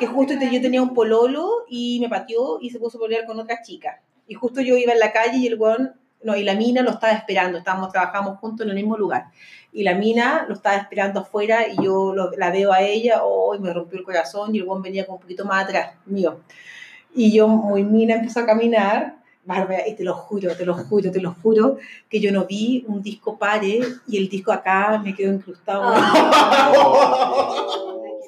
que 0.00 0.06
justo 0.06 0.38
te- 0.38 0.50
yo 0.50 0.60
tenía 0.62 0.80
un 0.80 0.94
pololo 0.94 1.66
y 1.68 2.00
me 2.00 2.08
pateó 2.08 2.58
y 2.62 2.70
se 2.70 2.78
puso 2.80 2.96
a 2.96 3.02
pelear 3.02 3.26
con 3.26 3.38
otra 3.38 3.60
chica. 3.60 4.02
Y 4.26 4.32
justo 4.32 4.62
yo 4.62 4.74
iba 4.78 4.92
en 4.94 4.98
la 5.00 5.12
calle 5.12 5.36
y 5.36 5.46
el 5.48 5.56
weón, 5.56 5.92
no, 6.24 6.34
y 6.36 6.42
la 6.42 6.54
mina 6.54 6.82
lo 6.82 6.90
estaba 6.90 7.12
esperando, 7.12 7.58
estábamos, 7.58 7.92
trabajamos 7.92 8.38
juntos 8.38 8.64
en 8.64 8.70
el 8.70 8.76
mismo 8.76 8.96
lugar. 8.96 9.26
Y 9.72 9.82
la 9.84 9.94
mina 9.94 10.44
lo 10.48 10.54
estaba 10.54 10.76
esperando 10.76 11.20
afuera 11.20 11.68
y 11.68 11.76
yo 11.84 12.14
lo- 12.14 12.30
la 12.32 12.50
veo 12.50 12.72
a 12.72 12.80
ella, 12.80 13.20
oh, 13.22 13.54
y 13.54 13.58
me 13.60 13.72
rompió 13.72 13.98
el 13.98 14.04
corazón 14.04 14.54
y 14.54 14.58
el 14.58 14.64
weón 14.64 14.82
venía 14.82 15.06
con 15.06 15.16
un 15.16 15.20
poquito 15.20 15.44
más 15.44 15.64
atrás 15.64 15.92
mío. 16.06 16.40
Y 17.14 17.32
yo, 17.32 17.46
muy 17.46 17.84
mina, 17.84 18.14
empezó 18.16 18.40
a 18.40 18.46
caminar, 18.46 19.16
Bárbara, 19.44 19.86
y 19.86 19.94
te 19.94 20.04
lo 20.04 20.14
juro, 20.14 20.56
te 20.56 20.64
lo 20.64 20.74
juro, 20.74 21.10
te 21.12 21.20
lo 21.20 21.34
juro, 21.42 21.76
que 22.08 22.18
yo 22.18 22.32
no 22.32 22.46
vi 22.46 22.84
un 22.88 23.02
disco 23.02 23.36
pare 23.38 23.80
y 24.08 24.16
el 24.16 24.28
disco 24.30 24.50
acá 24.52 24.98
me 25.04 25.14
quedó 25.14 25.32
incrustado. 25.32 25.92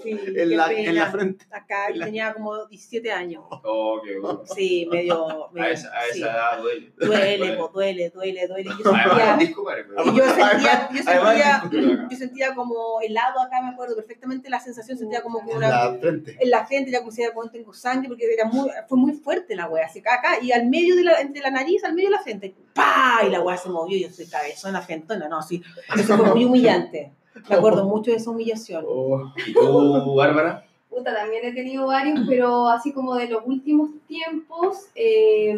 Sí, 0.07 0.21
En 0.37 0.57
la, 0.57 0.69
pena. 0.69 0.91
en 0.91 0.95
la 0.97 1.11
frente. 1.11 1.45
Acá 1.51 1.89
En 1.89 1.99
la- 1.99 2.05
tenía 2.07 2.33
como 2.35 2.67
17 2.67 3.11
años. 3.13 3.45
Oh, 3.51 4.01
qué 4.05 4.19
bueno. 4.19 4.43
Sí, 4.55 4.87
medio. 4.91 5.47
A 5.49 5.51
medio 5.53 5.69
esa, 5.73 5.89
a 5.89 6.03
sí. 6.13 6.19
esa 6.21 6.33
edad 6.33 6.59
duele. 6.63 6.93
Duele, 6.97 7.53
po, 7.59 7.69
duele, 7.73 8.11
duele, 8.11 8.47
duele. 8.47 8.71
Y 8.71 8.83
Yo 8.83 8.93
sentía, 8.93 9.39
y 9.41 10.17
yo 10.17 10.25
sentía, 10.25 10.89
yo 10.93 11.03
sentía, 11.03 12.09
yo 12.11 12.17
sentía 12.17 12.55
como 12.55 13.01
helado 13.01 13.41
acá, 13.41 13.61
me 13.63 13.69
acuerdo 13.71 13.97
perfectamente 13.97 14.49
la 14.51 14.61
sensación, 14.61 14.99
sentía 14.99 15.23
como 15.23 15.45
que 15.45 15.51
En 15.53 15.57
una, 15.59 15.69
la 15.69 15.95
frente. 15.99 16.37
en 16.39 16.51
la 16.51 16.67
frente, 16.67 16.91
ya 16.91 16.99
como 17.01 17.11
si 17.11 17.23
era 17.23 17.33
cuando 17.33 17.53
tengo 17.53 17.73
sangre, 17.73 18.09
porque 18.09 18.25
era 18.33 18.45
muy, 18.45 18.69
fue 18.89 18.99
muy 18.99 19.13
fuerte 19.13 19.55
la 19.57 19.69
wea, 19.69 19.87
así 19.87 20.03
que 20.03 20.09
acá, 20.09 20.39
y 20.43 20.53
al 20.53 20.67
medio 20.67 20.97
de 20.97 21.05
la, 21.05 21.21
entre 21.21 21.43
la 21.43 21.51
nariz, 21.51 21.85
al 21.85 21.95
medio 21.95 22.09
de 22.11 22.17
la 22.17 22.23
frente, 22.23 22.55
¡pa! 22.75 23.21
Y 23.27 23.31
la 23.31 23.41
wea 23.41 23.57
se 23.57 23.69
movió, 23.69 23.97
y 23.97 24.03
yo 24.03 24.11
soy 24.11 24.27
cabezona, 24.27 24.81
frentona, 24.83 25.29
no, 25.29 25.43
sí, 25.43 25.63
eso 25.97 26.17
fue 26.17 26.27
muy 26.35 26.45
humillante. 26.45 27.13
Me 27.49 27.57
acuerdo 27.57 27.85
mucho 27.85 28.11
de 28.11 28.17
esa 28.17 28.31
humillación. 28.31 28.85
Oh. 28.89 29.33
¿Y 29.47 29.53
tú, 29.53 30.15
Bárbara? 30.15 30.65
Puta, 30.89 31.15
también 31.15 31.45
he 31.45 31.53
tenido 31.53 31.87
varios, 31.87 32.21
pero 32.27 32.69
así 32.69 32.93
como 32.93 33.15
de 33.15 33.29
los 33.29 33.43
últimos 33.45 33.91
tiempos, 34.07 34.87
eh, 34.95 35.55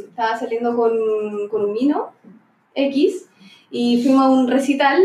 estaba 0.00 0.38
saliendo 0.38 0.76
con, 0.76 1.48
con 1.48 1.64
un 1.64 1.74
vino 1.74 2.10
X 2.74 3.28
y 3.70 4.02
fuimos 4.02 4.26
a 4.26 4.28
un 4.28 4.48
recital 4.48 5.02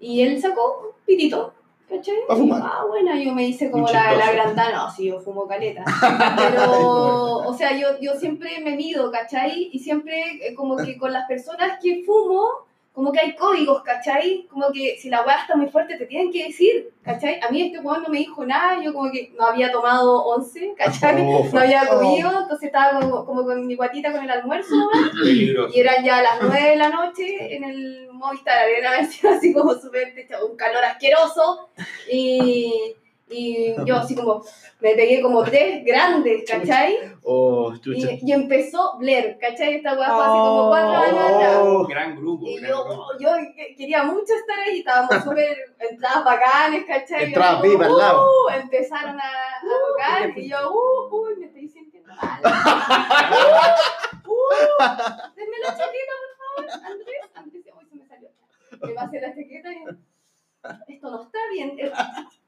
y 0.00 0.22
él 0.22 0.40
sacó 0.40 0.80
un 0.80 1.04
pitito, 1.06 1.52
¿cachai? 1.88 2.16
Ah, 2.28 2.84
bueno, 2.88 3.14
yo 3.16 3.34
me 3.34 3.46
hice 3.46 3.70
como 3.70 3.86
la, 3.86 4.14
la 4.14 4.32
grandana, 4.32 4.84
no, 4.84 4.90
sí, 4.90 5.06
yo 5.06 5.20
fumo 5.20 5.46
caleta. 5.46 5.84
Pero, 6.36 7.36
o 7.36 7.54
sea, 7.54 7.78
yo, 7.78 8.00
yo 8.00 8.14
siempre 8.14 8.60
me 8.60 8.76
mido, 8.76 9.10
¿cachai? 9.10 9.68
Y 9.72 9.78
siempre 9.78 10.48
eh, 10.48 10.54
como 10.54 10.76
que 10.76 10.96
con 10.96 11.12
las 11.12 11.26
personas 11.26 11.78
que 11.82 12.02
fumo, 12.04 12.48
como 12.92 13.10
que 13.10 13.20
hay 13.20 13.34
códigos, 13.34 13.82
¿cachai? 13.82 14.46
Como 14.50 14.70
que 14.70 14.98
si 15.00 15.08
la 15.08 15.22
weá 15.22 15.36
está 15.36 15.56
muy 15.56 15.68
fuerte 15.68 15.96
te 15.96 16.04
tienen 16.04 16.30
que 16.30 16.48
decir, 16.48 16.90
¿cachai? 17.02 17.40
A 17.40 17.50
mí 17.50 17.62
este 17.62 17.78
weón 17.78 18.02
no 18.02 18.10
me 18.10 18.18
dijo 18.18 18.44
nada, 18.44 18.82
yo 18.82 18.92
como 18.92 19.10
que 19.10 19.32
no 19.38 19.46
había 19.46 19.72
tomado 19.72 20.22
once, 20.24 20.74
¿cachai? 20.76 21.24
Oh, 21.26 21.48
No 21.50 21.60
había 21.60 21.86
comido, 21.86 22.30
entonces 22.30 22.66
estaba 22.66 23.00
como, 23.00 23.24
como 23.24 23.44
con 23.44 23.66
mi 23.66 23.76
guatita 23.76 24.12
con 24.12 24.22
el 24.22 24.30
almuerzo, 24.30 24.74
y 25.24 25.80
eran 25.80 26.04
ya 26.04 26.22
las 26.22 26.42
nueve 26.42 26.70
de 26.70 26.76
la 26.76 26.90
noche 26.90 27.56
en 27.56 27.64
el 27.64 28.08
Movistar 28.12 28.58
Arena, 28.58 28.90
así 29.36 29.52
como 29.54 29.74
súper 29.74 30.12
un 30.48 30.56
calor 30.56 30.84
asqueroso, 30.84 31.70
y, 32.10 32.94
y 33.32 33.74
yo 33.84 33.96
así 33.96 34.14
como, 34.14 34.42
me 34.80 34.94
pegué 34.94 35.20
como 35.22 35.42
tres 35.42 35.84
grandes, 35.84 36.44
¿cachai? 36.48 36.98
Oh. 37.24 37.72
Y, 37.84 38.20
y 38.28 38.32
empezó 38.32 38.98
Blair, 38.98 39.38
¿cachai? 39.40 39.74
Esta 39.76 39.94
weá 39.94 40.10
fue 40.10 40.22
así 40.24 40.32
como 40.38 40.68
cuatro 40.68 40.90
años 40.96 41.24
atrás. 41.34 41.56
Oh. 41.62 41.84
Gran 41.86 42.16
grupo. 42.16 42.46
Y 42.46 42.56
gran 42.58 42.70
yo, 42.70 42.84
grupo. 42.84 43.06
yo 43.20 43.28
que- 43.56 43.74
quería 43.76 44.02
mucho 44.02 44.34
estar 44.34 44.58
ahí, 44.60 44.78
estábamos 44.80 45.10
súper 45.24 45.56
entradas 45.78 46.24
bacanes, 46.24 46.84
¿cachai? 46.86 47.24
Entradas 47.24 47.62
VIP 47.62 47.80
al 47.82 47.96
lado. 47.98 48.26
"Uh", 48.26 48.50
empezaron 48.50 49.18
a, 49.20 49.22
a 49.24 49.60
tocar 49.88 50.38
y 50.38 50.48
yo, 50.48 50.70
uh, 50.72 51.08
uy, 51.16 51.36
me 51.36 51.46
estoy 51.46 51.68
sintiendo 51.68 52.12
mal. 52.14 52.40
uh, 54.26 54.32
uh, 54.32 55.32
denme 55.36 55.58
la 55.62 55.68
chaqueta, 55.68 56.12
por 56.56 56.66
favor, 56.68 56.86
Andrés. 56.86 57.22
Andrés, 57.34 57.64
uy, 57.78 57.86
se 57.88 57.96
me 57.96 58.06
salió. 58.06 58.28
Me 58.82 58.92
pasé 58.94 59.20
la 59.20 59.28
chaqueta 59.28 59.72
y 59.72 60.11
esto 60.88 61.10
no 61.10 61.22
está 61.22 61.38
bien. 61.52 61.76
Eh, 61.78 61.92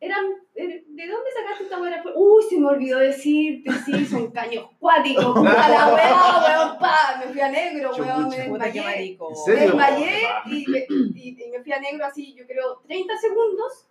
Eran, 0.00 0.24
er- 0.54 0.84
¿De 0.86 1.06
dónde 1.08 1.30
sacaste 1.36 1.64
esta 1.64 1.78
buena? 1.78 2.02
Uy, 2.14 2.42
se 2.48 2.58
me 2.58 2.66
olvidó 2.68 2.98
decirte, 2.98 3.70
sí, 3.84 4.04
son 4.06 4.30
caños 4.30 4.66
cuáticos. 4.78 5.24
Puta 5.34 5.68
la 5.68 5.94
weá, 5.94 6.66
weón, 6.66 6.78
pa. 6.78 7.16
Me 7.20 7.32
fui 7.32 7.40
a 7.40 7.48
negro, 7.50 7.90
weón, 7.96 8.28
me 8.28 8.36
desmayé. 8.36 8.82
marico. 8.82 9.32
¿En 9.48 9.54
Me 9.54 9.60
desmayé 9.62 10.22
y 10.46 10.64
me, 10.70 10.78
y- 10.88 11.44
y 11.44 11.50
me 11.50 11.62
fui 11.62 11.72
a 11.72 11.80
negro 11.80 12.04
así, 12.06 12.34
yo 12.34 12.46
creo, 12.46 12.80
30 12.86 13.16
segundos. 13.18 13.86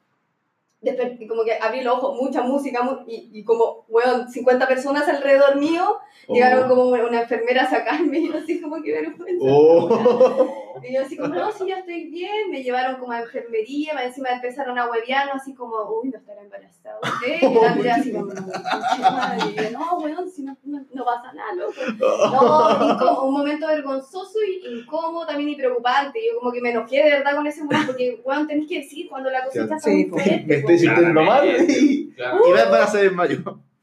Como 1.28 1.44
que 1.44 1.58
abrí 1.62 1.82
los 1.82 1.96
ojos, 1.96 2.22
mucha 2.22 2.42
música, 2.42 2.84
mu- 2.84 3.04
y, 3.08 3.30
y 3.34 3.44
como, 3.44 3.86
weón, 3.88 4.30
50 4.30 4.68
personas 4.68 5.08
alrededor 5.08 5.56
mío, 5.58 5.98
Oh. 6.26 6.34
llegaron 6.36 6.70
como 6.70 6.84
una 6.84 7.22
enfermera 7.24 7.64
a 7.64 7.70
sacarme, 7.70 8.18
y 8.20 8.30
yo 8.30 8.38
así 8.38 8.62
como 8.62 8.82
que 8.82 8.94
vergüenza. 8.94 9.46
Oh. 9.46 10.80
Y 10.82 10.94
yo 10.94 11.02
así 11.02 11.18
como, 11.18 11.34
no, 11.36 11.52
sí, 11.52 11.66
ya 11.68 11.80
estoy 11.80 12.10
bien. 12.10 12.50
Me 12.50 12.64
llevaron 12.64 12.98
como 13.00 13.12
a 13.12 13.20
enfermería, 13.22 13.94
más 13.94 14.06
encima 14.06 14.30
empezaron 14.30 14.78
a 14.80 14.90
huevearnos 14.90 15.36
así 15.42 15.54
como, 15.54 15.76
uy, 16.02 16.10
no 16.10 16.18
estará 16.18 16.42
embarazada 16.42 16.98
usted. 17.04 17.42
Y 17.42 17.54
la 17.54 17.72
Andrea 17.72 17.96
así 17.96 18.12
como, 18.14 18.32
no, 18.34 19.98
weón, 20.00 20.30
si 20.30 20.44
no, 20.44 20.56
no, 20.64 20.86
no 20.94 21.06
pasa 21.06 21.34
nada, 21.34 21.54
loco. 21.56 21.74
No, 22.00 23.24
un 23.26 23.34
momento 23.34 23.68
vergonzoso 23.68 24.40
y 24.44 24.80
incómodo 24.80 25.26
también 25.28 25.50
y 25.50 25.56
preocupante. 25.56 26.20
Yo 26.26 26.40
como 26.40 26.52
que 26.52 26.62
me 26.62 26.72
enojé 26.72 27.04
de 27.04 27.10
verdad 27.12 27.36
con 27.36 27.48
ese 27.48 27.64
weón, 27.64 27.86
porque, 27.86 28.22
weón, 28.24 28.48
tenés 28.48 28.68
que 28.68 28.78
decir 28.80 29.10
cuando 29.10 29.30
la 29.30 29.44
cosita 29.44 29.64
está 29.66 29.80
Sí, 29.80 29.90
muy 29.92 30.06
pues. 30.06 30.24
fuerte. 30.24 30.64
Po. 30.76 30.80
sintiendo 30.80 31.22
mal 31.24 31.48
y, 31.70 32.14
Claro. 32.14 32.42
y 32.48 32.52
va 32.52 32.78
a 32.80 32.84
hacer 32.84 33.06
en 33.08 33.16
mayo. 33.16 33.38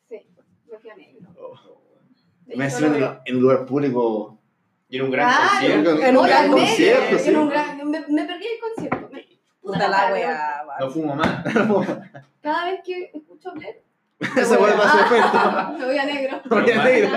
Sí, 0.08 0.16
me 0.70 0.78
fui 0.78 0.90
a 0.90 0.96
negro. 0.96 1.28
Me 2.46 2.64
encima 2.64 2.96
en, 2.96 3.34
en 3.34 3.40
lugar 3.40 3.64
público. 3.66 4.36
Y 4.88 4.96
en 4.96 5.02
un 5.04 5.10
gran 5.12 5.28
Claro, 5.28 5.50
concierto. 5.50 6.02
En 6.04 6.14
No, 6.14 6.20
un 6.22 6.26
gran 6.26 6.50
medio, 6.50 6.56
concierto, 6.64 7.18
sí. 7.18 7.30
era 7.30 7.40
un 7.40 7.48
gran- 7.48 7.76
me, 7.90 8.00
me 8.08 8.24
perdí 8.24 8.44
el 8.46 8.60
concierto. 8.60 9.08
Me- 9.12 9.26
puta 9.60 9.88
la 9.88 10.12
wea. 10.12 10.56
No 10.80 10.90
fumo 10.90 11.14
más. 11.14 11.44
Cada 12.40 12.70
vez 12.70 12.80
que 12.84 13.10
escucho 13.12 13.50
hablar, 13.50 13.74
Se 14.20 14.56
vuelve 14.56 14.76
a 14.82 14.92
hacer 14.92 15.06
efecto. 15.18 15.78
me 15.78 15.84
voy 15.86 15.98
a 15.98 16.04
negro. 16.06 16.40
Me 16.50 16.60
voy 16.62 16.70
a 16.72 16.84
negro. 16.84 17.10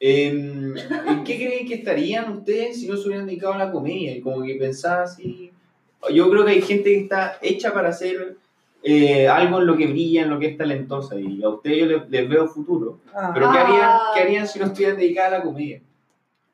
Em, 0.00 0.74
¿En 0.76 1.24
qué 1.24 1.36
creen 1.36 1.66
que 1.66 1.74
estarían 1.74 2.30
ustedes 2.32 2.78
si 2.80 2.86
no 2.88 2.96
se 2.96 3.06
hubieran 3.08 3.26
dedicado 3.26 3.54
a 3.54 3.58
la 3.58 3.70
comedia? 3.72 4.14
Y 4.16 4.20
como 4.20 4.42
que 4.44 4.54
pensaba 4.56 5.04
así. 5.04 5.50
Yo 6.12 6.28
creo 6.30 6.44
que 6.44 6.52
hay 6.52 6.62
gente 6.62 6.90
que 6.90 7.00
está 7.00 7.38
hecha 7.42 7.72
para 7.72 7.88
hacer 7.90 8.36
eh, 8.82 9.26
algo 9.28 9.60
en 9.60 9.66
lo 9.66 9.76
que 9.76 9.86
brilla, 9.86 10.22
en 10.22 10.30
lo 10.30 10.38
que 10.38 10.48
es 10.48 10.58
talentosa. 10.58 11.18
Y 11.18 11.42
a 11.42 11.48
ustedes 11.48 11.78
yo 11.78 11.86
les, 11.86 12.10
les 12.10 12.28
veo 12.28 12.46
futuro. 12.48 12.98
Ah. 13.14 13.30
Pero 13.32 13.50
¿qué 13.50 13.58
harían, 13.58 13.80
Ah. 13.82 14.10
¿qué 14.14 14.20
harían 14.20 14.46
si 14.46 14.58
no 14.58 14.66
estuvieran 14.66 14.98
dedicadas 14.98 15.32
a 15.32 15.38
la 15.38 15.44
comedia? 15.44 15.80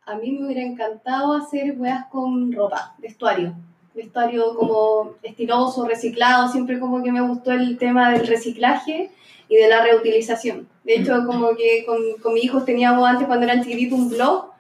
A 0.07 0.17
mí 0.17 0.33
me 0.33 0.47
hubiera 0.47 0.63
encantado 0.63 1.35
hacer 1.35 1.75
weas 1.77 2.07
con 2.11 2.53
ropa, 2.53 2.95
vestuario. 2.99 3.55
Vestuario 3.95 4.55
como 4.55 5.15
estiloso, 5.23 5.87
reciclado. 5.87 6.49
Siempre 6.49 6.79
como 6.79 7.03
que 7.03 7.13
me 7.13 7.21
gustó 7.21 7.53
el 7.53 7.77
tema 7.79 8.13
del 8.13 8.27
reciclaje 8.27 9.11
y 9.49 9.57
de 9.57 9.69
la 9.69 9.83
reutilización. 9.85 10.69
De 10.85 10.95
hecho, 10.95 11.27
como 11.27 11.57
que 11.57 11.85
con, 11.85 11.99
con 12.23 12.35
mis 12.35 12.45
hijos 12.45 12.65
teníamos 12.65 13.07
antes, 13.07 13.27
cuando 13.27 13.45
eran 13.47 13.63
chiquititos, 13.63 13.99
un 13.99 14.09
blog 14.09 14.51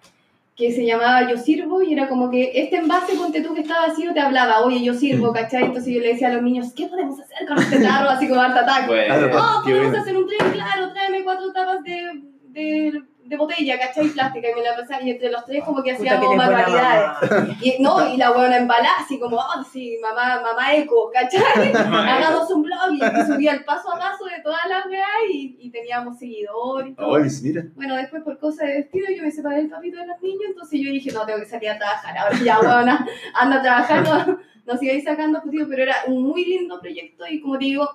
que 0.60 0.72
se 0.72 0.84
llamaba 0.84 1.28
Yo 1.28 1.36
Sirvo 1.38 1.82
y 1.82 1.94
era 1.94 2.06
como 2.08 2.30
que 2.30 2.52
este 2.54 2.76
envase, 2.76 3.16
ponte 3.16 3.40
tú 3.40 3.54
que 3.54 3.62
está 3.62 3.86
vacío, 3.88 4.12
te 4.12 4.20
hablaba, 4.20 4.60
oye, 4.60 4.82
yo 4.84 4.92
sirvo, 4.94 5.32
¿cachai? 5.32 5.64
Entonces 5.64 5.92
yo 5.94 6.00
le 6.00 6.08
decía 6.08 6.28
a 6.28 6.34
los 6.34 6.42
niños, 6.42 6.72
¿qué 6.76 6.86
podemos 6.86 7.18
hacer 7.18 7.48
con 7.48 7.58
este 7.58 7.80
tarro? 7.80 8.10
Así 8.10 8.28
como 8.28 8.40
Art 8.40 8.56
Attack. 8.56 8.86
Bueno, 8.86 9.14
Oh, 9.14 9.62
Qué 9.64 9.70
podemos 9.72 9.88
bueno. 9.90 10.02
hacer 10.02 10.16
un 10.16 10.26
tren, 10.26 10.52
claro, 10.52 10.92
tráeme 10.92 11.24
cuatro 11.24 11.50
tapas 11.52 11.82
de, 11.82 12.22
de, 12.50 13.02
de 13.30 13.36
botella, 13.36 13.78
¿cachai? 13.78 14.08
Plástica, 14.08 14.50
y 14.50 14.54
me 14.56 14.62
la 14.62 14.74
pasaba, 14.74 15.00
y 15.02 15.10
entre 15.10 15.30
los 15.30 15.44
tres 15.44 15.62
como 15.62 15.84
que 15.84 15.92
hacíamos 15.92 16.30
que 16.30 16.36
manualidades. 16.36 17.56
Y, 17.62 17.80
no, 17.80 18.12
y 18.12 18.16
la 18.16 18.32
buena 18.32 18.56
embalada, 18.56 18.96
así 18.98 19.20
como, 19.20 19.36
oh, 19.36 19.64
sí, 19.72 19.96
mamá, 20.02 20.40
mamá 20.40 20.74
eco, 20.74 21.12
¿cachai? 21.12 21.72
Hagamos 21.74 22.50
un 22.50 22.62
blog, 22.62 22.92
y, 22.92 22.98
subía 23.26 23.52
el 23.52 23.64
paso 23.64 23.94
a 23.94 23.98
paso 24.00 24.24
de 24.24 24.42
todas 24.42 24.66
las 24.68 24.84
weas, 24.86 25.06
y, 25.32 25.56
y 25.60 25.70
teníamos 25.70 26.18
seguidores 26.18 27.40
y 27.40 27.46
mira. 27.46 27.66
Bueno, 27.76 27.94
después 27.94 28.24
por 28.24 28.36
cosas 28.40 28.66
de 28.66 28.74
vestido 28.78 29.06
yo 29.16 29.22
me 29.22 29.30
separé 29.30 29.58
del 29.58 29.70
papito 29.70 29.98
de 29.98 30.06
los 30.08 30.20
niños, 30.20 30.42
entonces 30.48 30.80
yo 30.80 30.90
dije, 30.90 31.12
no, 31.12 31.24
tengo 31.24 31.38
que 31.38 31.46
salir 31.46 31.70
a 31.70 31.78
trabajar. 31.78 32.18
Ahora 32.18 32.36
ya, 32.44 32.58
bueno, 32.58 32.98
anda 33.34 33.56
a 33.58 33.62
trabajar, 33.62 34.02
no, 34.02 34.38
no 34.66 34.76
sigáis 34.76 35.04
sacando 35.04 35.40
pero 35.44 35.82
era 35.84 35.94
un 36.08 36.24
muy 36.24 36.44
lindo 36.44 36.80
proyecto 36.80 37.24
y 37.28 37.40
como 37.40 37.58
te 37.58 37.66
digo, 37.66 37.88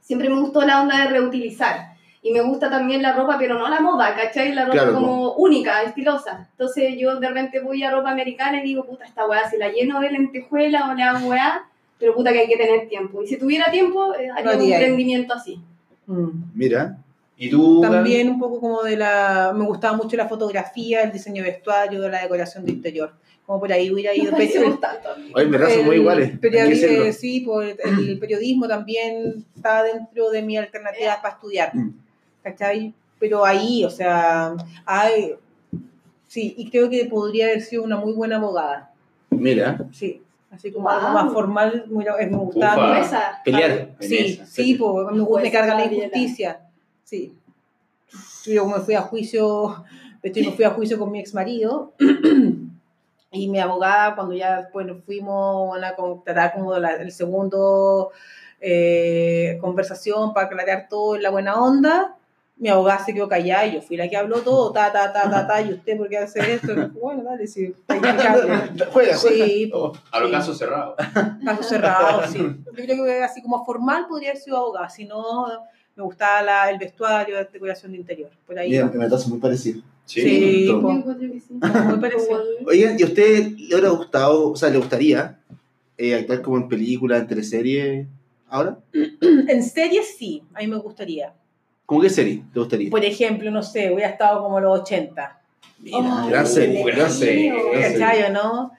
siempre 0.00 0.28
me 0.28 0.40
gustó 0.40 0.62
la 0.62 0.80
onda 0.80 0.96
de 0.98 1.08
reutilizar. 1.08 1.98
Y 2.22 2.32
me 2.32 2.42
gusta 2.42 2.68
también 2.68 3.00
la 3.00 3.14
ropa, 3.14 3.36
pero 3.38 3.58
no 3.58 3.68
la 3.68 3.80
moda, 3.80 4.14
¿cachai? 4.14 4.52
La 4.52 4.66
ropa 4.66 4.72
Claro, 4.76 4.92
como 4.94 5.32
única, 5.34 5.82
estilosa. 5.82 6.48
Entonces 6.52 6.94
yo 6.98 7.18
de 7.18 7.28
repente 7.28 7.60
voy 7.60 7.82
a 7.82 7.90
ropa 7.90 8.10
americana 8.10 8.60
y 8.60 8.64
digo, 8.66 8.84
puta, 8.84 9.06
esta 9.06 9.26
weá, 9.26 9.48
si 9.48 9.56
la 9.56 9.70
lleno 9.70 10.00
de 10.00 10.10
lentejuela 10.10 10.90
o 10.90 10.94
la 10.94 11.10
hago 11.12 11.28
weá, 11.28 11.64
pero 11.98 12.14
puta 12.14 12.32
que 12.32 12.40
hay 12.40 12.48
que 12.48 12.58
tener 12.58 12.88
tiempo. 12.88 13.22
Y 13.22 13.26
si 13.26 13.38
tuviera 13.38 13.70
tiempo, 13.70 14.14
eh, 14.14 14.28
haría 14.30 14.52
Lo 14.52 14.58
un 14.58 14.62
haría. 14.64 14.76
emprendimiento 14.76 15.32
así. 15.34 15.60
Mm. 16.06 16.28
Mira. 16.54 16.98
¿Y 17.38 17.48
tú? 17.48 17.80
Gaby? 17.80 17.94
También 17.94 18.28
un 18.28 18.38
poco 18.38 18.60
como 18.60 18.82
de 18.82 18.98
la... 18.98 19.54
Me 19.56 19.64
gustaba 19.64 19.96
mucho 19.96 20.14
la 20.18 20.28
fotografía, 20.28 21.02
el 21.02 21.12
diseño 21.12 21.42
de 21.42 21.50
vestuario, 21.52 22.06
la 22.06 22.20
decoración 22.20 22.66
de 22.66 22.72
interior. 22.72 23.14
Como 23.46 23.60
por 23.60 23.72
ahí 23.72 23.90
hubiera 23.90 24.14
ido... 24.14 24.24
Nos 24.24 24.32
parecemos 24.32 24.78
tanto. 24.78 25.08
Verdad 25.34 25.70
son 25.70 25.86
muy 25.86 25.94
El 25.94 26.00
iguales. 26.02 26.32
eh, 26.42 27.12
sí, 27.14 27.40
pues, 27.40 27.76
el 27.82 28.18
periodismo 28.18 28.68
también 28.68 29.46
está 29.56 29.82
dentro 29.82 30.28
de 30.30 30.42
mis 30.42 30.58
alternativas 30.58 31.16
para 31.16 31.34
estudiar. 31.34 31.74
Mm. 31.74 31.94
¿Cachai? 32.42 32.94
Pero 33.18 33.44
ahí, 33.44 33.84
o 33.84 33.90
sea, 33.90 34.54
hay... 34.86 35.34
Sí, 36.26 36.54
y 36.56 36.70
creo 36.70 36.88
que 36.88 37.06
podría 37.06 37.46
haber 37.46 37.60
sido 37.60 37.82
una 37.82 37.96
muy 37.96 38.12
buena 38.12 38.36
abogada. 38.36 38.92
Mira. 39.30 39.78
Sí, 39.92 40.22
así 40.50 40.70
como 40.72 40.88
Wow. 40.88 40.98
algo 40.98 41.08
más 41.10 41.32
formal, 41.32 41.84
muy- 41.90 42.04
me 42.04 42.36
gustaba. 42.36 43.00
Ufa. 43.00 43.40
Pelear. 43.44 43.90
Sí, 44.00 44.40
sí, 44.46 44.74
pues, 44.76 45.06
me, 45.12 45.20
gusta, 45.22 45.42
me 45.42 45.50
carga 45.50 45.74
la 45.74 45.84
injusticia. 45.92 46.60
Sí. 47.04 47.34
Yo 48.46 48.64
me 48.66 48.78
fui 48.80 48.94
a 48.94 49.02
juicio, 49.02 49.84
de 50.22 50.28
hecho 50.28 50.40
me 50.40 50.52
fui 50.56 50.64
a 50.64 50.70
juicio 50.70 50.98
con 50.98 51.10
mi 51.10 51.20
ex 51.20 51.34
marido 51.34 51.92
y 53.32 53.48
mi 53.48 53.58
abogada 53.60 54.14
cuando 54.14 54.34
ya 54.34 54.62
después 54.62 54.86
nos 54.86 55.02
fuimos 55.04 55.76
a 55.82 55.94
tratar 56.24 56.54
como 56.54 56.76
la, 56.78 56.94
el 56.94 57.12
segundo 57.12 58.10
eh, 58.60 59.58
conversación 59.60 60.32
para 60.34 60.46
aclarar 60.46 60.86
todo 60.88 61.16
en 61.16 61.22
la 61.22 61.30
buena 61.30 61.60
onda, 61.60 62.16
mi 62.60 62.68
abogada 62.68 63.04
se 63.04 63.12
quedó 63.14 63.26
callada 63.26 63.66
y 63.66 63.74
yo 63.74 63.82
fui 63.82 63.96
la 63.96 64.08
que 64.08 64.16
habló 64.16 64.40
todo, 64.42 64.70
ta, 64.70 64.92
ta, 64.92 65.12
ta, 65.12 65.28
ta, 65.30 65.46
ta, 65.46 65.62
y 65.62 65.72
usted 65.72 65.96
por 65.96 66.08
qué 66.08 66.18
hace 66.18 66.52
esto, 66.54 66.74
bueno, 67.00 67.24
dale, 67.24 67.46
sí. 67.46 67.74
Juega. 68.92 69.16
Sí, 69.16 69.70
Oh. 69.74 69.92
A 70.12 70.20
los 70.20 70.28
Sí. 70.30 70.36
casos 70.36 70.58
cerrados. 70.58 70.94
Caso 71.44 71.62
cerrado, 71.62 72.22
sí. 72.28 72.38
Yo 72.38 72.72
creo 72.72 73.04
que 73.04 73.22
así 73.22 73.40
como 73.42 73.64
formal 73.64 74.06
podría 74.08 74.30
haber 74.30 74.42
sido 74.42 74.58
abogada, 74.58 74.88
si 74.90 75.04
no 75.06 75.46
me 75.96 76.02
gustaba 76.04 76.42
la- 76.42 76.70
el 76.70 76.78
vestuario, 76.78 77.34
la 77.34 77.44
decoración 77.44 77.92
de 77.92 77.98
interior. 77.98 78.30
Por 78.46 78.58
ahí. 78.58 78.70
Me 78.70 79.08
muy 79.28 79.38
parecido. 79.38 79.82
Sí, 80.04 80.20
sí. 80.22 80.68
muy 80.72 81.98
parecido. 81.98 82.42
Oigan, 82.66 82.96
¿y 82.98 83.02
a 83.02 83.06
usted 83.06 83.48
le 83.56 83.74
hubiera 83.74 83.88
gustado, 83.90 84.50
o 84.50 84.56
sea, 84.56 84.68
le 84.70 84.78
gustaría 84.78 85.38
eh, 85.96 86.14
actuar 86.14 86.42
como 86.42 86.56
en 86.56 86.68
película, 86.68 87.16
en 87.18 87.26
teleserie 87.26 88.06
ahora? 88.48 88.76
En 88.92 89.62
series 89.62 90.16
sí, 90.16 90.42
a 90.54 90.60
mí 90.60 90.66
me 90.66 90.76
gustaría. 90.78 91.32
¿Cómo 91.90 92.02
qué 92.02 92.08
serie 92.10 92.44
te 92.52 92.60
gustaría? 92.60 92.88
Por 92.88 93.04
ejemplo, 93.04 93.50
no 93.50 93.64
sé, 93.64 93.90
hubiera 93.92 94.10
estado 94.10 94.44
como 94.44 94.60
los 94.60 94.78
80. 94.82 95.40
Mira, 95.80 95.98
Oh, 95.98 96.28
gran 96.28 96.46
serie, 96.46 96.84
Dios 96.84 96.96
gran 96.96 97.10
serie. 97.10 97.50
mío. 97.50 97.62
gran 97.72 97.82
serie. 97.82 97.98
¿Cachai 97.98 98.22
o 98.22 98.32
no? 98.32 98.70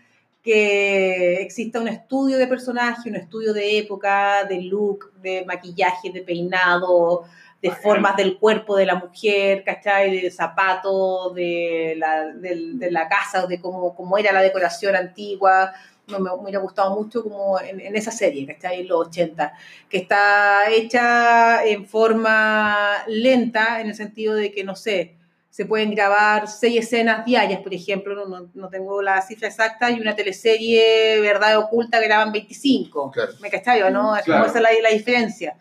Que 0.42 1.42
exista 1.42 1.82
un 1.82 1.90
estudio 1.90 2.38
de 2.38 2.48
personaje, 2.48 3.10
un 3.10 3.18
estudio 3.18 3.52
de 3.54 3.80
época, 3.80 4.46
de 4.46 4.62
look, 4.62 5.12
de 5.22 5.44
maquillaje, 5.46 6.10
de 6.14 6.22
peinado, 6.22 7.24
de 7.62 7.72
formas 7.72 8.16
del 8.16 8.38
cuerpo 8.40 8.78
de 8.78 8.86
la 8.86 8.96
mujer, 8.96 9.66
¿cachai? 9.66 10.22
De 10.22 10.32
zapatos, 10.32 11.36
de 11.36 11.96
la, 11.98 12.28
de 12.28 12.88
la 12.92 13.10
casa, 13.10 13.46
de 13.46 13.60
cómo, 13.60 13.94
cómo 13.94 14.18
era 14.18 14.32
la 14.32 14.42
decoración 14.42 14.96
antigua. 14.96 15.74
Me, 16.20 16.30
me 16.30 16.42
hubiera 16.42 16.60
gustado 16.60 16.96
mucho 16.96 17.24
como 17.24 17.60
en, 17.60 17.80
en 17.80 17.96
esa 17.96 18.12
serie, 18.12 18.46
¿cachai? 18.46 18.82
En 18.82 18.88
los 18.88 19.08
80, 19.08 19.54
que 19.90 19.98
está 19.98 20.70
hecha 20.70 21.66
en 21.66 21.86
forma 21.88 23.04
lenta, 23.08 23.82
en 23.82 23.88
el 23.88 23.96
sentido 23.96 24.36
de 24.36 24.52
que, 24.52 24.64
no 24.64 24.76
sé, 24.76 25.16
se 25.50 25.66
pueden 25.66 25.92
grabar 25.94 26.48
seis 26.48 26.80
escenas 26.80 27.26
diarias, 27.26 27.60
por 27.62 27.74
ejemplo, 27.74 28.16
no, 28.16 28.26
no, 28.26 28.50
no 28.54 28.70
tengo 28.70 29.02
la 29.02 29.22
cifra 29.22 29.50
exacta, 29.50 29.92
y 29.92 30.00
una 30.00 30.16
teleserie 30.16 31.20
Verdad 31.20 31.58
Oculta 31.58 32.00
graban 32.00 32.32
25. 32.32 33.12
Claro. 33.12 33.34
¿Me 33.42 33.50
cachai 33.50 33.82
o 33.82 33.90
no? 33.90 34.16
Es 34.16 34.24
Claro. 34.24 34.44
como 34.46 34.50
esa 34.50 34.60
es 34.60 34.82
la, 34.82 34.90
la 34.90 34.96
diferencia. 34.96 35.58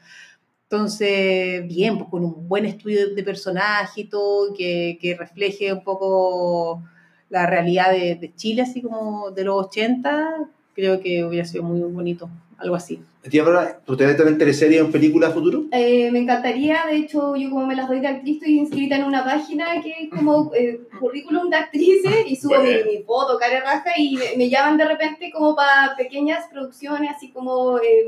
Entonces, 0.70 1.66
bien, 1.66 1.98
pues 1.98 2.09
con 2.09 2.24
un 2.24 2.46
buen 2.48 2.64
estudio 2.64 3.12
de 3.12 3.22
personaje 3.24 4.03
y 4.03 4.05
todo, 4.05 4.55
que, 4.55 4.96
que 5.01 5.16
refleje 5.16 5.72
un 5.72 5.82
poco 5.82 6.84
la 7.31 7.47
realidad 7.47 7.91
de, 7.93 8.16
de 8.16 8.35
Chile, 8.35 8.62
así 8.62 8.83
como 8.83 9.31
de 9.31 9.45
los 9.45 9.66
80, 9.66 10.49
creo 10.74 11.01
que 11.01 11.24
hubiera 11.24 11.47
sido 11.47 11.62
muy 11.64 11.81
bonito, 11.81 12.28
algo 12.59 12.74
así. 12.74 13.01
Tía 13.28 13.45
¿tú 13.85 13.97
te 13.99 14.07
ves 14.07 14.16
también 14.16 14.41
en 14.41 14.91
película 14.91 15.28
a 15.28 15.31
futuro? 15.31 15.64
Eh, 15.72 16.11
me 16.11 16.20
encantaría, 16.20 16.87
de 16.89 16.97
hecho, 16.97 17.37
yo 17.37 17.51
como 17.51 17.66
me 17.66 17.76
las 17.76 17.87
doy 17.87 18.01
de 18.01 18.09
actriz, 18.09 18.37
estoy 18.37 18.59
inscrita 18.59 18.97
en 18.97 19.05
una 19.05 19.22
página 19.24 19.83
que 19.83 19.91
es 20.05 20.11
como 20.11 20.51
eh, 20.55 20.81
currículum 20.99 21.51
de 21.51 21.57
actrices 21.57 22.24
y 22.26 22.35
subo 22.37 22.59
mi, 22.62 22.70
Bueno. 22.70 22.85
mi 22.91 23.03
foto, 23.03 23.39
cara 23.39 23.61
raja, 23.61 23.91
y 23.99 24.16
me, 24.16 24.37
me 24.39 24.49
llaman 24.49 24.78
de 24.78 24.87
repente 24.87 25.31
como 25.31 25.55
para 25.55 25.95
pequeñas 25.99 26.47
producciones, 26.51 27.11
así 27.14 27.31
como, 27.31 27.78
eh, 27.78 28.07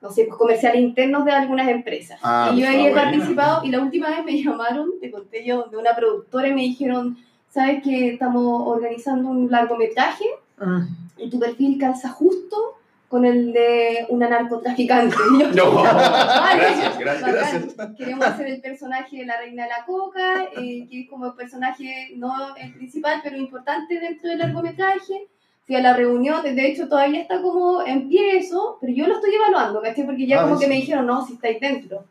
no 0.00 0.10
sé, 0.10 0.24
pues, 0.24 0.38
comerciales 0.38 0.80
internos 0.80 1.26
de 1.26 1.32
algunas 1.32 1.68
empresas. 1.68 2.18
Ah, 2.22 2.50
y 2.54 2.60
yo 2.60 2.66
ahí 2.66 2.86
he 2.86 2.90
buena. 2.92 3.10
participado 3.10 3.62
y 3.64 3.68
la 3.70 3.80
última 3.82 4.08
vez 4.08 4.24
me 4.24 4.42
llamaron, 4.42 4.92
te 5.02 5.10
conté 5.10 5.44
yo, 5.44 5.64
de 5.64 5.76
una 5.76 5.94
productora 5.94 6.48
y 6.48 6.54
me 6.54 6.62
dijeron, 6.62 7.18
¿sabes 7.54 7.82
que 7.84 8.14
estamos 8.14 8.66
organizando 8.66 9.28
un 9.30 9.50
largometraje? 9.50 10.24
y 11.16 11.30
tu 11.30 11.38
perfil 11.38 11.78
calza 11.78 12.08
justo 12.08 12.56
con 13.08 13.24
el 13.24 13.52
de 13.52 14.06
una 14.08 14.28
narcotraficante. 14.28 15.14
Yo, 15.38 15.72
No, 15.72 15.82
Vale, 15.82 16.62
gracias, 16.98 16.98
gracias. 16.98 17.76
bacán. 17.76 17.94
Queremos 17.96 18.26
hacer 18.26 18.46
el 18.48 18.60
personaje 18.60 19.18
de 19.18 19.26
la 19.26 19.36
reina 19.38 19.62
de 19.64 19.68
la 19.68 19.84
coca, 19.86 20.44
eh, 20.56 20.86
que 20.90 21.00
es 21.02 21.08
como 21.10 21.26
el 21.26 21.34
personaje 21.34 22.12
no 22.16 22.56
el 22.56 22.74
principal, 22.74 23.20
pero 23.22 23.36
importante 23.36 24.00
dentro 24.00 24.28
del 24.30 24.38
largometraje. 24.40 25.28
Fui 25.66 25.76
a 25.76 25.80
la 25.80 25.94
reunión, 25.94 26.42
de 26.42 26.66
hecho 26.66 26.88
todavía 26.88 27.20
está 27.22 27.40
como 27.40 27.82
en 27.86 28.08
pie 28.08 28.36
eso, 28.38 28.76
pero 28.80 28.92
yo 28.92 29.06
lo 29.06 29.14
estoy 29.14 29.34
evaluando, 29.34 29.80
¿cachai? 29.80 30.04
Porque 30.04 30.26
ya 30.26 30.40
Ah, 30.40 30.42
como 30.44 30.56
sí. 30.56 30.64
que 30.64 30.68
me 30.68 30.76
dijeron, 30.76 31.06
no, 31.06 31.24
si 31.24 31.34
estáis 31.34 31.58
dentro. 31.60 32.04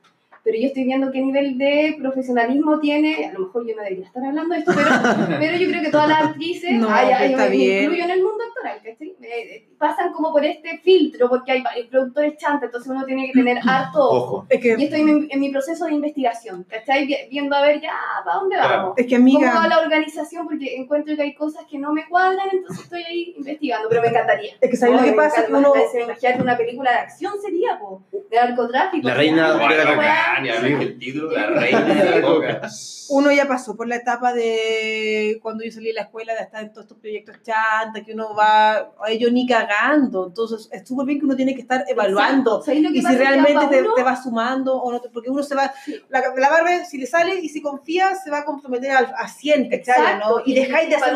Pero 0.43 0.57
yo 0.57 0.67
estoy 0.67 0.83
viendo 0.83 1.09
qué 1.11 1.21
nivel 1.21 1.57
de 1.57 1.95
profesionalismo 1.99 2.79
tiene, 2.79 3.27
a 3.27 3.33
lo 3.33 3.39
mejor 3.45 3.65
yo 3.65 3.75
no 3.75 3.81
debería 3.83 4.05
estar 4.05 4.23
hablando 4.25 4.53
de 4.53 4.59
esto, 4.59 4.73
pero, 4.75 4.89
pero 5.39 5.57
yo 5.57 5.69
creo 5.69 5.81
que 5.81 5.89
todas 5.89 6.09
las 6.09 6.24
actrices, 6.24 6.71
No, 6.74 6.87
ay, 6.89 7.07
ay, 7.15 7.32
está 7.32 7.47
bien. 7.47 7.83
incluyo 7.83 8.03
en 8.03 8.11
el 8.11 8.24
mundo 8.24 8.43
actoral, 8.49 8.78
¿cachai? 8.83 9.07
Eh, 9.21 9.55
eh, 9.55 9.67
pasan 9.84 10.14
como 10.14 10.32
por 10.32 10.46
este 10.46 10.78
filtro, 10.80 11.28
porque 11.28 11.51
hay 11.51 11.62
varios 11.62 11.88
productores 11.88 12.38
chanta, 12.38 12.68
entonces 12.68 12.89
uno 12.89 13.04
tiene 13.05 13.28
que 13.28 13.34
tener 13.34 13.58
harto 13.68 14.00
ojo. 14.00 14.16
Ojo. 14.16 14.46
Es 14.50 14.62
que, 14.62 14.76
Y 14.78 14.84
estoy 14.86 15.01
en, 15.01 15.28
en 15.30 15.39
mi 15.42 15.50
proceso 15.50 15.86
de 15.86 15.93
investigación, 15.93 16.64
¿cachai? 16.70 17.05
Vi- 17.05 17.18
Viendo 17.30 17.54
a 17.55 17.62
ver 17.62 17.82
ya 17.82 17.92
para 18.24 18.38
dónde 18.38 18.55
Claro. 18.55 18.78
vamos. 18.78 18.93
es 18.97 19.05
que 19.08 19.16
¿Cómo 19.18 19.42
va 19.42 19.50
amiga, 19.50 19.68
la 19.68 19.80
organización? 19.82 20.46
Porque 20.46 20.76
encuentro 20.78 21.16
que 21.18 21.22
hay 21.24 21.34
cosas 21.36 21.66
que 21.70 21.78
no 21.78 21.92
me 21.92 22.08
cuadran, 22.08 22.47
entonces 22.51 22.86
estoy 22.86 23.04
ahí 23.04 23.34
investigando, 23.36 23.89
pero 23.89 24.01
me 24.01 24.08
encantaría. 24.08 24.54
es 24.62 24.70
que 24.72 24.78
¿sabes 24.78 24.96
lo 24.96 25.04
que 25.04 25.12
me 25.12 25.18
pasa? 25.18 25.46
Que 25.46 25.54
uno, 25.54 25.74
imagínate, 26.05 26.42
una 26.42 26.55
película 26.58 26.92
de 26.92 26.97
acción 27.00 27.34
sería, 27.42 27.78
po, 27.78 28.01
de 28.12 28.38
narcotráfico. 28.38 29.05
La 29.08 29.14
reina 29.16 29.51
de 29.54 29.60
la 29.60 30.82
el 30.82 30.97
título, 30.97 31.32
la 31.32 31.47
reina 31.47 31.82
de 31.82 32.22
la 32.22 32.22
coca. 32.22 32.62
uno 33.10 33.32
ya 33.32 33.47
pasó 33.47 33.76
por 33.76 33.88
la 33.88 33.96
etapa 33.97 34.34
de 34.34 35.39
cuando 35.42 35.64
yo 35.64 35.72
salí 35.72 35.88
de 35.88 35.93
la 35.93 36.01
escuela, 36.04 36.34
de 36.34 36.42
estar 36.42 36.62
en 36.64 36.70
todos 36.72 36.86
estos 36.86 36.97
proyectos 37.00 37.42
chanta, 37.43 38.04
que 38.05 38.14
uno 38.14 38.34
va 38.36 38.74
a 38.76 39.10
ello 39.10 39.30
ni 39.32 39.46
cagando. 39.78 40.28
Entonces, 40.28 40.70
es 40.71 40.87
súper 40.87 41.05
bien 41.05 41.20
que 41.20 41.25
uno 41.25 41.36
tiene 41.36 41.54
que 41.55 41.62
estar 41.62 41.83
evaluando. 41.87 42.51
Exacto. 42.59 42.66
¿Sabéis 42.66 42.83
lo 42.83 42.91
que 42.91 42.97
Y 42.97 43.01
si 43.01 43.16
realmente 43.16 43.66
a 43.66 43.70
te, 43.70 43.83
te 43.95 44.04
va 44.04 44.16
sumando 44.21 44.75
o 44.75 44.91
no, 44.91 45.01
te- 45.01 45.09
porque 45.09 45.29
uno 45.29 45.43
se 45.43 45.55
va, 45.55 45.74
Sí. 45.86 45.95
la, 46.09 46.21
la 46.37 46.50
barba, 46.50 46.86
si 46.86 46.97
le 46.97 47.05
sale 47.08 47.36
y 47.39 47.50
si 47.50 47.62
confía, 47.62 48.16
se 48.16 48.29
va 48.29 48.39
a 48.39 48.45
comprometer 48.45 48.91
al, 48.91 49.13
a 49.17 49.28
100, 49.28 49.63
¿cachai? 49.70 49.79
Exacto, 49.79 50.29
¿no? 50.29 50.41
Y 50.45 50.54
dejáis 50.55 50.89
de 50.89 50.95
hacer 50.95 51.13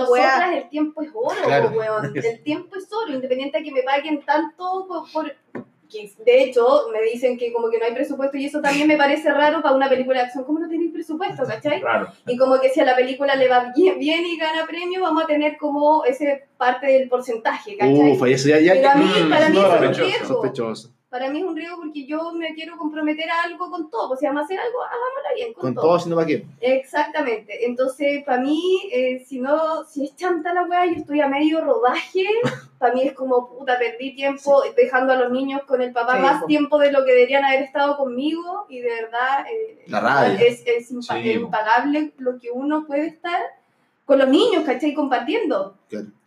el 0.54 0.70
tiempo 0.70 1.02
es 1.02 1.10
oro, 1.14 1.36
Claro. 1.46 1.70
weón. 1.76 2.14
El 2.16 2.44
tiempo 2.44 2.76
es 2.76 2.88
oro, 2.92 3.14
independiente 3.14 3.58
de 3.60 3.64
que 3.64 3.72
me 3.72 3.84
paguen 3.84 4.22
tanto 4.26 4.86
por... 4.88 5.12
por- 5.12 5.36
de 6.26 6.44
hecho, 6.44 6.88
me 6.92 7.02
dicen 7.02 7.38
que 7.38 7.54
como 7.54 7.70
que 7.70 7.78
no 7.78 7.86
hay 7.86 7.94
presupuesto 7.94 8.38
y 8.38 8.46
eso 8.46 8.62
también 8.62 8.88
me 8.88 8.98
parece 8.98 9.32
raro 9.32 9.62
para 9.62 9.76
una 9.76 9.90
película 9.90 10.20
de 10.20 10.26
acción. 10.26 10.44
¿Cómo 10.44 10.60
no 10.60 10.68
tenéis 10.68 10.92
presupuesto, 10.92 11.44
cachai? 11.46 11.82
Y 12.28 12.38
como 12.38 12.60
que 12.60 12.70
si 12.70 12.82
a 12.82 12.86
la 12.86 12.96
película 12.96 13.36
le 13.36 13.48
va 13.48 13.72
bien, 13.76 13.98
bien 14.00 14.26
y 14.26 14.38
gana 14.38 14.66
premio, 14.68 15.02
vamos 15.02 15.24
a 15.24 15.28
tener 15.28 15.58
como 15.58 16.04
ese 16.06 16.48
parte 16.58 16.88
del 16.88 17.08
porcentaje, 17.08 17.78
¿cachai? 17.78 18.12
Uf, 18.12 18.24
eso 18.28 18.50
ya, 18.50 18.60
ya, 18.60 18.74
Pero 18.74 18.90
a 18.90 18.96
mí, 18.96 19.06
para 19.30 19.50
mí 19.50 19.56
no, 19.56 19.62
es 19.62 19.68
un 19.68 19.72
sospechoso, 19.72 20.04
riesgo. 20.04 20.28
sospechoso. 20.28 20.97
Para 21.18 21.32
mí 21.32 21.40
es 21.40 21.46
un 21.46 21.56
riesgo 21.56 21.78
porque 21.78 22.06
yo 22.06 22.32
me 22.34 22.54
quiero 22.54 22.78
comprometer 22.78 23.28
a 23.30 23.44
algo 23.46 23.72
con 23.72 23.90
todo. 23.90 24.10
Pues 24.10 24.20
si 24.20 24.28
vamos 24.28 24.42
a 24.42 24.46
hacer 24.46 24.60
algo, 24.60 24.84
hagámoslo 24.84 25.36
bien, 25.36 25.54
con, 25.54 25.62
Con 25.64 25.74
todo. 25.74 25.86
todo, 25.86 26.00
sino 26.00 26.16
para 26.16 26.28
qué. 26.28 26.46
Exactamente. 26.62 27.66
Entonces, 27.66 28.24
para 28.24 28.42
mí, 28.42 28.62
eh, 28.94 29.24
si 29.28 29.40
no, 29.40 29.84
si 29.86 30.06
es 30.06 30.16
chanta 30.16 30.54
la 30.54 30.64
weá, 30.64 30.86
yo 30.86 30.94
estoy 30.94 31.22
a 31.22 31.28
medio 31.28 31.62
rodaje, 31.62 32.24
para 32.78 32.94
mí 32.94 33.02
es 33.02 33.14
como, 33.14 33.50
puta, 33.50 33.80
perdí 33.80 34.16
tiempo 34.16 34.62
dejando 34.76 35.14
a 35.14 35.16
los 35.16 35.32
niños 35.32 35.62
con 35.68 35.82
el 35.82 35.92
papá 35.92 36.18
Sí, 36.18 36.22
más 36.22 36.42
po. 36.42 36.46
tiempo 36.48 36.78
de 36.78 36.92
lo 36.92 37.04
que 37.04 37.12
deberían 37.14 37.44
haber 37.46 37.64
estado 37.64 37.98
conmigo 37.98 38.66
y 38.70 38.80
de 38.82 38.90
verdad 38.90 39.46
eh, 39.52 39.84
La 39.88 40.00
rabia. 40.00 40.40
es, 40.40 40.62
es 40.68 40.92
impa- 40.92 41.22
Sí, 41.24 41.40
po. 41.40 41.46
impagable 41.46 42.14
lo 42.20 42.38
que 42.40 42.52
uno 42.52 42.86
puede 42.86 43.08
estar 43.08 43.42
con 44.06 44.20
los 44.20 44.30
niños, 44.30 44.64
¿cachai? 44.66 44.94
Compartiendo. 44.94 45.76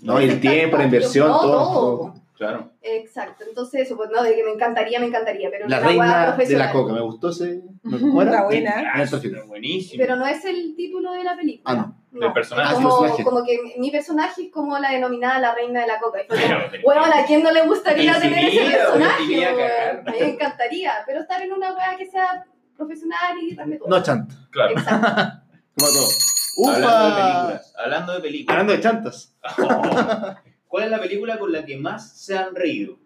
No, 0.01 0.21
y 0.21 0.29
el 0.29 0.41
tiempo, 0.41 0.77
la 0.77 0.85
inversión, 0.85 1.29
todo. 1.29 2.15
Todo. 2.41 2.49
Claro. 2.49 2.71
Exacto. 2.83 3.45
Entonces, 3.47 3.83
eso, 3.83 3.97
pues 3.97 4.11
no, 4.11 4.23
de 4.23 4.35
que 4.35 4.43
me 4.43 4.51
encantaría, 4.53 4.99
me 4.99 5.07
encantaría, 5.07 5.51
pero 5.51 5.69
La 5.69 5.79
una 5.79 5.87
reina 5.87 6.21
de 6.21 6.27
profesional. 6.33 6.67
la 6.67 6.73
coca, 6.73 6.93
me 6.95 7.01
gustó 7.03 7.29
ese. 7.31 7.63
Está 7.85 8.45
buena. 8.45 8.75
Ah, 8.95 9.05
Ah, 9.05 9.45
buenísimo. 9.47 10.01
Pero 10.03 10.17
no 10.17 10.27
es 10.27 10.45
el 10.45 10.75
título 10.75 11.13
de 11.13 11.23
la 11.25 11.37
película. 11.37 11.73
Ah, 11.73 11.95
no. 12.11 12.21
Del 12.21 12.33
personaje. 12.33 12.69
Ah, 12.71 12.75
como, 12.75 12.89
personaje. 13.01 13.25
como 13.25 13.45
que 13.45 13.59
mi- 13.79 13.91
personaje 13.91 14.43
es 14.47 14.51
como 14.53 14.79
la 14.79 14.91
denominada 14.91 15.39
la 15.39 15.55
reina 15.55 15.83
de 15.83 15.87
la 15.87 15.99
coca. 16.01 16.23
Y 16.23 16.27
fue 16.27 16.37
como, 16.43 16.59
Pero, 16.71 16.83
Weón, 16.89 17.13
¿a 17.13 17.25
quién 17.27 17.43
no 17.43 17.53
le 17.53 17.63
gustaría 17.67 18.19
tener 18.19 18.49
ese 18.49 18.71
personaje? 18.77 19.47
a 19.47 20.03
mí 20.11 20.19
me 20.19 20.29
encantaría, 20.31 20.93
pero 21.07 21.21
estar 21.21 21.41
en 21.43 21.53
una 21.53 21.73
weá 21.75 21.97
que 21.97 22.07
sea 22.11 22.45
profesional 22.77 23.37
y 23.43 23.55
respetuosa. 23.55 23.91
No 23.91 24.03
chanta. 24.03 24.35
Claro. 24.51 24.73
Exacto. 24.73 25.07
Como 25.79 25.93
todo. 25.93 26.09
Hablando 26.75 26.89
de 26.89 27.07
¡Ufa! 27.13 27.17
películas. 27.33 27.75
Hablando 27.79 28.13
de 28.15 28.21
películas. 28.21 28.51
Hablando 28.53 28.73
de 28.73 28.81
chantas. 28.81 29.37
¿Cuál 30.71 30.85
es 30.85 30.91
la 30.91 31.01
película 31.01 31.37
con 31.39 31.51
la 31.53 31.65
que 31.67 31.77
más 31.77 32.17
se 32.17 32.39
han 32.39 32.55
reído? 32.55 32.97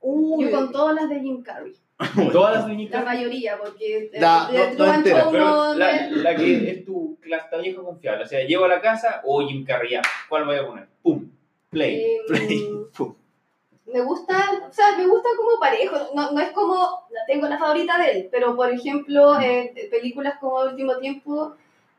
Uy, 0.00 0.44
Yo 0.44 0.50
con 0.50 0.72
todas 0.72 0.94
las 0.96 1.08
de 1.08 1.20
Jim 1.20 1.42
Carrey. 1.42 1.72
Todas 2.32 2.54
las 2.54 2.62
La 2.64 2.68
niñitas. 2.68 3.04
mayoría, 3.04 3.58
porque 3.58 4.10
La- 4.14 4.48
el 4.52 4.76
no- 4.76 4.86
no 4.86 4.94
entera, 4.94 5.22
Show 5.22 5.32
Pero 5.32 5.44
no- 5.44 5.74
la, 5.74 6.10
la 6.10 6.36
que 6.36 6.70
es 6.70 6.84
tu 6.84 7.16
la 7.26 7.46
vieja 7.60 7.80
confiable. 7.82 8.24
O 8.24 8.26
sea, 8.26 8.44
llego 8.44 8.64
a 8.64 8.68
la 8.68 8.80
casa 8.80 9.20
o 9.24 9.40
Jim 9.46 9.64
Carrey. 9.64 9.92
ya, 9.92 10.02
¿Cuál 10.28 10.44
voy 10.46 10.56
a 10.56 10.66
poner? 10.66 10.88
¡Pum! 11.02 11.28
Play. 11.70 11.96
eh, 11.96 12.18
Play. 12.26 12.70
Pum. 12.96 13.14
me 13.86 14.00
gusta, 14.00 14.36
o 14.68 14.72
sea, 14.72 14.96
me 14.96 15.06
gusta 15.06 15.28
como 15.36 15.58
parejo, 15.60 15.96
no, 16.14 16.32
no 16.32 16.40
es 16.40 16.50
como, 16.50 16.76
la 17.10 17.20
tengo 17.26 17.46
la 17.48 17.58
favorita 17.58 17.98
de 17.98 18.10
él, 18.12 18.28
pero 18.30 18.54
por 18.56 18.70
ejemplo, 18.70 19.38
eh, 19.40 19.72
de 19.74 19.84
películas 19.90 20.34
como 20.40 20.60
Último 20.62 20.96
Tiempo, 20.98 21.54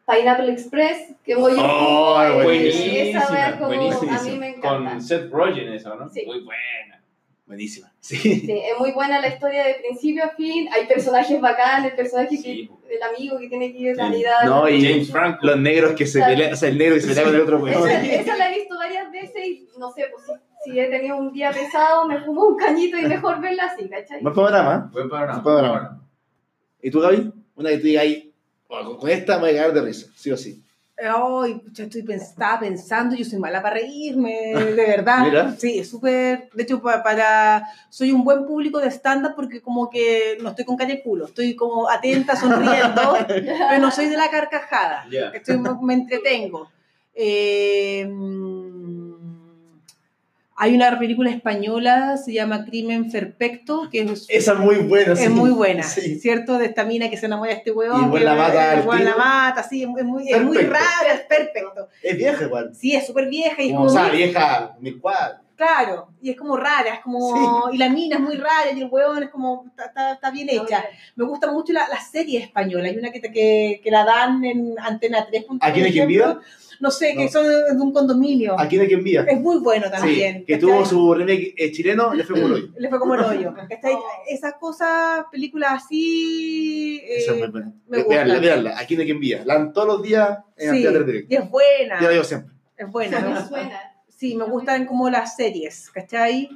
Pineapple 0.09 0.51
Express, 0.51 1.15
que 1.23 1.35
voy 1.35 1.53
Oh, 1.57 2.21
eh, 2.23 2.43
buenísima, 2.43 3.19
esa 3.21 3.51
como, 3.59 3.65
a 3.65 3.67
buenísima. 3.67 4.21
mí 4.23 4.31
me 4.39 4.49
encanta. 4.49 4.89
Con 4.91 5.01
Seth 5.01 5.31
Rogen, 5.31 5.73
eso, 5.73 5.95
¿no? 5.95 6.09
Sí. 6.09 6.23
Muy 6.25 6.39
buena. 6.41 7.03
Buenísima. 7.45 7.91
Sí. 7.99 8.15
Sí, 8.17 8.51
es 8.51 8.79
muy 8.79 8.91
buena 8.91 9.19
la 9.19 9.27
historia 9.27 9.63
de 9.65 9.75
principio 9.75 10.23
a 10.23 10.29
fin, 10.29 10.69
hay 10.71 10.85
personajes 10.85 11.41
bacanes, 11.41 11.91
el 11.91 11.97
personaje 11.97 12.37
Sí. 12.37 12.69
que, 12.87 12.95
el 12.95 13.03
amigo 13.03 13.37
que 13.39 13.47
tiene 13.49 13.71
que 13.71 13.77
ir 13.79 13.91
a 13.91 14.07
realidad. 14.07 14.43
No, 14.45 14.67
y 14.69 14.83
James 14.83 15.11
Franco. 15.11 15.39
los 15.45 15.57
negros 15.59 15.93
que 15.93 16.05
se 16.07 16.21
pelean, 16.21 16.53
o 16.53 16.55
sea, 16.55 16.69
el 16.69 16.77
negro 16.77 16.95
que 16.95 17.01
se 17.01 17.07
pelea 17.07 17.23
con 17.23 17.35
el 17.35 17.41
otro 17.41 17.57
weón. 17.59 17.89
Esa, 17.89 18.05
esa 18.21 18.37
la 18.37 18.51
he 18.51 18.59
visto 18.59 18.75
varias 18.77 19.11
veces 19.11 19.45
y 19.47 19.67
no 19.79 19.91
sé, 19.91 20.05
pues 20.11 20.25
si, 20.63 20.71
si 20.71 20.79
he 20.79 20.87
tenido 20.89 21.17
un 21.17 21.31
día 21.33 21.51
pesado, 21.51 22.07
me 22.07 22.19
fumo 22.21 22.45
un 22.45 22.55
cañito 22.57 22.97
y 22.97 23.05
mejor 23.07 23.41
verla 23.41 23.65
así, 23.65 23.87
¿cachai? 23.89 24.21
Buen 24.21 24.33
panorama. 24.35 24.89
Buen 24.91 25.09
panorama. 25.09 25.39
Buen 25.41 25.55
panorama. 25.55 26.07
¿Y 26.81 26.91
tú, 26.91 26.99
Gaby? 27.01 27.31
Una 27.55 27.69
que 27.71 27.77
tú 27.77 27.83
digas 27.83 28.03
ahí, 28.03 28.28
"Oh, 28.28 28.28
con 28.69 29.09
esta 29.09 29.35
me 29.35 29.41
voy 29.41 29.49
a 29.51 29.53
cagar 29.61 29.73
de 29.73 29.81
risa, 29.81 30.07
sí 30.15 30.31
o 30.31 30.37
sí. 30.37 30.63
Ay, 31.01 31.55
pucha, 31.55 31.83
estoy 31.83 32.01
pens- 32.03 32.23
estaba 32.31 32.59
pensando, 32.59 33.15
yo 33.15 33.23
soy 33.23 33.39
mala 33.39 33.61
para 33.61 33.75
reírme, 33.75 34.35
de 34.53 34.73
verdad. 34.75 35.23
Mira. 35.23 35.55
Sí, 35.57 35.79
es 35.79 35.89
súper, 35.89 36.49
de 36.53 36.63
hecho, 36.63 36.81
pa- 36.81 37.01
para, 37.01 37.63
soy 37.89 38.11
un 38.11 38.23
buen 38.25 38.45
público 38.45 38.79
de 38.79 38.87
stand-up 38.91 39.33
porque 39.35 39.61
como 39.61 39.89
que 39.89 40.37
no 40.41 40.49
estoy 40.49 40.65
con 40.65 40.75
cara 40.75 40.89
de 40.93 41.01
culo, 41.01 41.25
estoy 41.25 41.55
como 41.55 41.89
atenta, 41.89 42.35
sonriendo, 42.35 43.15
pero 43.27 43.79
no 43.79 43.91
soy 43.91 44.07
de 44.07 44.17
la 44.17 44.29
carcajada, 44.29 45.05
Ya. 45.09 45.29
estoy, 45.29 45.57
me 45.81 45.93
entretengo. 45.93 46.69
Eh, 47.15 47.78
hay 50.61 50.75
una 50.75 50.99
película 50.99 51.29
española, 51.31 52.17
se 52.17 52.33
llama 52.33 52.65
Crimen 52.65 53.09
Perfecto, 53.09 53.87
que 53.89 54.01
es, 54.01 54.25
Esa 54.29 54.53
es 54.53 54.59
muy 54.59 54.75
buena, 54.75 55.15
sí. 55.15 55.23
es 55.23 55.29
muy 55.29 55.51
buena, 55.51 55.83
Sí. 55.83 56.19
¿cierto? 56.19 56.57
De 56.57 56.65
esta 56.65 56.83
mina 56.83 57.09
que 57.09 57.15
se 57.17 57.27
enamora 57.27 57.51
de 57.51 57.57
este 57.57 57.69
Y 57.69 57.73
huevón. 57.73 58.11
que 58.11 58.19
la 58.19 58.35
mata 58.35 58.73
el 58.73 58.79
al 58.79 58.85
buen 58.85 59.05
la 59.05 59.15
mata, 59.15 59.63
sí, 59.63 59.83
es 59.83 60.05
muy, 60.05 60.29
es 60.29 60.41
muy 60.43 60.57
rara, 60.57 61.13
es 61.13 61.21
perfecto. 61.21 61.87
Es 62.03 62.17
vieja 62.17 62.43
igual. 62.43 62.75
Sí, 62.75 62.93
es 62.93 63.07
súper 63.07 63.29
vieja 63.29 63.61
y 63.61 63.67
es 63.67 63.73
Como, 63.73 63.85
como 63.87 63.89
o 63.89 63.93
sea, 63.93 64.09
muy- 64.09 64.17
vieja, 64.17 64.75
mi 64.81 64.99
cual. 64.99 65.39
claro, 65.55 66.09
y 66.21 66.29
es 66.31 66.35
como 66.37 66.57
rara, 66.57 66.93
es 66.95 66.99
como, 66.99 67.69
y 67.71 67.77
la 67.77 67.87
mina 67.89 68.17
es 68.17 68.21
muy 68.21 68.35
rara 68.35 68.71
y 68.75 68.81
el 68.81 68.89
huevón 68.89 69.23
es 69.23 69.29
como, 69.29 69.65
está, 69.69 69.85
está- 69.85 70.11
está 70.13 70.31
bien 70.31 70.49
hecha. 70.49 70.83
Me 71.15 71.23
gusta 71.25 71.49
mucho 71.51 71.71
la, 71.73 71.87
la 71.87 72.01
serie 72.01 72.39
española, 72.39 72.87
hay 72.89 72.97
una 72.97 73.11
que, 73.11 73.21
que, 73.21 73.79
que 73.83 73.91
la 73.91 74.03
dan 74.03 74.43
en 74.43 74.75
Antena 74.77 75.25
3. 75.29 75.43
por 75.45 75.57
¿A 75.61 75.71
quién 75.71 75.85
es 75.85 75.91
quien 75.93 76.09
ejemplo. 76.09 76.27
viva? 76.35 76.41
No 76.79 76.89
sé, 76.91 77.13
que 77.13 77.25
No. 77.25 77.29
son 77.31 77.45
de 77.45 77.71
un 77.81 77.91
condominio. 77.91 78.57
¿A 78.59 78.67
quién 78.67 78.81
es 78.81 78.87
quien 78.87 78.99
envía? 78.99 79.23
Es 79.23 79.39
muy 79.39 79.57
bueno 79.59 79.85
Sí, 79.87 79.91
también. 79.91 80.45
que 80.45 80.53
¿cachai? 80.53 80.59
tuvo 80.59 80.85
su 80.85 81.13
remake 81.13 81.53
eh, 81.57 81.71
chileno, 81.71 82.13
le 82.13 82.23
fue 82.23 82.35
como 82.35 82.47
el 82.47 82.53
hoyo. 82.53 82.67
Le 82.77 82.89
fue 82.89 82.99
como 82.99 83.15
el 83.15 83.19
hoyo. 83.21 83.53
¿cachai? 83.69 83.97
Esas 84.27 84.53
cosas, 84.59 85.25
películas 85.31 85.83
así... 85.83 86.97
eh, 87.03 87.17
Esa 87.17 87.33
es 87.33 87.37
muy 87.39 87.47
buena. 87.49 87.73
me 87.87 87.97
Ve- 87.97 88.05
Veanla, 88.07 88.39
veanla. 88.39 88.79
¿A 88.79 88.85
quién 88.85 88.99
es 89.01 89.05
quien 89.05 89.17
envía? 89.17 89.43
La 89.45 89.55
dan 89.55 89.73
todos 89.73 89.87
los 89.87 90.01
días 90.03 90.39
en 90.57 90.75
sí, 90.75 90.83
3 90.83 91.05
Directo. 91.05 91.33
y 91.33 91.37
es 91.37 91.49
buena. 91.49 91.97
Yo 91.99 92.05
la 92.07 92.11
digo 92.11 92.23
siempre. 92.23 92.53
Es 92.77 92.89
buena. 92.89 93.19
Me 93.19 93.29
me- 93.33 93.41
suena. 93.47 93.79
Sí, 94.07 94.35
me 94.35 94.45
gustan 94.45 94.85
como 94.85 95.09
las 95.09 95.35
series, 95.35 95.89
¿cachai? 95.91 96.49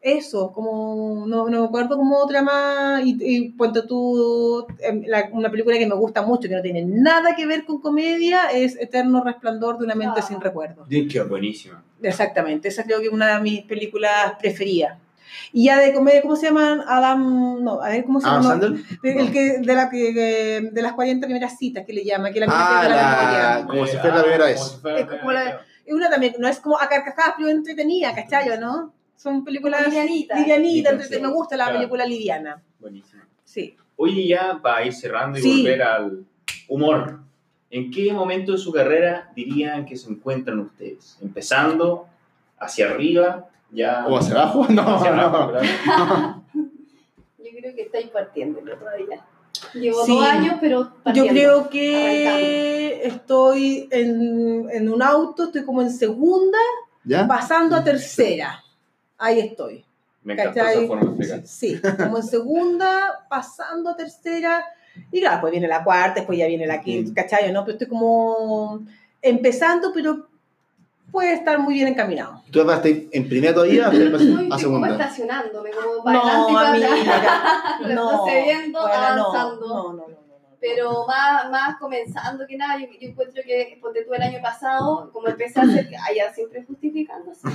Eso, 0.00 0.52
como, 0.52 1.24
no, 1.26 1.48
no 1.48 1.60
me 1.62 1.66
acuerdo 1.66 1.96
como 1.96 2.18
otra 2.18 2.40
más, 2.40 3.04
y, 3.04 3.16
y 3.20 3.52
cuando 3.56 3.84
tú, 3.84 4.64
em, 4.78 5.02
la- 5.06 5.28
una 5.32 5.50
película 5.50 5.76
que 5.76 5.86
me 5.88 5.96
gusta 5.96 6.22
mucho, 6.22 6.48
que 6.48 6.54
no 6.54 6.62
tiene 6.62 6.82
nada 6.84 7.34
que 7.34 7.46
ver 7.46 7.64
con 7.64 7.80
comedia, 7.80 8.46
es 8.54 8.76
Eterno 8.76 9.24
Resplandor 9.24 9.76
de 9.78 9.84
una 9.86 9.96
mente 9.96 10.20
Ah. 10.20 10.22
sin 10.22 10.40
recuerdo. 10.40 10.84
Carrey. 10.88 11.28
Buenísima. 11.28 11.82
Exactamente, 12.00 12.68
esa 12.68 12.84
creo 12.84 13.00
que 13.00 13.06
es 13.06 13.12
una 13.12 13.34
de 13.36 13.40
mis 13.42 13.62
películas 13.64 14.34
preferidas. 14.38 14.96
Y 15.52 15.64
ya 15.64 15.78
de 15.78 15.92
comedia, 15.92 16.22
¿cómo 16.22 16.36
se 16.36 16.46
llaman? 16.46 16.80
Adam, 16.86 17.62
no, 17.64 17.82
a 17.82 17.88
ver, 17.88 18.04
¿cómo 18.04 18.20
se 18.20 18.28
¿Adam 18.28 18.42
llama? 18.42 18.60
Sandler? 18.60 18.84
El 19.02 19.26
No. 19.26 19.32
que, 19.32 19.58
de, 19.58 19.74
la, 19.74 19.90
que, 19.90 20.14
que- 20.14 20.68
de 20.72 20.82
las 20.82 20.92
40 20.92 21.26
primeras 21.26 21.58
citas 21.58 21.84
que 21.84 21.92
le 21.92 22.04
llama, 22.04 22.30
que 22.30 22.38
la 22.40 22.46
Ah, 22.48 22.80
pierde 22.82 22.94
la 22.94 23.02
la- 23.02 23.56
memoria. 23.58 23.66
Como 23.66 23.86
si 23.86 23.96
fuera 23.98 24.16
la 24.16 24.22
primera 24.22 24.44
como 24.44 24.94
vez. 24.94 25.00
Es 25.10 25.18
como 25.18 25.32
la- 25.32 25.60
una 25.90 26.08
también, 26.10 26.34
no 26.38 26.46
es 26.48 26.60
como 26.60 26.78
a 26.80 26.88
carcajadas, 26.88 27.34
pero 27.36 27.48
entretenida, 27.48 28.14
¿cachai? 28.14 28.58
¿no? 28.60 28.92
Son 29.18 29.44
películas 29.44 29.84
Livianitas. 29.88 30.38
livianitas, 30.38 30.92
entonces 30.92 31.20
me 31.20 31.28
gusta 31.28 31.56
la 31.56 31.64
claro. 31.64 31.78
película 31.80 32.06
liviana. 32.06 32.62
Buenísimo. 32.78 33.22
Sí. 33.44 33.76
Oye, 33.96 34.28
ya 34.28 34.60
para 34.62 34.84
ir 34.86 34.92
cerrando 34.94 35.38
y 35.38 35.42
Sí. 35.42 35.62
volver 35.62 35.82
al 35.82 36.24
humor, 36.68 37.18
¿en 37.68 37.90
qué 37.90 38.12
momento 38.12 38.52
de 38.52 38.58
su 38.58 38.70
carrera 38.72 39.32
dirían 39.34 39.84
que 39.84 39.96
se 39.96 40.08
encuentran 40.08 40.60
ustedes? 40.60 41.18
¿Empezando 41.20 42.06
hacia 42.60 42.90
arriba? 42.90 43.48
¿Ya 43.72 44.06
¿O 44.06 44.16
hacia 44.16 44.34
abajo? 44.36 44.66
No, 44.70 44.82
hacia 44.96 45.10
abajo? 45.18 45.52
no. 45.52 46.44
Yo 47.38 47.50
creo 47.58 47.74
que 47.74 47.82
estáis 47.82 48.06
partiendo 48.10 48.60
todavía. 48.60 49.24
Llevo 49.74 50.04
Sí. 50.04 50.12
dos 50.14 50.24
años, 50.24 50.54
pero 50.60 50.84
Yo 50.84 51.02
partiendo. 51.02 51.32
creo 51.32 51.68
que 51.70 53.04
estoy 53.04 53.88
en, 53.90 54.68
en 54.70 54.88
un 54.88 55.02
auto, 55.02 55.44
estoy 55.46 55.64
como 55.64 55.82
en 55.82 55.90
segunda, 55.90 56.58
¿Ya? 57.02 57.26
pasando 57.26 57.74
a 57.74 57.82
tercera. 57.82 58.62
Ahí 59.18 59.40
estoy. 59.40 59.84
Me 60.22 60.34
encantó 60.34 60.60
esa 60.60 60.86
forma 60.86 61.02
de 61.02 61.08
explicar. 61.08 61.46
Sí, 61.46 61.80
como 61.98 62.16
en 62.18 62.22
segunda, 62.22 63.26
pasando 63.28 63.90
a 63.90 63.96
tercera. 63.96 64.64
Y 65.12 65.20
claro, 65.20 65.36
después 65.36 65.50
viene 65.52 65.68
la 65.68 65.84
cuarta, 65.84 66.20
después 66.20 66.38
ya 66.38 66.46
viene 66.46 66.66
la 66.66 66.80
quinta, 66.80 67.22
¿cachai? 67.22 67.52
¿no? 67.52 67.64
Pero 67.64 67.72
estoy 67.74 67.88
como 67.88 68.80
empezando, 69.22 69.92
pero 69.92 70.26
puede 71.10 71.32
estar 71.32 71.58
muy 71.58 71.74
bien 71.74 71.88
encaminado. 71.88 72.42
¿Tú 72.50 72.60
estar 72.60 72.86
en 72.86 73.28
primera 73.28 73.54
todavía 73.54 73.88
o 73.88 73.92
Estoy, 73.92 74.02
a 74.02 74.16
estoy 74.16 74.46
como 74.48 74.58
segunda? 74.58 74.90
estacionándome, 74.90 75.70
como 75.70 76.04
para 76.04 76.20
adelante 76.20 76.50
y 76.50 76.54
No, 76.54 76.54
para 76.54 77.16
atrás. 77.16 77.94
No, 77.94 78.22
bueno, 78.24 78.72
no, 78.72 78.80
avanzando. 78.80 79.68
No, 79.68 79.74
no, 79.74 79.92
no, 79.92 79.92
no, 79.92 80.08
no. 80.08 80.27
Pero 80.60 81.06
más, 81.06 81.48
más 81.50 81.76
comenzando 81.78 82.44
que 82.46 82.56
nada, 82.56 82.78
yo, 82.80 82.86
yo 83.00 83.08
encuentro 83.08 83.42
que, 83.46 83.78
ponte 83.80 84.04
tú 84.04 84.12
el 84.14 84.22
año 84.22 84.40
pasado, 84.42 85.08
como 85.12 85.28
empecé 85.28 85.60
a 85.60 85.62
hacer, 85.62 85.88
ah, 86.00 86.12
ya 86.16 86.32
siempre 86.34 86.64
justificándose, 86.64 87.46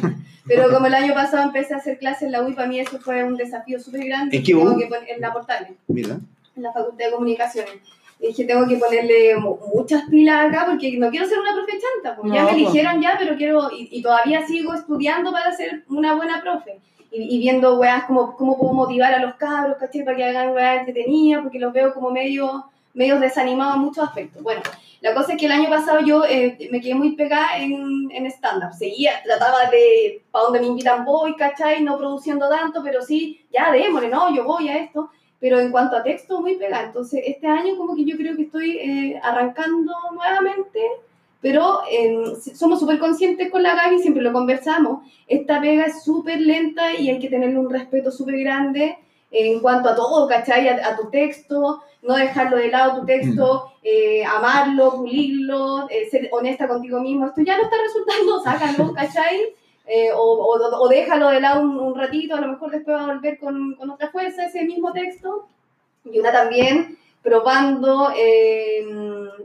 pero 0.47 0.69
como 0.71 0.88
el 0.88 0.93
año 0.93 1.13
pasado 1.13 1.43
empecé 1.43 1.73
a 1.73 1.77
hacer 1.77 1.97
clases 1.99 2.23
en 2.23 2.31
la 2.31 2.41
UI, 2.43 2.53
para 2.53 2.67
mí 2.67 2.80
eso 2.80 2.97
fue 2.99 3.23
un 3.23 3.35
desafío 3.35 3.80
súper 3.80 4.05
grande. 4.05 4.38
¿En 4.38 4.43
qué 4.43 4.55
U? 4.55 4.77
que 4.77 4.88
en 5.13 5.21
la 5.21 5.34
Portales, 5.34 5.71
Mira. 5.88 6.17
en 6.55 6.63
la 6.63 6.71
Facultad 6.71 7.05
de 7.05 7.11
Comunicaciones. 7.11 7.73
Y 8.19 8.27
dije, 8.27 8.45
tengo 8.45 8.65
que 8.67 8.77
ponerle 8.77 9.35
mu- 9.35 9.57
muchas 9.75 10.03
pilas 10.09 10.45
acá 10.47 10.65
porque 10.69 10.97
no 10.97 11.09
quiero 11.09 11.25
ser 11.27 11.39
una 11.39 11.51
profe 11.53 11.73
chanta, 11.73 12.15
ya 12.15 12.23
No, 12.23 12.34
me 12.34 12.41
pues. 12.43 12.53
eligieron 12.53 13.01
ya, 13.01 13.15
pero 13.19 13.35
quiero, 13.35 13.69
y, 13.71 13.89
y 13.91 14.01
todavía 14.01 14.45
sigo 14.47 14.73
estudiando 14.73 15.31
para 15.34 15.51
ser 15.51 15.84
una 15.89 16.15
buena 16.15 16.39
profe. 16.41 16.80
Y, 17.11 17.35
y 17.35 17.39
viendo 17.39 17.77
weas 17.77 18.05
como 18.05 18.38
cómo 18.38 18.57
puedo 18.57 18.73
motivar 18.73 19.13
a 19.13 19.19
los 19.19 19.35
cabros, 19.35 19.77
¿cachai? 19.77 20.05
Para 20.05 20.15
que 20.15 20.23
hagan 20.23 20.51
weas 20.53 20.80
entretenidas, 20.80 21.43
porque 21.43 21.59
los 21.59 21.73
veo 21.73 21.93
como 21.93 22.11
medio, 22.11 22.65
medio 22.94 23.20
desanimados 23.20 23.76
en 23.76 23.82
muchos 23.82 24.03
aspectos. 24.03 24.41
Bueno, 24.44 24.61
la 25.02 25.14
cosa 25.14 25.34
es 25.34 25.40
que 25.40 25.48
el 25.48 25.52
año 25.52 25.70
pasado 25.70 25.99
yo 25.99 26.24
eh, 26.26 26.70
me 26.72 26.80
quedé 26.80 26.95
muy 26.95 27.15
pegada 27.15 27.57
en, 27.57 28.10
en 28.11 28.26
stand-up. 28.28 28.74
Seguía, 28.74 29.22
trataba 29.24 29.70
de, 29.70 30.24
para 30.32 30.45
donde 30.45 30.61
me 30.61 30.68
invitan 30.68 31.03
voy, 31.03 31.36
¿cachai? 31.36 31.84
No 31.84 31.98
produciendo 31.98 32.48
tanto, 32.49 32.82
pero 32.84 33.02
sí, 33.02 33.45
ya 33.52 33.72
démosle, 33.72 34.07
no, 34.07 34.34
yo 34.34 34.45
voy 34.45 34.70
a 34.70 34.78
esto. 34.78 35.10
Pero 35.40 35.60
en 35.60 35.72
cuanto 35.72 35.98
a 35.98 36.03
texto, 36.03 36.40
muy 36.40 36.56
pegada. 36.56 36.86
Entonces, 36.86 37.22
este 37.26 37.48
año 37.48 37.76
como 37.76 37.95
que 37.95 38.06
yo 38.06 38.15
creo 38.15 38.38
que 38.38 38.44
estoy 38.44 38.78
eh, 38.78 39.20
arrancando 39.22 39.91
nuevamente, 40.14 40.80
pero 41.41 41.82
eh, 41.91 42.24
somos 42.56 42.80
súper 42.80 42.98
conscientes 42.98 43.52
con 43.52 43.61
la 43.61 43.76
Gaby, 43.76 43.99
siempre 43.99 44.24
lo 44.24 44.32
conversamos. 44.32 45.06
Esta 45.28 45.60
pega 45.60 45.84
es 45.84 46.02
súper 46.02 46.40
lenta 46.40 46.94
y 46.94 47.10
hay 47.10 47.20
que 47.20 47.28
tenerle 47.28 47.60
un 47.60 47.70
respeto 47.70 48.10
súper 48.10 48.40
grande 48.40 48.98
en 49.34 49.60
cuanto 49.60 49.89
a 49.89 49.95
todo, 49.95 50.27
¿cachai? 50.27 50.69
A, 50.69 50.88
a 50.89 50.95
tu 50.95 51.10
texto, 51.10 51.81
no 52.03 52.15
dejarlo 52.15 52.57
de 52.57 52.69
lado 52.69 52.99
tu 53.01 53.05
texto, 53.05 53.72
eh, 53.84 54.23
amarlo, 54.23 54.93
pulirlo, 54.95 55.88
eh, 55.89 56.07
ser 56.10 56.30
honesta 56.31 56.68
contigo 56.68 56.99
mismo. 57.01 57.26
Esto 57.26 57.41
ya 57.41 57.57
no 57.57 57.64
está 57.64 57.76
resultando, 57.81 58.39
sácalo, 58.43 58.93
¿cachai? 58.93 59.55
Eh, 59.85 60.11
o, 60.14 60.22
o, 60.22 60.81
o 60.84 60.88
déjalo 60.88 61.30
de 61.30 61.41
lado 61.41 61.61
un, 61.61 61.77
un 61.77 61.95
ratito, 61.97 62.35
a 62.35 62.41
lo 62.41 62.47
mejor 62.47 62.72
después 62.72 62.95
va 62.95 63.03
a 63.03 63.07
volver 63.14 63.38
con, 63.39 63.76
con 63.76 63.89
otra 63.89 64.10
fuerza 64.11 64.45
ese 64.45 64.64
mismo 64.64 64.93
texto. 64.93 65.47
Y 66.05 66.19
una 66.19 66.31
también 66.31 66.97
probando 67.22 68.11
eh, 68.15 68.85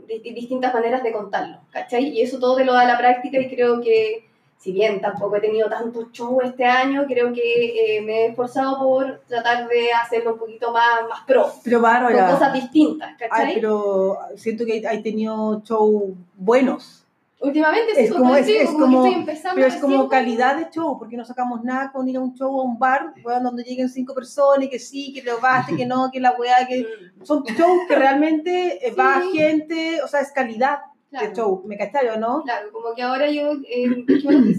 di- 0.07 0.31
distintas 0.33 0.73
maneras 0.73 1.01
de 1.03 1.11
contarlo, 1.13 1.57
¿cachai? 1.71 2.09
Y 2.09 2.21
eso 2.21 2.37
todo 2.39 2.57
te 2.57 2.65
lo 2.65 2.73
da 2.73 2.85
la 2.85 2.97
práctica 2.97 3.39
y 3.39 3.49
creo 3.49 3.81
que, 3.81 4.28
si 4.59 4.73
bien 4.73 4.99
tampoco 4.99 5.37
he 5.37 5.39
tenido 5.39 5.69
tanto 5.69 6.09
show 6.11 6.41
este 6.43 6.65
año, 6.65 7.05
creo 7.07 7.31
que 7.33 7.97
eh, 7.97 8.01
me 8.01 8.13
he 8.13 8.27
esforzado 8.27 8.77
por 8.79 9.21
tratar 9.25 9.67
de 9.69 9.93
hacerlo 9.93 10.33
un 10.33 10.39
poquito 10.39 10.71
más, 10.73 11.07
más 11.09 11.21
pro, 11.25 11.49
Pero 11.63 11.77
con 11.77 11.83
Bárbara, 11.83 12.31
cosas 12.31 12.51
distintas, 12.53 13.09
ay, 13.11 13.29
¿cachai? 13.29 13.53
pero 13.55 14.17
siento 14.35 14.65
que 14.65 14.85
hay 14.85 15.01
tenido 15.01 15.61
shows 15.63 16.11
buenos. 16.35 17.05
Últimamente 17.41 17.95
sí, 17.95 18.01
es 18.01 18.11
como- 18.11 18.35
es- 18.35 18.45
digo, 18.47 18.59
es 18.63 18.69
como, 18.71 18.79
como- 18.81 19.03
que 19.03 19.07
estoy 19.07 19.19
empezando 19.21 19.55
Pero 19.55 19.67
es 19.67 19.75
como 19.77 19.97
pues. 19.99 20.09
calidad 20.09 20.57
de 20.57 20.69
show, 20.69 20.99
porque 20.99 21.15
no 21.15 21.23
sacamos 21.23 21.63
nada 21.63 21.89
con 21.93 22.05
ir 22.09 22.17
a 22.17 22.19
un 22.19 22.33
show 22.35 22.59
a 22.59 22.63
un 22.65 22.77
bar, 22.77 23.13
weón, 23.23 23.43
donde 23.43 23.63
lleguen 23.63 23.87
cinco 23.87 24.13
personas, 24.13 24.65
y 24.65 24.69
que 24.69 24.77
sí, 24.77 25.13
que 25.13 25.23
lo 25.23 25.39
baste, 25.39 25.73
que 25.77 25.85
no, 25.85 26.09
que 26.11 26.19
la 26.19 26.31
weá, 26.37 26.67
que. 26.67 26.85
Son 27.23 27.41
shows 27.45 27.79
que 27.87 27.95
realmente 27.95 28.85
eh, 28.85 28.91
va 28.91 29.21
Sí. 29.21 29.37
gente, 29.37 30.01
o 30.03 30.07
sea, 30.09 30.19
es 30.19 30.33
calidad 30.33 30.79
claro. 31.09 31.27
de 31.29 31.35
show, 31.35 31.63
¿me 31.65 31.77
cacharon, 31.77 32.23
o 32.23 32.27
no? 32.37 32.43
Claro, 32.43 32.71
como 32.71 32.93
que 32.95 33.01
ahora 33.01 33.29
yo, 33.29 33.51
eh, 33.67 34.05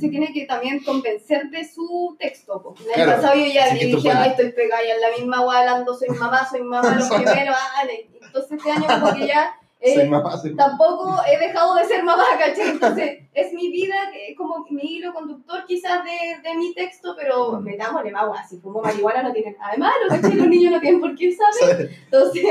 se 0.01 0.09
tiene 0.09 0.33
que 0.33 0.47
también 0.47 0.81
convencer 0.83 1.51
de 1.51 1.65
su 1.65 2.17
texto. 2.19 2.63
po. 2.63 2.75
El 2.79 2.93
Claro, 2.95 3.13
pasado 3.13 3.35
yo 3.35 3.47
ya 3.47 3.73
dije, 3.75 4.11
ay, 4.11 4.31
estoy 4.31 4.53
pegada 4.53 4.83
ya 4.87 4.95
en 4.95 5.01
la 5.01 5.11
misma 5.17 5.39
hablando, 5.39 5.95
soy 5.95 6.09
mamá, 6.09 6.47
soy 6.49 6.63
mamá, 6.63 6.95
los 6.97 7.09
primeros, 7.15 7.57
ah, 7.59 7.83
entonces 8.23 8.53
este 8.59 8.71
año 8.71 8.87
como 9.01 9.15
que 9.15 9.27
ya 9.27 9.55
eh, 9.81 9.95
Soy 9.95 10.09
mamá, 10.09 10.37
soy 10.37 10.51
mamá. 10.53 10.69
tampoco 10.69 11.17
he 11.27 11.39
dejado 11.39 11.75
de 11.75 11.85
ser 11.85 12.05
mamá, 12.05 12.25
¿cachai? 12.39 12.69
Entonces 12.69 13.19
es 13.33 13.53
mi 13.55 13.71
vida, 13.73 13.97
es 14.29 14.37
como 14.37 14.67
mi 14.71 14.83
hilo 14.83 15.15
conductor 15.15 15.65
quizás 15.67 16.05
de, 16.05 16.49
de 16.49 16.55
mi 16.57 16.75
texto, 16.75 17.15
pero 17.17 17.59
metámosle 17.61 18.11
más 18.11 18.29
weá, 18.29 18.47
si 18.47 18.59
fumo 18.59 18.83
marihuana 18.83 19.23
no 19.23 19.33
tiene 19.33 19.57
nada 19.59 19.73
de 19.73 19.79
malo, 19.79 20.05
¿cachai? 20.09 20.35
Los 20.35 20.49
niños 20.49 20.73
no 20.73 20.81
tienen 20.81 21.01
por 21.01 21.15
qué 21.17 21.33
saber. 21.35 21.91
Entonces, 22.05 22.45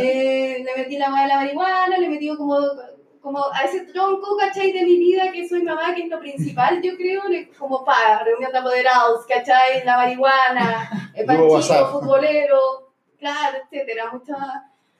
eh, 0.00 0.64
le 0.64 0.82
metí 0.82 0.96
la 0.96 1.12
weá 1.12 1.22
de 1.22 1.28
la 1.28 1.36
marihuana, 1.36 1.98
le 1.98 2.08
metí 2.08 2.34
como, 2.36 2.56
como 3.26 3.44
a 3.52 3.64
ese 3.64 3.80
tronco, 3.86 4.36
¿cachai? 4.36 4.70
De 4.70 4.84
mi 4.84 4.98
vida, 4.98 5.32
que 5.32 5.48
soy 5.48 5.64
mamá, 5.64 5.92
que 5.92 6.04
es 6.04 6.08
lo 6.08 6.20
principal, 6.20 6.80
yo 6.80 6.96
creo, 6.96 7.22
como 7.58 7.84
para 7.84 8.22
reunión 8.22 8.52
de 8.52 8.58
apoderados, 8.58 9.26
¿cachai? 9.26 9.84
La 9.84 9.96
marihuana, 9.96 11.10
el 11.12 11.26
panchito, 11.26 11.88
futbolero, 11.90 12.92
claro, 13.18 13.58
etcétera, 13.64 14.12
muchas 14.12 14.38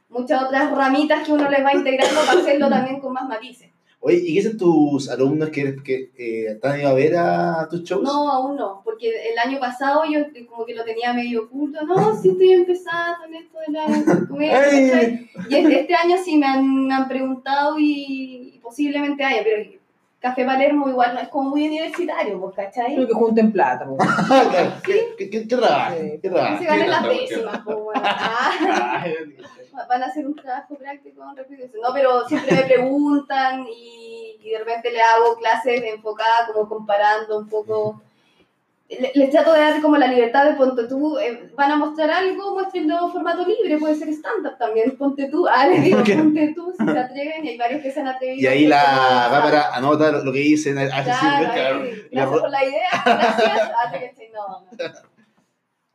muchas 0.08 0.42
otras 0.42 0.72
ramitas 0.72 1.24
que 1.24 1.34
uno 1.34 1.48
les 1.48 1.64
va 1.64 1.72
integrando 1.72 2.20
para 2.26 2.40
hacerlo 2.40 2.68
también 2.68 2.98
con 2.98 3.12
más 3.12 3.28
matices. 3.28 3.70
Oye, 4.06 4.18
¿y 4.18 4.26
qué 4.26 4.40
dicen 4.40 4.56
tus 4.56 5.10
alumnos 5.10 5.50
que, 5.50 5.82
que 5.82 6.12
eh, 6.16 6.58
te 6.62 6.68
han 6.68 6.78
ido 6.78 6.90
a 6.90 6.94
ver 6.94 7.16
a 7.16 7.66
tus 7.68 7.82
shows? 7.82 8.04
No, 8.04 8.30
aún 8.30 8.54
no, 8.54 8.80
porque 8.84 9.08
el 9.08 9.36
año 9.36 9.58
pasado 9.58 10.04
yo 10.08 10.20
como 10.48 10.64
que 10.64 10.76
lo 10.76 10.84
tenía 10.84 11.12
medio 11.12 11.46
oculto, 11.46 11.84
no, 11.84 12.14
sí 12.14 12.28
estoy 12.28 12.52
empezando 12.52 13.24
en 13.26 13.34
esto 13.34 13.58
de 13.66 13.72
la 13.72 14.26
comedia. 14.28 15.26
Y 15.50 15.54
este, 15.56 15.80
este 15.80 15.94
año 15.96 16.14
sí 16.24 16.36
me 16.36 16.46
han, 16.46 16.86
me 16.86 16.94
han 16.94 17.08
preguntado 17.08 17.80
y, 17.80 18.52
y 18.54 18.60
posiblemente 18.60 19.24
haya, 19.24 19.42
pero 19.42 19.76
Café 20.20 20.44
Palermo 20.44 20.88
igual 20.88 21.14
no 21.14 21.20
es 21.20 21.28
como 21.28 21.50
muy 21.50 21.66
universitario, 21.66 22.40
pues, 22.40 22.54
¿cachai? 22.54 22.94
Creo 22.94 23.08
que 23.08 23.14
junten 23.14 23.50
plata. 23.50 23.88
Claro, 24.28 24.72
¿Qué, 24.84 25.00
qué, 25.18 25.30
qué, 25.30 25.48
qué 25.48 25.56
trabajo? 25.56 25.96
Sí. 26.00 26.18
¿Qué 26.22 26.30
trabajo? 26.30 26.58
se 26.58 26.64
ganan 26.64 26.90
las 26.90 27.08
décimas, 27.08 27.60
pues, 27.64 27.76
bueno. 27.76 28.02
Van 29.88 30.02
a 30.02 30.06
hacer 30.06 30.26
un 30.26 30.34
trabajo 30.36 30.74
práctico 30.76 31.22
con 31.22 31.36
respecto. 31.36 31.78
No, 31.82 31.92
pero 31.92 32.26
siempre 32.28 32.54
me 32.56 32.62
preguntan 32.62 33.66
y, 33.68 34.36
y 34.40 34.50
de 34.50 34.58
repente 34.58 34.90
le 34.90 35.00
hago 35.02 35.36
clases 35.36 35.82
enfocadas 35.84 36.50
como 36.52 36.68
comparando 36.68 37.38
un 37.38 37.48
poco. 37.48 38.02
Le- 38.88 39.10
Les 39.16 39.30
trato 39.30 39.52
de 39.52 39.58
dar 39.60 39.82
como 39.82 39.96
la 39.96 40.06
libertad 40.06 40.44
de 40.44 40.54
ponte 40.54 40.84
tú, 40.86 41.18
eh, 41.18 41.50
van 41.56 41.72
a 41.72 41.76
mostrar 41.76 42.08
algo, 42.08 42.54
muéstrenlo 42.54 43.06
en 43.06 43.12
formato 43.12 43.44
libre, 43.44 43.78
puede 43.78 43.96
ser 43.96 44.08
stand-up 44.10 44.56
también, 44.58 44.96
ponte 44.96 45.28
tú, 45.28 45.44
ah, 45.48 45.66
les 45.66 45.82
digo, 45.82 45.98
Ok. 46.02 46.08
ponte 46.16 46.52
tú, 46.54 46.72
si 46.78 46.84
se 46.84 46.96
atreven, 46.98 47.44
y 47.44 47.48
hay 47.48 47.58
varios 47.58 47.82
que 47.82 47.90
se 47.90 47.98
han 48.00 48.06
atrevido. 48.06 48.40
Y 48.42 48.46
ahí 48.46 48.66
la 48.68 49.26
Bárbara 49.28 49.74
anota 49.74 50.12
lo, 50.12 50.32
que 50.32 50.38
dicen, 50.38 50.78
hace 50.78 51.02
Claro, 51.02 51.80
gracias 52.12 52.40
por 52.40 52.48
la 52.50 52.64
idea, 52.64 52.88
gracias. 53.04 53.70
Ah, 53.76 53.92
no, 54.32 54.60
no. 54.60 54.92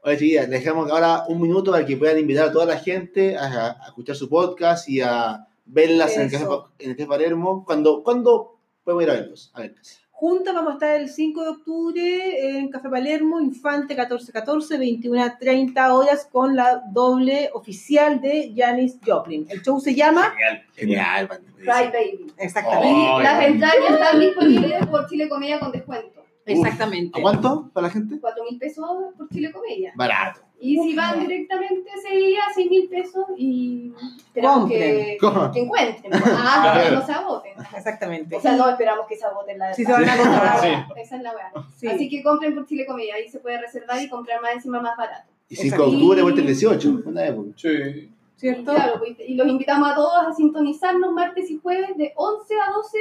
Oye, 0.04 0.18
chiquillas, 0.18 0.50
les 0.50 0.64
dejamos 0.64 0.90
ahora 0.90 1.26
un 1.28 1.40
minuto 1.40 1.72
para 1.72 1.86
que 1.86 1.96
puedan 1.96 2.18
invitar 2.18 2.48
a 2.48 2.52
toda 2.52 2.66
la 2.66 2.78
gente 2.78 3.38
a, 3.38 3.78
a 3.80 3.86
escuchar 3.88 4.16
su 4.16 4.28
podcast 4.28 4.90
y 4.90 5.02
a 5.02 5.48
verlas 5.66 6.16
en 6.16 6.24
el, 6.24 6.32
Café, 6.32 6.46
en 6.80 6.90
el 6.90 6.98
Café 6.98 7.08
Palermo. 7.08 7.64
¿Cuándo, 7.66 8.04
¿Cuándo 8.04 8.58
podemos 8.84 9.04
ir 9.04 9.10
a 9.10 9.14
verlos? 9.14 9.52
A 9.54 9.62
ver. 9.62 9.76
Juntas 10.10 10.54
vamos 10.54 10.72
a 10.72 10.74
estar 10.74 11.02
el 11.02 11.10
5 11.10 11.44
de 11.44 11.50
octubre 11.50 12.58
en 12.60 12.70
Café 12.70 12.90
Palermo, 12.90 13.40
Infante 13.40 13.96
1414, 13.96 14.78
21 14.78 15.24
a 15.24 15.38
30 15.38 15.94
horas 15.96 16.28
con 16.32 16.56
la 16.56 16.84
doble 16.92 17.50
oficial 17.54 18.22
de 18.22 18.54
Janis 18.56 19.00
Joplin. 19.04 19.48
El 19.50 19.64
show 19.64 19.80
se 19.80 19.96
llama... 19.96 20.32
Genial. 20.76 21.28
Genial. 21.28 21.30
Cry 21.58 21.92
Baby. 21.92 22.34
Exactamente. 22.38 22.88
Y 22.88 23.06
Ay, 23.06 23.24
las 23.24 23.46
entradas 23.46 23.78
están 23.90 24.20
disponibles 24.20 24.86
por 24.88 25.08
Chile 25.08 25.28
Comedia 25.28 25.60
con 25.60 25.72
descuento. 25.72 26.21
Exactamente. 26.52 27.20
¿A 27.20 27.22
cuánto 27.22 27.70
para 27.74 27.88
la 27.88 27.94
gente? 27.94 28.20
4 28.20 28.44
mil 28.44 28.60
pesos 28.60 28.86
por 29.18 29.30
Chile 29.30 29.52
Comedia. 29.52 29.94
Barato. 29.96 30.42
Y 30.60 30.78
si 30.78 30.96
van 30.96 31.20
directamente 31.20 31.90
ese 31.98 32.16
día, 32.16 32.42
6 32.54 32.70
mil 32.70 32.88
pesos 32.88 33.26
y 33.36 33.92
esperamos 34.28 34.70
que, 34.70 35.18
encuentren. 35.56 36.12
Ah, 36.24 36.84
que 36.84 36.96
no 36.96 37.06
se 37.06 37.12
agoten. 37.12 37.54
Exactamente. 37.76 38.36
O 38.36 38.40
sea, 38.40 38.56
no 38.56 38.70
esperamos 38.70 39.08
que 39.08 39.16
se 39.16 39.26
agoten 39.26 39.58
la 39.58 39.74
Sí, 39.74 39.84
se 39.84 39.92
van 39.92 40.08
a 40.08 40.14
agotar. 40.14 40.62
Sí. 40.62 41.02
Esa 41.02 41.16
es 41.16 41.24
la 41.24 41.34
weá. 41.34 41.52
Sí. 41.76 41.88
Así 41.88 42.10
que 42.10 42.22
compren 42.22 42.54
por 42.54 42.68
Chile 42.68 42.86
Comedia, 42.86 43.16
ahí 43.16 43.28
se 43.28 43.40
puede 43.40 43.60
reservar 43.60 44.02
y 44.02 44.08
comprar 44.08 44.42
más 44.42 44.54
encima 44.54 44.80
más 44.80 44.96
barato. 44.96 45.32
Y 45.50 45.56
5 45.56 45.76
de 45.76 45.84
octubre, 45.84 46.22
vuelta 46.22 46.42
el 46.42 46.48
18. 46.48 47.02
Una 47.06 47.26
época. 47.26 47.50
Sí. 47.56 48.12
¿Cierto? 48.38 48.74
Claro, 48.74 49.00
pues, 49.00 49.18
y 49.20 49.36
los 49.36 49.48
invitamos 49.48 49.92
a 49.92 49.96
todos 49.96 50.28
a 50.28 50.34
sintonizarnos 50.34 51.12
martes 51.12 51.50
y 51.52 51.60
jueves 51.60 51.96
de 51.98 52.14
11 52.16 52.56
a 52.56 52.72
12 52.72 52.98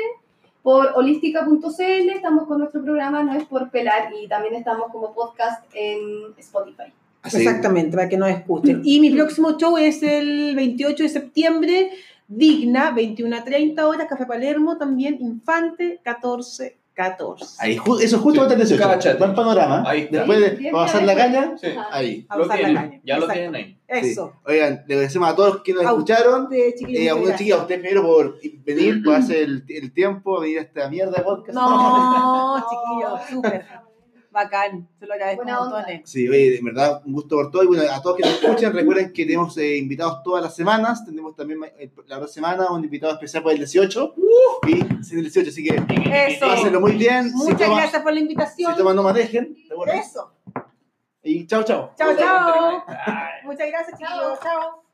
por 0.63 0.93
holística.cl. 0.95 2.11
Estamos 2.15 2.47
con 2.47 2.59
nuestro 2.59 2.83
programa 2.83 3.23
No 3.23 3.35
es 3.35 3.45
por 3.45 3.71
pelar 3.71 4.11
y 4.21 4.29
también 4.29 4.55
estamos 4.55 4.91
como 4.93 5.13
podcast 5.15 5.65
en 5.75 5.99
Spotify. 6.39 6.93
Así. 7.23 7.39
Exactamente, 7.39 7.97
para 7.97 8.09
que 8.09 8.17
nos 8.17 8.31
escuchen. 8.31 8.81
Y 8.83 9.01
mi 9.01 9.11
próximo 9.11 9.59
show 9.59 9.77
es 9.77 10.03
el 10.03 10.57
28 10.57 11.03
de 11.03 11.09
septiembre, 11.09 11.91
Digna, 12.27 12.93
21 12.93 13.37
a 13.37 13.45
30 13.45 13.87
horas, 13.87 14.07
Café 14.09 14.25
Palermo, 14.25 14.79
también 14.79 15.19
Infante, 15.21 16.01
14, 16.03 16.80
14. 16.95 17.45
Ahí, 17.61 17.77
ju- 17.79 18.01
eso 18.01 18.17
es 18.17 18.23
justo 18.23 18.43
antes 18.43 18.59
del 18.59 18.67
18. 18.69 18.91
Cáchate. 18.93 19.19
Buen 19.19 19.35
panorama. 19.35 19.83
Ahí 19.87 20.01
está. 20.03 20.19
Después 20.19 20.41
de 20.41 20.51
Bien, 20.51 20.73
pasar 20.73 21.03
bien, 21.03 21.07
la 21.07 21.15
caña, 21.23 21.53
Sí. 21.61 21.69
Ahí. 21.91 22.27
A 22.29 22.37
Lo 22.37 22.45
usar 22.45 22.57
la 22.61 22.65
tienen, 22.67 22.83
caña. 22.91 23.01
ya 23.05 23.15
lo 23.17 23.23
Exacto. 23.25 23.41
tienen 23.41 23.55
ahí. 23.55 23.77
Eso. 23.89 24.33
Sí. 24.35 24.39
Oigan, 24.53 24.85
le 24.87 24.95
agradecemos 24.95 25.29
a 25.31 25.35
todos 25.37 25.55
los 25.55 25.63
que 25.63 25.73
nos 25.73 25.85
A 25.85 25.89
escucharon. 25.91 26.49
De 26.49 26.75
Eh, 26.89 27.09
a 27.11 27.15
unos 27.15 27.31
chiquillos, 27.33 27.59
a 27.59 27.63
ustedes 27.63 27.81
primero 27.81 28.03
por 28.03 28.39
venir, 28.65 29.03
por 29.03 29.15
hacer 29.17 29.39
el, 29.39 29.65
el 29.69 29.93
tiempo, 29.93 30.41
venir 30.41 30.59
a 30.59 30.63
esta 30.63 30.89
mierda 30.89 31.13
de 31.19 31.23
podcast. 31.23 31.55
No, 31.55 32.65
chiquillos, 32.71 33.21
súper. 33.31 33.65
Bacán, 34.45 34.89
se 34.99 35.07
lo 35.07 35.15
agradezco 35.15 35.45
Buena 35.45 35.63
un 35.63 35.71
montón. 35.71 36.01
Sí, 36.05 36.29
oye, 36.29 36.51
de 36.51 36.61
verdad, 36.63 37.03
un 37.05 37.13
gusto 37.13 37.37
por 37.37 37.51
todo. 37.51 37.63
Y 37.63 37.67
bueno, 37.67 37.83
a 37.91 38.01
todos 38.01 38.17
que 38.17 38.23
nos 38.23 38.33
escuchan, 38.33 38.73
recuerden 38.73 39.13
que 39.13 39.25
tenemos 39.25 39.57
eh, 39.59 39.77
invitados 39.77 40.23
todas 40.23 40.43
las 40.43 40.55
semanas. 40.55 41.05
Tenemos 41.05 41.37
también 41.37 41.61
eh, 41.79 41.91
la 42.07 42.17
otra 42.17 42.29
semana 42.29 42.71
un 42.71 42.83
invitado 42.83 43.13
especial 43.13 43.43
para 43.43 43.53
el 43.53 43.59
18. 43.59 44.15
Y 44.69 45.01
es 45.01 45.13
el 45.13 45.23
18, 45.23 45.51
así 45.51 45.65
que 45.65 45.75
Eso. 46.29 46.47
pásenlo 46.47 46.81
muy 46.81 46.93
bien. 46.93 47.33
Muchas 47.33 47.69
si 47.69 47.75
gracias 47.75 48.03
por 48.03 48.13
la 48.13 48.21
invitación. 48.21 48.73
Si 48.73 48.79
toman, 48.79 48.97
no 48.97 49.03
manejen. 49.03 49.57
Eso. 49.95 50.33
Y 51.23 51.47
chao, 51.47 51.63
chao. 51.63 51.93
Chao, 51.97 52.17
chao. 52.17 52.85
Muchas 53.45 53.69
gracias, 53.69 53.99
chiquillos. 53.99 54.41
Chao. 54.41 54.90